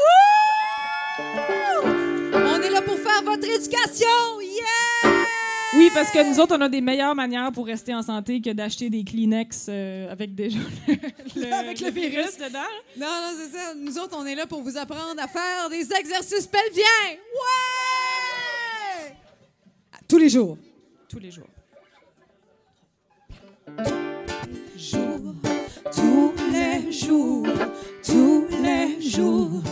Wouh! 1.25 1.91
On 2.35 2.61
est 2.63 2.71
là 2.71 2.83
pour 2.83 2.99
faire 2.99 3.23
votre 3.25 3.45
éducation. 3.49 4.41
Yeah! 4.41 5.25
Oui, 5.77 5.91
parce 5.95 6.11
que 6.11 6.29
nous 6.29 6.41
autres, 6.41 6.57
on 6.57 6.61
a 6.61 6.69
des 6.69 6.81
meilleures 6.81 7.15
manières 7.15 7.53
pour 7.53 7.67
rester 7.67 7.95
en 7.95 8.03
santé 8.03 8.41
que 8.41 8.51
d'acheter 8.51 8.91
des 8.91 9.05
Kleenex 9.05 9.67
euh, 9.69 10.11
avec 10.11 10.35
déjà 10.35 10.59
le, 10.87 10.95
le- 11.43 11.53
Avec 11.59 11.81
le 11.81 11.91
virus. 11.91 12.37
dedans. 12.39 12.59
Non, 12.97 13.07
non, 13.07 13.33
c'est 13.39 13.57
ça. 13.57 13.75
Nous 13.77 13.99
autres, 13.99 14.17
on 14.19 14.27
est 14.27 14.35
là 14.35 14.47
pour 14.47 14.63
vous 14.63 14.77
apprendre 14.77 15.21
à 15.23 15.29
faire 15.29 15.69
des 15.71 15.91
exercices 15.93 16.47
pelviens. 16.47 16.85
Ouais! 17.35 19.15
Tous 20.09 20.19
les 20.19 20.29
jours. 20.31 20.57
Tous 21.09 21.19
les 21.19 21.31
jours, 21.31 21.47
tous 27.09 28.47
les 28.63 29.01
jours, 29.01 29.63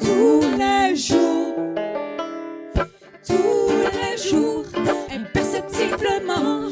tous 0.00 0.40
les 0.56 0.96
jours, 0.96 1.54
tous 3.26 3.70
les 3.98 4.16
jours, 4.16 4.64
imperceptiblement, 5.10 6.70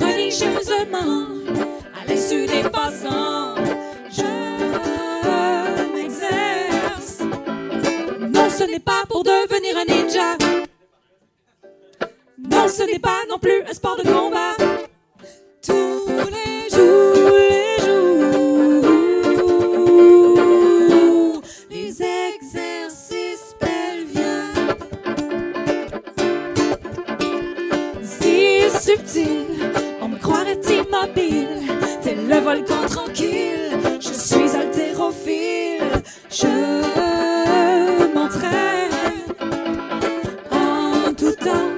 religieusement, 0.00 1.28
à 1.94 2.04
l'insu 2.08 2.46
des 2.46 2.68
passants, 2.68 3.54
je 4.10 4.32
m'exerce. 5.94 7.20
Non, 8.20 8.50
ce 8.50 8.64
n'est 8.64 8.80
pas 8.80 9.04
pour 9.08 9.22
devenir 9.22 9.76
un 9.78 9.84
ninja. 9.84 10.36
Non, 12.50 12.66
ce 12.66 12.82
n'est 12.82 12.98
pas 12.98 13.20
non 13.30 13.38
plus 13.38 13.62
un 13.70 13.72
sport 13.72 13.96
de 13.96 14.02
combat. 14.02 14.56
Tous 15.64 16.08
les 16.08 16.53
le 32.28 32.40
volcan 32.40 32.86
tranquille. 32.88 33.78
Je 34.00 34.12
suis 34.12 34.56
haltérophile, 34.56 36.02
je 36.30 36.46
m'entraîne 38.14 38.90
en 40.50 41.12
tout 41.14 41.32
temps, 41.32 41.70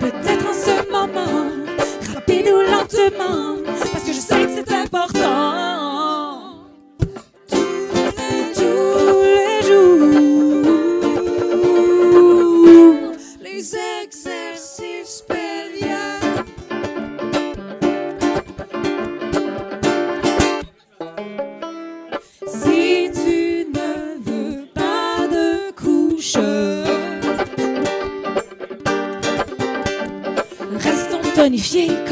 peut-être 0.00 0.46
en 0.48 0.54
ce 0.54 0.90
moment 0.90 1.50
rapide 2.14 2.48
ou 2.48 2.60
lentement, 2.70 3.56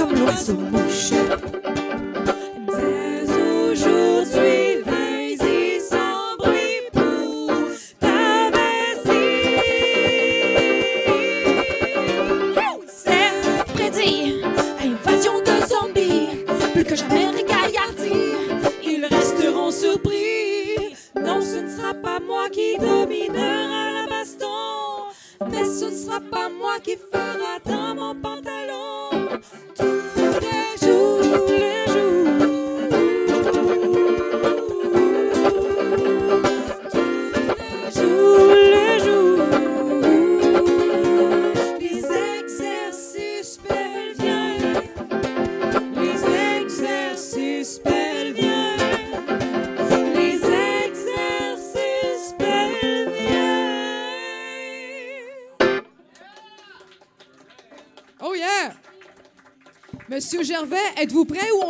come 0.03 0.15
look 0.27 0.37
so 0.37 0.55
mush. 0.55 1.62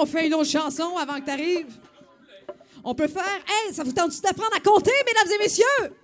On 0.02 0.06
fait 0.06 0.26
une 0.26 0.34
autre 0.34 0.50
chanson 0.50 0.96
avant 0.96 1.20
que 1.20 1.26
t'arrives? 1.26 1.78
On 2.82 2.94
peut 2.94 3.06
faire. 3.06 3.22
Hey, 3.48 3.72
ça 3.72 3.84
vous 3.84 3.92
tente 3.92 4.20
d'apprendre 4.20 4.56
à 4.56 4.60
compter, 4.60 4.90
mesdames 5.06 5.32
et 5.32 5.38
messieurs? 5.38 5.94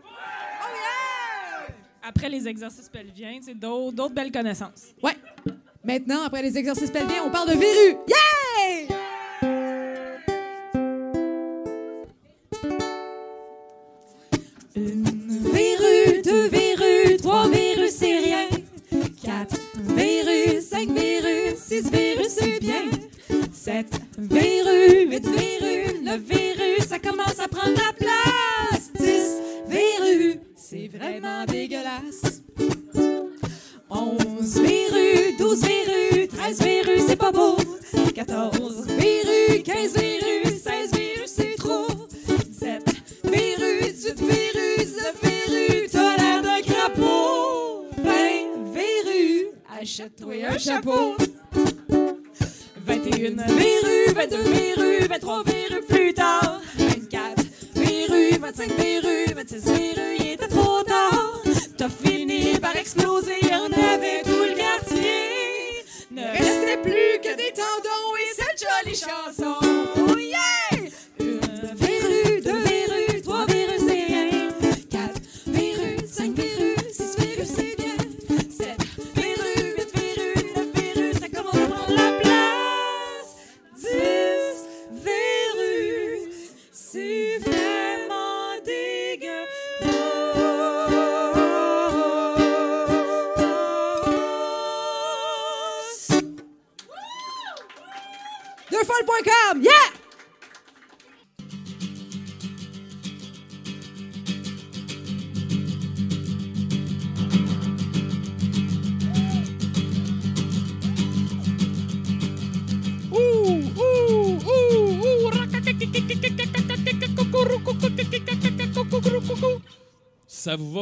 Après 2.02 2.28
les 2.28 2.46
exercices 2.46 2.88
pelviens, 2.88 3.40
c'est 3.42 3.54
d'autres 3.54 3.92
d'autres 3.92 4.14
belles 4.14 4.32
connaissances. 4.32 4.94
Ouais. 5.02 5.16
Maintenant, 5.84 6.22
après 6.24 6.42
les 6.42 6.56
exercices 6.56 6.90
pelviens, 6.90 7.24
on 7.26 7.30
parle 7.30 7.50
de 7.50 7.54
verrues. 7.54 7.96
Yeah! 8.08 8.17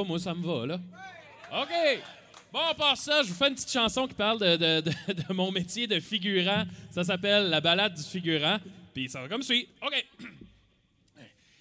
Moi, 0.04 0.18
ça 0.18 0.34
me 0.34 0.44
va, 0.46 0.66
là. 0.66 0.80
OK. 1.62 2.02
Bon, 2.52 2.60
à 2.60 2.74
part 2.74 2.96
ça, 2.96 3.22
je 3.22 3.28
vous 3.28 3.34
fais 3.34 3.48
une 3.48 3.54
petite 3.54 3.72
chanson 3.72 4.06
qui 4.06 4.14
parle 4.14 4.38
de, 4.38 4.82
mon 5.32 5.52
métier 5.52 5.86
de 5.86 6.00
figurant. 6.00 6.64
Ça 6.90 7.04
s'appelle 7.04 7.48
La 7.50 7.60
balade 7.60 7.94
du 7.94 8.02
figurant. 8.02 8.58
Puis 8.94 9.08
ça 9.08 9.20
va 9.20 9.28
comme 9.28 9.42
suit. 9.42 9.68
OK. 9.82 10.06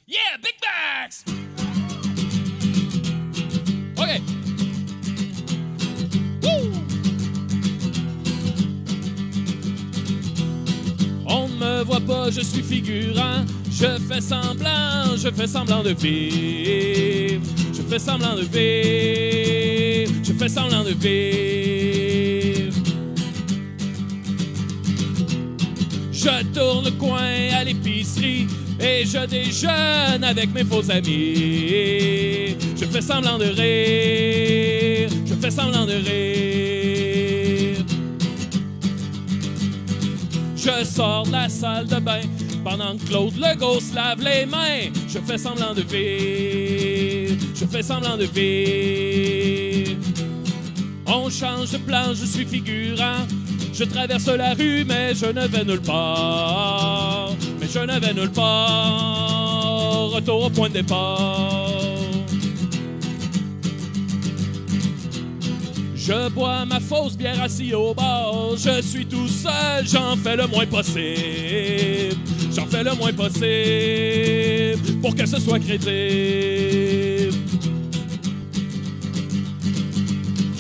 Yeah, 0.07 0.37
Big 0.37 0.53
Bags! 0.61 1.25
OK. 3.97 4.21
On 11.27 11.47
ne 11.47 11.55
me 11.55 11.83
voit 11.83 12.01
pas, 12.01 12.29
je 12.29 12.41
suis 12.41 12.61
figurant. 12.61 13.45
Je 13.71 13.97
fais 14.07 14.21
semblant, 14.21 15.17
je 15.17 15.31
fais 15.31 15.47
semblant 15.47 15.81
de 15.81 15.89
vivre. 15.89 17.04
Je 17.85 17.91
fais 17.91 17.99
semblant 17.99 18.35
de 18.35 18.41
vivre. 18.41 20.11
Je 20.23 20.33
fais 20.33 20.49
semblant 20.49 20.83
de 20.83 20.89
vivre. 20.89 22.73
Je 26.11 26.43
tourne 26.51 26.85
le 26.85 26.91
coin 26.91 27.53
à 27.53 27.63
l'épicerie 27.63 28.47
et 28.79 29.05
je 29.05 29.23
déjeune 29.27 30.23
avec 30.23 30.51
mes 30.51 30.63
faux 30.63 30.89
amis. 30.89 32.55
Je 32.75 32.85
fais 32.85 33.01
semblant 33.01 33.37
de 33.37 33.45
rire. 33.45 35.09
Je 35.23 35.35
fais 35.35 35.51
semblant 35.51 35.85
de 35.85 35.93
rire. 35.93 37.85
Je 40.55 40.83
sors 40.85 41.27
de 41.27 41.31
la 41.33 41.49
salle 41.49 41.85
de 41.85 41.99
bain 41.99 42.21
pendant 42.63 42.97
que 42.97 43.05
Claude 43.05 43.37
Legault 43.37 43.79
se 43.79 43.93
lave 43.93 44.23
les 44.23 44.47
mains. 44.47 44.89
Je 45.07 45.19
fais 45.19 45.37
semblant 45.37 45.75
de 45.75 45.83
vivre. 45.83 47.14
Je 47.55 47.65
fais 47.65 47.81
semblant 47.81 48.17
de 48.17 48.25
vivre. 48.25 50.01
On 51.07 51.29
change 51.29 51.71
de 51.71 51.77
plan, 51.77 52.13
je 52.13 52.25
suis 52.25 52.45
figurant. 52.45 53.25
Je 53.73 53.85
traverse 53.85 54.27
la 54.27 54.53
rue, 54.53 54.83
mais 54.83 55.15
je 55.15 55.27
ne 55.27 55.47
vais 55.47 55.63
nulle 55.63 55.81
part. 55.81 57.31
Mais 57.59 57.67
je 57.67 57.79
ne 57.79 57.99
vais 57.99 58.13
nulle 58.13 58.31
part. 58.31 60.11
Retour 60.11 60.45
au 60.45 60.49
point 60.49 60.67
de 60.67 60.73
départ. 60.75 61.71
Je 65.95 66.29
bois 66.29 66.65
ma 66.65 66.79
fausse 66.79 67.17
bière 67.17 67.41
assis 67.41 67.73
au 67.73 67.93
bar. 67.93 68.55
Je 68.57 68.81
suis 68.81 69.05
tout 69.05 69.27
seul, 69.27 69.87
j'en 69.87 70.15
fais 70.17 70.35
le 70.35 70.45
moins 70.47 70.67
possible. 70.67 72.15
J'en 72.53 72.67
fais 72.67 72.83
le 72.83 72.93
moins 72.95 73.13
possible 73.13 74.99
pour 75.01 75.15
que 75.15 75.25
ce 75.25 75.39
soit 75.39 75.59
crédible. 75.59 77.24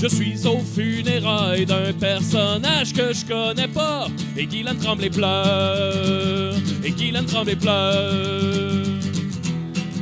Je 0.07 0.15
suis 0.17 0.45
au 0.45 0.59
funérailles 0.59 1.65
d'un 1.65 1.91
personnage 1.91 2.93
que 2.93 3.11
je 3.11 3.25
connais 3.25 3.67
pas. 3.67 4.07
Et 4.37 4.45
Guylaine 4.45 4.77
Tremblay 4.77 5.09
pleure. 5.09 6.53
Et 6.83 6.91
Guylaine 6.91 7.25
Tremblay 7.25 7.55
pleure. 7.55 8.85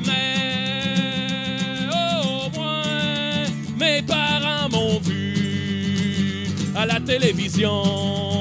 Mais 0.06 1.88
au 1.90 2.50
moins, 2.54 3.46
mes 3.80 4.02
parents 4.02 4.68
m'ont 4.70 5.00
vu 5.00 6.48
à 6.76 6.86
la 6.86 7.00
télévision. 7.00 8.33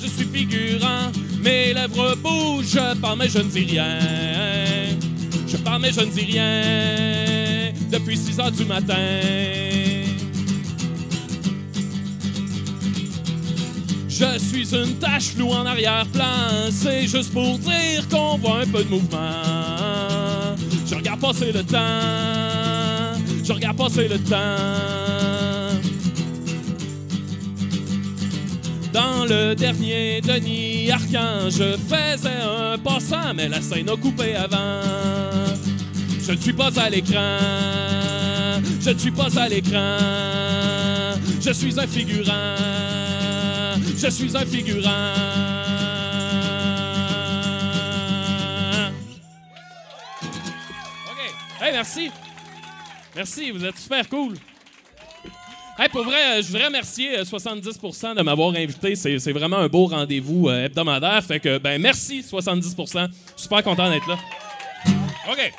Je 0.00 0.06
suis 0.06 0.26
figurant. 0.26 1.10
Mes 1.42 1.72
lèvres 1.74 2.16
bougent, 2.16 2.72
je 2.72 2.96
parle 2.98 3.18
mais 3.18 3.28
je 3.28 3.38
ne 3.38 3.50
dis 3.50 3.64
rien. 3.64 3.98
Je 5.46 5.56
parle 5.56 5.82
mais 5.82 5.92
je 5.92 6.00
ne 6.00 6.10
dis 6.10 6.24
rien. 6.24 7.72
Depuis 7.90 8.16
6 8.16 8.40
heures 8.40 8.52
du 8.52 8.64
matin. 8.64 8.94
Je 14.08 14.38
suis 14.38 14.74
une 14.74 14.98
tache 14.98 15.30
floue 15.34 15.50
en 15.50 15.64
arrière-plan. 15.64 16.70
C'est 16.70 17.06
juste 17.06 17.32
pour 17.32 17.58
dire 17.58 18.06
qu'on 18.10 18.36
voit 18.36 18.60
un 18.60 18.66
peu 18.66 18.84
de 18.84 18.90
mouvement. 18.90 19.18
Je 20.86 20.94
regarde 20.94 21.20
passer 21.20 21.52
le 21.52 21.62
temps. 21.62 23.18
Je 23.42 23.52
regarde 23.52 23.76
passer 23.78 24.08
le 24.08 24.18
temps. 24.18 25.39
Dans 28.92 29.24
le 29.24 29.54
dernier 29.54 30.20
Denis 30.20 30.90
Arcan, 30.90 31.48
je 31.48 31.76
faisais 31.76 32.42
un 32.42 32.76
passant, 32.78 33.34
mais 33.34 33.48
la 33.48 33.60
scène 33.60 33.88
a 33.88 33.96
coupé 33.96 34.34
avant. 34.34 34.82
Je 36.20 36.32
ne 36.32 36.36
suis 36.36 36.52
pas 36.52 36.70
à 36.80 36.90
l'écran, 36.90 37.38
je 38.80 38.90
ne 38.90 38.98
suis 38.98 39.10
pas 39.10 39.38
à 39.38 39.48
l'écran. 39.48 39.98
Je 41.40 41.52
suis 41.52 41.80
un 41.80 41.86
figurant, 41.86 42.56
je 43.96 44.08
suis 44.10 44.36
un 44.36 44.44
figurant. 44.44 45.14
OK. 51.06 51.62
Hey, 51.62 51.72
merci. 51.72 52.10
Merci, 53.16 53.50
vous 53.50 53.64
êtes 53.64 53.78
super 53.78 54.08
cool. 54.08 54.36
Hey, 55.82 55.88
pour 55.88 56.04
vrai, 56.04 56.18
euh, 56.18 56.42
je 56.42 56.48
voudrais 56.48 56.66
remercier 56.66 57.18
euh, 57.18 57.24
70% 57.24 58.14
de 58.14 58.20
m'avoir 58.22 58.54
invité. 58.54 58.94
C'est 58.94 59.32
vraiment 59.32 59.56
un 59.56 59.66
beau 59.66 59.86
rendez-vous 59.86 60.50
euh, 60.50 60.66
hebdomadaire. 60.66 61.24
Fait 61.24 61.40
que, 61.40 61.56
ben, 61.56 61.80
merci 61.80 62.20
70%. 62.20 63.08
Super 63.34 63.62
content 63.62 63.88
d'être 63.88 64.06
là. 64.06 64.18
OK. 65.30 65.50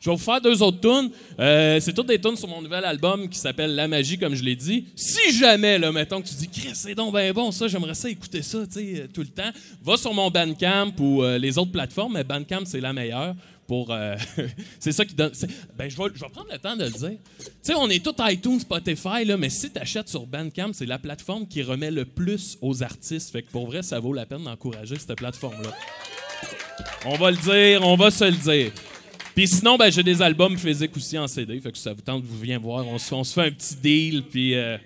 Je 0.00 0.08
vais 0.08 0.16
vous 0.16 0.22
faire 0.22 0.40
deux 0.40 0.62
autres 0.62 0.80
tunes. 0.80 1.10
Euh, 1.38 1.78
c'est 1.78 1.92
toutes 1.92 2.06
des 2.06 2.18
tunes 2.18 2.36
sur 2.36 2.48
mon 2.48 2.62
nouvel 2.62 2.86
album 2.86 3.28
qui 3.28 3.38
s'appelle 3.38 3.74
La 3.74 3.86
Magie, 3.86 4.16
comme 4.16 4.34
je 4.34 4.42
l'ai 4.42 4.56
dit. 4.56 4.86
Si 4.96 5.36
jamais, 5.36 5.78
là, 5.78 5.92
mettons 5.92 6.22
que 6.22 6.28
tu 6.28 6.34
dis, 6.36 6.48
Chris, 6.48 6.70
c'est 6.72 6.94
donc 6.94 7.12
ben 7.12 7.30
bon, 7.34 7.50
ça, 7.50 7.68
j'aimerais 7.68 7.92
ça 7.92 8.08
écouter 8.08 8.40
ça, 8.40 8.66
tu 8.66 8.72
sais, 8.72 9.00
euh, 9.02 9.06
tout 9.12 9.20
le 9.20 9.26
temps, 9.26 9.50
va 9.82 9.98
sur 9.98 10.14
mon 10.14 10.30
Bandcamp 10.30 10.92
ou 11.00 11.22
euh, 11.22 11.36
les 11.36 11.58
autres 11.58 11.72
plateformes, 11.72 12.14
mais 12.14 12.24
Bandcamp, 12.24 12.64
c'est 12.64 12.80
la 12.80 12.94
meilleure. 12.94 13.34
Pour, 13.70 13.92
euh, 13.92 14.16
c'est 14.80 14.90
ça 14.90 15.04
qui 15.04 15.14
donne. 15.14 15.30
Ben, 15.78 15.88
je 15.88 15.96
vais, 15.96 16.10
prendre 16.10 16.48
le 16.50 16.58
temps 16.58 16.74
de 16.74 16.86
le 16.86 16.90
dire. 16.90 17.18
Tu 17.38 17.46
sais, 17.62 17.74
on 17.76 17.88
est 17.88 18.04
tous 18.04 18.16
iTunes, 18.18 18.58
Spotify, 18.58 19.24
là, 19.24 19.36
mais 19.36 19.48
si 19.48 19.70
tu 19.70 19.78
achètes 19.78 20.08
sur 20.08 20.26
Bandcamp, 20.26 20.72
c'est 20.72 20.86
la 20.86 20.98
plateforme 20.98 21.46
qui 21.46 21.62
remet 21.62 21.92
le 21.92 22.04
plus 22.04 22.58
aux 22.62 22.82
artistes. 22.82 23.30
Fait 23.30 23.42
que 23.42 23.50
pour 23.52 23.66
vrai, 23.68 23.84
ça 23.84 24.00
vaut 24.00 24.12
la 24.12 24.26
peine 24.26 24.42
d'encourager 24.42 24.96
cette 24.98 25.14
plateforme-là. 25.14 25.70
On 27.04 27.14
va 27.14 27.30
le 27.30 27.36
dire, 27.36 27.86
on 27.86 27.94
va 27.94 28.10
se 28.10 28.24
le 28.24 28.32
dire. 28.32 28.72
Puis 29.36 29.46
sinon, 29.46 29.76
ben, 29.76 29.92
j'ai 29.92 30.02
des 30.02 30.20
albums 30.20 30.58
physiques 30.58 30.96
aussi 30.96 31.16
en 31.16 31.28
CD. 31.28 31.60
Fait 31.60 31.70
que 31.70 31.78
ça 31.78 31.92
vous 31.92 32.02
tente, 32.02 32.24
vous 32.24 32.40
viens 32.40 32.58
voir. 32.58 32.84
On 32.88 32.98
se, 32.98 33.32
fait 33.32 33.46
un 33.46 33.52
petit 33.52 33.76
deal, 33.76 34.24
puis 34.24 34.56
euh, 34.56 34.78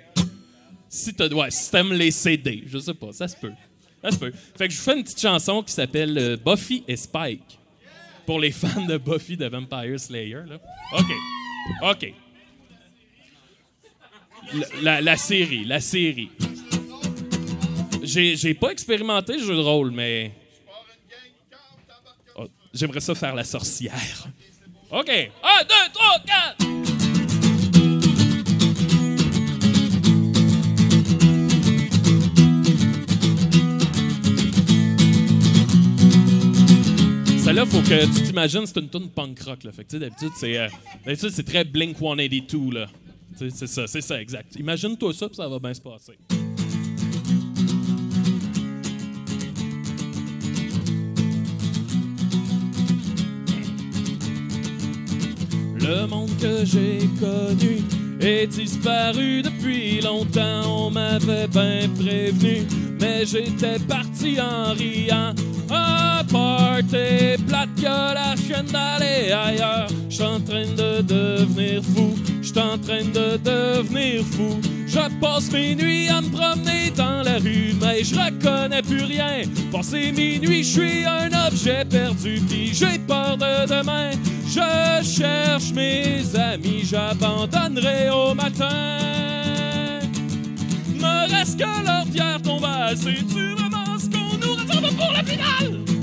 Si 0.91 1.15
t'as- 1.15 1.33
ouais, 1.33 1.51
si 1.51 1.71
t'aimes 1.71 1.95
les 1.95 2.11
CD, 2.11 2.65
je 2.67 2.77
sais 2.77 2.93
pas, 2.93 3.13
ça 3.13 3.29
se 3.29 3.37
peut. 3.37 3.53
Ça 4.03 4.11
se 4.11 4.19
peut. 4.19 4.33
Fait 4.59 4.69
que 4.69 4.75
je 4.75 4.79
vous 4.79 4.85
fais 4.85 4.95
une 4.99 5.05
petite 5.05 5.23
chanson 5.23 5.63
qui 5.63 5.73
s'appelle 5.73 6.19
euh, 6.19 6.37
Buffy 6.37 6.85
et 6.87 6.97
Spike. 6.97 7.59
Pour 8.27 8.41
les 8.41 8.53
fans 8.53 8.85
de 8.87 8.97
Buffy 8.97 9.37
de 9.37 9.47
Vampire 9.47 9.99
Slayer, 10.01 10.43
là. 10.47 10.57
OK. 10.93 11.13
OK. 11.83 12.15
La, 14.83 15.01
la- 15.01 15.17
série, 15.17 15.65
la 15.65 15.81
série. 15.81 16.31
J'ai 18.03 18.37
j'ai 18.37 18.55
pas 18.55 18.71
expérimenté 18.71 19.35
le 19.35 19.39
jeu 19.45 19.55
de 19.57 19.61
rôle, 19.61 19.91
mais. 19.91 20.33
Oh, 22.37 22.47
J'aimerais 22.73 23.01
ça 23.01 23.15
faire 23.15 23.35
la 23.35 23.45
sorcière. 23.45 24.29
OK. 24.91 25.09
1, 25.09 25.11
2, 25.11 25.31
3, 25.93 26.19
4. 26.59 26.74
Celle-là, 37.55 37.67
faut 37.67 37.83
que 37.83 38.05
tu 38.07 38.23
t'imagines, 38.25 38.67
c'est 38.67 38.81
une 38.81 38.89
tune 38.89 39.09
punk 39.11 39.41
rock. 39.43 39.63
Là. 39.63 39.71
Fait 39.71 39.85
que, 39.85 39.97
d'habitude, 39.97 40.33
c'est, 40.35 40.59
euh, 40.59 40.67
d'habitude, 41.07 41.31
c'est 41.31 41.45
très 41.45 41.63
Blink 41.63 41.97
182. 41.99 42.75
Là. 42.75 42.87
C'est 43.37 43.69
ça, 43.69 43.87
c'est 43.87 44.01
ça, 44.01 44.21
exact. 44.21 44.57
Imagine-toi 44.59 45.13
ça, 45.15 45.29
puis 45.29 45.37
ça 45.37 45.47
va 45.47 45.61
bien 45.61 45.73
se 45.73 45.81
passer. 45.81 46.15
Le 55.77 56.07
monde 56.09 56.31
que 56.41 56.65
j'ai 56.65 57.09
connu 57.21 57.85
est 58.21 58.49
disparu 58.49 59.43
depuis 59.43 60.01
longtemps. 60.01 60.87
On 60.87 60.91
m'avait 60.91 61.47
bien 61.47 61.89
prévenu, 61.89 62.67
mais 63.01 63.25
j'étais 63.25 63.79
parti 63.79 64.41
en 64.41 64.73
riant. 64.73 65.35
Un 65.71 66.25
party 66.25 67.44
plate 67.55 67.75
que 67.77 68.15
la 68.15 68.35
chienne 68.37 68.67
d'aller 68.67 69.33
ailleurs. 69.33 69.87
J'suis 70.09 70.25
en 70.25 70.41
train 70.41 70.67
de 70.67 71.03
devenir 71.03 71.83
fou, 71.83 72.15
j'suis 72.43 72.59
en 72.59 72.79
train 72.79 73.05
de 73.05 73.37
devenir 73.37 74.25
fou. 74.25 74.61
Je 74.87 75.21
passe 75.21 75.51
mes 75.53 75.75
nuits 75.75 76.09
à 76.09 76.21
me 76.21 76.31
promener 76.31 76.91
dans 76.97 77.23
la 77.23 77.39
rue, 77.39 77.75
mais 77.81 78.03
je 78.05 78.15
reconnais 78.15 78.83
plus 78.83 79.05
rien. 79.05 79.43
Passé 79.73 80.13
minuit, 80.13 80.63
je 80.63 80.81
suis 80.81 81.05
un 81.05 81.31
objet 81.47 81.85
perdu, 81.85 82.41
puis 82.49 82.73
j'ai 82.73 82.99
peur 82.99 83.37
de 83.37 83.67
demain. 83.67 84.11
Je 84.47 85.05
cherche 85.05 85.73
mes 85.73 86.23
amis, 86.39 86.85
j'abandonnerai 86.85 88.11
au 88.11 88.35
matin. 88.35 88.99
Me 90.95 91.31
reste 91.31 91.59
que 91.59 91.87
leur 91.87 92.05
pierre 92.07 92.43
tombale, 92.43 92.97
c'est 92.97 93.23
du 93.35 93.55
vraiment 93.55 93.99
ce 93.99 94.09
qu'on 94.11 94.37
nous 94.39 94.55
réserve 94.55 94.95
pour 94.97 95.13
la 95.13 95.25
finale? 95.25 95.94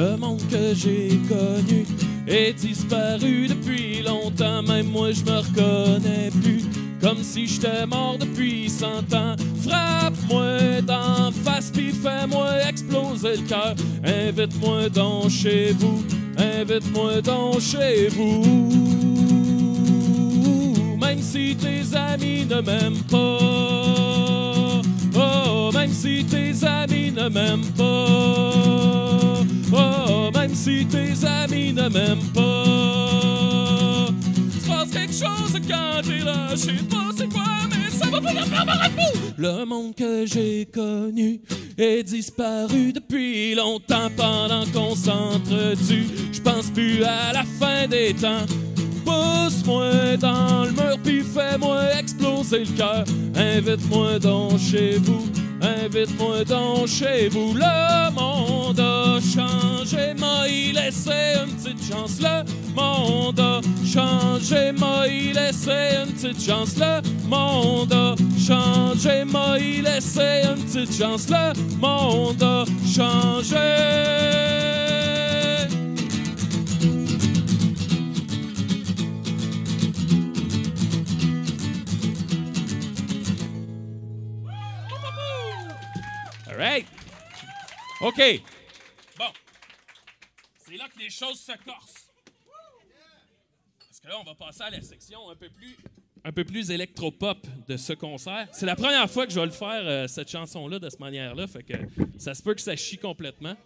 Le 0.00 0.16
monde 0.16 0.40
que 0.50 0.74
j'ai 0.74 1.20
connu 1.28 1.84
est 2.26 2.54
disparu 2.54 3.48
depuis 3.48 4.00
longtemps, 4.02 4.62
même 4.62 4.86
moi 4.86 5.10
je 5.12 5.22
me 5.24 5.36
reconnais 5.36 6.30
plus. 6.42 6.64
Comme 7.02 7.22
si 7.22 7.46
j'étais 7.46 7.84
mort 7.84 8.16
depuis 8.18 8.70
cent 8.70 9.04
ans. 9.14 9.36
Frappe-moi 9.62 10.80
d'en 10.86 11.30
face, 11.44 11.70
puis 11.70 11.92
fais-moi 11.92 12.66
exploser 12.66 13.36
le 13.36 13.46
cœur. 13.46 13.74
Invite-moi 14.02 14.88
donc 14.88 15.28
chez 15.28 15.72
vous, 15.72 16.02
invite-moi 16.38 17.20
donc 17.20 17.60
chez 17.60 18.08
vous. 18.08 18.42
Même 20.98 21.20
si 21.20 21.54
tes 21.56 21.94
amis 21.94 22.46
ne 22.46 22.62
m'aiment 22.62 23.04
pas. 23.10 23.99
Oh, 25.80 25.82
même 25.82 25.94
si 25.94 26.24
tes 26.24 26.66
amis 26.66 27.10
ne 27.10 27.28
m'aiment 27.30 27.72
pas. 27.74 29.40
Oh, 29.72 30.30
même 30.34 30.54
si 30.54 30.84
tes 30.84 31.26
amis 31.26 31.72
ne 31.72 31.88
m'aiment 31.88 32.32
pas. 32.34 34.08
Se 34.60 34.68
passe 34.68 34.90
quelque 34.90 35.14
chose 35.14 35.58
quand 35.66 36.02
t'es 36.02 36.18
là, 36.22 36.48
je 36.50 36.56
sais 36.56 36.72
pas 36.90 37.10
c'est 37.16 37.32
quoi, 37.32 37.44
mais 37.70 37.90
ça 37.90 38.10
va 38.10 38.20
faire 38.20 38.66
marrer 38.66 38.90
fou. 38.90 39.18
Le 39.38 39.64
monde 39.64 39.94
que 39.94 40.26
j'ai 40.26 40.66
connu 40.66 41.40
est 41.78 42.02
disparu 42.02 42.92
depuis 42.92 43.54
longtemps 43.54 44.10
pendant 44.14 44.66
qu'on 44.66 44.94
s'entretue. 44.94 46.08
Je 46.30 46.40
pense 46.42 46.68
plus 46.70 47.02
à 47.04 47.32
la 47.32 47.44
fin 47.58 47.86
des 47.88 48.12
temps. 48.12 48.44
Pousse-moi 49.06 50.18
dans 50.18 50.64
le 50.64 50.72
mur 50.72 50.98
puis 51.02 51.22
fais-moi 51.22 51.94
exploser 51.98 52.64
le 52.66 52.76
cœur. 52.76 53.04
Invite-moi 53.34 54.18
donc 54.18 54.58
chez 54.58 54.98
vous, 54.98 55.26
invite-moi 55.60 56.44
donc 56.44 56.86
chez 56.86 57.28
vous. 57.28 57.54
Le 57.54 58.10
monde 58.12 58.80
a 58.80 59.18
changé, 59.20 60.14
m'a 60.18 60.48
y 60.48 60.72
laissé 60.72 61.34
une 61.36 61.54
petite 61.54 61.92
chance. 61.92 62.20
Le 62.20 62.44
monde 62.74 63.40
a 63.40 63.60
changé, 63.86 64.72
m'a 64.72 65.06
y 65.06 65.32
laissé 65.32 65.96
une 66.04 66.12
petite 66.12 66.42
chance. 66.44 66.76
Le 66.76 67.00
monde 67.28 67.92
a 67.92 68.14
changé, 68.38 69.24
m'a 69.24 69.58
y 69.58 69.82
laissé 69.82 70.42
une 70.44 70.62
petite 70.64 70.98
chance. 70.98 71.28
Le 71.28 71.52
monde 71.78 72.42
a 72.42 72.64
changé. 72.86 73.56
Right. 86.60 86.86
OK. 88.00 88.42
Bon. 89.18 89.24
C'est 90.58 90.76
là 90.76 90.88
que 90.88 90.98
les 90.98 91.10
choses 91.10 91.40
se 91.40 91.52
corsent. 91.64 92.10
Parce 93.78 94.00
que 94.00 94.08
là, 94.08 94.20
on 94.20 94.24
va 94.24 94.34
passer 94.34 94.62
à 94.62 94.70
la 94.70 94.80
section 94.82 95.30
un 95.30 95.36
peu 95.36 95.48
plus 95.50 95.76
un 96.24 96.32
peu 96.32 96.44
de 96.44 97.76
ce 97.76 97.92
concert. 97.94 98.48
C'est 98.52 98.66
la 98.66 98.76
première 98.76 99.10
fois 99.10 99.26
que 99.26 99.32
je 99.32 99.40
vais 99.40 99.46
le 99.46 99.52
faire, 99.52 99.82
euh, 99.84 100.06
cette 100.06 100.30
chanson-là, 100.30 100.78
de 100.78 100.90
cette 100.90 101.00
manière-là. 101.00 101.46
Fait 101.46 101.62
que 101.62 101.74
ça 102.18 102.34
se 102.34 102.42
peut 102.42 102.54
que 102.54 102.60
ça 102.60 102.76
chie 102.76 102.98
complètement. 102.98 103.56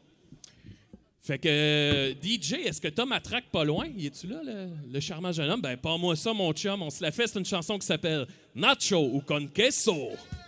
Fait 1.21 1.39
que, 1.39 1.49
euh, 1.49 2.15
DJ, 2.23 2.53
est-ce 2.65 2.81
que 2.81 2.89
Tom 2.89 3.11
attraque 3.13 3.47
pas 3.51 3.65
loin? 3.65 3.87
Y 3.97 4.07
es-tu 4.07 4.27
là, 4.27 4.41
le, 4.45 5.01
charmant 5.01 5.33
jeune 5.33 5.51
homme? 5.51 5.63
Ben, 5.63 5.77
pas 5.77 5.97
moi 5.97 6.15
ça, 6.17 6.33
mon 6.33 6.53
chum. 6.53 6.83
On 6.83 6.91
se 6.91 7.03
la 7.03 7.11
fait. 7.11 7.27
C'est 7.27 7.39
une 7.39 7.47
chanson 7.47 7.79
qui 7.79 7.87
s'appelle 7.87 8.27
Nacho 8.55 9.01
ou 9.01 9.21
Con 9.21 9.49
Queso. 9.49 10.11
OK. 10.13 10.44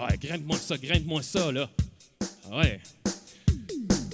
Ah 0.00 0.16
grimpe-moi 0.16 0.56
ça, 0.56 0.76
grimpe-moi 0.76 1.22
ça, 1.22 1.50
là. 1.50 1.68
Ah 2.48 2.58
ouais. 2.58 2.78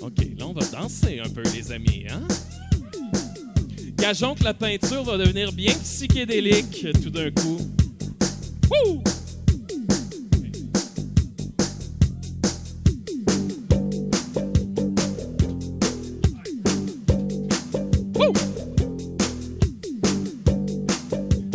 OK, 0.01 0.17
là, 0.39 0.47
on 0.47 0.55
va 0.55 0.65
danser 0.69 1.21
un 1.21 1.29
peu, 1.29 1.43
les 1.55 1.73
amis, 1.73 2.07
hein? 2.09 2.23
Gageons 3.99 4.35
que 4.35 4.45
la 4.45 4.55
peinture 4.55 5.05
va 5.05 5.19
devenir 5.19 5.53
bien 5.53 5.75
psychédélique 5.75 6.87
tout 7.03 7.11
d'un 7.11 7.31
coup. 7.33 7.59
Wouh! 8.71 9.03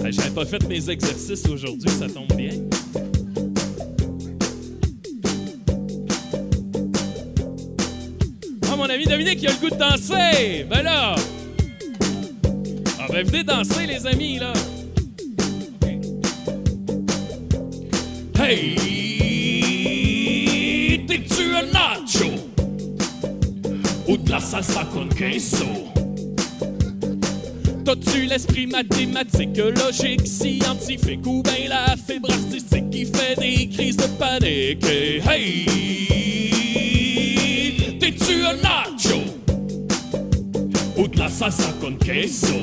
Ah, 0.03 0.11
J'avais 0.11 0.29
pas 0.29 0.45
fait 0.45 0.63
mes 0.67 0.87
exercices 0.87 1.47
aujourd'hui, 1.47 1.89
ça 1.89 2.07
tombe 2.07 2.31
bien. 2.35 2.51
Mon 8.89 8.95
ami 8.95 9.05
Dominique, 9.05 9.39
il 9.43 9.47
a 9.47 9.51
le 9.51 9.57
goût 9.57 9.69
de 9.69 9.75
danser! 9.75 10.65
Ben 10.67 10.81
là! 10.81 11.13
Ah, 12.99 13.05
ben 13.11 13.23
venez 13.23 13.43
danser, 13.43 13.85
les 13.85 14.07
amis, 14.07 14.39
là! 14.39 14.51
Hey! 18.41 18.75
T'es-tu 21.07 21.55
un 21.55 21.67
nacho? 21.71 22.31
Ou 24.07 24.17
de 24.17 24.31
la 24.31 24.39
salsa 24.39 24.85
con 24.91 25.07
queso? 25.09 25.67
T'as-tu 27.85 28.25
l'esprit 28.25 28.65
mathématique, 28.65 29.57
logique, 29.57 30.25
scientifique 30.25 31.27
ou 31.27 31.43
bien 31.43 31.69
la 31.69 31.95
fibre 31.95 32.31
artistique 32.31 32.89
qui 32.89 33.05
fait 33.05 33.35
des 33.39 33.69
crises 33.69 33.97
de 33.97 34.07
panique? 34.17 34.83
Hey! 35.29 36.18
nacho 38.55 39.23
ou 40.97 41.07
de 41.07 41.17
la 41.17 41.29
salsa 41.29 41.71
con 41.79 41.95
queso. 41.97 42.55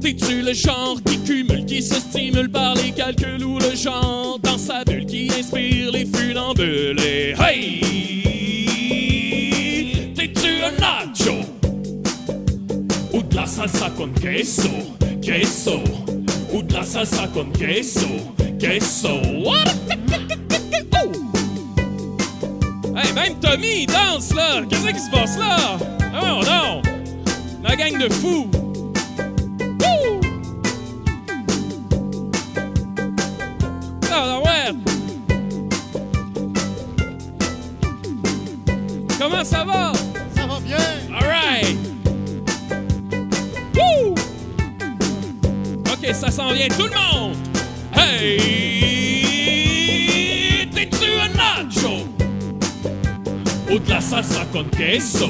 T'es-tu 0.00 0.42
le 0.42 0.52
genre 0.52 1.00
qui 1.04 1.18
cumule, 1.18 1.64
qui 1.66 1.82
se 1.82 1.94
stimule 1.94 2.50
par 2.50 2.74
les 2.74 2.92
calculs 2.92 3.44
ou 3.44 3.58
le 3.58 3.74
genre 3.74 4.38
dans 4.42 4.58
sa 4.58 4.84
bulle 4.84 5.06
qui 5.06 5.30
inspire 5.38 5.92
les 5.92 6.06
funambules? 6.06 7.00
Hey! 7.38 7.80
T'es-tu 10.14 10.62
un 10.62 10.72
nacho? 10.80 11.40
Ou 13.12 13.22
de 13.22 13.34
la 13.34 13.46
salsa 13.46 13.90
con 13.96 14.12
queso, 14.12 14.70
queso 15.22 15.82
ou 16.52 16.62
de 16.62 16.74
la 16.74 16.84
salsa 16.84 17.26
con 17.28 17.50
queso, 17.52 18.08
queso? 18.58 19.20
What? 19.44 20.03
Même 23.14 23.38
Tommy, 23.40 23.82
il 23.82 23.86
danse 23.86 24.34
là! 24.34 24.62
Qu'est-ce 24.68 24.86
qui 24.90 25.00
se 25.00 25.10
passe 25.10 25.38
là? 25.38 25.78
Oh 26.20 26.42
non! 26.44 26.82
La 27.62 27.76
gang 27.76 27.96
de 27.98 28.12
fous! 28.12 28.50
Wouh! 29.80 30.20
Ah, 34.12 34.40
ouais! 34.40 34.74
Comment 39.18 39.44
ça 39.44 39.64
va? 39.64 39.92
Ça 40.34 40.46
va 40.46 40.60
bien. 40.60 40.76
Alright! 41.14 41.78
Wouh! 43.76 44.14
Ok, 45.92 46.14
ça 46.14 46.30
s'en 46.30 46.52
vient, 46.52 46.68
tout 46.68 46.86
le 46.86 46.90
monde! 46.90 47.36
Hey! 47.96 48.53
Salsa 54.22 54.46
con 54.52 54.68
queso? 54.70 55.28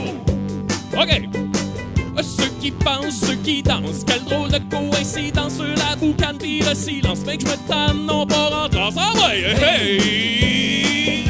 Ok! 0.94 1.28
Ceux 2.22 2.50
qui 2.60 2.70
pensent, 2.70 3.20
ceux 3.26 3.36
qui 3.36 3.62
dansent, 3.62 4.04
quelle 4.06 4.24
drôle 4.24 4.50
de 4.50 4.58
coïncidence, 4.70 5.58
la 5.58 5.96
boucane 5.96 6.38
pis 6.38 6.60
le 6.60 6.74
silence, 6.74 7.20
que 7.20 7.32
je 7.32 7.46
me 7.46 7.56
tanne, 7.68 8.06
non 8.06 8.26
pas 8.26 8.50
en 8.64 8.68
transe. 8.68 8.94
Ah 8.96 9.12
ouais! 9.16 9.44
Hey! 9.62 11.24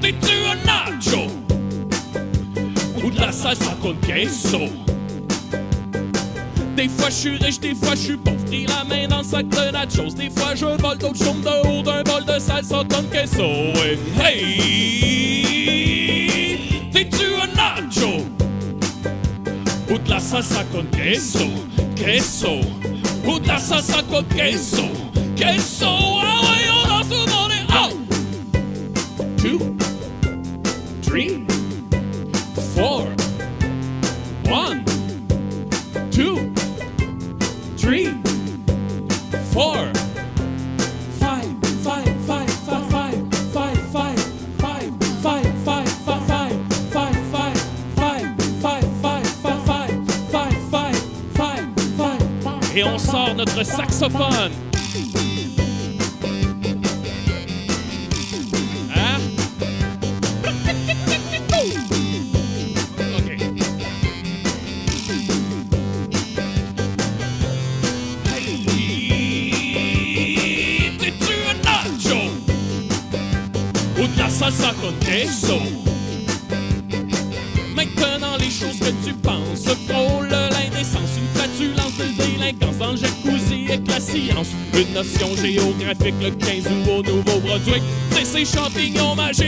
T'es-tu 0.00 0.34
un 0.46 0.56
nacho? 0.64 1.26
ou 3.04 3.10
de 3.10 3.20
la 3.20 3.32
salsa 3.32 3.76
con 3.82 3.94
queso. 4.06 4.60
Des 6.76 6.88
fois 6.88 7.08
je 7.08 7.14
suis 7.14 7.36
riche, 7.36 7.60
des 7.60 7.74
fois 7.74 7.94
je 7.94 8.00
suis 8.00 8.16
pauvre, 8.16 8.44
pris 8.46 8.66
la 8.66 8.84
main 8.84 9.06
dans 9.08 9.18
le 9.18 9.24
sac 9.24 9.48
de 9.48 9.70
nachos. 9.72 10.14
Des 10.14 10.30
fois 10.30 10.54
je 10.54 10.66
vole 10.66 10.98
d'autres 10.98 11.22
chaumes 11.24 11.42
de 11.42 11.68
haut 11.68 11.82
d'un 11.82 12.02
bol 12.02 12.24
de 12.24 12.38
salsa 12.38 12.84
con 12.88 13.04
queso. 13.12 13.42
Ouais. 13.42 13.98
Hey, 14.20 16.03
cacho. 17.74 18.24
Putla 19.86 20.18
salsa 20.20 20.64
con 20.70 20.86
queso, 20.90 21.46
queso. 21.96 22.58
Putla 23.22 23.58
salsa 23.58 24.02
con 24.04 24.24
queso, 24.28 24.88
queso. 25.36 26.33
Saxophone. 53.64 54.63
Le 85.86 86.30
15 86.30 86.64
ou 86.86 86.90
au 86.90 87.02
Nouveau-Brunswick. 87.02 87.82
C'est 88.10 88.24
ces 88.24 88.44
champignons 88.44 89.14
magiques 89.14 89.43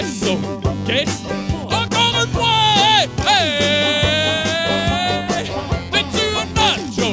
queso? 0.00 0.38
Queso. 0.86 1.28
Encore 1.64 2.14
une 2.22 2.32
fois! 2.32 2.48
Hey! 2.86 3.50
Hey! 5.28 5.46
T'es-tu 5.92 6.24
un 6.36 6.46
nacho? 6.54 7.08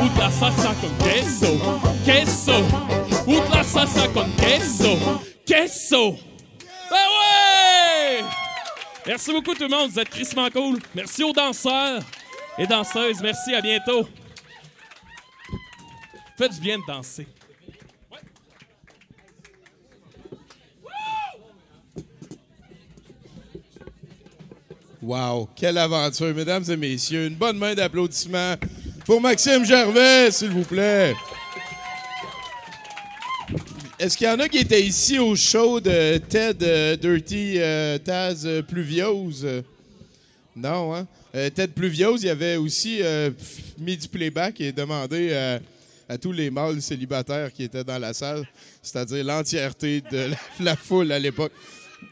Ou 0.00 0.08
de 0.08 0.18
la 0.18 0.30
salsa 0.30 0.74
con 0.80 0.92
queso? 0.98 1.50
Queso. 2.04 2.56
Ou 3.26 3.40
de 3.40 3.50
la 3.54 3.62
salsa 3.62 4.08
con 4.08 4.30
queso? 4.36 5.22
Queso. 5.46 6.18
Ben 6.90 7.06
ouais! 7.16 8.24
Merci 9.06 9.32
beaucoup 9.32 9.54
tout 9.54 9.62
le 9.62 9.68
monde, 9.68 9.90
vous 9.90 10.00
êtes 10.00 10.10
crissement 10.10 10.50
cool. 10.50 10.80
Merci 10.94 11.22
aux 11.22 11.32
danseurs 11.32 12.02
et 12.58 12.66
danseuses, 12.66 13.20
merci, 13.22 13.54
à 13.54 13.60
bientôt. 13.60 14.08
Faites 16.36 16.54
du 16.54 16.60
bien 16.60 16.78
de 16.78 16.82
danser. 16.86 17.26
Wow, 25.06 25.48
quelle 25.54 25.78
aventure, 25.78 26.34
mesdames 26.34 26.64
et 26.68 26.76
messieurs. 26.76 27.26
Une 27.26 27.36
bonne 27.36 27.58
main 27.58 27.76
d'applaudissements 27.76 28.56
pour 29.04 29.20
Maxime 29.20 29.64
Gervais, 29.64 30.32
s'il 30.32 30.50
vous 30.50 30.64
plaît. 30.64 31.14
Est-ce 34.00 34.16
qu'il 34.16 34.26
y 34.26 34.30
en 34.30 34.40
a 34.40 34.48
qui 34.48 34.58
étaient 34.58 34.82
ici 34.82 35.20
au 35.20 35.36
show 35.36 35.78
de 35.78 36.18
Ted 36.18 36.58
euh, 36.60 36.96
Dirty 36.96 37.54
euh, 37.58 37.98
Taz 37.98 38.44
euh, 38.46 38.62
Pluviose? 38.62 39.46
Non, 40.56 40.92
hein? 40.92 41.06
Euh, 41.36 41.50
Ted 41.50 41.72
Pluviose, 41.72 42.24
il 42.24 42.28
avait 42.28 42.56
aussi 42.56 43.00
mis 43.78 43.96
du 43.96 44.08
playback 44.08 44.60
et 44.60 44.72
demandé 44.72 45.32
à, 46.08 46.18
tous 46.18 46.32
les 46.32 46.50
mâles 46.50 46.82
célibataires 46.82 47.52
qui 47.52 47.62
étaient 47.62 47.84
dans 47.84 48.00
la 48.00 48.12
salle, 48.12 48.44
c'est-à-dire 48.82 49.24
l'entièreté 49.24 50.00
de 50.00 50.30
la, 50.58 50.74
foule 50.74 51.12
à 51.12 51.18
l'époque, 51.20 51.52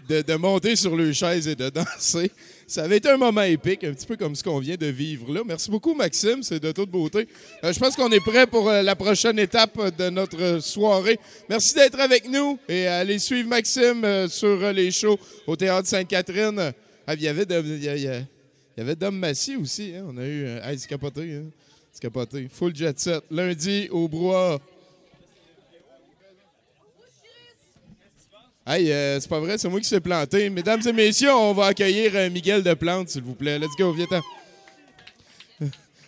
de, 0.09 0.23
de 0.23 0.35
monter 0.37 0.77
sur 0.77 0.95
le 0.95 1.13
chaise 1.13 1.49
et 1.49 1.57
de 1.57 1.71
danser. 1.71 2.31
Ça 2.75 2.83
avait 2.83 2.97
été 2.97 3.09
un 3.09 3.17
moment 3.17 3.43
épique, 3.43 3.85
un 3.85 3.93
petit 3.93 4.05
peu 4.05 4.17
comme 4.17 4.35
ce 4.35 4.43
qu'on 4.43 4.59
vient 4.59 4.75
de 4.75 4.87
vivre 4.87 5.33
là. 5.33 5.43
Merci 5.47 5.71
beaucoup, 5.71 5.95
Maxime. 5.95 6.43
C'est 6.43 6.59
de 6.59 6.73
toute 6.73 6.91
beauté. 6.91 7.29
Euh, 7.63 7.73
je 7.73 7.79
pense 7.79 7.95
qu'on 7.95 8.11
est 8.11 8.19
prêt 8.19 8.49
pour 8.49 8.69
euh, 8.69 8.83
la 8.83 8.97
prochaine 8.97 9.39
étape 9.39 9.97
de 9.97 10.11
notre 10.11 10.43
euh, 10.43 10.61
soirée. 10.61 11.21
Merci 11.49 11.73
d'être 11.77 12.01
avec 12.01 12.29
nous 12.29 12.59
et 12.69 12.89
allez 12.89 13.21
suivre 13.21 13.49
Maxime 13.49 14.05
euh, 14.05 14.27
sur 14.27 14.61
euh, 14.61 14.73
les 14.73 14.91
shows 14.91 15.17
au 15.47 15.55
Théâtre 15.55 15.87
Sainte-Catherine. 15.87 16.73
Ah, 17.07 17.15
il 17.15 17.23
y 17.23 17.29
avait 17.29 17.47
Dom 18.97 19.15
Massy 19.19 19.55
aussi. 19.55 19.93
hein. 19.95 20.07
On 20.09 20.17
a 20.19 20.25
eu. 20.27 20.45
euh, 20.45 20.69
hey, 20.69 20.77
c'est 20.77 20.89
capoté. 20.89 21.33
Hein? 21.33 21.45
C'est 21.93 22.03
capoté. 22.03 22.49
Full 22.53 22.75
jet 22.75 22.99
set. 22.99 23.23
Lundi 23.31 23.87
au 23.93 24.09
Brouhaha. 24.09 24.59
Hey, 28.67 28.91
euh, 28.91 29.21
c'est 29.21 29.29
pas 29.29 29.41
vrai, 29.41 29.59
c'est 29.59 29.69
moi 29.69 29.79
qui 29.79 29.87
s'est 29.87 30.01
planté. 30.01 30.49
Mesdames 30.49 30.81
et 30.87 30.93
messieurs, 30.95 31.35
on 31.35 31.53
va 31.53 31.67
accueillir 31.67 32.13
euh, 32.15 32.31
Miguel 32.31 32.63
de 32.63 32.73
Plante, 32.73 33.11
s'il 33.11 33.21
vous 33.21 33.35
plaît. 33.35 33.59
Let's 33.59 33.77
go, 33.79 33.93
viens-t'en. 33.93 34.23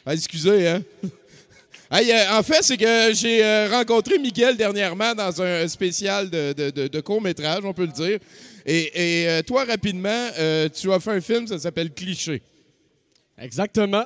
Ah, 0.06 0.14
excusez, 0.14 0.68
hein. 0.68 0.82
Hey, 1.90 2.10
euh, 2.10 2.38
en 2.38 2.42
fait, 2.42 2.62
c'est 2.62 2.78
que 2.78 3.12
j'ai 3.12 3.66
rencontré 3.66 4.18
Miguel 4.18 4.56
dernièrement 4.56 5.14
dans 5.14 5.42
un 5.42 5.68
spécial 5.68 6.30
de, 6.30 7.00
court-métrage, 7.00 7.62
on 7.64 7.74
peut 7.74 7.86
le 7.86 7.92
dire. 7.92 8.18
Et, 8.64 9.42
toi, 9.46 9.64
rapidement, 9.64 10.28
tu 10.74 10.92
as 10.92 11.00
fait 11.00 11.10
un 11.10 11.20
film, 11.20 11.46
ça 11.46 11.58
s'appelle 11.58 11.92
Cliché. 11.92 12.40
Exactement. 13.36 14.04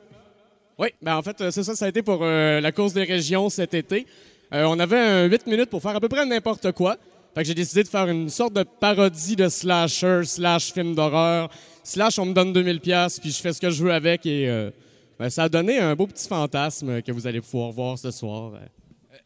Oui, 0.76 0.88
ben 1.00 1.16
en 1.16 1.22
fait, 1.22 1.50
c'est 1.50 1.62
ça, 1.62 1.76
ça 1.76 1.84
a 1.84 1.88
été 1.88 2.02
pour 2.02 2.24
la 2.24 2.72
course 2.72 2.94
des 2.94 3.04
régions 3.04 3.48
cet 3.48 3.74
été. 3.74 4.06
On 4.50 4.80
avait 4.80 4.98
un 4.98 5.24
8 5.26 5.46
minutes 5.46 5.70
pour 5.70 5.82
faire 5.82 5.94
à 5.94 6.00
peu 6.00 6.08
près 6.08 6.26
n'importe 6.26 6.72
quoi. 6.72 6.96
Fait 7.34 7.42
que 7.42 7.46
j'ai 7.46 7.54
décidé 7.54 7.82
de 7.82 7.88
faire 7.88 8.08
une 8.08 8.28
sorte 8.28 8.54
de 8.54 8.64
parodie 8.64 9.36
de 9.36 9.48
slasher, 9.48 10.22
slash 10.24 10.72
film 10.72 10.94
d'horreur, 10.94 11.48
slash 11.84 12.18
on 12.18 12.26
me 12.26 12.32
donne 12.32 12.52
2000 12.52 12.80
pièces 12.80 13.20
puis 13.20 13.30
je 13.30 13.40
fais 13.40 13.52
ce 13.52 13.60
que 13.60 13.70
je 13.70 13.84
veux 13.84 13.92
avec 13.92 14.26
et 14.26 14.48
euh, 14.48 14.70
ben, 15.18 15.30
ça 15.30 15.44
a 15.44 15.48
donné 15.48 15.78
un 15.78 15.94
beau 15.94 16.06
petit 16.06 16.26
fantasme 16.26 17.02
que 17.02 17.12
vous 17.12 17.26
allez 17.26 17.40
pouvoir 17.40 17.70
voir 17.70 17.98
ce 17.98 18.10
soir. 18.10 18.52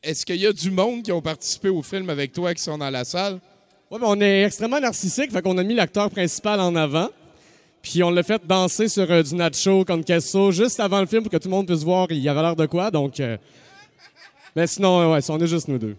Est-ce 0.02 0.26
qu'il 0.26 0.36
y 0.36 0.46
a 0.46 0.52
du 0.52 0.70
monde 0.70 1.02
qui 1.02 1.12
ont 1.12 1.22
participé 1.22 1.70
au 1.70 1.82
film 1.82 2.10
avec 2.10 2.32
toi 2.32 2.52
qui 2.52 2.62
sont 2.62 2.76
dans 2.76 2.90
la 2.90 3.04
salle? 3.04 3.40
Ouais, 3.90 3.98
ben, 3.98 4.06
on 4.08 4.20
est 4.20 4.42
extrêmement 4.44 4.80
narcissique, 4.80 5.32
fait 5.32 5.40
qu'on 5.40 5.56
a 5.56 5.62
mis 5.62 5.74
l'acteur 5.74 6.10
principal 6.10 6.60
en 6.60 6.74
avant. 6.76 7.08
Puis 7.80 8.02
on 8.02 8.10
l'a 8.10 8.22
fait 8.22 8.44
danser 8.46 8.88
sur 8.88 9.10
euh, 9.10 9.22
du 9.22 9.34
nacho 9.34 9.84
con 9.84 10.02
queso 10.02 10.50
juste 10.50 10.80
avant 10.80 11.00
le 11.00 11.06
film 11.06 11.22
pour 11.22 11.30
que 11.30 11.36
tout 11.36 11.48
le 11.48 11.54
monde 11.54 11.66
puisse 11.66 11.84
voir 11.84 12.06
il 12.10 12.18
y 12.18 12.28
avait 12.28 12.40
l'air 12.42 12.56
de 12.56 12.66
quoi. 12.66 12.90
Donc, 12.90 13.20
euh, 13.20 13.36
mais 14.56 14.66
sinon, 14.66 15.12
ouais, 15.12 15.20
on 15.28 15.38
est 15.38 15.46
juste 15.46 15.68
nous 15.68 15.78
deux. 15.78 15.96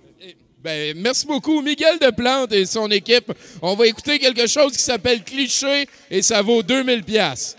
Ben, 0.66 0.98
merci 0.98 1.28
beaucoup, 1.28 1.62
Miguel 1.62 2.00
de 2.00 2.10
Plante 2.10 2.52
et 2.52 2.66
son 2.66 2.90
équipe. 2.90 3.32
On 3.62 3.76
va 3.76 3.86
écouter 3.86 4.18
quelque 4.18 4.48
chose 4.48 4.76
qui 4.76 4.82
s'appelle 4.82 5.24
Cliché 5.24 5.88
et 6.10 6.24
ça 6.24 6.42
vaut 6.42 6.64
2000 6.64 7.04
pièces. 7.04 7.56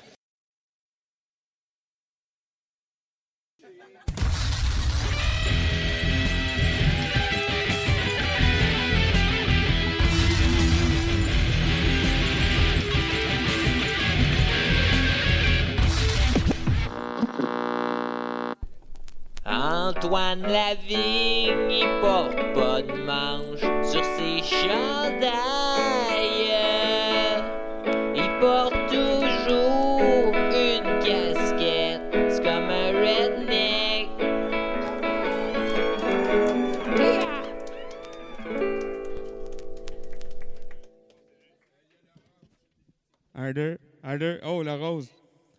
Antoine 19.49 20.43
Lavigne, 20.43 21.71
il 21.71 21.87
porte 22.01 22.35
pas 22.53 22.83
de 22.83 22.93
manche 23.05 23.61
sur 23.89 24.05
ses 24.05 24.43
chandails. 24.43 25.33
Il 28.17 28.41
porte 28.41 28.75
toujours 28.89 30.35
une 30.35 30.99
casquette, 30.99 32.03
c'est 32.29 32.43
comme 32.43 32.71
un 32.71 32.91
redneck. 32.91 34.09
Un, 43.37 43.53
deux, 43.53 43.79
un, 44.03 44.17
deux. 44.17 44.41
Oh, 44.45 44.63
la 44.65 44.77
rose. 44.77 45.09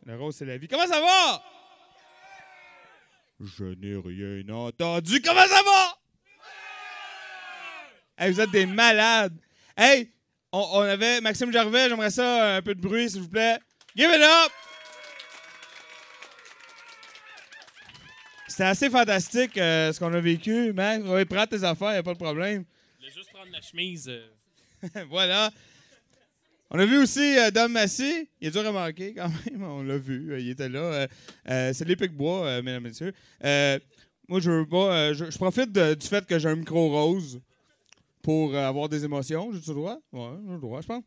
La 0.06 0.18
rose, 0.18 0.36
c'est 0.36 0.46
la 0.46 0.58
vie. 0.58 0.68
Comment 0.68 0.88
ça 0.88 1.00
va? 1.00 1.42
Je 3.40 3.64
n'ai 3.66 3.96
rien 3.96 4.50
entendu. 4.54 5.22
Comment 5.22 5.48
ça 5.48 5.62
va? 5.64 5.98
Hey, 8.18 8.32
vous 8.32 8.42
êtes 8.42 8.50
des 8.52 8.66
malades. 8.66 9.38
Hey, 9.76 10.12
on, 10.52 10.60
on 10.74 10.82
avait 10.82 11.22
Maxime 11.22 11.52
Gervais. 11.52 11.88
J'aimerais 11.90 12.10
ça 12.10 12.56
un 12.56 12.62
peu 12.62 12.74
de 12.74 12.82
bruit, 12.82 13.10
s'il 13.10 13.22
vous 13.22 13.30
plaît. 13.30 13.60
Give 13.96 14.10
it 14.10 14.22
up! 14.22 14.52
C'était 18.48 18.64
assez 18.64 18.90
fantastique 18.90 19.58
euh, 19.58 19.94
ce 19.94 20.00
qu'on 20.00 20.14
a 20.14 20.20
vécu, 20.20 20.74
Max. 20.74 21.04
Oui, 21.06 21.26
prends 21.26 21.46
tes 21.46 21.64
affaires, 21.64 21.94
y 21.94 21.98
a 21.98 22.04
pas 22.04 22.14
de 22.14 22.18
problème. 22.18 22.66
Je 22.96 23.06
voulais 23.06 23.14
juste 23.14 23.32
prendre 23.32 23.52
la 23.52 23.62
chemise. 23.62 24.08
euh. 24.10 24.26
voilà. 25.10 25.52
On 26.72 26.80
a 26.80 26.86
vu 26.86 26.98
aussi 26.98 27.38
euh, 27.38 27.52
Dom 27.52 27.72
Massy. 27.72 28.28
Il 28.42 28.48
est 28.48 28.52
dur 28.52 28.66
à 28.66 28.72
manquer 28.72 29.14
quand 29.14 29.30
même. 29.30 29.57
On 29.78 29.84
l'a 29.84 29.98
vu. 29.98 30.34
euh, 30.34 30.40
il 30.40 30.50
était 30.50 30.70
là. 30.70 30.80
Euh, 30.80 31.08
euh, 31.50 31.72
c'est 31.74 31.86
l'Épic 31.86 32.12
Bois, 32.14 32.62
mesdames 32.62 32.86
et 32.86 32.90
messieurs. 32.90 33.14
Moi, 34.28 34.40
je 34.40 34.52
veux 34.52 34.66
pas. 34.66 35.14
je, 35.14 35.38
profite 35.38 35.72
du 35.72 36.08
fait 36.08 36.26
que 36.26 36.38
j'ai 36.38 36.50
un 36.50 36.56
micro 36.56 36.90
rose 36.90 37.40
pour 38.22 38.56
avoir 38.56 38.90
des 38.90 39.06
émotions. 39.06 39.52
J'ai-tu 39.54 39.70
le 39.70 39.76
droit? 39.76 39.98
Ouais, 40.12 40.32
j'ai 40.46 40.54
le 40.54 40.60
droit, 40.60 40.82
je 40.82 40.88
pense. 40.88 41.04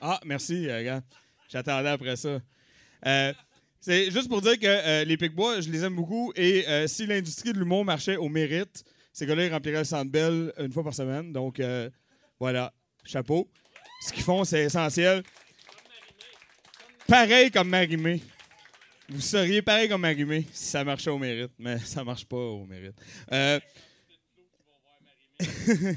Ah, 0.00 0.18
merci, 0.24 0.66
gars. 0.66 1.02
J'attendais 1.48 1.90
après 1.90 2.16
ça. 2.16 2.40
C'est 3.80 4.10
juste 4.10 4.28
pour 4.28 4.40
dire 4.40 4.58
que 4.58 4.66
euh, 4.66 5.04
les 5.04 5.18
Pic-Bois, 5.18 5.60
je 5.60 5.68
les 5.68 5.84
aime 5.84 5.94
beaucoup. 5.94 6.32
Et 6.36 6.64
si 6.86 7.06
l'industrie 7.06 7.52
de 7.52 7.58
l'humour 7.58 7.84
marchait 7.84 8.16
au 8.16 8.28
mérite, 8.28 8.82
ces 9.12 9.26
gars-là, 9.26 9.46
ils 9.46 9.52
rempliraient 9.52 9.78
le 9.78 9.84
Centre 9.84 10.10
Bell 10.10 10.52
une 10.58 10.72
fois 10.72 10.82
par 10.82 10.94
semaine. 10.94 11.32
Donc, 11.32 11.60
voilà. 12.40 12.72
Chapeau. 13.04 13.48
Ce 14.00 14.12
qu'ils 14.12 14.22
font, 14.22 14.44
c'est 14.44 14.64
essentiel. 14.64 15.22
Pareil 17.06 17.50
comme 17.50 17.68
Marimé. 17.68 18.22
Vous 19.08 19.20
seriez 19.20 19.60
pareil 19.62 19.88
comme 19.88 20.00
Marimé 20.00 20.46
si 20.52 20.64
ça 20.66 20.84
marchait 20.84 21.10
au 21.10 21.18
mérite, 21.18 21.52
mais 21.58 21.78
ça 21.78 22.02
marche 22.04 22.24
pas 22.24 22.36
au 22.36 22.64
mérite. 22.64 22.94
Euh... 23.32 23.60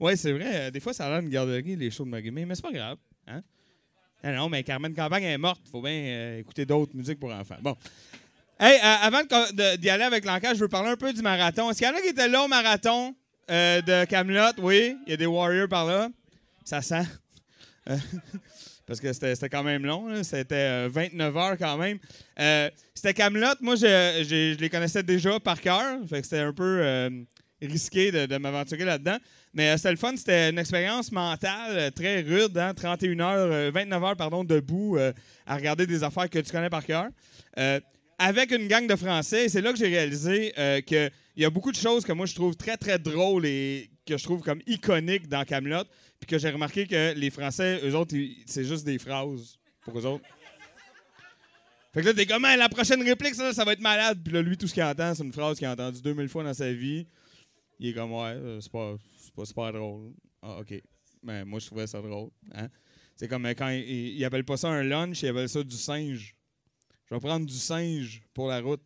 ouais, 0.00 0.16
c'est 0.16 0.32
vrai. 0.32 0.70
Des 0.70 0.80
fois, 0.80 0.92
ça 0.94 1.06
a 1.06 1.10
l'air 1.10 1.20
d'une 1.20 1.30
garderie, 1.30 1.76
les 1.76 1.90
shows 1.90 2.04
de 2.04 2.10
Marimé, 2.10 2.46
mais 2.46 2.54
c'est 2.54 2.62
pas 2.62 2.72
grave. 2.72 2.98
Hein? 3.26 3.42
Ah 4.22 4.32
non, 4.32 4.48
mais 4.48 4.62
Carmen 4.62 4.94
Campagne 4.94 5.24
est 5.24 5.38
morte. 5.38 5.60
Faut 5.70 5.82
bien 5.82 5.92
euh, 5.92 6.38
écouter 6.38 6.64
d'autres 6.64 6.96
musiques 6.96 7.20
pour 7.20 7.30
enfants. 7.30 7.58
Bon. 7.60 7.76
Hey, 8.58 8.78
euh, 8.78 8.96
avant 9.02 9.20
d'y 9.76 9.90
aller 9.90 10.04
avec 10.04 10.24
l'encage, 10.24 10.56
je 10.56 10.62
veux 10.62 10.68
parler 10.68 10.90
un 10.90 10.96
peu 10.96 11.12
du 11.12 11.20
marathon. 11.20 11.70
Est-ce 11.70 11.78
qu'il 11.78 11.86
y 11.86 11.90
en 11.90 11.94
a 11.94 12.00
qui 12.00 12.08
étaient 12.08 12.28
là 12.28 12.42
au 12.42 12.48
marathon 12.48 13.14
euh, 13.50 13.82
de 13.82 14.06
Camelot? 14.06 14.52
Oui, 14.58 14.96
il 15.06 15.10
y 15.10 15.12
a 15.12 15.16
des 15.18 15.26
Warriors 15.26 15.68
par 15.68 15.84
là. 15.84 16.08
Ça 16.64 16.80
sent. 16.80 17.04
Euh, 18.84 18.86
Parce 18.86 19.00
que 19.00 19.12
c'était 19.12 19.48
quand 19.48 19.62
même 19.62 19.84
long. 19.84 20.22
C'était 20.22 20.54
euh, 20.54 20.88
29 20.92 21.36
heures 21.36 21.58
quand 21.58 21.76
même. 21.78 21.98
Euh, 22.38 22.70
c'était 22.94 23.14
Camelot. 23.14 23.54
Moi, 23.60 23.76
je, 23.76 24.24
je- 24.28 24.58
les 24.60 24.68
connaissais 24.68 25.02
déjà 25.02 25.38
par 25.40 25.60
cœur. 25.60 25.98
Que 26.08 26.22
c'était 26.22 26.38
un 26.40 26.52
peu 26.52 26.80
euh, 26.82 27.10
risqué 27.62 28.12
de, 28.12 28.36
m'aventurer 28.36 28.84
là-dedans. 28.84 29.16
Mais 29.54 29.70
euh, 29.70 29.76
c'était 29.76 29.90
le 29.92 29.96
fun. 29.96 30.14
C'était 30.16 30.50
une 30.50 30.58
expérience 30.58 31.10
mentale 31.12 31.70
euh, 31.70 31.90
très 31.90 32.20
rude. 32.20 32.56
Hein? 32.58 32.74
31 32.74 33.20
heures, 33.20 33.52
euh, 33.52 33.70
29 33.72 34.04
heures 34.04 34.16
pardon, 34.16 34.44
debout 34.44 34.96
euh, 34.98 35.12
à 35.46 35.56
regarder 35.56 35.86
des 35.86 36.02
affaires 36.02 36.28
que 36.28 36.38
tu 36.38 36.50
connais 36.50 36.70
par 36.70 36.84
cœur. 36.84 37.06
Euh, 37.58 37.80
avec 38.18 38.52
une 38.52 38.68
gang 38.68 38.86
de 38.86 38.96
Français. 38.96 39.48
C'est 39.48 39.60
là 39.60 39.72
que 39.72 39.78
j'ai 39.78 39.88
réalisé 39.88 40.52
euh, 40.58 40.80
qu'il 40.82 41.10
y 41.36 41.44
a 41.44 41.50
beaucoup 41.50 41.72
de 41.72 41.76
choses 41.76 42.04
que 42.04 42.12
moi 42.12 42.26
je 42.26 42.34
trouve 42.34 42.54
très 42.56 42.76
très 42.76 42.96
drôles 42.98 43.44
et 43.44 43.90
que 44.06 44.16
je 44.16 44.22
trouve 44.22 44.40
comme 44.42 44.60
iconiques 44.66 45.28
dans 45.28 45.44
Camelot. 45.44 45.82
Puis 46.24 46.36
que 46.36 46.38
j'ai 46.38 46.48
remarqué 46.48 46.86
que 46.86 47.12
les 47.12 47.28
Français, 47.28 47.80
eux 47.84 47.94
autres, 47.94 48.16
ils- 48.16 48.42
c'est 48.46 48.64
juste 48.64 48.82
des 48.86 48.98
phrases 48.98 49.58
pour 49.82 49.98
eux 49.98 50.06
autres. 50.06 50.24
Fait 51.92 52.00
que 52.00 52.06
là, 52.06 52.14
t'es 52.14 52.24
comme, 52.24 52.46
Hey, 52.46 52.56
la 52.56 52.70
prochaine 52.70 53.02
réplique, 53.02 53.34
ça, 53.34 53.52
ça 53.52 53.62
va 53.62 53.74
être 53.74 53.82
malade. 53.82 54.20
Puis 54.24 54.32
là, 54.32 54.40
lui, 54.40 54.56
tout 54.56 54.66
ce 54.66 54.72
qu'il 54.72 54.82
entend, 54.82 55.14
c'est 55.14 55.22
une 55.22 55.34
phrase 55.34 55.58
qu'il 55.58 55.66
a 55.66 55.72
entendue 55.72 56.00
2000 56.00 56.30
fois 56.30 56.42
dans 56.42 56.54
sa 56.54 56.72
vie. 56.72 57.06
Il 57.78 57.88
est 57.88 57.92
comme, 57.92 58.10
ouais, 58.12 58.30
euh, 58.36 58.58
c'est 58.58 58.72
pas, 58.72 58.96
pas 59.36 59.44
super 59.44 59.70
drôle. 59.74 60.14
Ah, 60.40 60.60
OK. 60.60 60.82
Ben, 61.22 61.44
moi, 61.44 61.60
je 61.60 61.66
trouvais 61.66 61.86
ça 61.86 62.00
drôle. 62.00 62.30
Hein? 62.54 62.68
C'est 63.16 63.28
comme 63.28 63.44
quand 63.48 63.68
il, 63.68 63.80
il, 63.82 64.16
il 64.16 64.24
appelle 64.24 64.44
pas 64.46 64.56
ça 64.56 64.68
un 64.70 64.82
lunch, 64.82 65.20
il 65.22 65.28
appelle 65.28 65.48
ça 65.50 65.62
du 65.62 65.76
singe. 65.76 66.34
Je 67.10 67.14
vais 67.14 67.20
prendre 67.20 67.44
du 67.44 67.52
singe 67.54 68.22
pour 68.32 68.48
la 68.48 68.62
route. 68.62 68.82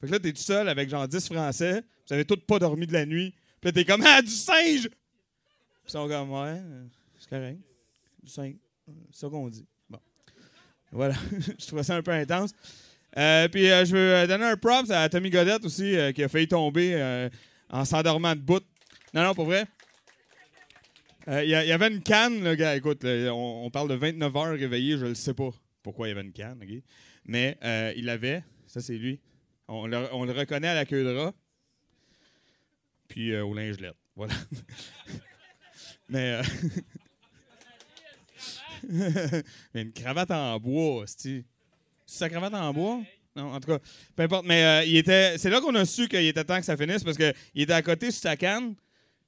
Fait 0.00 0.06
que 0.06 0.12
là, 0.12 0.18
t'es 0.18 0.32
tout 0.32 0.40
seul 0.40 0.70
avec 0.70 0.88
genre 0.88 1.06
10 1.06 1.26
Français. 1.28 1.82
Vous 2.08 2.14
avez 2.14 2.24
tous 2.24 2.36
pas 2.46 2.58
dormi 2.58 2.86
de 2.86 2.94
la 2.94 3.04
nuit. 3.04 3.34
Puis 3.60 3.74
t'es 3.74 3.84
comme, 3.84 4.02
ah, 4.06 4.22
du 4.22 4.30
singe! 4.30 4.88
Ils 5.86 5.90
sont 5.90 6.08
comme, 6.08 6.32
ouais, 6.32 6.60
c'est 7.18 7.28
correct. 7.28 7.60
C'est 8.24 8.56
ça 9.12 9.28
qu'on 9.28 9.48
dit. 9.48 9.66
Bon. 9.88 9.98
Voilà. 10.90 11.14
je 11.58 11.66
trouvais 11.66 11.82
ça 11.82 11.96
un 11.96 12.02
peu 12.02 12.12
intense. 12.12 12.52
Euh, 13.18 13.48
puis 13.48 13.70
euh, 13.70 13.84
je 13.84 13.92
veux 13.92 14.14
euh, 14.14 14.26
donner 14.26 14.44
un 14.44 14.56
props 14.56 14.90
à 14.90 15.08
Tommy 15.08 15.30
Godette 15.30 15.64
aussi, 15.64 15.96
qui 16.14 16.22
a 16.22 16.28
failli 16.28 16.48
tomber 16.48 17.28
en 17.70 17.84
s'endormant 17.84 18.34
de 18.34 18.40
bout. 18.40 18.64
Non, 19.14 19.22
non, 19.24 19.34
pour 19.34 19.46
vrai. 19.46 19.66
Il 21.28 21.48
y, 21.48 21.54
avait 21.54 21.88
une 21.88 22.02
canne, 22.02 22.42
le 22.42 22.56
gars. 22.56 22.74
Écoute, 22.74 23.04
là, 23.04 23.32
on, 23.32 23.70
parle 23.70 23.88
de 23.88 23.94
29 23.94 24.36
heures 24.36 24.58
réveillé, 24.58 24.98
je 24.98 25.06
ne 25.06 25.14
sais 25.14 25.34
pas 25.34 25.50
pourquoi 25.82 26.08
il 26.08 26.10
y 26.10 26.12
avait 26.12 26.26
une 26.26 26.32
canne? 26.32 26.58
Mais 27.26 27.58
il 27.96 28.04
l'avait. 28.06 28.42
Ça, 28.66 28.80
c'est 28.80 28.96
lui. 28.96 29.20
On 29.68 29.86
le, 29.86 30.08
on 30.12 30.24
le 30.24 30.32
reconnaît 30.32 30.68
à 30.68 30.74
la 30.74 30.84
queue 30.84 31.04
de 31.04 31.14
rat. 31.16 31.32
Puis 33.08 33.36
au 33.36 33.54
lingelette. 33.54 33.94
Voilà. 34.16 34.34
Mais. 36.12 36.42
euh, 36.42 36.42
mais 39.74 39.82
une 39.82 39.92
cravate 39.92 40.30
en 40.30 40.58
bois, 40.58 41.04
c'est 41.06 41.44
sa 42.04 42.28
cravate 42.28 42.52
en 42.52 42.72
bois? 42.74 43.00
Non, 43.34 43.54
en 43.54 43.60
tout 43.60 43.68
cas, 43.68 43.78
peu 44.14 44.24
importe. 44.24 44.44
Mais 44.44 44.62
euh, 44.62 44.84
il 44.84 44.96
était, 44.96 45.38
c'est 45.38 45.48
là 45.48 45.60
qu'on 45.60 45.74
a 45.74 45.86
su 45.86 46.06
qu'il 46.06 46.26
était 46.26 46.44
temps 46.44 46.58
que 46.58 46.66
ça 46.66 46.76
finisse 46.76 47.02
parce 47.02 47.16
qu'il 47.16 47.34
était 47.54 47.72
à 47.72 47.80
côté 47.80 48.10
sur 48.10 48.20
sa 48.20 48.36
canne. 48.36 48.74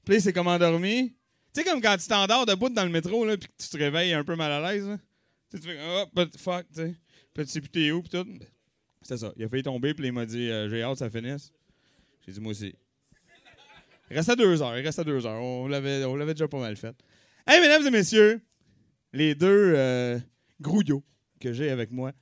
Puis 0.05 0.16
il 0.16 0.20
s'est 0.20 0.35
comme 0.35 0.48
endormi. 0.48 1.15
Tu 1.55 1.62
sais, 1.62 1.65
comme 1.65 1.81
quand 1.81 1.97
tu 1.97 2.06
t'endors 2.06 2.44
debout 2.44 2.69
dans 2.69 2.85
le 2.85 2.90
métro, 2.90 3.24
là, 3.24 3.39
puis 3.39 3.48
que 3.48 3.62
tu 3.62 3.69
te 3.70 3.77
réveilles 3.78 4.12
un 4.12 4.24
peu 4.24 4.36
mal 4.36 4.52
à 4.52 4.73
l'aise. 4.73 4.98
Tu 5.51 5.59
fais, 5.59 5.78
oh, 5.89 6.05
but 6.15 6.36
fuck, 6.36 6.66
tu 6.69 6.82
sais. 6.82 6.94
Puis 7.32 7.47
tu 7.47 7.51
sais 7.51 7.61
plus 7.62 7.93
où, 7.93 8.02
puis 8.02 8.11
tout. 8.11 8.27
C'était 9.01 9.19
ça. 9.19 9.32
Il 9.36 9.44
a 9.44 9.48
failli 9.48 9.62
tomber, 9.62 9.94
puis 9.94 10.06
il 10.06 10.12
m'a 10.12 10.27
dit, 10.27 10.51
euh, 10.51 10.69
j'ai 10.69 10.82
hâte 10.82 10.94
que 10.94 10.98
ça 10.98 11.09
finisse. 11.09 11.52
J'ai 12.27 12.32
dit, 12.32 12.40
moi 12.40 12.51
aussi. 12.51 12.74
Il 14.15 14.19
restait 14.19 14.36
deux 14.36 14.62
heures, 14.62 14.78
il 14.78 14.86
restait 14.86 15.03
deux 15.03 15.27
heures. 15.27 15.43
On 15.43 15.66
l'avait, 15.66 16.05
on 16.05 16.15
l'avait 16.15 16.35
déjà 16.35 16.47
pas 16.47 16.61
mal 16.61 16.77
fait. 16.77 16.95
Hey, 17.49 17.61
mesdames 17.61 17.85
et 17.85 17.91
messieurs, 17.91 18.41
les 19.12 19.35
deux 19.35 19.73
euh, 19.74 20.20
grouillots 20.61 21.03
que 21.41 21.53
j'ai 21.53 21.69
avec 21.69 21.91
moi, 21.91 22.12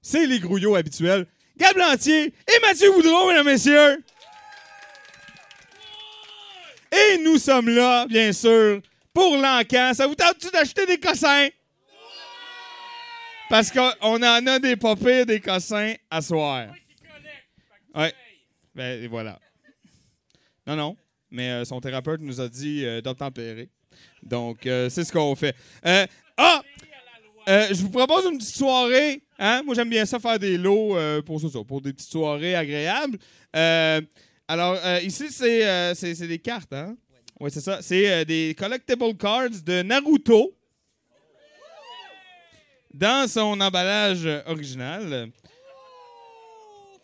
c'est 0.00 0.28
les 0.28 0.38
grouillots 0.38 0.76
habituels. 0.76 1.26
Gab 1.56 1.76
Lantier 1.76 2.26
et 2.26 2.60
Mathieu 2.62 2.88
Boudreau, 2.92 3.26
mesdames 3.26 3.48
et 3.48 3.50
messieurs. 3.50 4.04
Et 6.92 7.18
nous 7.18 7.38
sommes 7.38 7.68
là, 7.68 8.06
bien 8.06 8.32
sûr, 8.32 8.80
pour 9.12 9.36
l'encan. 9.36 9.92
Ça 9.92 10.06
vous 10.06 10.14
tente-tu 10.14 10.52
d'acheter 10.52 10.86
des 10.86 11.00
cossins? 11.00 11.48
Parce 13.50 13.72
qu'on 13.72 13.90
en 14.22 14.46
a 14.46 14.58
des 14.60 14.76
pas 14.76 14.94
pires, 14.94 15.26
des 15.26 15.40
cossins 15.40 15.94
à 16.08 16.22
soir. 16.22 16.68
Ouais. 17.92 18.14
Ben, 18.72 19.02
et 19.02 19.08
voilà. 19.08 19.40
Non, 20.64 20.76
non. 20.76 20.96
Mais 21.34 21.50
euh, 21.50 21.64
son 21.64 21.80
thérapeute 21.80 22.20
nous 22.20 22.40
a 22.40 22.48
dit 22.48 22.84
euh, 22.84 23.00
d'obtempérer. 23.00 23.68
Donc, 24.22 24.66
euh, 24.66 24.88
c'est 24.88 25.02
ce 25.02 25.12
qu'on 25.12 25.34
fait. 25.34 25.54
Ah! 26.36 26.62
Je 27.46 27.82
vous 27.82 27.90
propose 27.90 28.24
une 28.24 28.38
petite 28.38 28.54
soirée. 28.54 29.20
Hein? 29.38 29.62
Moi, 29.66 29.74
j'aime 29.74 29.90
bien 29.90 30.06
ça 30.06 30.18
faire 30.20 30.38
des 30.38 30.56
lots 30.56 30.96
pour 31.26 31.40
ça, 31.40 31.48
pour 31.66 31.82
des 31.82 31.92
petites 31.92 32.10
soirées 32.10 32.54
agréables. 32.54 33.18
Alors, 34.48 34.78
ici, 35.02 35.26
c'est 35.30 35.94
c'est- 35.94 36.26
des 36.26 36.38
cartes. 36.38 36.72
Hein? 36.72 36.96
Oui, 37.38 37.50
c'est 37.50 37.60
ça. 37.60 37.82
C'est 37.82 38.24
des 38.24 38.54
collectible 38.56 39.14
cards 39.16 39.50
de 39.62 39.82
Naruto 39.82 40.54
dans 42.94 43.28
son 43.28 43.60
emballage 43.60 44.26
original. 44.46 45.30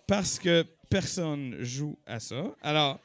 Parce 0.06 0.38
que 0.38 0.64
personne 0.88 1.56
joue 1.60 1.98
à 2.06 2.18
ça. 2.18 2.54
Alors. 2.62 2.98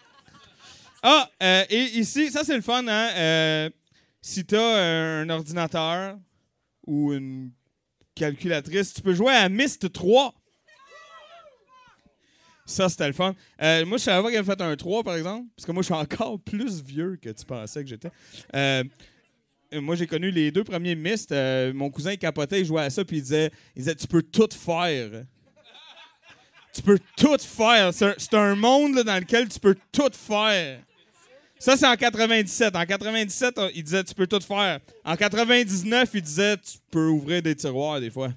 Ah, 1.08 1.30
euh, 1.44 1.64
et 1.70 1.84
ici, 2.00 2.32
ça 2.32 2.44
c'est 2.44 2.56
le 2.56 2.64
fun, 2.64 2.88
hein? 2.88 3.10
Euh, 3.16 3.70
si 4.22 4.44
tu 4.44 4.56
as 4.56 5.20
un 5.22 5.30
ordinateur 5.30 6.18
ou 6.88 7.14
une 7.14 7.52
calculatrice, 8.16 8.92
tu 8.92 9.04
peux 9.04 9.14
jouer 9.14 9.32
à 9.32 9.48
Myst 9.48 9.92
3. 9.92 10.34
Ça, 12.66 12.90
c'était 12.90 13.06
le 13.06 13.14
fun. 13.14 13.36
Euh, 13.62 13.86
moi, 13.86 14.00
je 14.00 14.04
savais 14.04 14.24
pas 14.24 14.32
qu'elle 14.32 14.44
fait 14.44 14.60
un 14.60 14.76
3, 14.76 15.04
par 15.04 15.16
exemple, 15.16 15.48
parce 15.56 15.68
que 15.68 15.72
moi, 15.72 15.84
je 15.84 15.86
suis 15.86 15.94
encore 15.94 16.40
plus 16.44 16.82
vieux 16.82 17.20
que 17.22 17.30
tu 17.30 17.46
pensais 17.46 17.84
que 17.84 17.90
j'étais. 17.90 18.10
Euh, 18.56 18.84
euh, 19.76 19.82
moi, 19.82 19.94
j'ai 19.94 20.08
connu 20.08 20.32
les 20.32 20.50
deux 20.50 20.64
premiers 20.64 20.96
Myst. 20.96 21.32
Euh, 21.32 21.72
mon 21.72 21.92
cousin, 21.92 22.14
il 22.14 22.18
capotait, 22.18 22.62
il 22.62 22.66
jouait 22.66 22.82
à 22.82 22.90
ça, 22.90 23.06
puis 23.06 23.18
il 23.18 23.22
disait, 23.22 23.52
il 23.76 23.84
disait 23.84 23.94
Tu 23.94 24.08
peux 24.08 24.24
tout 24.24 24.50
faire. 24.52 25.26
Tu 26.74 26.82
peux 26.82 26.98
tout 27.16 27.38
faire. 27.38 27.94
C'est 27.94 28.34
un, 28.34 28.56
monde 28.56 29.04
dans 29.04 29.20
lequel 29.20 29.48
tu 29.48 29.60
peux 29.60 29.76
tout 29.92 30.12
faire. 30.12 30.80
Ça, 31.66 31.76
c'est 31.76 31.88
en 31.88 31.96
97. 31.96 32.76
En 32.76 32.86
97, 32.86 33.58
on- 33.58 33.70
il 33.74 33.84
disait 33.84 34.04
tu 34.04 34.14
peux 34.14 34.28
tout 34.28 34.40
faire. 34.40 34.80
En 35.04 35.16
99, 35.16 36.10
il 36.14 36.22
disait 36.22 36.58
tu 36.58 36.78
peux 36.92 37.08
ouvrir 37.08 37.42
des 37.42 37.56
tiroirs 37.56 38.00
des 38.00 38.12
fois. 38.12 38.32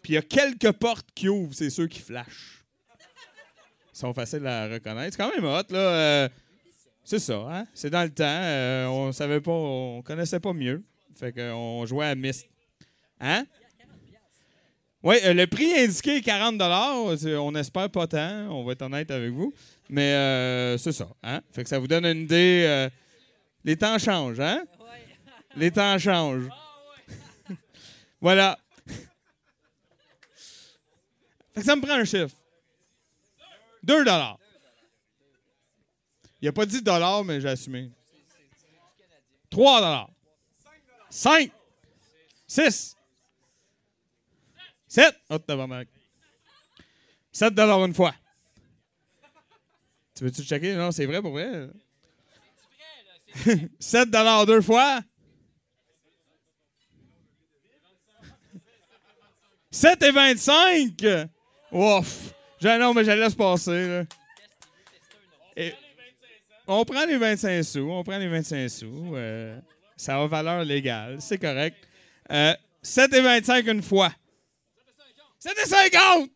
Puis 0.00 0.12
il 0.12 0.14
y 0.14 0.18
a 0.18 0.22
quelques 0.22 0.70
portes 0.70 1.08
qui 1.16 1.28
ouvrent, 1.28 1.52
c'est 1.52 1.70
ceux 1.70 1.88
qui 1.88 1.98
flashent. 1.98 2.62
Ils 3.92 3.98
sont 3.98 4.14
faciles 4.14 4.46
à 4.46 4.68
reconnaître. 4.68 5.16
C'est 5.16 5.22
quand 5.22 5.34
même 5.34 5.44
hot, 5.44 5.64
là. 5.70 5.78
Euh, 5.78 6.28
c'est 7.02 7.18
ça, 7.18 7.38
hein? 7.50 7.66
C'est 7.74 7.90
dans 7.90 8.04
le 8.04 8.10
temps. 8.10 8.22
euh, 8.24 8.86
on 8.86 9.10
savait 9.10 9.40
pas, 9.40 9.50
on 9.50 10.00
connaissait 10.02 10.38
pas 10.38 10.52
mieux. 10.52 10.80
Fait 11.18 11.32
qu'on 11.32 11.84
jouait 11.86 12.06
à 12.06 12.14
Myst. 12.14 12.46
Hein? 13.18 13.46
Oui, 15.04 15.16
euh, 15.22 15.34
le 15.34 15.46
prix 15.46 15.70
indiqué 15.78 16.16
est 16.16 16.22
40 16.22 16.58
C'est- 17.18 17.36
On 17.36 17.54
espère 17.54 17.90
pas 17.90 18.06
tant, 18.06 18.48
on 18.50 18.64
va 18.64 18.72
être 18.72 18.80
honnête 18.82 19.10
avec 19.10 19.30
vous. 19.30 19.52
Mais 19.90 20.14
euh, 20.14 20.78
c'est 20.78 20.92
ça. 20.92 21.08
Hein? 21.22 21.42
Fait 21.52 21.62
que 21.62 21.68
ça 21.68 21.78
vous 21.78 21.86
donne 21.86 22.06
une 22.06 22.22
idée. 22.22 22.64
euh, 22.66 22.88
les 23.64 23.76
temps 23.76 23.98
changent, 23.98 24.40
hein? 24.40 24.64
Les 25.56 25.70
temps 25.70 25.98
changent. 25.98 26.48
voilà. 28.20 28.58
Fait 31.54 31.60
que 31.60 31.66
ça 31.66 31.76
me 31.76 31.82
prend 31.82 31.94
un 31.94 32.04
chiffre. 32.04 32.34
2 33.82 33.98
dollars. 34.04 34.38
Il 36.40 36.48
a 36.48 36.52
pas 36.52 36.64
dit 36.66 36.80
dollars, 36.82 37.24
mais 37.24 37.40
j'ai 37.42 37.48
assumé. 37.50 37.90
3 39.50 39.80
dollars. 39.80 40.10
5. 41.10 41.50
6. 42.46 42.93
7. 44.94 45.12
Oh, 45.28 45.38
tabarnak. 45.38 45.88
7 47.32 47.52
dollars 47.52 47.84
une 47.84 47.94
fois. 47.94 48.14
Tu 50.14 50.22
veux-tu 50.22 50.44
checker? 50.44 50.76
Non, 50.76 50.92
c'est 50.92 51.04
vrai 51.06 51.20
pour 51.20 51.32
vrai. 51.32 51.68
7 53.80 54.08
dollars 54.08 54.46
deux 54.46 54.60
fois. 54.60 55.00
7 59.72 60.00
et 60.04 60.10
25. 60.12 61.04
Ouf. 61.72 62.32
Non, 62.62 62.94
mais 62.94 63.04
je 63.04 63.10
laisse 63.10 63.34
passer. 63.34 64.04
on 66.68 66.84
prend 66.84 67.04
les 67.04 67.18
25 67.18 67.64
sous. 67.64 67.90
On 67.90 68.04
prend 68.04 68.18
les 68.18 68.28
25 68.28 68.68
sous. 68.68 69.16
euh, 69.16 69.58
ça 69.96 70.22
a 70.22 70.26
valeur 70.28 70.62
légale. 70.62 71.20
C'est 71.20 71.38
correct. 71.38 71.76
Euh, 72.30 72.54
7 72.80 73.12
et 73.12 73.20
25 73.20 73.66
une 73.66 73.82
fois. 73.82 74.12
7 75.44 75.58
et 75.62 75.68
50. 75.68 76.30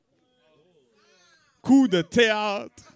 Coup 1.63 1.89
de 1.89 2.03
théâtre. 2.03 2.93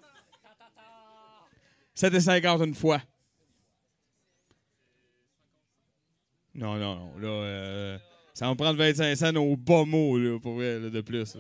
7 1.94 2.12
et 2.12 2.20
50 2.20 2.60
une 2.66 2.74
fois. 2.74 3.00
Non, 6.54 6.76
non, 6.76 6.96
non. 6.96 7.18
Là, 7.18 7.28
euh, 7.28 7.98
ça 8.34 8.46
va 8.46 8.54
prendre 8.54 8.76
25 8.76 9.16
cents 9.16 9.34
au 9.36 9.56
bas 9.56 9.86
mot, 9.86 10.18
là, 10.18 10.38
pour 10.38 10.56
vrai, 10.56 10.78
là, 10.78 10.90
de 10.90 11.00
plus. 11.00 11.34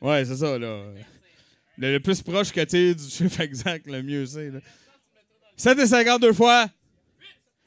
Ouais, 0.00 0.24
c'est 0.24 0.36
ça, 0.36 0.56
là. 0.56 0.84
Le, 1.76 1.98
plus 1.98 2.22
proche 2.22 2.52
que 2.52 2.60
tu 2.60 2.94
du 2.94 3.10
chiffre 3.10 3.40
exact, 3.40 3.84
le 3.88 4.00
mieux 4.04 4.26
c'est. 4.26 4.50
là. 4.50 4.60
7 5.56 5.76
et 5.76 5.86
50 5.88 6.22
deux 6.22 6.32
fois. 6.32 6.70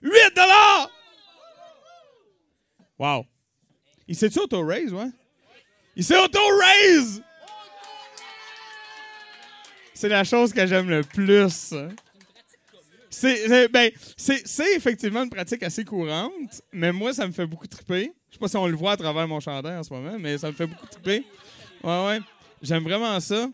8 0.02 0.12
dollars! 0.34 0.90
Wow. 2.98 3.26
Il 4.08 4.16
s'est-tu 4.16 4.40
auto-raise, 4.40 4.94
ouais? 4.94 5.10
Il 5.96 6.04
s'est 6.04 6.18
auto-raise! 6.18 7.22
C'est 9.94 10.10
la 10.10 10.24
chose 10.24 10.52
que 10.52 10.66
j'aime 10.66 10.90
le 10.90 11.04
plus. 11.04 11.74
C'est 13.10 13.70
ben, 13.70 13.92
effectivement 14.76 15.24
une 15.24 15.30
pratique 15.30 15.64
assez 15.64 15.86
courante, 15.86 16.62
mais 16.72 16.92
moi, 16.92 17.14
ça 17.14 17.28
me 17.28 17.32
fait 17.32 17.46
beaucoup 17.46 17.68
triper. 17.68 18.12
Je 18.30 18.34
sais 18.36 18.40
pas 18.40 18.48
si 18.48 18.58
on 18.58 18.68
le 18.68 18.76
voit 18.76 18.94
à 18.94 18.98
travers 18.98 19.28
mon 19.28 19.40
chandail 19.40 19.78
en 19.78 19.84
ce 19.84 19.94
moment, 19.94 20.18
mais 20.20 20.38
ça 20.38 20.48
me 20.48 20.54
fait 20.54 20.66
beaucoup 20.66 20.88
triper. 20.88 21.24
Ouais, 21.84 22.06
ouais. 22.08 22.20
J'aime 22.62 22.84
vraiment 22.84 23.20
ça. 23.20 23.50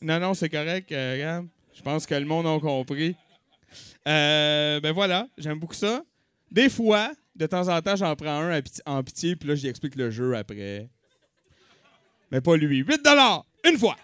Non, 0.00 0.20
non, 0.20 0.34
c'est 0.34 0.48
correct, 0.48 0.92
euh, 0.92 1.14
regarde. 1.14 1.46
Je 1.74 1.82
pense 1.82 2.06
que 2.06 2.14
le 2.14 2.24
monde 2.24 2.46
a 2.46 2.58
compris. 2.60 3.16
Euh, 4.06 4.80
ben 4.80 4.92
voilà, 4.92 5.26
j'aime 5.36 5.58
beaucoup 5.58 5.74
ça. 5.74 6.04
Des 6.50 6.68
fois, 6.68 7.12
de 7.34 7.46
temps 7.46 7.68
en 7.68 7.82
temps, 7.82 7.96
j'en 7.96 8.14
prends 8.14 8.42
un 8.42 8.60
en 8.86 9.02
pitié, 9.02 9.34
puis 9.34 9.48
là, 9.48 9.54
j'y 9.56 9.66
explique 9.66 9.96
le 9.96 10.10
jeu 10.10 10.36
après. 10.36 10.88
Mais 12.34 12.40
pas 12.40 12.56
lui. 12.56 12.78
8 12.78 13.08
une 13.62 13.78
fois. 13.78 13.96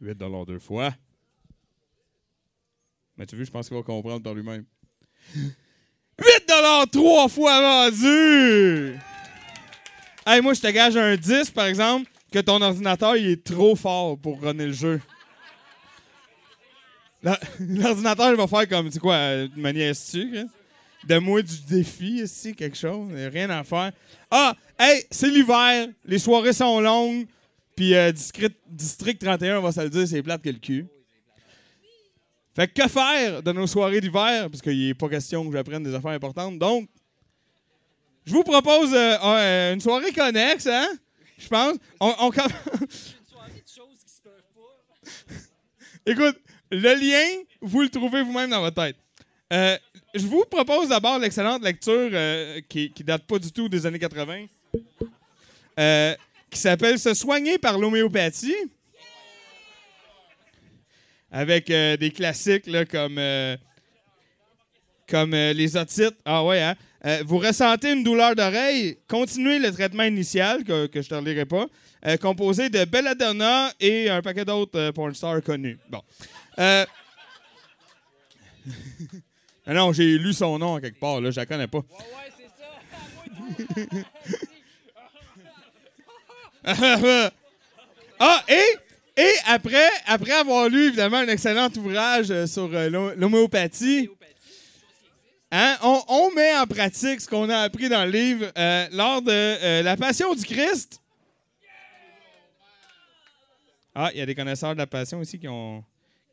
8 0.00 0.18
deux 0.48 0.58
fois. 0.58 0.92
Mais 3.16 3.24
tu 3.24 3.36
veux, 3.36 3.44
je 3.44 3.50
pense 3.52 3.68
qu'il 3.68 3.76
va 3.76 3.84
comprendre 3.84 4.20
par 4.20 4.34
lui-même. 4.34 4.64
8 5.36 5.46
trois 6.90 7.28
fois 7.28 7.88
vendu! 7.88 8.98
Hey, 10.26 10.42
moi, 10.42 10.54
je 10.54 10.60
te 10.60 10.66
gage 10.72 10.96
un 10.96 11.16
10, 11.16 11.52
par 11.52 11.66
exemple, 11.66 12.10
que 12.32 12.40
ton 12.40 12.60
ordinateur, 12.60 13.16
il 13.16 13.28
est 13.28 13.44
trop 13.44 13.76
fort 13.76 14.18
pour 14.18 14.42
runner 14.42 14.66
le 14.66 14.72
jeu. 14.72 15.00
L'ordinateur, 17.60 18.30
il 18.30 18.36
va 18.36 18.48
faire 18.48 18.68
comme, 18.68 18.86
tu 18.86 18.94
sais 18.94 18.98
quoi, 18.98 19.14
euh, 19.14 19.48
me 19.54 19.70
hein? 21.02 21.06
Donne-moi 21.08 21.42
du 21.42 21.60
défi, 21.68 22.22
ici, 22.22 22.54
quelque 22.54 22.76
chose. 22.76 23.08
Rien 23.12 23.50
à 23.50 23.64
faire. 23.64 23.92
Ah, 24.30 24.54
hey, 24.78 25.04
c'est 25.10 25.28
l'hiver. 25.28 25.88
Les 26.04 26.18
soirées 26.18 26.52
sont 26.52 26.80
longues. 26.80 27.26
Puis 27.74 27.94
euh, 27.94 28.12
District, 28.12 28.56
District 28.68 29.18
31, 29.18 29.58
on 29.58 29.62
va 29.62 29.72
se 29.72 29.80
le 29.80 29.90
dire, 29.90 30.06
c'est 30.06 30.22
plate 30.22 30.42
que 30.42 30.50
le 30.50 30.58
cul. 30.58 30.86
Fait 32.54 32.68
que 32.68 32.82
que 32.82 32.88
faire 32.88 33.42
de 33.42 33.52
nos 33.52 33.66
soirées 33.66 34.00
d'hiver? 34.00 34.50
Parce 34.50 34.60
qu'il 34.60 34.86
n'est 34.86 34.94
pas 34.94 35.08
question 35.08 35.46
que 35.48 35.56
j'apprenne 35.56 35.82
des 35.82 35.94
affaires 35.94 36.10
importantes. 36.10 36.58
Donc, 36.58 36.88
je 38.26 38.32
vous 38.32 38.44
propose 38.44 38.92
euh, 38.92 39.16
euh, 39.24 39.72
une 39.74 39.80
soirée 39.80 40.12
connexe, 40.12 40.66
hein? 40.66 40.88
Je 41.38 41.48
pense. 41.48 41.76
On, 41.98 42.14
on 42.20 42.30
Écoute, 46.06 46.38
le 46.70 46.94
lien, 46.94 47.42
vous 47.60 47.80
le 47.82 47.88
trouvez 47.88 48.22
vous-même 48.22 48.50
dans 48.50 48.60
votre 48.60 48.82
tête. 48.82 48.96
Je 50.14 50.26
vous 50.26 50.44
propose 50.44 50.90
d'abord 50.90 51.18
l'excellente 51.18 51.62
lecture 51.62 52.10
euh, 52.12 52.60
qui, 52.68 52.90
qui 52.90 53.02
date 53.02 53.22
pas 53.22 53.38
du 53.38 53.50
tout 53.50 53.66
des 53.68 53.86
années 53.86 53.98
80, 53.98 54.44
euh, 55.78 56.14
qui 56.50 56.58
s'appelle 56.58 56.98
Se 56.98 57.14
soigner 57.14 57.56
par 57.56 57.78
l'homéopathie. 57.78 58.54
Avec 61.30 61.70
euh, 61.70 61.96
des 61.96 62.10
classiques 62.10 62.68
comme, 62.90 63.18
comme 65.08 65.30
les 65.30 65.76
otites. 65.78 66.16
Ah 66.26 66.44
ouais, 66.44 66.60
hein? 66.60 66.76
Vous 67.24 67.38
ressentez 67.38 67.92
une 67.92 68.04
douleur 68.04 68.36
d'oreille, 68.36 68.98
continuez 69.08 69.58
le 69.58 69.72
traitement 69.72 70.04
initial, 70.04 70.62
que, 70.62 70.88
je 70.92 70.98
ne 70.98 71.02
te 71.02 71.14
relirai 71.14 71.46
pas, 71.46 71.66
composé 72.20 72.68
de 72.68 72.84
belladonna 72.84 73.72
et 73.80 74.10
un 74.10 74.20
paquet 74.20 74.44
d'autres 74.44 74.78
euh, 74.78 74.92
porn 74.92 75.14
stars 75.14 75.42
connus. 75.42 75.78
Bon. 75.88 76.02
Ah 79.66 79.74
non, 79.74 79.92
j'ai 79.92 80.18
lu 80.18 80.32
son 80.32 80.58
nom 80.58 80.80
quelque 80.80 80.98
part, 80.98 81.20
là, 81.20 81.30
je 81.30 81.36
la 81.40 81.46
connais 81.46 81.68
pas. 81.68 81.82
ah, 88.18 88.44
et, 88.48 88.76
et 89.20 89.32
après, 89.46 89.88
après 90.06 90.32
avoir 90.32 90.68
lu 90.68 90.86
évidemment 90.88 91.18
un 91.18 91.28
excellent 91.28 91.68
ouvrage 91.76 92.30
euh, 92.30 92.46
sur 92.46 92.70
euh, 92.72 92.88
l'hom- 92.88 93.14
l'homéopathie, 93.16 94.08
hein, 95.50 95.76
on, 95.82 96.02
on 96.08 96.30
met 96.32 96.54
en 96.56 96.66
pratique 96.66 97.20
ce 97.20 97.28
qu'on 97.28 97.48
a 97.50 97.58
appris 97.58 97.88
dans 97.88 98.04
le 98.04 98.10
livre 98.10 98.46
euh, 98.56 98.86
lors 98.92 99.22
de 99.22 99.30
euh, 99.32 99.82
la 99.82 99.96
Passion 99.96 100.34
du 100.34 100.44
Christ. 100.44 101.00
Ah, 103.94 104.10
il 104.14 104.18
y 104.18 104.22
a 104.22 104.26
des 104.26 104.34
connaisseurs 104.34 104.72
de 104.72 104.78
la 104.78 104.86
Passion 104.86 105.18
aussi 105.18 105.38
qui 105.38 105.48
ont, 105.48 105.84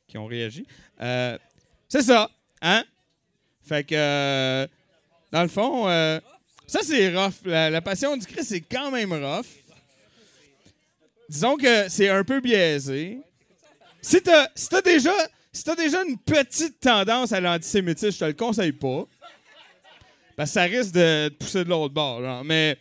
qui 0.07 0.17
ont 0.17 0.25
réagi. 0.27 0.65
Euh, 1.01 1.37
c'est 1.89 2.01
ça, 2.03 2.29
hein? 2.61 2.83
Fait 3.69 3.83
que, 3.83 3.93
euh, 3.93 4.67
dans 5.31 5.43
le 5.43 5.47
fond, 5.47 5.87
euh, 5.87 6.19
ça 6.65 6.79
c'est 6.81 7.15
rough. 7.15 7.35
La, 7.45 7.79
Passion 7.81 8.17
du 8.17 8.25
Christ, 8.25 8.49
c'est 8.49 8.61
quand 8.61 8.89
même 8.89 9.13
rough. 9.13 9.45
Disons 11.29 11.55
que 11.55 11.87
c'est 11.87 12.09
un 12.09 12.23
peu 12.23 12.41
biaisé. 12.41 13.19
Si 14.01 14.23
t'as 14.23 14.47
si 14.55 14.69
t'as 14.69 14.81
déjà, 14.81 15.13
si 15.53 15.63
déjà 15.77 16.03
une 16.03 16.17
petite 16.17 16.79
tendance 16.79 17.31
à 17.31 17.39
l'antisémitisme, 17.39 18.11
je 18.11 18.17
te 18.17 18.25
le 18.25 18.33
conseille 18.33 18.71
pas. 18.71 19.05
Parce 20.35 20.49
que 20.49 20.53
ça 20.53 20.63
risque 20.63 20.93
de 20.93 21.27
te 21.27 21.33
pousser 21.35 21.63
de 21.63 21.69
l'autre 21.69 21.93
bord. 21.93 22.43
Mais, 22.43 22.75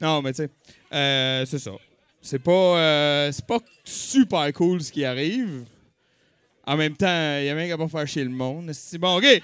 non, 0.00 0.22
mais 0.22 0.32
tu 0.32 0.42
sais, 0.42 0.50
euh, 0.92 1.46
c'est 1.46 1.60
ça. 1.60 1.72
C'est 2.20 2.40
pas, 2.40 3.30
c'est 3.30 3.46
pas 3.46 3.60
super 3.84 4.52
cool 4.54 4.82
ce 4.82 4.90
qui 4.90 5.04
arrive. 5.04 5.66
En 6.66 6.76
même 6.76 6.96
temps, 6.96 7.38
il 7.38 7.44
y 7.44 7.50
a 7.50 7.54
rien 7.54 7.68
qu'à 7.68 7.78
pas 7.78 7.86
faire 7.86 8.08
chier 8.08 8.24
le 8.24 8.30
monde. 8.30 8.72
Bon, 8.98 9.18
OK. 9.18 9.42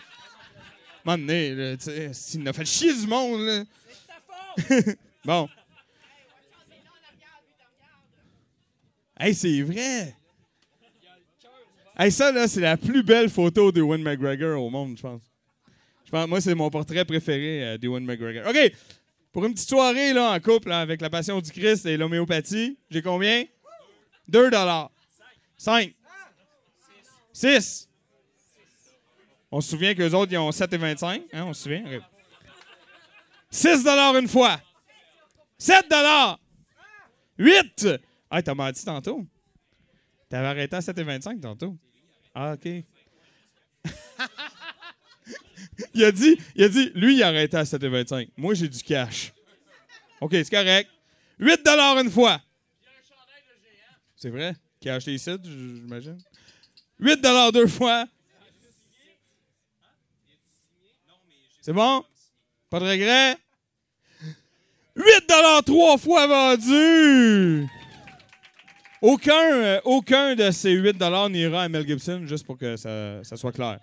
Moment 1.05 1.19
donné, 1.19 1.55
là, 1.55 1.77
tu 1.77 1.85
sais, 1.85 2.13
s'il 2.13 2.47
a 2.47 2.53
fait 2.53 2.65
chier 2.65 2.93
du 2.93 3.07
monde, 3.07 3.41
là. 3.41 3.65
bon. 5.25 5.49
Hey, 9.19 9.35
c'est 9.35 9.63
vrai. 9.63 10.15
Hey, 11.99 12.11
ça, 12.11 12.33
là, 12.33 12.49
c'est 12.49 12.61
la 12.61 12.79
plus 12.79 13.03
belle 13.03 13.29
photo 13.29 13.71
d'Ewan 13.71 14.03
McGregor 14.03 14.63
au 14.63 14.71
monde, 14.71 14.97
je 14.97 15.03
pense. 15.03 15.23
Je 16.07 16.11
pense, 16.11 16.27
moi, 16.27 16.41
c'est 16.41 16.55
mon 16.55 16.71
portrait 16.71 17.05
préféré 17.05 17.65
euh, 17.65 17.79
d'Ewan 17.79 18.03
McGregor. 18.03 18.49
OK. 18.49 18.73
Pour 19.31 19.45
une 19.45 19.53
petite 19.53 19.69
soirée, 19.69 20.15
là, 20.15 20.33
en 20.33 20.41
couple, 20.41 20.71
là, 20.71 20.81
avec 20.81 21.03
la 21.03 21.11
Passion 21.11 21.39
du 21.41 21.51
Christ 21.51 21.85
et 21.85 21.97
l'homéopathie, 21.97 22.79
j'ai 22.91 23.03
combien? 23.03 23.45
2 24.27 24.51
dollars. 24.51 24.91
5. 25.59 25.95
6. 27.33 27.90
On 29.53 29.61
se 29.61 29.71
souvient 29.71 29.95
qu'eux 29.95 30.13
autres, 30.13 30.33
ils 30.33 30.39
ont 30.39 30.51
7,25. 30.51 31.23
Hein, 31.33 31.45
on 31.45 31.53
se 31.53 31.63
souvient? 31.65 31.85
OK. 31.85 32.03
6 33.51 33.83
dollars 33.83 34.17
une 34.17 34.29
fois. 34.29 34.61
7 35.59 35.91
dollars. 35.91 36.39
8. 37.39 37.89
Ah, 38.31 38.43
t'as 38.43 38.55
menti 38.55 38.85
tantôt. 38.85 39.27
T'avais 40.29 40.47
arrêté 40.47 40.77
à 40.77 40.81
7,25 40.81 41.41
tantôt. 41.41 41.77
Ah, 42.35 42.53
OK. 42.53 42.65
il, 45.95 46.05
a 46.05 46.13
dit, 46.13 46.39
il 46.55 46.65
a 46.65 46.69
dit, 46.69 46.93
lui, 46.95 47.17
il 47.17 47.23
a 47.23 47.29
arrêté 47.29 47.57
à 47.57 47.65
7,25. 47.65 48.29
Moi, 48.37 48.55
j'ai 48.55 48.69
du 48.69 48.81
cash. 48.83 49.33
OK, 50.21 50.31
c'est 50.33 50.51
correct. 50.51 50.89
8 51.41 51.65
dollars 51.65 51.99
une 51.99 52.11
fois. 52.11 52.41
C'est 54.15 54.31
vrai? 54.31 54.55
Qui 54.79 54.91
a 54.91 54.95
acheté 54.95 55.15
ici, 55.15 55.31
j'imagine? 55.43 56.19
8 57.01 57.21
dollars 57.21 57.51
deux 57.53 57.67
fois. 57.67 58.07
C'est 61.61 61.73
bon? 61.73 62.05
Pas 62.71 62.81
de 62.81 62.85
regret? 62.85 63.37
8 64.97 65.29
dollars 65.29 65.65
trois 65.65 65.99
fois 65.99 66.27
vendu! 66.27 67.67
Aucun, 69.03 69.53
euh, 69.53 69.81
aucun 69.85 70.35
de 70.35 70.51
ces 70.51 70.73
8 70.73 70.93
dollars 70.99 71.31
n'ira 71.31 71.63
à 71.63 71.69
Mel 71.69 71.87
Gibson, 71.87 72.23
juste 72.27 72.45
pour 72.45 72.59
que 72.59 72.77
ça, 72.77 73.23
ça 73.25 73.37
soit 73.37 73.53
clair. 73.53 73.79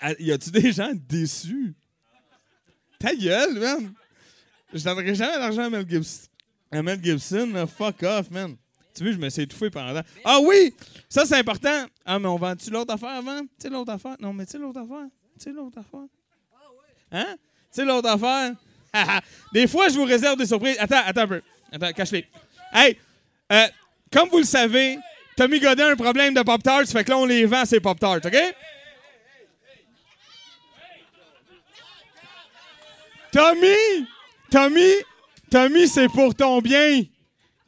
Ah, 0.00 0.12
Y 0.18 0.32
a-tu 0.32 0.50
des 0.50 0.72
gens 0.72 0.92
déçus? 0.94 1.74
Ta 2.98 3.14
gueule, 3.14 3.58
man! 3.58 3.92
Je 4.72 4.82
donnerai 4.82 5.14
jamais 5.14 5.38
l'argent 5.38 5.64
à 5.64 5.70
Mel 5.70 5.88
Gibson. 5.88 6.28
À 6.72 6.82
Mel 6.82 7.02
Gibson, 7.02 7.66
fuck 7.66 8.02
off, 8.02 8.30
man. 8.30 8.56
Tu 8.94 9.02
vois, 9.02 9.12
je 9.12 9.18
me 9.18 9.28
suis 9.28 9.42
étouffé 9.42 9.70
pendant. 9.70 10.00
Ah 10.24 10.38
oui! 10.40 10.74
Ça, 11.08 11.26
c'est 11.26 11.36
important. 11.36 11.86
Ah, 12.04 12.18
mais 12.18 12.28
on 12.28 12.36
vend-tu 12.36 12.70
l'autre 12.70 12.94
affaire 12.94 13.10
avant? 13.10 13.40
Tu 13.42 13.48
sais, 13.58 13.68
l'autre 13.70 13.92
affaire? 13.92 14.16
Non, 14.20 14.32
mais 14.32 14.46
tu 14.46 14.52
sais, 14.52 14.58
l'autre 14.58 14.80
affaire? 14.80 15.08
Tu 15.38 15.44
sais, 15.44 15.52
l'autre 15.52 15.78
affaire? 15.78 16.08
Hein? 17.12 17.36
Tu 17.36 17.40
sais, 17.70 17.84
l'autre 17.84 18.08
affaire? 18.08 18.54
des 19.52 19.66
fois, 19.66 19.88
je 19.88 19.94
vous 19.94 20.04
réserve 20.04 20.36
des 20.36 20.46
surprises. 20.46 20.76
Attends, 20.78 21.02
attends 21.04 21.22
un 21.22 21.28
peu. 21.28 21.42
Attends, 21.72 21.92
cache-les. 21.92 22.26
Hey, 22.72 22.98
euh, 23.52 23.66
comme 24.12 24.28
vous 24.28 24.38
le 24.38 24.44
savez, 24.44 24.98
Tommy 25.36 25.58
Godin 25.58 25.88
a 25.88 25.92
un 25.92 25.96
problème 25.96 26.34
de 26.34 26.42
Pop-Tarts, 26.42 26.86
fait 26.86 27.04
que 27.04 27.10
là, 27.10 27.18
on 27.18 27.24
les 27.24 27.44
vend, 27.44 27.64
ces 27.64 27.80
Pop-Tarts, 27.80 28.24
OK? 28.24 28.36
Tommy! 33.32 34.06
Tommy! 34.50 34.92
Tommy, 35.50 35.88
c'est 35.88 36.08
pour 36.08 36.34
ton 36.34 36.60
bien! 36.60 37.02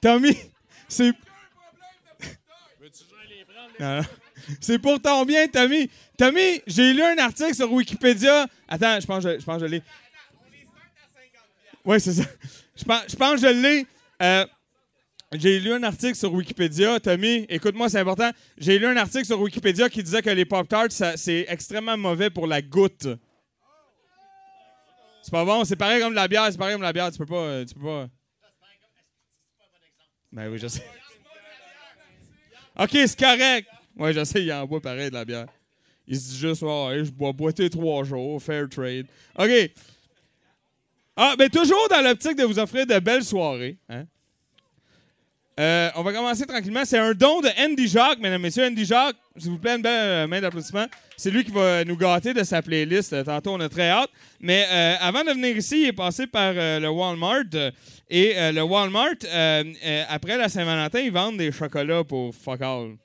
Tommy, 0.00 0.36
c'est. 0.88 1.12
Non, 3.78 3.96
non. 3.96 4.02
C'est 4.60 4.78
pour 4.78 5.00
ton 5.00 5.24
bien, 5.24 5.48
Tommy. 5.48 5.90
Tommy, 6.18 6.60
j'ai 6.66 6.92
lu 6.92 7.02
un 7.02 7.18
article 7.18 7.54
sur 7.54 7.72
Wikipédia. 7.72 8.46
Attends, 8.68 9.00
je 9.00 9.06
pense 9.06 9.24
que 9.24 9.38
je, 9.38 9.44
pense 9.44 9.60
que 9.60 9.66
je 9.66 9.70
l'ai. 9.72 9.82
Oui, 11.84 12.00
c'est 12.00 12.12
ça. 12.12 12.24
Je 12.76 12.84
pense, 12.84 13.02
je 13.08 13.16
pense 13.16 13.40
que 13.40 13.48
je 13.48 13.52
l'ai. 13.52 13.86
Euh, 14.22 14.46
j'ai 15.32 15.58
lu 15.60 15.72
un 15.72 15.82
article 15.82 16.14
sur 16.14 16.32
Wikipédia. 16.32 17.00
Tommy, 17.00 17.46
écoute-moi, 17.48 17.88
c'est 17.88 17.98
important. 17.98 18.30
J'ai 18.58 18.78
lu 18.78 18.86
un 18.86 18.96
article 18.96 19.24
sur 19.24 19.40
Wikipédia 19.40 19.88
qui 19.88 20.02
disait 20.02 20.22
que 20.22 20.30
les 20.30 20.44
Pop-Tarts, 20.44 20.92
c'est 21.16 21.46
extrêmement 21.48 21.96
mauvais 21.96 22.30
pour 22.30 22.46
la 22.46 22.62
goutte. 22.62 23.08
C'est 25.22 25.30
pas 25.32 25.44
bon. 25.44 25.64
C'est 25.64 25.76
pareil 25.76 26.00
comme 26.00 26.14
la 26.14 26.28
bière. 26.28 26.46
C'est 26.50 26.58
pareil 26.58 26.74
comme 26.74 26.82
la 26.82 26.92
bière. 26.92 27.10
Tu 27.10 27.18
peux 27.18 27.26
pas. 27.26 27.36
euh, 27.36 27.64
Tu 27.64 27.74
peux 27.74 27.82
pas. 27.82 28.06
Ben 30.32 30.48
oui, 30.50 30.58
je 30.58 30.68
sais. 30.68 30.84
OK, 32.78 32.90
c'est 32.92 33.18
correct. 33.18 33.68
Ouais, 33.96 34.12
je 34.12 34.24
sais, 34.24 34.42
il 34.42 34.52
en 34.52 34.66
boit 34.66 34.80
pareil 34.80 35.08
de 35.08 35.14
la 35.14 35.24
bière. 35.24 35.46
Il 36.06 36.16
se 36.16 36.30
dit 36.30 36.38
juste, 36.38 36.62
ouais, 36.62 37.04
je 37.04 37.10
bois 37.10 37.32
boiter 37.32 37.68
trois 37.70 38.04
jours, 38.04 38.40
fair 38.42 38.68
trade. 38.68 39.06
OK. 39.38 39.70
Ah, 41.16 41.34
ben 41.38 41.48
toujours 41.48 41.88
dans 41.88 42.02
l'optique 42.02 42.36
de 42.36 42.44
vous 42.44 42.58
offrir 42.58 42.86
de 42.86 42.98
belles 42.98 43.24
soirées. 43.24 43.78
Hein? 43.88 44.04
Euh, 45.58 45.90
on 45.96 46.02
va 46.02 46.12
commencer 46.12 46.44
tranquillement. 46.44 46.84
C'est 46.84 46.98
un 46.98 47.14
don 47.14 47.40
de 47.40 47.48
Andy 47.58 47.88
Jacques, 47.88 48.18
mesdames, 48.18 48.42
messieurs. 48.42 48.66
Andy 48.66 48.84
Jacques, 48.84 49.16
s'il 49.38 49.50
vous 49.50 49.58
plaît, 49.58 49.76
une 49.76 49.82
belle 49.82 50.24
euh, 50.24 50.26
main 50.26 50.38
d'applaudissement. 50.38 50.84
C'est 51.16 51.30
lui 51.30 51.44
qui 51.44 51.50
va 51.50 51.82
nous 51.82 51.96
gâter 51.96 52.34
de 52.34 52.42
sa 52.44 52.60
playlist. 52.60 53.14
Euh, 53.14 53.24
Tantôt, 53.24 53.54
on 53.54 53.60
a 53.60 53.68
très 53.70 53.88
hâte. 53.88 54.10
Mais 54.38 54.66
avant 55.00 55.24
de 55.24 55.30
venir 55.30 55.56
ici, 55.56 55.84
il 55.84 55.88
est 55.88 55.92
passé 55.94 56.26
par 56.26 56.52
le 56.52 56.88
Walmart. 56.88 57.72
et 58.10 58.52
le 58.52 58.60
Walmart, 58.60 59.16
après 60.10 60.36
la 60.36 60.50
Saint-Valentin, 60.50 61.00
ils 61.00 61.10
vendent 61.10 61.38
des 61.38 61.50
chocolats 61.50 62.04
pour 62.04 62.34
fuck 62.34 62.60
all. 62.60 62.96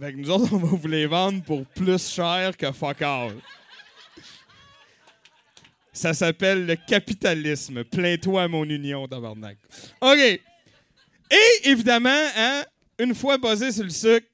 Fait 0.00 0.12
que 0.12 0.18
nous 0.18 0.30
autres, 0.30 0.52
on 0.52 0.58
va 0.58 0.76
vous 0.76 0.88
les 0.88 1.06
vendre 1.06 1.42
pour 1.42 1.64
plus 1.66 2.10
cher 2.10 2.56
que 2.56 2.72
fuck 2.72 3.02
all. 3.02 3.34
Ça 5.92 6.14
s'appelle 6.14 6.66
le 6.66 6.76
capitalisme. 6.76 7.84
Plains-toi 7.84 8.44
à 8.44 8.48
mon 8.48 8.64
union, 8.64 9.06
tabarnak. 9.06 9.58
OK. 10.00 10.18
Et 10.18 10.40
évidemment, 11.64 12.10
hein, 12.36 12.64
une 12.98 13.14
fois 13.14 13.38
basé 13.38 13.70
sur 13.70 13.84
le 13.84 13.90
sucre, 13.90 14.26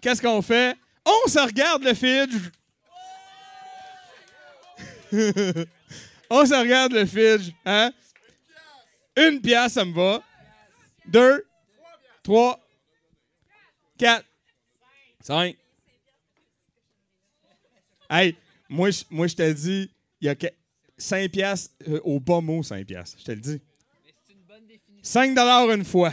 qu'est-ce 0.00 0.20
qu'on 0.22 0.42
fait? 0.42 0.76
On 1.04 1.28
se 1.28 1.38
regarde 1.38 1.82
le 1.82 1.94
fidge. 1.94 2.50
On 6.30 6.46
se 6.46 6.54
regarde 6.54 6.92
le 6.92 7.04
fidge, 7.04 7.50
hein? 7.64 7.90
Une 9.16 9.40
pièce, 9.40 9.72
ça 9.72 9.84
me 9.84 9.92
va. 9.92 10.22
Deux. 11.06 11.44
3, 12.22 12.60
4, 13.98 14.24
5. 15.20 15.56
Hey, 18.10 18.36
moi, 18.68 18.90
je- 18.90 19.04
moi 19.10 19.26
je 19.26 19.34
te 19.36 19.52
dis, 19.52 19.90
il 20.20 20.26
y 20.26 20.28
a 20.28 20.34
5 20.98 21.30
piastres 21.30 21.74
euh, 21.88 22.00
au 22.04 22.18
bas 22.20 22.40
mot, 22.40 22.62
5 22.62 22.84
piastres. 22.86 23.18
Je 23.20 23.24
te 23.24 23.32
le 23.32 23.40
dis. 23.40 23.60
5 25.02 25.34
dollars 25.34 25.70
une 25.70 25.84
fois. 25.84 26.12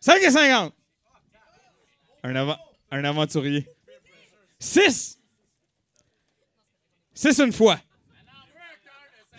5 0.00 0.22
et 0.22 0.30
50. 0.30 0.74
Un, 2.22 2.34
avant- 2.36 2.58
un 2.90 3.04
aventurier. 3.04 3.66
6. 4.58 5.18
6 7.14 7.38
une 7.40 7.52
fois. 7.52 7.80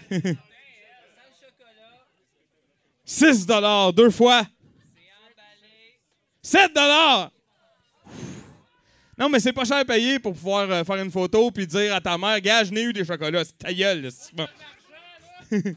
6 3.05 3.45
dollars 3.45 3.93
deux 3.93 4.09
fois. 4.11 4.45
7 6.41 6.73
dollars. 6.73 7.31
Non, 9.17 9.27
mais 9.27 9.39
c'est 9.41 9.51
pas 9.51 9.65
cher 9.65 9.77
à 9.77 9.85
payer 9.85 10.17
pour 10.19 10.33
pouvoir 10.33 10.71
euh, 10.71 10.83
faire 10.85 10.95
une 10.95 11.11
photo 11.11 11.51
puis 11.51 11.67
dire 11.67 11.93
à 11.93 11.99
ta 11.99 12.17
mère, 12.17 12.39
gars, 12.39 12.63
je 12.63 12.71
n'ai 12.71 12.83
eu 12.83 12.93
des 12.93 13.03
chocolats. 13.03 13.43
C'est 13.43 13.57
ta 13.57 13.73
gueule. 13.73 14.09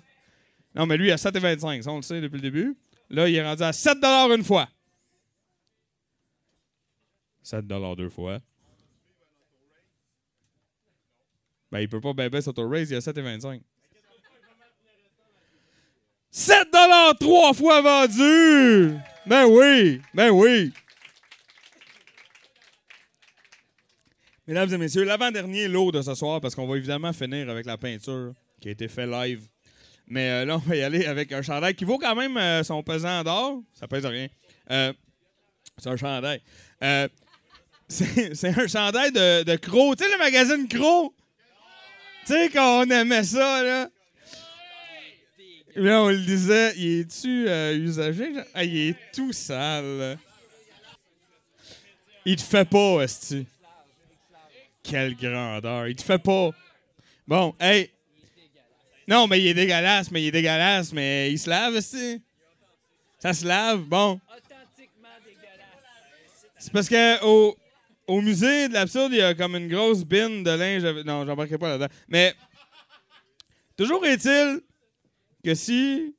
non, 0.75 0.87
mais 0.87 0.97
lui, 0.97 1.11
a 1.11 1.17
7,25. 1.17 1.83
Ça, 1.83 1.91
on 1.91 1.97
le 1.97 2.03
sait 2.03 2.21
depuis 2.21 2.37
le 2.37 2.43
début. 2.43 2.77
Là, 3.11 3.29
il 3.29 3.35
est 3.35 3.43
rendu 3.43 3.63
à 3.63 3.73
7 3.73 3.99
une 4.05 4.45
fois. 4.45 4.69
7 7.43 7.67
deux 7.67 8.09
fois. 8.09 8.39
Ben, 11.73 11.81
il 11.81 11.89
peut 11.89 12.01
pas 12.01 12.13
ben 12.13 12.29
baisser 12.29 12.51
auto-raise, 12.51 12.91
il 12.91 12.97
a 12.97 13.01
7,25. 13.01 13.61
7 16.35 16.69
trois 17.21 17.53
fois 17.53 17.83
vendu! 17.83 18.97
Ben 19.27 19.45
oui, 19.45 20.01
ben 20.15 20.31
oui. 20.31 20.73
Mesdames 24.47 24.73
et 24.73 24.79
messieurs, 24.79 25.05
l'avant-dernier 25.05 25.69
lot 25.69 25.93
de 25.93 26.01
ce 26.01 26.15
soir, 26.15 26.41
parce 26.41 26.55
qu'on 26.55 26.67
va 26.67 26.79
évidemment 26.79 27.13
finir 27.13 27.51
avec 27.51 27.67
la 27.67 27.77
peinture 27.77 28.33
qui 28.63 28.69
a 28.69 28.71
été 28.73 28.89
fait 28.89 29.07
live. 29.07 29.47
Mais 30.07 30.31
euh, 30.31 30.45
là, 30.47 30.57
on 30.57 30.59
va 30.59 30.75
y 30.75 30.83
aller 30.83 31.05
avec 31.05 31.33
un 31.33 31.43
chandail 31.43 31.75
qui 31.75 31.85
vaut 31.85 31.99
quand 31.99 32.15
même 32.15 32.37
euh, 32.39 32.63
son 32.65 32.83
pesant 32.83 33.23
d'or. 33.23 33.61
Ça 33.75 33.87
pèse 33.87 34.07
rien. 34.07 34.29
Euh, 34.71 34.93
c'est 35.77 35.91
un 35.91 35.97
chandail. 35.97 36.41
C'est 37.89 38.59
un 38.59 38.67
chandail 38.67 39.13
de, 39.13 39.43
de 39.43 39.57
Crow. 39.57 39.95
Tu 39.95 40.03
sais, 40.03 40.11
le 40.11 40.17
magazine 40.17 40.67
Crow? 40.67 41.15
Tu 42.25 42.33
sais, 42.33 42.49
quand 42.49 42.81
on 42.81 42.91
aimait 42.91 43.23
ça, 43.23 43.63
là. 43.63 43.91
Là, 45.75 46.03
on 46.03 46.09
le 46.09 46.19
disait, 46.19 46.75
il 46.77 47.01
est-tu 47.01 47.49
euh, 47.49 47.75
usagé? 47.77 48.33
Ah, 48.53 48.63
il 48.63 48.91
est 48.91 48.97
tout 49.15 49.33
sale. 49.33 50.19
Il 52.25 52.37
te 52.37 52.43
fait 52.43 52.69
pas, 52.69 53.01
esti. 53.03 53.47
Quelle 54.83 55.17
grandeur. 55.17 55.89
Il 55.89 55.97
te 55.97 56.03
fait 56.03 56.19
pas. 56.19 56.51
Bon, 57.27 57.55
hey. 57.59 57.91
Non, 59.09 59.27
mais 59.27 59.41
il 59.41 59.47
est 59.47 59.55
dégueulasse, 59.55 60.11
mais 60.11 60.23
il 60.23 60.29
est 60.29 60.33
dégueulasse, 60.33 60.93
mais 60.93 61.33
il 61.33 61.39
se 61.39 61.49
lave, 61.49 61.75
esti. 61.77 62.21
Ça 63.19 63.33
se 63.33 63.47
lave, 63.47 63.81
bon. 63.81 64.21
C'est 66.59 66.73
parce 66.73 66.89
que 66.89 67.25
au, 67.25 67.57
au 68.07 68.21
musée 68.21 68.69
de 68.69 68.75
l'absurde, 68.75 69.13
il 69.13 69.19
y 69.19 69.23
a 69.23 69.35
comme 69.35 69.57
une 69.57 69.69
grosse 69.69 70.05
bine 70.05 70.45
de 70.45 70.51
linge. 70.51 70.83
Non, 71.05 71.25
j'embarquerai 71.25 71.59
pas 71.59 71.71
là-dedans. 71.71 71.93
Mais 72.09 72.35
toujours 73.77 74.05
est-il 74.05 74.61
que 75.45 75.55
si. 75.55 76.15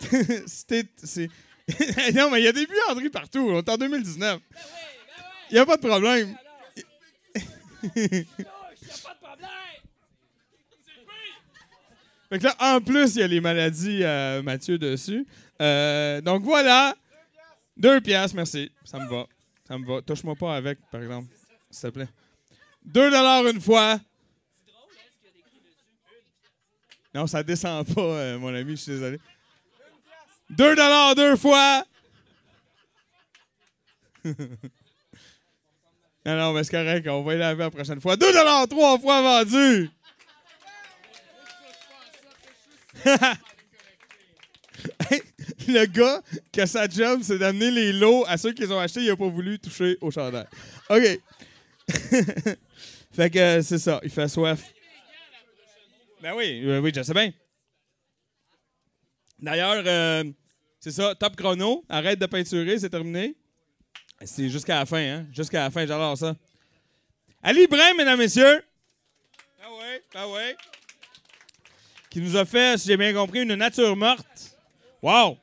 non, 2.14 2.30
mais 2.30 2.40
il 2.40 2.44
y 2.44 2.48
a 2.48 2.52
des 2.52 2.66
buanderies 2.66 3.10
partout. 3.10 3.40
On 3.40 3.58
est 3.58 3.68
en 3.68 3.76
2019. 3.76 4.40
Il 5.50 5.54
n'y 5.54 5.58
a 5.58 5.66
pas 5.66 5.76
de 5.76 5.86
problème. 5.86 6.34
Fait 12.28 12.38
que 12.38 12.44
là, 12.44 12.54
en 12.60 12.80
plus, 12.80 13.16
il 13.16 13.20
y 13.20 13.22
a 13.22 13.26
les 13.26 13.40
maladies 13.40 14.04
à 14.04 14.42
Mathieu 14.42 14.78
dessus. 14.78 15.26
Euh, 15.60 16.20
donc 16.20 16.42
voilà. 16.42 16.94
Deux 17.76 18.00
piastres, 18.00 18.36
merci. 18.36 18.70
Ça 18.84 18.98
me 18.98 19.08
va. 19.08 19.26
Ça 19.66 19.78
me 19.78 19.86
va. 19.86 20.02
Touche-moi 20.02 20.34
pas 20.36 20.56
avec, 20.56 20.78
par 20.90 21.02
exemple. 21.02 21.28
S'il 21.70 21.90
te 21.90 21.94
plaît. 21.94 22.08
Deux 22.84 23.10
dollars 23.10 23.46
une 23.46 23.60
fois. 23.60 23.98
Non, 27.18 27.26
ça 27.26 27.42
descend 27.42 27.84
pas, 27.92 28.00
euh, 28.00 28.38
mon 28.38 28.54
ami, 28.54 28.76
je 28.76 28.82
suis 28.82 28.92
désolé. 28.92 29.18
Deux 30.50 30.76
dollars 30.76 31.16
deux 31.16 31.34
fois. 31.34 31.84
non, 34.24 34.34
non, 36.24 36.52
mais 36.52 36.62
c'est 36.62 36.70
correct, 36.70 37.08
on 37.08 37.24
va 37.24 37.34
y 37.34 37.38
laver 37.38 37.64
la 37.64 37.70
prochaine 37.72 38.00
fois. 38.00 38.16
Deux 38.16 38.32
dollars 38.32 38.68
trois 38.68 39.00
fois 39.00 39.20
vendu. 39.20 39.90
Le 45.66 45.86
gars 45.86 46.22
que 46.52 46.66
sa 46.66 46.88
job, 46.88 47.22
c'est 47.24 47.38
d'amener 47.38 47.72
les 47.72 47.92
lots 47.94 48.24
à 48.28 48.36
ceux 48.36 48.52
qui 48.52 48.62
les 48.62 48.70
ont 48.70 48.78
achetés, 48.78 49.00
il 49.00 49.10
a 49.10 49.16
pas 49.16 49.26
voulu 49.26 49.58
toucher 49.58 49.98
au 50.00 50.12
chandail. 50.12 50.46
OK. 50.88 51.20
fait 53.12 53.30
que 53.30 53.38
euh, 53.40 53.60
c'est 53.62 53.78
ça, 53.78 53.98
il 54.04 54.10
fait 54.10 54.28
soif. 54.28 54.72
Ben 56.20 56.34
oui, 56.34 56.62
euh, 56.64 56.80
oui, 56.80 56.90
je 56.94 57.02
sais 57.02 57.14
bien. 57.14 57.32
D'ailleurs, 59.38 59.82
euh, 59.86 60.24
c'est 60.80 60.90
ça, 60.90 61.14
top 61.14 61.36
chrono. 61.36 61.84
Arrête 61.88 62.18
de 62.18 62.26
peinturer, 62.26 62.78
c'est 62.78 62.90
terminé. 62.90 63.36
C'est 64.24 64.48
jusqu'à 64.48 64.80
la 64.80 64.86
fin, 64.86 64.98
hein? 64.98 65.26
Jusqu'à 65.32 65.60
la 65.60 65.70
fin, 65.70 65.86
j'adore 65.86 66.18
ça. 66.18 66.34
Ali 67.42 67.68
Brun, 67.68 67.94
mesdames, 67.96 68.18
messieurs. 68.18 68.64
Ah 69.62 69.70
ouais, 69.70 70.02
ah 70.14 70.28
ouais. 70.28 70.56
Qui 72.10 72.20
nous 72.20 72.36
a 72.36 72.44
fait, 72.44 72.78
si 72.78 72.88
j'ai 72.88 72.96
bien 72.96 73.14
compris, 73.14 73.42
une 73.42 73.54
nature 73.54 73.94
morte. 73.94 74.56
Wow! 75.00 75.38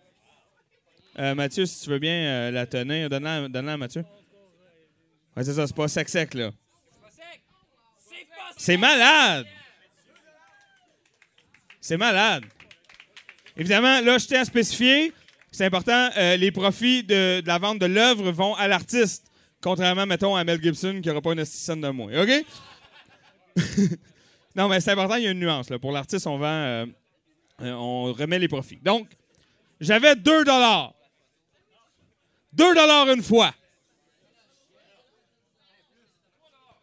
Euh, 1.18 1.34
Mathieu, 1.34 1.66
si 1.66 1.82
tu 1.82 1.90
veux 1.90 2.00
bien 2.00 2.12
euh, 2.14 2.52
la 2.52 2.66
tenir, 2.66 3.10
donne-la 3.10 3.48
donne-la 3.48 3.74
à 3.74 3.78
Mathieu. 3.78 4.04
Ouais, 5.38 5.44
c'est 5.46 5.54
ça, 5.54 5.66
c'est 5.66 5.76
pas 5.76 5.88
sec-sec, 5.88 6.34
là. 6.34 6.52
C'est 8.58 8.78
malade! 8.78 9.46
C'est 11.86 11.98
malade. 11.98 12.44
Évidemment, 13.56 14.02
là, 14.02 14.18
je 14.18 14.26
tiens 14.26 14.42
à 14.42 14.46
spécifier, 14.46 15.14
c'est 15.52 15.66
important, 15.66 16.10
euh, 16.18 16.36
les 16.36 16.50
profits 16.50 17.04
de, 17.04 17.44
la 17.46 17.60
vente 17.60 17.78
de 17.78 17.86
l'œuvre 17.86 18.32
vont 18.32 18.56
à 18.56 18.68
l'artiste, 18.68 19.32
contrairement, 19.62 20.08
mettons, 20.08 20.36
à 20.36 20.44
Mel 20.44 20.60
Gibson 20.60 21.00
qui 21.00 21.10
n'aura 21.10 21.22
pas 21.22 21.34
une 21.34 21.46
scène 21.46 21.82
de 21.82 21.90
moins. 21.90 22.24
OK? 22.24 22.44
non, 24.56 24.68
mais 24.68 24.82
c'est 24.82 24.94
important, 24.94 25.18
il 25.18 25.26
y 25.26 25.28
a 25.28 25.30
une 25.30 25.40
nuance. 25.40 25.68
Pour 25.80 25.92
l'artiste, 25.92 26.26
on 26.26 26.40
vend, 26.40 26.48
euh, 26.48 26.88
euh, 27.62 27.72
on 27.74 28.14
remet 28.14 28.40
les 28.40 28.48
profits. 28.48 28.80
Donc, 28.82 29.08
j'avais 29.80 30.16
2 30.16 30.44
dollars. 30.44 30.96
2 32.54 32.74
dollars 32.74 33.12
une 33.12 33.22
fois. 33.22 33.54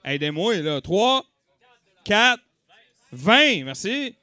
Aidez-moi, 0.04 0.58
là. 0.58 0.80
3, 0.80 1.24
4, 2.04 2.40
20. 3.10 3.64
Merci. 3.64 4.14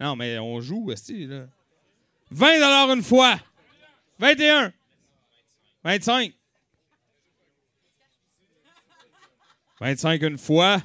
Non, 0.00 0.16
mais 0.16 0.38
on 0.38 0.60
joue, 0.60 0.90
aussi, 0.90 1.26
là. 1.26 1.46
20 2.30 2.54
dollars 2.54 2.90
une 2.92 3.02
fois. 3.02 3.38
21. 4.18 4.72
25. 5.84 6.32
25 9.80 10.22
une 10.22 10.38
fois. 10.38 10.82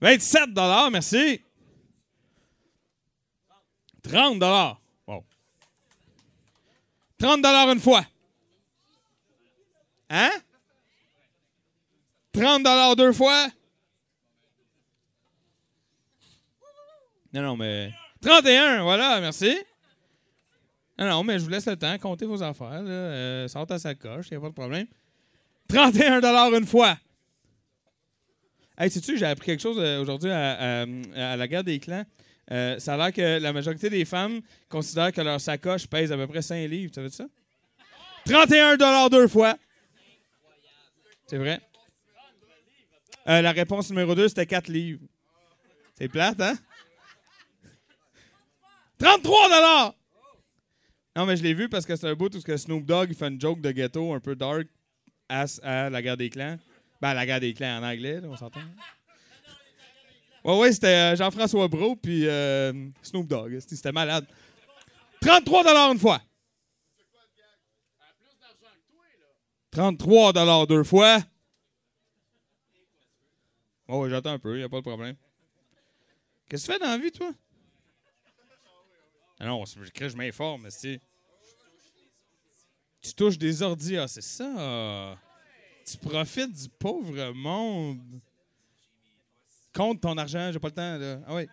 27 0.00 0.52
dollars, 0.52 0.90
merci. 0.90 1.40
30 4.02 4.38
dollars. 4.38 4.80
Wow. 5.06 5.24
30 7.18 7.40
dollars 7.40 7.70
une 7.70 7.80
fois. 7.80 8.04
Hein? 10.10 10.30
30 12.32 12.62
dollars 12.62 12.96
deux 12.96 13.12
fois. 13.12 13.48
Non, 17.34 17.42
non, 17.42 17.56
mais. 17.56 17.92
31, 18.22 18.84
voilà, 18.84 19.20
merci. 19.20 19.58
Non, 20.96 21.08
non, 21.08 21.24
mais 21.24 21.40
je 21.40 21.44
vous 21.44 21.50
laisse 21.50 21.66
le 21.66 21.76
temps. 21.76 21.98
Comptez 21.98 22.26
vos 22.26 22.40
affaires. 22.40 22.82
Là. 22.82 22.90
Euh, 22.90 23.48
sorte 23.48 23.72
à 23.72 23.78
sa 23.80 23.96
coche, 23.96 24.26
il 24.30 24.34
n'y 24.34 24.38
a 24.38 24.40
pas 24.40 24.50
de 24.50 24.54
problème. 24.54 24.86
31 25.68 26.20
une 26.52 26.66
fois. 26.66 26.96
Hey, 28.78 28.88
sais-tu, 28.88 29.18
j'ai 29.18 29.26
appris 29.26 29.46
quelque 29.46 29.60
chose 29.60 29.78
euh, 29.80 30.00
aujourd'hui 30.00 30.30
à, 30.30 30.86
la 31.36 31.48
guerre 31.48 31.64
des 31.64 31.80
clans. 31.80 32.04
Euh, 32.52 32.78
ça 32.78 32.94
a 32.94 32.96
l'air 32.96 33.12
que 33.12 33.40
la 33.40 33.52
majorité 33.52 33.90
des 33.90 34.04
femmes 34.04 34.40
considèrent 34.68 35.12
que 35.12 35.20
leur 35.20 35.40
sacoche 35.40 35.88
pèse 35.88 36.12
à 36.12 36.16
peu 36.16 36.28
près 36.28 36.42
5 36.42 36.68
livres. 36.68 36.92
Tu 36.92 36.94
savais 36.94 37.10
ça? 37.10 37.26
31 38.26 39.08
deux 39.08 39.26
fois. 39.26 39.56
C'est 41.26 41.38
vrai. 41.38 41.60
La 43.26 43.50
réponse 43.52 43.90
numéro 43.90 44.14
2, 44.14 44.28
c'était 44.28 44.46
4 44.46 44.68
livres. 44.68 45.00
C'est 45.98 46.08
plate, 46.08 46.40
hein? 46.40 46.54
33 48.98 49.94
Non, 51.16 51.26
mais 51.26 51.36
je 51.36 51.42
l'ai 51.42 51.54
vu 51.54 51.68
parce 51.68 51.84
que 51.84 51.96
c'est 51.96 52.08
un 52.08 52.14
bout 52.14 52.34
où 52.34 52.40
que 52.40 52.56
Snoop 52.56 52.84
Dogg 52.84 53.10
il 53.10 53.16
fait 53.16 53.28
une 53.28 53.40
joke 53.40 53.60
de 53.60 53.70
ghetto 53.70 54.14
un 54.14 54.20
peu 54.20 54.34
dark 54.36 54.66
à, 55.28 55.44
à 55.62 55.90
la 55.90 56.02
guerre 56.02 56.16
des 56.16 56.30
clans. 56.30 56.58
Ben, 57.00 57.14
la 57.14 57.26
guerre 57.26 57.40
des 57.40 57.54
clans 57.54 57.80
en 57.80 57.82
anglais, 57.82 58.20
on 58.24 58.36
s'entend. 58.36 58.60
Ouais, 60.44 60.58
ouais, 60.58 60.72
c'était 60.72 61.12
euh, 61.12 61.16
Jean-François 61.16 61.68
Brault 61.68 61.96
puis 61.96 62.26
euh, 62.26 62.72
Snoop 63.02 63.26
Dogg. 63.26 63.58
C'était 63.60 63.92
malade. 63.92 64.26
33 65.20 65.92
une 65.92 65.98
fois. 65.98 66.20
33 69.70 70.66
deux 70.66 70.84
fois. 70.84 71.18
Oh, 73.88 74.08
j'attends 74.08 74.32
un 74.32 74.38
peu, 74.38 74.58
y 74.58 74.62
a 74.62 74.68
pas 74.68 74.78
de 74.78 74.82
problème. 74.82 75.16
Qu'est-ce 76.48 76.66
que 76.66 76.72
tu 76.72 76.78
fais 76.78 76.84
dans 76.84 76.90
la 76.90 76.98
vie, 76.98 77.10
toi? 77.10 77.32
Ah 79.40 79.46
non, 79.46 79.64
je, 79.64 80.08
je 80.08 80.16
m'informe, 80.16 80.62
mais 80.62 80.70
c'est. 80.70 81.00
Tu 83.00 83.12
touches 83.14 83.36
des 83.38 83.62
ordis, 83.62 83.96
ah, 83.98 84.08
c'est 84.08 84.22
ça. 84.22 85.18
Tu 85.86 85.98
profites 85.98 86.52
du 86.52 86.68
pauvre 86.68 87.32
monde. 87.32 88.20
Compte 89.74 90.00
ton 90.00 90.16
argent, 90.16 90.50
j'ai 90.52 90.58
pas 90.58 90.68
le 90.68 90.74
temps, 90.74 90.98
là. 90.98 91.20
Ah 91.26 91.34
oui. 91.34 91.46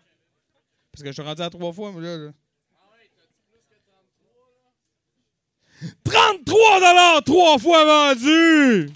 Parce 0.91 1.03
que 1.03 1.07
je 1.09 1.13
suis 1.13 1.21
rendu 1.21 1.41
à 1.41 1.49
trois 1.49 1.73
fois, 1.73 1.91
mais 1.91 2.01
là. 2.01 2.17
là. 2.17 2.31
33 6.03 7.21
trois 7.23 7.57
fois 7.57 7.83
vendu! 8.13 8.89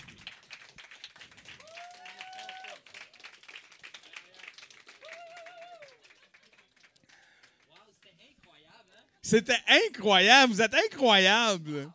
C'était 9.26 9.58
incroyable. 9.88 10.54
Vous 10.54 10.62
êtes 10.62 10.76
incroyable. 10.76 11.90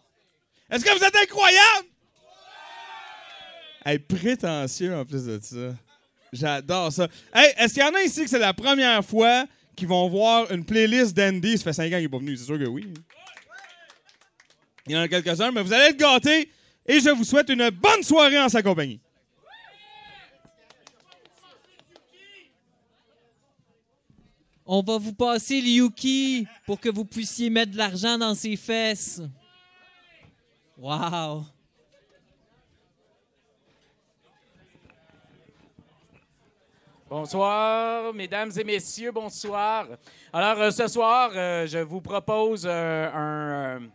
Est-ce 0.69 0.85
que 0.85 0.99
vous 0.99 1.05
êtes 1.05 1.15
incroyable? 1.15 1.87
Hey, 3.87 4.01
prétentieux 4.01 4.97
en 4.97 5.05
plus 5.05 5.27
de 5.27 5.39
ça. 5.41 5.77
J'adore 6.33 6.93
ça. 6.93 7.07
Hey, 7.33 7.55
est-ce 7.57 7.75
qu'il 7.75 7.85
y 7.85 7.87
en 7.87 7.95
a 7.95 8.03
ici 8.03 8.25
que 8.25 8.31
c'est 8.31 8.41
la 8.41 8.53
première 8.53 9.05
fois 9.05 9.47
qu'ils 9.77 9.87
vont 9.87 10.09
voir 10.09 10.51
une 10.51 10.65
playlist 10.65 11.17
d'Andy? 11.17 11.57
Ça 11.57 11.63
fait 11.63 11.73
cinq 11.73 11.93
ans 11.93 11.99
qu'il 11.99 12.03
n'est 12.03 12.09
pas 12.09 12.19
venu. 12.19 12.37
C'est 12.37 12.47
sûr 12.47 12.59
que 12.59 12.67
oui. 12.67 12.93
Il 14.87 14.93
y 14.95 14.97
en 14.97 15.03
a 15.03 15.07
quelques-uns, 15.07 15.53
mais 15.53 15.63
vous 15.63 15.73
allez 15.73 15.91
être 15.91 15.99
gâtés 15.99 16.51
et 16.85 16.99
je 16.99 17.11
vous 17.11 17.23
souhaite 17.23 17.49
une 17.49 17.71
bonne 17.71 18.03
soirée 18.03 18.41
en 18.41 18.49
sa 18.49 18.61
compagnie. 18.61 19.01
On 24.73 24.83
va 24.83 24.99
vous 24.99 25.13
passer 25.13 25.61
le 25.61 25.67
Yuki 25.67 26.47
pour 26.65 26.79
que 26.79 26.89
vous 26.89 27.05
puissiez 27.05 27.51
mettre 27.51 27.73
de 27.73 27.77
l'argent 27.77 28.17
dans 28.17 28.37
ses 28.37 28.55
fesses. 28.55 29.21
Wow! 30.79 31.43
Bonsoir, 37.09 38.15
mesdames 38.15 38.53
et 38.57 38.63
messieurs, 38.63 39.11
bonsoir. 39.11 39.89
Alors, 40.33 40.63
euh, 40.63 40.71
ce 40.71 40.87
soir, 40.87 41.33
euh, 41.35 41.67
je 41.67 41.79
vous 41.79 42.01
propose 42.01 42.65
euh, 42.65 43.11
un. 43.13 43.89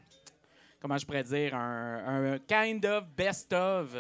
comment 0.82 0.98
je 0.98 1.06
pourrais 1.06 1.24
dire? 1.24 1.56
Un, 1.56 2.34
un 2.34 2.38
kind 2.40 2.86
of 2.86 3.06
best 3.16 3.54
of. 3.54 3.96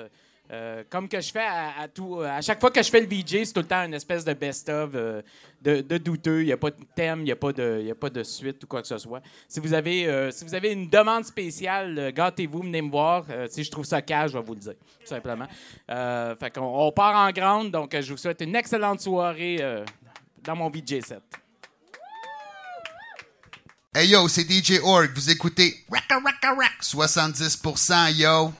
Euh, 0.51 0.83
comme 0.89 1.09
que 1.09 1.19
je 1.19 1.31
fais 1.31 1.45
à, 1.45 1.87
tout. 1.87 2.21
À 2.21 2.41
chaque 2.41 2.59
fois 2.59 2.69
que 2.69 2.81
je 2.83 2.89
fais 2.89 3.01
le 3.01 3.07
VJ, 3.07 3.45
c'est 3.45 3.53
tout 3.53 3.61
le 3.61 3.67
temps 3.67 3.83
une 3.83 3.95
espèce 3.95 4.23
de 4.23 4.33
best 4.33 4.69
of 4.69 4.91
euh, 4.93 5.21
de, 5.61 5.97
douteux. 5.97 6.41
Il 6.41 6.45
n'y 6.45 6.51
a 6.51 6.57
pas 6.57 6.69
de 6.69 6.77
thème, 6.95 7.21
il 7.21 7.25
n'y 7.25 7.31
a, 7.31 7.35
pas 7.35 7.51
de- 7.51 7.89
a 7.89 7.95
pas 7.95 8.09
de 8.09 8.21
suite 8.23 8.63
ou 8.63 8.67
quoi 8.67 8.81
que 8.81 8.87
ce 8.87 8.97
soit. 8.97 9.21
Si 9.47 9.59
vous 9.59 9.73
avez, 9.73 10.07
euh, 10.07 10.29
si 10.29 10.45
vous 10.45 10.53
avez 10.53 10.71
une 10.71 10.87
demande 10.89 11.25
spéciale, 11.25 12.11
gâtez-vous, 12.13 12.61
venez 12.61 12.81
me 12.81 12.91
voir. 12.91 13.25
Si 13.49 13.63
je 13.63 13.71
trouve 13.71 13.85
ça 13.85 14.01
cash, 14.01 14.31
je 14.31 14.37
vais 14.37 14.43
vous 14.43 14.53
le 14.53 14.59
dire, 14.59 14.73
tout 14.99 15.07
simplement. 15.07 15.47
Fait 15.87 16.53
qu'on 16.53 16.61
on 16.61 16.91
part 16.91 17.15
en 17.27 17.31
grande, 17.31 17.71
donc 17.71 17.99
je 17.99 18.11
vous 18.11 18.17
souhaite 18.17 18.41
une 18.41 18.55
excellente 18.55 19.01
soirée 19.01 19.83
dans 20.43 20.55
mon 20.55 20.69
VJ 20.69 21.01
set. 21.01 21.23
Hey 23.97 24.09
yo, 24.09 24.27
c'est 24.27 24.43
DJ 24.43 24.79
Org, 24.83 25.09
vous 25.15 25.29
écoutez 25.31 25.85
Rack 25.89 26.81
70% 26.81 28.13
yo. 28.13 28.51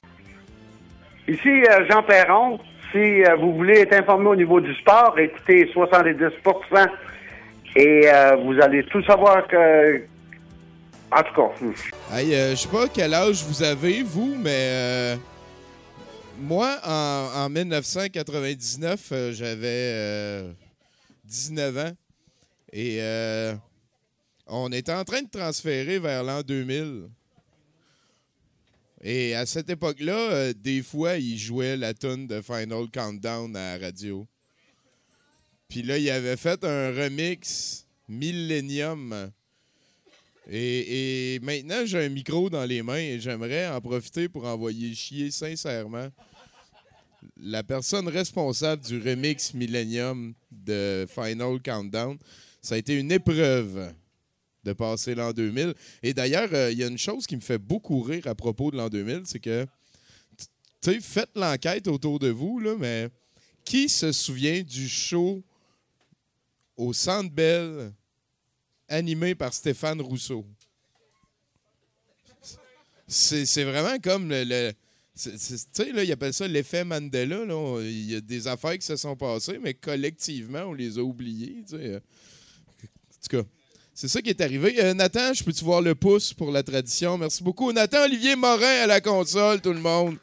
Ici 1.28 1.48
euh, 1.48 1.86
Jean 1.90 2.02
Perron. 2.02 2.58
Si 2.92 2.98
euh, 2.98 3.34
vous 3.36 3.54
voulez 3.54 3.80
être 3.80 3.94
informé 3.94 4.28
au 4.28 4.36
niveau 4.36 4.60
du 4.60 4.72
sport, 4.76 5.18
écoutez 5.18 5.68
70 5.72 6.30
et 7.74 8.02
euh, 8.06 8.36
vous 8.36 8.58
allez 8.60 8.84
tout 8.84 9.02
savoir 9.02 9.46
que. 9.48 10.02
En 11.12 11.22
tout 11.22 11.34
cas. 11.34 12.16
Hey, 12.16 12.34
euh, 12.34 12.50
je 12.50 12.56
sais 12.56 12.68
pas 12.68 12.88
quel 12.92 13.14
âge 13.14 13.44
vous 13.44 13.62
avez, 13.62 14.02
vous, 14.02 14.34
mais 14.38 14.50
euh, 14.50 15.16
moi, 16.40 16.76
en, 16.84 17.44
en 17.44 17.48
1999, 17.48 19.08
euh, 19.12 19.32
j'avais 19.32 19.92
euh, 19.94 20.50
19 21.24 21.76
ans. 21.78 21.92
Et 22.72 23.00
on 24.46 24.70
était 24.70 24.92
en 24.92 25.04
train 25.04 25.22
de 25.22 25.30
transférer 25.30 25.98
vers 25.98 26.22
l'an 26.22 26.42
2000. 26.42 27.08
Et 29.02 29.34
à 29.34 29.44
cette 29.46 29.68
époque-là, 29.68 30.30
euh, 30.32 30.52
des 30.54 30.82
fois, 30.82 31.16
ils 31.16 31.38
jouaient 31.38 31.76
la 31.76 31.94
tune 31.94 32.26
de 32.26 32.40
Final 32.40 32.86
Countdown 32.92 33.54
à 33.54 33.78
la 33.78 33.86
radio. 33.86 34.26
Puis 35.68 35.82
là, 35.82 35.98
il 35.98 36.08
avait 36.10 36.36
fait 36.36 36.64
un 36.64 36.90
remix 36.90 37.86
Millennium. 38.08 39.30
Et, 40.48 41.34
et 41.34 41.40
maintenant, 41.40 41.84
j'ai 41.84 42.04
un 42.04 42.08
micro 42.08 42.48
dans 42.48 42.64
les 42.64 42.82
mains 42.82 42.96
et 42.96 43.20
j'aimerais 43.20 43.66
en 43.68 43.80
profiter 43.80 44.28
pour 44.28 44.44
envoyer 44.44 44.94
chier 44.94 45.30
sincèrement 45.30 46.08
la 47.36 47.62
personne 47.62 48.08
responsable 48.08 48.82
du 48.84 48.98
remix 48.98 49.52
Millennium 49.54 50.34
de 50.50 51.06
Final 51.12 51.60
Countdown. 51.62 52.16
Ça 52.62 52.76
a 52.76 52.78
été 52.78 52.94
une 52.94 53.12
épreuve 53.12 53.92
de 54.66 54.72
passer 54.72 55.14
l'an 55.14 55.32
2000. 55.32 55.74
Et 56.02 56.12
d'ailleurs, 56.12 56.48
euh, 56.52 56.70
il 56.70 56.78
y 56.78 56.84
a 56.84 56.88
une 56.88 56.98
chose 56.98 57.26
qui 57.26 57.36
me 57.36 57.40
fait 57.40 57.58
beaucoup 57.58 58.00
rire 58.02 58.26
à 58.26 58.34
propos 58.34 58.70
de 58.70 58.76
l'an 58.76 58.88
2000, 58.88 59.22
c'est 59.24 59.38
que, 59.38 59.66
tu 60.82 60.92
sais, 60.92 61.00
faites 61.00 61.30
l'enquête 61.34 61.88
autour 61.88 62.18
de 62.18 62.28
vous, 62.28 62.58
là, 62.58 62.74
mais 62.78 63.08
qui 63.64 63.88
se 63.88 64.12
souvient 64.12 64.62
du 64.62 64.88
show 64.88 65.42
au 66.76 66.92
Centre 66.92 67.30
Bell 67.30 67.92
animé 68.88 69.34
par 69.34 69.54
Stéphane 69.54 70.00
Rousseau? 70.00 70.44
C'est 73.08 73.64
vraiment 73.64 73.98
comme 74.00 74.28
le... 74.30 74.72
tu 75.16 75.30
sais, 75.38 75.92
là, 75.92 76.02
ils 76.02 76.10
appellent 76.10 76.34
ça 76.34 76.48
l'effet 76.48 76.84
Mandela. 76.84 77.44
là. 77.44 77.80
Il 77.82 78.10
y 78.10 78.16
a 78.16 78.20
des 78.20 78.48
affaires 78.48 78.76
qui 78.76 78.86
se 78.86 78.96
sont 78.96 79.14
passées, 79.14 79.58
mais 79.60 79.74
collectivement, 79.74 80.64
on 80.64 80.72
les 80.72 80.98
a 80.98 81.02
oubliées. 81.02 81.62
tu 81.68 81.76
sais. 81.76 81.96
En 81.96 83.28
tout 83.28 83.42
cas, 83.42 83.48
c'est 83.96 84.08
ça 84.08 84.20
qui 84.20 84.28
est 84.28 84.42
arrivé. 84.42 84.76
Euh, 84.78 84.92
Nathan, 84.92 85.32
je 85.32 85.42
peux-tu 85.42 85.64
voir 85.64 85.80
le 85.80 85.94
pouce 85.94 86.34
pour 86.34 86.52
la 86.52 86.62
tradition? 86.62 87.16
Merci 87.16 87.42
beaucoup. 87.42 87.72
Nathan 87.72 88.04
Olivier 88.04 88.36
Morin 88.36 88.82
à 88.82 88.86
la 88.86 89.00
console, 89.00 89.62
tout 89.62 89.72
le 89.72 89.80
monde. 89.80 90.18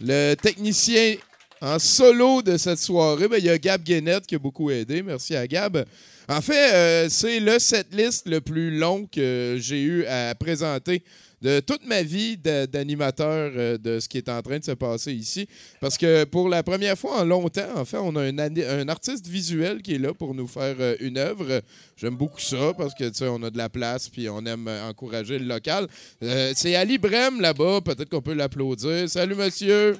Le 0.00 0.34
technicien 0.34 1.16
en 1.60 1.78
solo 1.78 2.40
de 2.40 2.56
cette 2.56 2.78
soirée, 2.78 3.28
ben, 3.28 3.36
il 3.36 3.44
y 3.44 3.50
a 3.50 3.58
Gab 3.58 3.82
Guénette 3.82 4.26
qui 4.26 4.34
a 4.34 4.38
beaucoup 4.38 4.70
aidé. 4.70 5.02
Merci 5.02 5.36
à 5.36 5.46
Gab. 5.46 5.84
En 6.26 6.40
fait, 6.40 6.72
euh, 6.72 7.08
c'est 7.10 7.38
le 7.38 7.58
setlist 7.58 8.26
le 8.26 8.40
plus 8.40 8.70
long 8.70 9.04
que 9.04 9.58
j'ai 9.60 9.82
eu 9.82 10.06
à 10.06 10.34
présenter 10.34 11.02
de 11.42 11.60
toute 11.60 11.86
ma 11.86 12.02
vie 12.02 12.36
d'animateur 12.36 13.52
euh, 13.56 13.78
de 13.78 13.98
ce 13.98 14.08
qui 14.08 14.18
est 14.18 14.28
en 14.28 14.42
train 14.42 14.58
de 14.58 14.64
se 14.64 14.72
passer 14.72 15.12
ici. 15.12 15.48
Parce 15.80 15.96
que 15.96 16.24
pour 16.24 16.48
la 16.48 16.62
première 16.62 16.98
fois 16.98 17.20
en 17.20 17.24
longtemps, 17.24 17.76
en 17.76 17.84
fait, 17.84 17.96
on 17.96 18.14
a 18.16 18.22
un, 18.22 18.88
artiste 18.88 19.26
visuel 19.26 19.82
qui 19.82 19.94
est 19.94 19.98
là 19.98 20.12
pour 20.12 20.34
nous 20.34 20.46
faire 20.46 20.76
euh, 20.80 20.96
une 21.00 21.18
œuvre. 21.18 21.62
J'aime 21.96 22.16
beaucoup 22.16 22.40
ça 22.40 22.72
parce 22.76 22.94
que 22.94 23.04
tu 23.04 23.14
sais, 23.14 23.28
on 23.28 23.42
a 23.42 23.50
de 23.50 23.58
la 23.58 23.68
place 23.68 24.08
puis 24.08 24.28
on 24.28 24.44
aime 24.44 24.68
euh, 24.68 24.88
encourager 24.88 25.38
le 25.38 25.46
local. 25.46 25.86
C'est 26.20 26.74
Ali 26.74 26.98
Brem 26.98 27.40
là-bas, 27.40 27.80
peut-être 27.82 28.08
qu'on 28.08 28.22
peut 28.22 28.34
l'applaudir. 28.34 29.08
Salut 29.08 29.34
monsieur. 29.34 29.96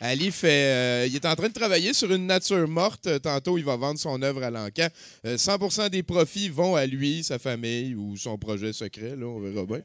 Ali 0.00 0.30
fait, 0.30 0.48
euh, 0.48 1.06
il 1.08 1.16
est 1.16 1.26
en 1.26 1.34
train 1.34 1.48
de 1.48 1.52
travailler 1.52 1.92
sur 1.92 2.12
une 2.12 2.26
nature 2.26 2.68
morte. 2.68 3.08
Euh, 3.08 3.18
Tantôt, 3.18 3.58
il 3.58 3.64
va 3.64 3.76
vendre 3.76 3.98
son 3.98 4.22
œuvre 4.22 4.44
à 4.44 4.50
l'encan. 4.50 4.86
Euh, 5.26 5.36
100% 5.36 5.90
des 5.90 6.04
profits 6.04 6.48
vont 6.48 6.76
à 6.76 6.86
lui, 6.86 7.24
sa 7.24 7.38
famille 7.40 7.96
ou 7.96 8.16
son 8.16 8.38
projet 8.38 8.72
secret. 8.72 9.16
Là, 9.16 9.26
on 9.26 9.40
verra 9.40 9.66
bien. 9.66 9.80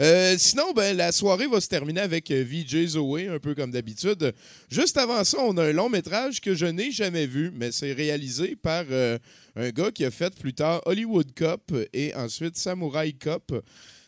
Euh, 0.00 0.36
sinon, 0.38 0.72
ben, 0.74 0.96
la 0.96 1.12
soirée 1.12 1.46
va 1.46 1.60
se 1.60 1.68
terminer 1.68 2.00
avec 2.00 2.30
euh, 2.30 2.42
VJ 2.42 2.86
Zoé, 2.86 3.28
un 3.28 3.38
peu 3.38 3.54
comme 3.54 3.70
d'habitude. 3.70 4.32
Juste 4.70 4.96
avant 4.96 5.22
ça, 5.24 5.38
on 5.42 5.56
a 5.58 5.64
un 5.64 5.72
long 5.72 5.90
métrage 5.90 6.40
que 6.40 6.54
je 6.54 6.66
n'ai 6.66 6.90
jamais 6.90 7.26
vu, 7.26 7.50
mais 7.54 7.70
c'est 7.70 7.92
réalisé 7.92 8.56
par 8.56 8.84
euh, 8.90 9.18
un 9.54 9.68
gars 9.68 9.90
qui 9.90 10.04
a 10.04 10.10
fait 10.10 10.34
plus 10.34 10.54
tard 10.54 10.80
Hollywood 10.86 11.34
Cop 11.36 11.72
et 11.92 12.14
ensuite 12.14 12.56
Samurai 12.56 13.12
Cop. 13.12 13.52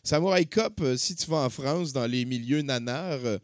Samurai 0.02 0.48
euh, 0.80 0.96
si 0.96 1.14
tu 1.14 1.30
vas 1.30 1.38
en 1.38 1.50
France, 1.50 1.92
dans 1.92 2.06
les 2.06 2.24
milieux 2.24 2.62
nanars, 2.62 3.20
euh, 3.24 3.38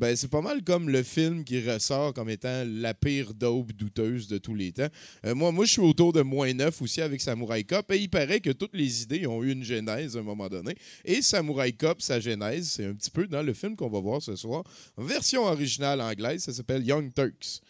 ben, 0.00 0.16
c'est 0.16 0.30
pas 0.30 0.40
mal 0.40 0.64
comme 0.64 0.88
le 0.88 1.02
film 1.02 1.44
qui 1.44 1.60
ressort 1.60 2.14
comme 2.14 2.30
étant 2.30 2.64
la 2.66 2.94
pire 2.94 3.34
dope 3.34 3.72
douteuse 3.72 4.28
de 4.28 4.38
tous 4.38 4.54
les 4.54 4.72
temps. 4.72 4.88
Euh, 5.26 5.34
moi, 5.34 5.52
moi 5.52 5.66
je 5.66 5.72
suis 5.72 5.82
autour 5.82 6.14
de 6.14 6.22
moins 6.22 6.54
9 6.54 6.80
aussi 6.80 7.02
avec 7.02 7.20
Samurai 7.20 7.64
Cop 7.64 7.92
et 7.92 7.98
il 7.98 8.08
paraît 8.08 8.40
que 8.40 8.48
toutes 8.48 8.74
les 8.74 9.02
idées 9.02 9.26
ont 9.26 9.42
eu 9.42 9.52
une 9.52 9.62
genèse 9.62 10.16
à 10.16 10.20
un 10.20 10.22
moment 10.22 10.48
donné. 10.48 10.74
Et 11.04 11.20
Samurai 11.20 11.72
Cop, 11.72 12.00
sa 12.00 12.18
genèse, 12.18 12.70
c'est 12.70 12.86
un 12.86 12.94
petit 12.94 13.10
peu 13.10 13.26
dans 13.26 13.42
le 13.42 13.52
film 13.52 13.76
qu'on 13.76 13.90
va 13.90 14.00
voir 14.00 14.22
ce 14.22 14.36
soir. 14.36 14.64
Version 14.96 15.42
originale 15.44 16.00
anglaise, 16.00 16.44
ça 16.44 16.54
s'appelle 16.54 16.82
Young 16.82 17.12
Turks. 17.14 17.60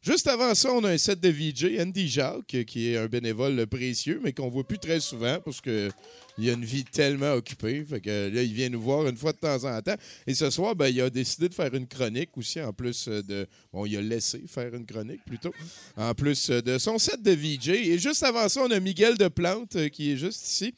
Juste 0.00 0.26
avant 0.26 0.54
ça, 0.54 0.70
on 0.72 0.84
a 0.84 0.90
un 0.90 0.98
set 0.98 1.20
de 1.20 1.28
VJ, 1.28 1.80
Andy 1.80 2.08
Jacques, 2.08 2.64
qui 2.66 2.90
est 2.90 2.96
un 2.96 3.08
bénévole 3.08 3.66
précieux, 3.66 4.20
mais 4.22 4.32
qu'on 4.32 4.48
voit 4.48 4.64
plus 4.64 4.78
très 4.78 5.00
souvent 5.00 5.38
parce 5.44 5.60
que 5.60 5.90
il 6.38 6.50
a 6.50 6.52
une 6.52 6.64
vie 6.64 6.84
tellement 6.84 7.32
occupée. 7.34 7.84
Fait 7.84 8.00
que 8.00 8.30
là, 8.34 8.42
il 8.42 8.52
vient 8.52 8.68
nous 8.68 8.80
voir 8.80 9.06
une 9.06 9.16
fois 9.16 9.32
de 9.32 9.38
temps 9.38 9.64
en 9.64 9.80
temps. 9.82 9.96
Et 10.26 10.34
ce 10.34 10.50
soir, 10.50 10.74
ben, 10.74 10.88
il 10.88 11.00
a 11.00 11.10
décidé 11.10 11.48
de 11.48 11.54
faire 11.54 11.74
une 11.74 11.86
chronique 11.86 12.36
aussi, 12.36 12.60
en 12.60 12.72
plus 12.72 13.08
de. 13.08 13.46
Bon, 13.72 13.86
il 13.86 13.96
a 13.96 14.00
laissé 14.00 14.42
faire 14.46 14.74
une 14.74 14.86
chronique 14.86 15.24
plutôt. 15.24 15.52
En 15.96 16.14
plus 16.14 16.50
de 16.50 16.78
son 16.78 16.98
set 16.98 17.22
de 17.22 17.32
VJ. 17.32 17.68
Et 17.68 17.98
juste 17.98 18.22
avant 18.22 18.48
ça, 18.48 18.62
on 18.62 18.70
a 18.70 18.80
Miguel 18.80 19.16
de 19.16 19.28
Plante 19.28 19.76
euh, 19.76 19.88
qui 19.88 20.12
est 20.12 20.16
juste 20.16 20.46
ici. 20.46 20.74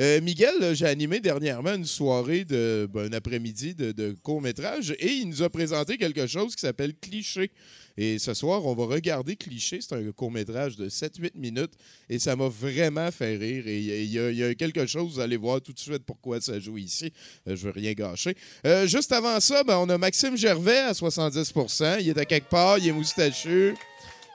Euh, 0.00 0.20
Miguel, 0.20 0.54
euh, 0.60 0.74
j'ai 0.74 0.86
animé 0.86 1.20
dernièrement 1.20 1.74
une 1.74 1.86
soirée, 1.86 2.44
de, 2.44 2.88
ben, 2.92 3.10
un 3.10 3.12
après-midi 3.12 3.74
de, 3.74 4.14
court-métrage 4.22 4.94
et 4.98 5.10
il 5.10 5.28
nous 5.28 5.42
a 5.42 5.48
présenté 5.48 5.96
quelque 5.96 6.26
chose 6.26 6.54
qui 6.54 6.60
s'appelle 6.60 6.94
Cliché. 6.94 7.50
Et 7.98 8.18
ce 8.18 8.34
soir, 8.34 8.64
on 8.66 8.74
va 8.74 8.84
regarder 8.84 9.36
Cliché. 9.36 9.80
C'est 9.80 9.94
un 9.94 10.12
court-métrage 10.12 10.76
de 10.76 10.90
7-8 10.90 11.30
minutes 11.34 11.72
et 12.10 12.18
ça 12.18 12.36
m'a 12.36 12.48
vraiment 12.48 13.10
fait 13.10 13.36
rire. 13.36 13.66
Et 13.66 13.80
il 13.80 14.10
y 14.10 14.44
a 14.44 14.54
quelque 14.54 14.84
chose, 14.84 14.95
vous 15.02 15.20
allez 15.20 15.36
voir 15.36 15.60
tout 15.60 15.72
de 15.72 15.78
suite 15.78 16.02
pourquoi 16.06 16.40
ça 16.40 16.58
joue 16.58 16.78
ici. 16.78 17.12
Euh, 17.48 17.56
je 17.56 17.66
veux 17.66 17.72
rien 17.72 17.92
gâcher. 17.92 18.36
Euh, 18.66 18.86
juste 18.86 19.12
avant 19.12 19.38
ça, 19.40 19.62
ben, 19.64 19.76
on 19.78 19.88
a 19.88 19.98
Maxime 19.98 20.36
Gervais 20.36 20.78
à 20.78 20.92
70% 20.92 21.98
Il 22.00 22.08
est 22.08 22.18
à 22.18 22.24
quelque 22.24 22.48
part, 22.48 22.78
il 22.78 22.88
est 22.88 22.92
moustachu. 22.92 23.74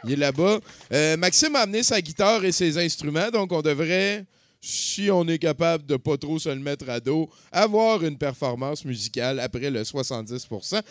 Il 0.03 0.13
est 0.13 0.15
là-bas. 0.15 0.59
Euh, 0.91 1.15
Maxime 1.17 1.55
a 1.55 1.59
amené 1.59 1.83
sa 1.83 2.01
guitare 2.01 2.43
et 2.43 2.51
ses 2.51 2.77
instruments, 2.77 3.29
donc 3.29 3.51
on 3.51 3.61
devrait, 3.61 4.25
si 4.59 5.11
on 5.11 5.27
est 5.27 5.37
capable 5.37 5.85
de 5.85 5.95
pas 5.95 6.17
trop 6.17 6.39
se 6.39 6.49
le 6.49 6.55
mettre 6.55 6.89
à 6.89 6.99
dos, 6.99 7.29
avoir 7.51 8.03
une 8.03 8.17
performance 8.17 8.83
musicale 8.83 9.39
après 9.39 9.69
le 9.69 9.83
70% 9.83 10.81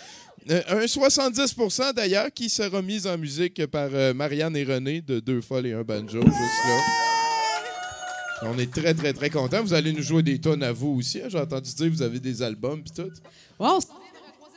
Euh, 0.48 0.62
Un 0.68 0.86
70% 0.86 1.92
d'ailleurs 1.92 2.32
qui 2.32 2.48
sera 2.48 2.80
mis 2.82 3.06
en 3.06 3.18
musique 3.18 3.66
par 3.66 3.90
Marianne 4.14 4.56
et 4.56 4.64
René 4.64 5.01
de 5.02 5.20
Deux 5.20 5.40
Folles 5.40 5.66
et 5.66 5.72
un 5.72 5.82
Banjo, 5.82 6.20
juste 6.22 6.64
là. 6.68 7.19
On 8.42 8.58
est 8.58 8.70
très, 8.72 8.94
très, 8.94 9.12
très 9.12 9.30
contents. 9.30 9.62
Vous 9.62 9.74
allez 9.74 9.92
nous 9.92 10.02
jouer 10.02 10.22
des 10.22 10.38
tonnes 10.40 10.62
à 10.62 10.72
vous 10.72 10.96
aussi. 10.98 11.20
hein. 11.20 11.26
J'ai 11.28 11.38
entendu 11.38 11.72
dire 11.74 11.86
que 11.86 11.92
vous 11.92 12.02
avez 12.02 12.20
des 12.20 12.42
albums 12.42 12.82
puis 12.82 12.92
tout. 13.04 13.10
Wow, 13.58 13.78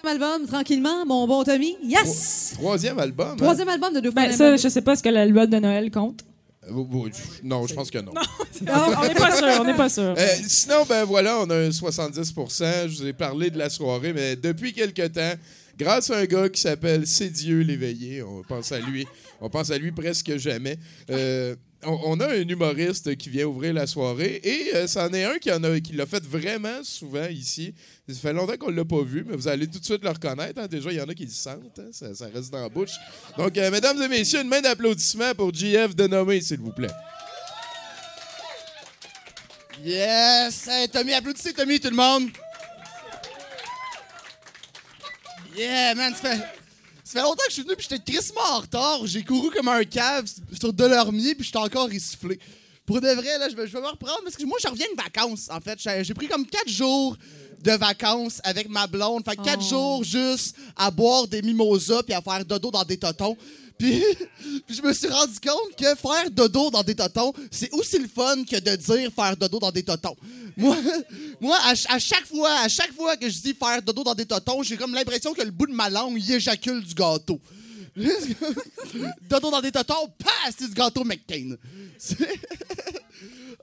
on 0.04 0.08
album, 0.08 0.46
tranquillement, 0.48 1.06
mon 1.06 1.28
bon 1.28 1.44
Tommy. 1.44 1.78
Yes! 1.84 2.52
Troisième 2.56 3.00
album. 3.00 3.32
hein? 3.32 3.36
Troisième 3.38 3.70
album 3.70 3.94
de 3.94 4.00
deux 4.00 4.12
fois. 4.12 4.22
Ben, 4.28 4.32
ça, 4.34 4.56
je 4.58 4.68
sais 4.68 4.82
pas 4.82 4.96
ce 4.96 5.04
que 5.04 5.10
l'album 5.10 5.48
de 5.50 5.58
Noël 5.60 5.92
compte. 5.92 6.22
Euh, 6.70 7.10
Non, 7.44 7.68
je 7.68 7.74
pense 7.74 7.90
que 7.92 7.98
non. 8.00 8.14
Non, 8.14 8.74
on 8.98 9.02
n'est 9.08 9.14
pas 9.16 9.36
sûr, 9.36 9.48
on 9.60 9.64
n'est 9.66 9.74
pas 9.76 9.90
sûr. 9.90 10.14
Euh, 10.18 10.28
sinon, 10.48 10.86
ben 10.88 11.04
voilà, 11.04 11.40
on 11.40 11.50
a 11.50 11.56
un 11.56 11.70
70% 11.70 12.88
Je 12.88 12.98
vous 13.02 13.08
ai 13.08 13.14
parlé 13.14 13.50
de 13.50 13.58
la 13.58 13.70
soirée, 13.70 14.14
mais 14.14 14.36
depuis 14.38 14.72
quelque 14.74 15.06
temps, 15.08 15.34
grâce 15.78 16.10
à 16.10 16.20
un 16.20 16.26
gars 16.26 16.48
qui 16.50 16.62
s'appelle 16.62 17.06
C'est 17.06 17.30
Dieu 17.30 17.62
l'éveillé, 17.62 18.24
on 18.24 18.44
pense 18.44 18.72
à 18.72 18.80
lui. 18.80 19.06
On 19.42 19.50
pense 19.50 19.72
à 19.72 19.78
lui 19.78 19.92
presque 19.92 20.38
jamais. 20.38 20.78
Euh, 21.10 21.56
on, 21.86 22.20
a 22.20 22.28
un 22.30 22.48
humoriste 22.48 23.16
qui 23.18 23.30
vient 23.30 23.46
ouvrir 23.46 23.74
la 23.74 23.88
soirée 23.88 24.40
et 24.44 24.76
euh, 24.76 24.88
c'en 24.88 25.12
est 25.14 25.24
un 25.24 25.38
qui 25.40 25.52
en 25.52 25.64
a 25.64 25.80
qui 25.80 25.94
l'a 25.94 26.06
fait 26.06 26.24
vraiment 26.24 26.84
souvent 26.84 27.28
ici. 27.28 27.74
Ça 28.08 28.16
fait 28.16 28.34
longtemps 28.34 28.58
qu'on 28.58 28.70
l'a 28.72 28.86
pas 28.86 29.02
vu, 29.04 29.24
mais 29.28 29.36
vous 29.36 29.48
allez 29.48 29.68
tout 29.68 29.80
de 29.80 29.86
suite 29.86 30.04
le 30.04 30.10
reconnaître. 30.10 30.60
hein. 30.62 30.68
Déjà, 30.68 30.92
il 30.92 30.98
y 30.98 31.02
en 31.02 31.08
a 31.10 31.14
qui 31.14 31.26
le 31.26 31.32
sentent. 31.32 31.80
hein. 31.80 31.90
Ça, 31.92 32.26
reste 32.34 32.52
dans 32.52 32.62
la 32.62 32.70
bouche. 32.70 32.92
Donc, 33.38 33.58
euh, 33.58 33.72
mesdames 33.72 34.02
et 34.02 34.08
messieurs, 34.08 34.42
une 34.42 34.48
main 34.50 34.62
d'applaudissement 34.62 35.34
pour 35.36 35.54
JF 35.54 35.96
Denomé, 35.96 36.42
s'il 36.42 36.60
vous 36.60 36.72
plaît. 36.74 36.92
Yes! 39.84 40.70
Tommy, 40.92 41.14
applaudissez 41.14 41.54
Tommy, 41.54 41.80
tout 41.80 41.90
le 41.90 41.96
monde! 41.96 42.30
Yeah, 45.56 45.94
man, 45.96 46.14
ça 46.16 46.36
fait, 46.36 46.44
ça 47.14 47.20
fait 47.20 47.26
longtemps 47.26 47.44
que 47.44 47.50
je 47.50 47.54
suis 47.54 47.62
venu 47.62 47.76
puis 47.76 47.86
j'étais 47.88 48.12
crissement 48.12 48.42
en 48.42 48.60
retard. 48.62 49.06
J'ai 49.06 49.24
couru 49.24 49.52
comme 49.52 49.68
un 49.68 49.84
cave 49.84 50.26
sur 50.60 50.74
Delormier 50.74 51.36
puis 51.36 51.46
j'étais 51.46 51.60
encore 51.60 51.92
essoufflé. 51.92 52.40
Pour 52.88 53.00
de 53.00 53.08
vrai, 53.08 53.38
là, 53.38 53.50
je 53.50 53.56
vais, 53.56 53.68
je 53.68 53.74
vais 53.74 53.82
me 53.82 53.88
reprendre 53.88 54.20
parce 54.24 54.36
que 54.36 54.44
moi, 54.46 54.58
je 54.62 54.68
reviens 54.68 54.88
de 54.92 55.02
vacances, 55.02 55.48
en 55.52 55.62
fait. 55.62 55.80
J'ai 56.04 56.14
pris 56.16 56.28
comme 56.28 56.46
quatre 56.46 56.68
jours 56.68 57.16
de 57.62 57.72
vacances 57.72 58.42
avec 58.44 58.68
ma 58.68 58.88
blonde. 58.88 59.24
Fait 59.24 59.36
que 59.36 59.44
quatre 59.44 59.62
jours 59.62 60.04
juste 60.04 60.56
à 60.76 60.90
boire 60.90 61.28
des 61.28 61.44
mimosas 61.44 62.02
puis 62.02 62.16
à 62.16 62.22
faire 62.22 62.44
dodo 62.44 62.72
dans 62.72 62.84
des 62.84 62.98
totons. 62.98 63.38
Puis, 63.78 64.02
je 64.70 64.82
me 64.82 64.94
suis 64.94 65.08
rendu 65.08 65.40
compte 65.40 65.76
que 65.78 65.96
faire 65.96 66.30
dodo 66.32 66.70
dans 66.70 66.84
des 66.84 66.96
totons, 66.96 67.34
c'est 67.52 67.72
aussi 67.74 67.98
le 67.98 68.08
fun 68.08 68.44
que 68.44 68.60
de 68.60 68.76
dire 68.76 69.12
faire 69.14 69.36
dodo 69.36 69.60
dans 69.60 69.72
des 69.72 69.84
totons. 69.84 70.16
Moi, 70.56 70.78
moi 71.42 71.58
à, 71.64 71.76
ch- 71.76 71.88
à 71.90 72.00
chaque 72.00 72.26
fois, 72.28 72.54
à 72.60 72.68
chaque 72.70 72.94
fois 72.94 73.18
que 73.18 73.30
je 73.30 73.40
dis 73.40 73.54
faire 73.54 73.82
dodo 73.82 74.04
dans 74.04 74.16
des 74.16 74.26
totons, 74.26 74.64
j'ai 74.64 74.78
comme 74.78 74.94
l'impression 74.94 75.34
que 75.34 75.42
le 75.42 75.52
bout 75.52 75.68
de 75.68 75.74
ma 75.74 75.90
langue 75.90 76.18
y 76.22 76.34
éjacule 76.34 76.84
du 76.84 76.94
gâteau. 76.94 77.40
dodo 79.30 79.52
dans 79.52 79.62
des 79.62 79.72
totons, 79.72 80.08
pas 80.18 80.52
c'est 80.58 80.68
du 80.68 80.74
gâteau 80.74 81.04
McCain. 81.04 81.56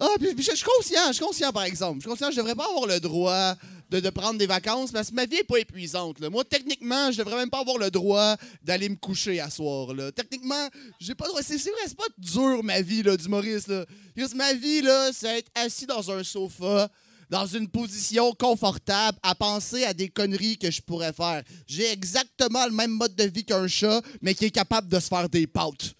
Ah, 0.02 0.08
puis, 0.18 0.30
je 0.38 0.54
suis 0.54 0.64
conscient, 0.64 1.08
je 1.08 1.12
suis 1.14 1.24
conscient 1.24 1.52
par 1.52 1.64
exemple. 1.64 1.96
Je 1.96 2.00
suis 2.00 2.10
conscient 2.10 2.30
je 2.30 2.36
devrais 2.36 2.54
pas 2.54 2.66
avoir 2.68 2.86
le 2.86 2.98
droit 3.00 3.54
de, 3.90 4.10
prendre 4.10 4.38
des 4.38 4.46
vacances 4.46 4.92
parce 4.92 5.10
que 5.10 5.14
ma 5.14 5.26
vie 5.26 5.36
est 5.36 5.44
pas 5.44 5.58
épuisante. 5.58 6.20
là. 6.20 6.30
Moi, 6.30 6.44
techniquement, 6.44 7.10
je 7.10 7.18
devrais 7.18 7.36
même 7.36 7.50
pas 7.50 7.60
avoir 7.60 7.78
le 7.78 7.90
droit 7.90 8.36
d'aller 8.62 8.88
me 8.88 8.96
coucher 8.96 9.40
à 9.40 9.50
soir. 9.50 9.92
Là. 9.94 10.12
Techniquement, 10.12 10.68
j'ai 11.00 11.14
pas 11.14 11.24
le 11.26 11.30
droit. 11.30 11.42
C'est 11.42 11.56
vrai, 11.56 11.72
c'est 11.86 11.96
pas 11.96 12.04
dur 12.16 12.62
ma 12.62 12.80
vie 12.80 13.02
là, 13.02 13.16
d'humoriste. 13.16 13.68
là. 13.68 13.84
Juste 14.16 14.34
ma 14.34 14.52
vie, 14.52 14.82
c'est 15.12 15.38
être 15.38 15.50
assis 15.54 15.86
dans 15.86 16.10
un 16.10 16.22
sofa, 16.22 16.88
dans 17.28 17.46
une 17.46 17.68
position 17.68 18.32
confortable, 18.32 19.18
à 19.22 19.34
penser 19.34 19.84
à 19.84 19.92
des 19.92 20.08
conneries 20.08 20.58
que 20.58 20.70
je 20.70 20.80
pourrais 20.80 21.12
faire. 21.12 21.42
J'ai 21.66 21.90
exactement 21.90 22.64
le 22.66 22.72
même 22.72 22.92
mode 22.92 23.16
de 23.16 23.24
vie 23.24 23.44
qu'un 23.44 23.66
chat, 23.66 24.02
mais 24.22 24.34
qui 24.34 24.46
est 24.46 24.50
capable 24.50 24.88
de 24.88 25.00
se 25.00 25.08
faire 25.08 25.28
des 25.28 25.46
pâtes. 25.46 25.94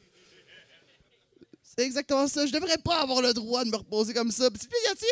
C'est 1.81 1.86
exactement 1.86 2.28
ça. 2.28 2.44
Je 2.44 2.52
devrais 2.52 2.77
pas 2.77 3.01
avoir 3.01 3.23
le 3.23 3.32
droit 3.32 3.65
de 3.65 3.70
me 3.70 3.77
reposer 3.77 4.12
comme 4.12 4.31
ça. 4.31 4.51
Puis, 4.51 4.61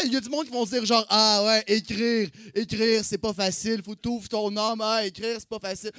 il 0.05 0.13
y 0.13 0.17
a- 0.17 0.21
du 0.21 0.29
monde 0.29 0.45
qui 0.45 0.53
vont 0.53 0.67
se 0.67 0.73
dire 0.73 0.85
genre 0.85 1.07
Ah 1.09 1.43
ouais, 1.47 1.65
écrire, 1.67 2.29
écrire, 2.55 3.03
c'est 3.03 3.17
pas 3.17 3.33
facile. 3.33 3.83
Faut 3.83 3.95
t'ouvrir 3.95 4.29
ton 4.29 4.55
âme. 4.55 4.83
Ah, 4.83 5.07
écrire, 5.07 5.37
c'est 5.39 5.49
pas 5.49 5.59
facile. 5.59 5.93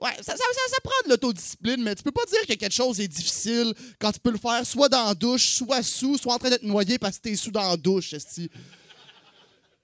Ouais, 0.00 0.14
ça, 0.22 0.34
ça, 0.34 0.36
ça, 0.38 0.76
prend 0.82 1.04
de 1.04 1.10
l'autodiscipline, 1.10 1.82
mais 1.82 1.94
tu 1.94 2.02
peux 2.02 2.12
pas 2.12 2.24
dire 2.24 2.40
que 2.48 2.54
quelque 2.54 2.72
chose 2.72 2.98
est 2.98 3.08
difficile 3.08 3.74
quand 3.98 4.10
tu 4.10 4.20
peux 4.20 4.30
le 4.30 4.38
faire 4.38 4.64
soit 4.64 4.88
dans 4.88 5.04
la 5.04 5.14
douche, 5.14 5.46
soit 5.56 5.82
sous, 5.82 6.16
soit 6.16 6.32
en 6.32 6.38
train 6.38 6.48
d'être 6.48 6.62
noyé 6.62 6.98
parce 6.98 7.18
que 7.18 7.24
t'es 7.24 7.36
sous 7.36 7.50
dans 7.50 7.68
la 7.68 7.76
douche, 7.76 8.14
esti. 8.14 8.48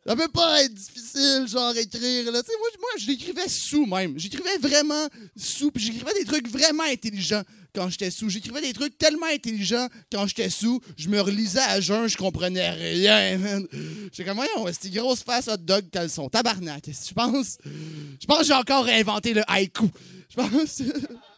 Ça 0.07 0.15
peut 0.15 0.29
pas 0.29 0.63
être 0.63 0.73
difficile, 0.73 1.47
genre, 1.49 1.77
écrire, 1.77 2.27
là. 2.27 2.31
Moi, 2.31 2.69
moi 2.79 2.91
je 2.97 3.07
l'écrivais 3.09 3.49
sous, 3.49 3.87
même. 3.87 4.17
J'écrivais 4.17 4.57
vraiment 4.61 5.09
sous, 5.37 5.73
puis 5.73 5.83
j'écrivais 5.83 6.13
des 6.15 6.25
trucs 6.25 6.49
vraiment 6.49 6.85
intelligents 6.85 7.43
quand 7.75 7.89
j'étais 7.91 8.13
sous. 8.13 8.31
J'écrivais 8.31 8.61
des 8.61 8.73
trucs 8.73 8.97
tellement 8.97 9.27
intelligents 9.27 9.89
quand 10.13 10.29
j'étais 10.29 10.49
sous, 10.49 10.81
je 10.97 11.09
me 11.09 11.21
relisais 11.21 11.59
à 11.61 11.81
jeun, 11.81 12.07
je 12.07 12.17
comprenais 12.17 12.71
rien, 12.71 13.37
man. 13.39 13.67
J'étais 14.13 14.25
comme, 14.25 14.37
voyons, 14.37 14.73
c'est 14.81 14.91
grosse 14.91 15.25
face 15.25 15.49
hot 15.49 15.57
dog 15.57 15.91
caleçon. 15.91 16.29
Tabarnak, 16.29 16.83
qu'est-ce 16.83 17.03
que 17.03 17.09
tu 17.09 17.15
penses? 17.15 17.59
Je 17.65 18.27
pense 18.27 18.39
que 18.39 18.45
j'ai 18.45 18.55
encore 18.55 18.85
réinventé 18.85 19.35
le 19.35 19.43
haïku. 19.51 19.91
Je 20.31 20.37
pense... 20.37 20.83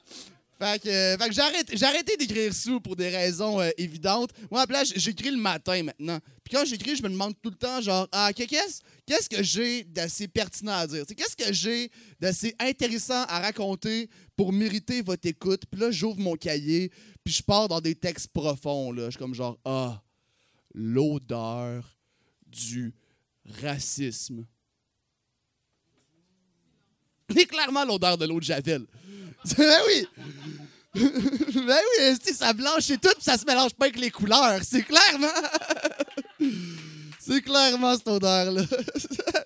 Fait 0.61 0.83
que, 0.83 0.89
euh, 0.89 1.17
que 1.17 1.33
j'ai 1.33 1.41
arrêté, 1.41 1.77
j'ai 1.77 1.85
arrêté 1.87 2.17
d'écrire 2.17 2.53
sous 2.53 2.81
pour 2.81 2.97
des 2.97 3.09
raisons 3.11 3.61
euh, 3.61 3.71
évidentes. 3.79 4.31
Moi, 4.51 4.63
à 4.63 4.85
j'écris 4.85 5.31
le 5.31 5.37
matin 5.37 5.85
maintenant. 5.85 6.19
Puis 6.43 6.53
quand 6.57 6.65
j'écris, 6.65 6.97
je 6.97 7.03
me 7.03 7.09
demande 7.09 7.35
tout 7.41 7.51
le 7.51 7.57
temps, 7.57 7.81
genre, 7.81 8.09
ah, 8.11 8.33
que- 8.33 8.43
qu'est-ce, 8.43 9.29
que 9.29 9.41
j'ai 9.43 9.85
d'assez 9.85 10.27
pertinent 10.27 10.73
à 10.73 10.87
dire? 10.89 11.05
Qu'est-ce 11.07 11.37
que 11.37 11.53
j'ai 11.53 11.93
d'assez 12.19 12.57
intéressant 12.59 13.23
à 13.29 13.39
raconter 13.41 14.11
pour 14.37 14.53
mériter 14.53 15.01
votre 15.01 15.29
écoute? 15.29 15.63
Puis 15.71 15.81
là, 15.81 15.93
j'ouvre 15.93 16.19
mon 16.19 16.35
cahier, 16.35 16.91
puis 17.23 17.35
je 17.35 17.43
pars 17.43 17.69
dans 17.69 17.81
des 17.81 17.95
textes 17.95 18.33
profonds. 18.33 18.93
Je 18.97 19.11
suis 19.11 19.19
comme 19.19 19.35
genre, 19.35 19.59
ah, 19.65 20.03
l'odeur 20.75 21.97
du 22.47 22.93
racisme. 23.63 24.45
C'est 27.31 27.47
clairement 27.47 27.85
l'odeur 27.85 28.19
de 28.19 28.27
l'eau 28.27 28.41
de 28.41 28.45
Javel. 28.45 28.87
ben 29.57 29.81
oui! 29.87 30.07
ben 30.95 31.79
oui, 31.99 32.35
ça 32.35 32.53
blanche 32.53 32.91
et 32.91 32.99
tout, 32.99 33.11
puis 33.11 33.23
ça 33.23 33.37
se 33.37 33.45
mélange 33.45 33.75
pas 33.75 33.87
avec 33.87 33.99
les 33.99 34.11
couleurs. 34.11 34.61
C'est 34.63 34.83
clairement. 34.83 35.29
C'est 37.21 37.43
clairement 37.43 37.95
cette 37.95 38.09
odeur-là. 38.09 38.63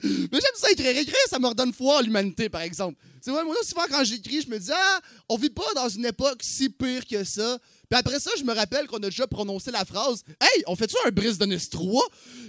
Mais 0.05 0.39
j'aime 0.41 0.55
ça 0.55 0.71
écrire. 0.71 0.97
Écrire, 0.97 1.17
ça 1.29 1.41
me 1.41 1.49
redonne 1.49 1.73
foi 1.73 1.99
à 1.99 2.03
l'humanité, 2.03 2.49
par 2.49 2.61
exemple. 2.61 2.97
C'est 3.21 3.33
vrai, 3.33 3.45
moi, 3.45 3.57
souvent, 3.65 3.87
quand 3.91 4.05
j'écris, 4.05 4.43
je 4.43 4.49
me 4.49 4.59
dis, 4.59 4.71
ah, 4.73 5.01
on 5.29 5.37
vit 5.37 5.51
pas 5.51 5.67
dans 5.75 5.89
une 5.89 6.07
époque 6.07 6.39
si 6.43 6.69
pire 6.69 7.05
que 7.05 7.25
ça. 7.25 7.59
Puis 7.93 7.99
après 7.99 8.21
ça, 8.21 8.31
je 8.39 8.43
me 8.45 8.55
rappelle 8.55 8.87
qu'on 8.87 8.97
a 8.97 9.11
déjà 9.11 9.27
prononcé 9.27 9.71
la 9.71 9.85
phrase 9.85 10.23
Hey, 10.41 10.63
on 10.67 10.75
fait-tu 10.77 10.97
un 11.07 11.11
brise 11.11 11.37
de 11.37 11.45
Nice 11.45 11.69
3 11.69 12.03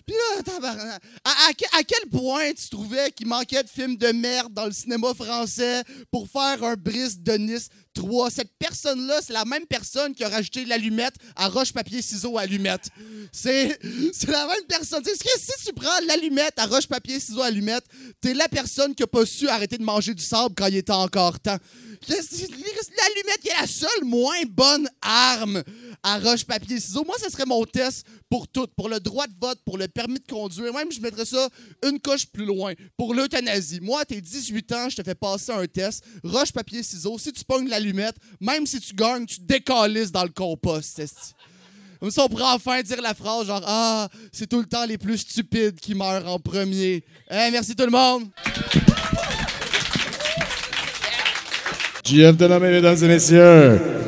Puis 0.08 0.16
là, 0.16 0.42
tabarnak, 0.44 1.02
à, 1.26 1.50
à 1.50 1.54
que- 1.54 1.78
à 1.78 1.84
quel 1.84 2.08
point 2.10 2.54
tu 2.54 2.70
trouvais 2.70 3.12
qu'il 3.12 3.28
manquait 3.28 3.62
de 3.62 3.68
films 3.68 3.98
de 3.98 4.08
merde 4.14 4.54
dans 4.54 4.68
le 4.68 4.72
cinéma 4.72 5.14
français 5.14 5.84
pour 6.12 6.30
faire 6.30 6.64
un 6.64 6.76
brise 6.76 7.20
de 7.20 7.34
Nice 7.34 7.68
3 7.94 8.30
Cette 8.30 8.52
personne-là, 8.58 9.20
c'est 9.22 9.34
la 9.34 9.46
même 9.46 9.66
personne 9.66 10.14
qui 10.14 10.24
a 10.24 10.30
rajouté 10.30 10.66
l'allumette 10.66 11.16
à 11.36 11.48
roche-papier-ciseaux 11.48 12.38
allumette. 12.38 12.90
C'est 13.32 13.80
c'est 14.14 14.30
la 14.30 14.48
même 14.48 14.66
personne. 14.68 15.04
Si 15.04 15.66
tu 15.66 15.74
prends 15.74 16.00
l'allumette 16.08 16.58
à 16.58 16.66
roche-papier-ciseaux 16.66 17.42
allumette, 17.42 17.84
t'es 18.22 18.34
la 18.34 18.48
personne 18.48 18.96
qui 18.96 19.04
a 19.04 19.08
pas 19.08 19.26
su 19.26 19.48
arrêter 19.48 19.78
de 19.78 19.84
manger 19.84 20.14
du 20.14 20.24
sable 20.24 20.56
quand 20.56 20.68
il 20.68 20.78
était 20.78 20.92
encore 20.92 21.40
temps. 21.40 21.58
L'allumette 22.08 23.40
qui 23.42 23.50
est 23.50 23.62
la 23.62 23.68
seule 23.68 24.04
moins 24.04 24.42
bonne 24.50 24.90
arme 25.02 25.64
à 26.02 26.20
roche-papier-ciseaux. 26.20 27.06
Moi, 27.06 27.16
ce 27.24 27.30
serait 27.30 27.46
mon 27.46 27.64
test 27.66 28.06
pour 28.34 28.48
tout. 28.48 28.66
Pour 28.76 28.90
le 28.90 29.00
droit 29.00 29.28
de 29.28 29.34
vote, 29.40 29.60
pour 29.64 29.78
le 29.78 29.88
permis 29.88 30.20
de 30.20 30.26
conduire. 30.26 30.74
Même, 30.74 30.92
je 30.92 31.00
mettrais 31.00 31.24
ça 31.24 31.50
une 31.88 32.00
coche 32.00 32.26
plus 32.26 32.46
loin. 32.46 32.74
Pour 32.98 33.14
l'euthanasie. 33.14 33.80
Moi, 33.80 34.04
t'es 34.06 34.20
18 34.20 34.72
ans, 34.72 34.90
je 34.90 34.96
te 34.96 35.04
fais 35.04 35.14
passer 35.14 35.52
un 35.52 35.68
test. 35.68 36.04
Roche-papier-ciseaux. 36.24 37.20
Si 37.20 37.32
tu 37.32 37.46
pognes 37.46 37.70
l'allumette, 37.70 38.16
même 38.42 38.66
si 38.66 38.80
tu 38.80 38.96
gagnes, 38.96 39.28
tu 39.28 39.40
décalisses 39.40 40.12
dans 40.12 40.24
le 40.24 40.32
compost. 40.32 41.00
Comme 42.00 42.10
ça, 42.10 42.24
on 42.24 42.28
pourrait 42.28 42.44
enfin 42.46 42.82
dire 42.82 43.04
la 43.04 43.14
phrase 43.14 43.46
genre 43.46 43.62
Ah, 43.68 44.10
c'est 44.32 44.48
tout 44.48 44.62
le 44.62 44.66
temps 44.66 44.86
les 44.88 44.98
plus 44.98 45.20
stupides 45.20 45.80
qui 45.80 45.94
meurent 45.94 46.28
en 46.28 46.40
premier. 46.40 47.04
Eh, 47.30 47.52
merci 47.52 47.76
tout 47.76 47.86
le 47.86 47.92
monde! 47.92 48.30
JF 52.04 52.36
de 52.36 52.46
la 52.48 52.60
main, 52.60 52.72
mesdames 52.72 52.98
et 53.00 53.08
messieurs. 53.08 54.03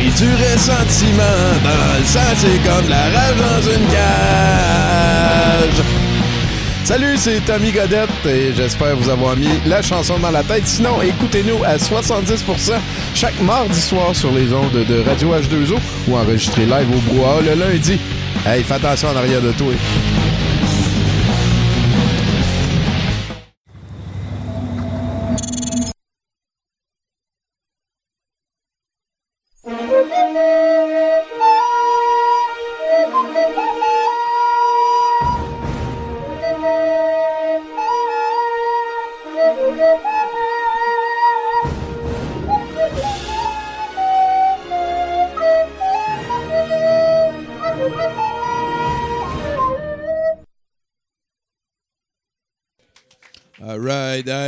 J'ai 0.00 0.24
du 0.24 0.32
ressentiment 0.32 1.22
dans 1.62 1.98
le 1.98 2.04
sang, 2.06 2.20
c'est 2.36 2.62
comme 2.66 2.88
la 2.88 3.02
rage 3.02 3.36
dans 3.36 3.70
une 3.70 3.86
cage. 3.88 5.84
Salut, 6.84 7.16
c'est 7.18 7.44
Tommy 7.44 7.70
Godette 7.70 8.08
et 8.24 8.54
j'espère 8.54 8.96
vous 8.96 9.10
avoir 9.10 9.36
mis 9.36 9.60
la 9.66 9.82
chanson 9.82 10.18
dans 10.18 10.30
la 10.30 10.42
tête. 10.42 10.66
Sinon, 10.66 11.02
écoutez-nous 11.02 11.62
à 11.64 11.76
70% 11.76 12.72
chaque 13.14 13.40
mardi 13.42 13.80
soir 13.80 14.16
sur 14.16 14.32
les 14.32 14.52
ondes 14.54 14.72
de 14.72 15.02
Radio 15.06 15.34
H2O 15.34 15.76
ou 16.08 16.16
enregistré 16.16 16.64
live 16.64 16.88
au 16.94 17.00
brouhaha 17.12 17.42
le 17.42 17.54
lundi. 17.54 18.00
Hey, 18.46 18.62
fais 18.64 18.74
attention 18.74 19.08
en 19.10 19.16
arrière 19.16 19.42
de 19.42 19.52
toi. 19.52 19.74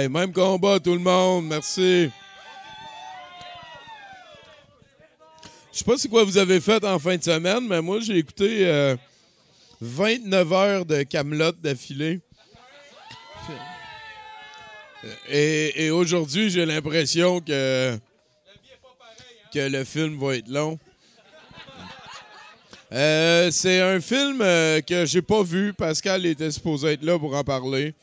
Même 0.09 0.33
combat 0.33 0.81
tout 0.81 0.95
le 0.95 1.01
monde, 1.01 1.47
merci. 1.47 2.11
Je 5.73 5.79
sais 5.79 5.85
pas 5.85 5.97
c'est 5.97 6.09
quoi 6.09 6.25
vous 6.25 6.37
avez 6.37 6.61
fait 6.61 6.85
en 6.85 6.99
fin 6.99 7.17
de 7.17 7.23
semaine, 7.23 7.67
mais 7.67 7.81
moi 7.81 8.01
j'ai 8.01 8.19
écouté 8.19 8.67
euh, 8.67 8.97
29 9.81 10.53
heures 10.53 10.87
de 10.87 11.03
Camelot 11.03 11.53
d'affilée. 11.53 12.21
Et, 15.29 15.91
aujourd'hui, 15.91 16.51
j'ai 16.51 16.65
l'impression 16.65 17.41
que 17.41 17.99
que 19.53 19.59
le 19.59 19.85
film 19.85 20.19
va 20.19 20.37
être 20.37 20.49
long. 20.49 20.79
Euh, 22.93 23.51
c'est 23.51 23.81
un 23.81 24.01
film 24.01 24.41
euh, 24.41 24.81
que 24.81 25.05
j'ai 25.05 25.23
pas 25.23 25.43
vu. 25.43 25.73
Pascal 25.73 26.25
était 26.27 26.51
supposé 26.51 26.93
être 26.93 27.03
là 27.03 27.19
pour 27.19 27.35
en 27.35 27.43
parler. 27.45 27.95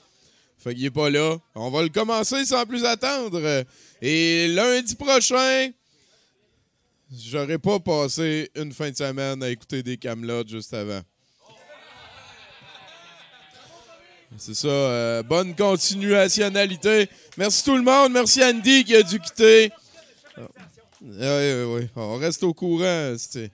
Fait 0.61 0.75
qu'il 0.75 0.85
est 0.85 0.91
pas 0.91 1.09
là. 1.09 1.37
On 1.55 1.69
va 1.71 1.81
le 1.83 1.89
commencer 1.89 2.45
sans 2.45 2.65
plus 2.65 2.83
attendre. 2.85 3.63
Et 4.01 4.47
lundi 4.49 4.93
prochain, 4.95 5.69
j'aurais 7.11 7.57
pas 7.59 7.79
passé 7.79 8.51
une 8.55 8.73
fin 8.73 8.91
de 8.91 8.95
semaine 8.95 9.41
à 9.41 9.49
écouter 9.49 9.81
des 9.83 9.97
Camelot 9.97 10.45
juste 10.47 10.73
avant. 10.73 11.01
C'est 14.37 14.53
ça. 14.53 14.67
euh, 14.67 15.23
bonne 15.23 15.55
continuationnalité. 15.55 17.09
Merci 17.37 17.63
tout 17.63 17.75
le 17.75 17.81
monde. 17.81 18.11
Merci 18.13 18.43
Andy 18.43 18.83
qui 18.83 18.95
a 18.95 19.01
dû 19.03 19.19
quitter. 19.19 19.71
Oui, 21.01 21.17
oui, 21.21 21.63
oui. 21.63 21.87
On 21.95 22.17
reste 22.17 22.43
au 22.43 22.53
courant. 22.53 23.15
c'est- 23.17 23.51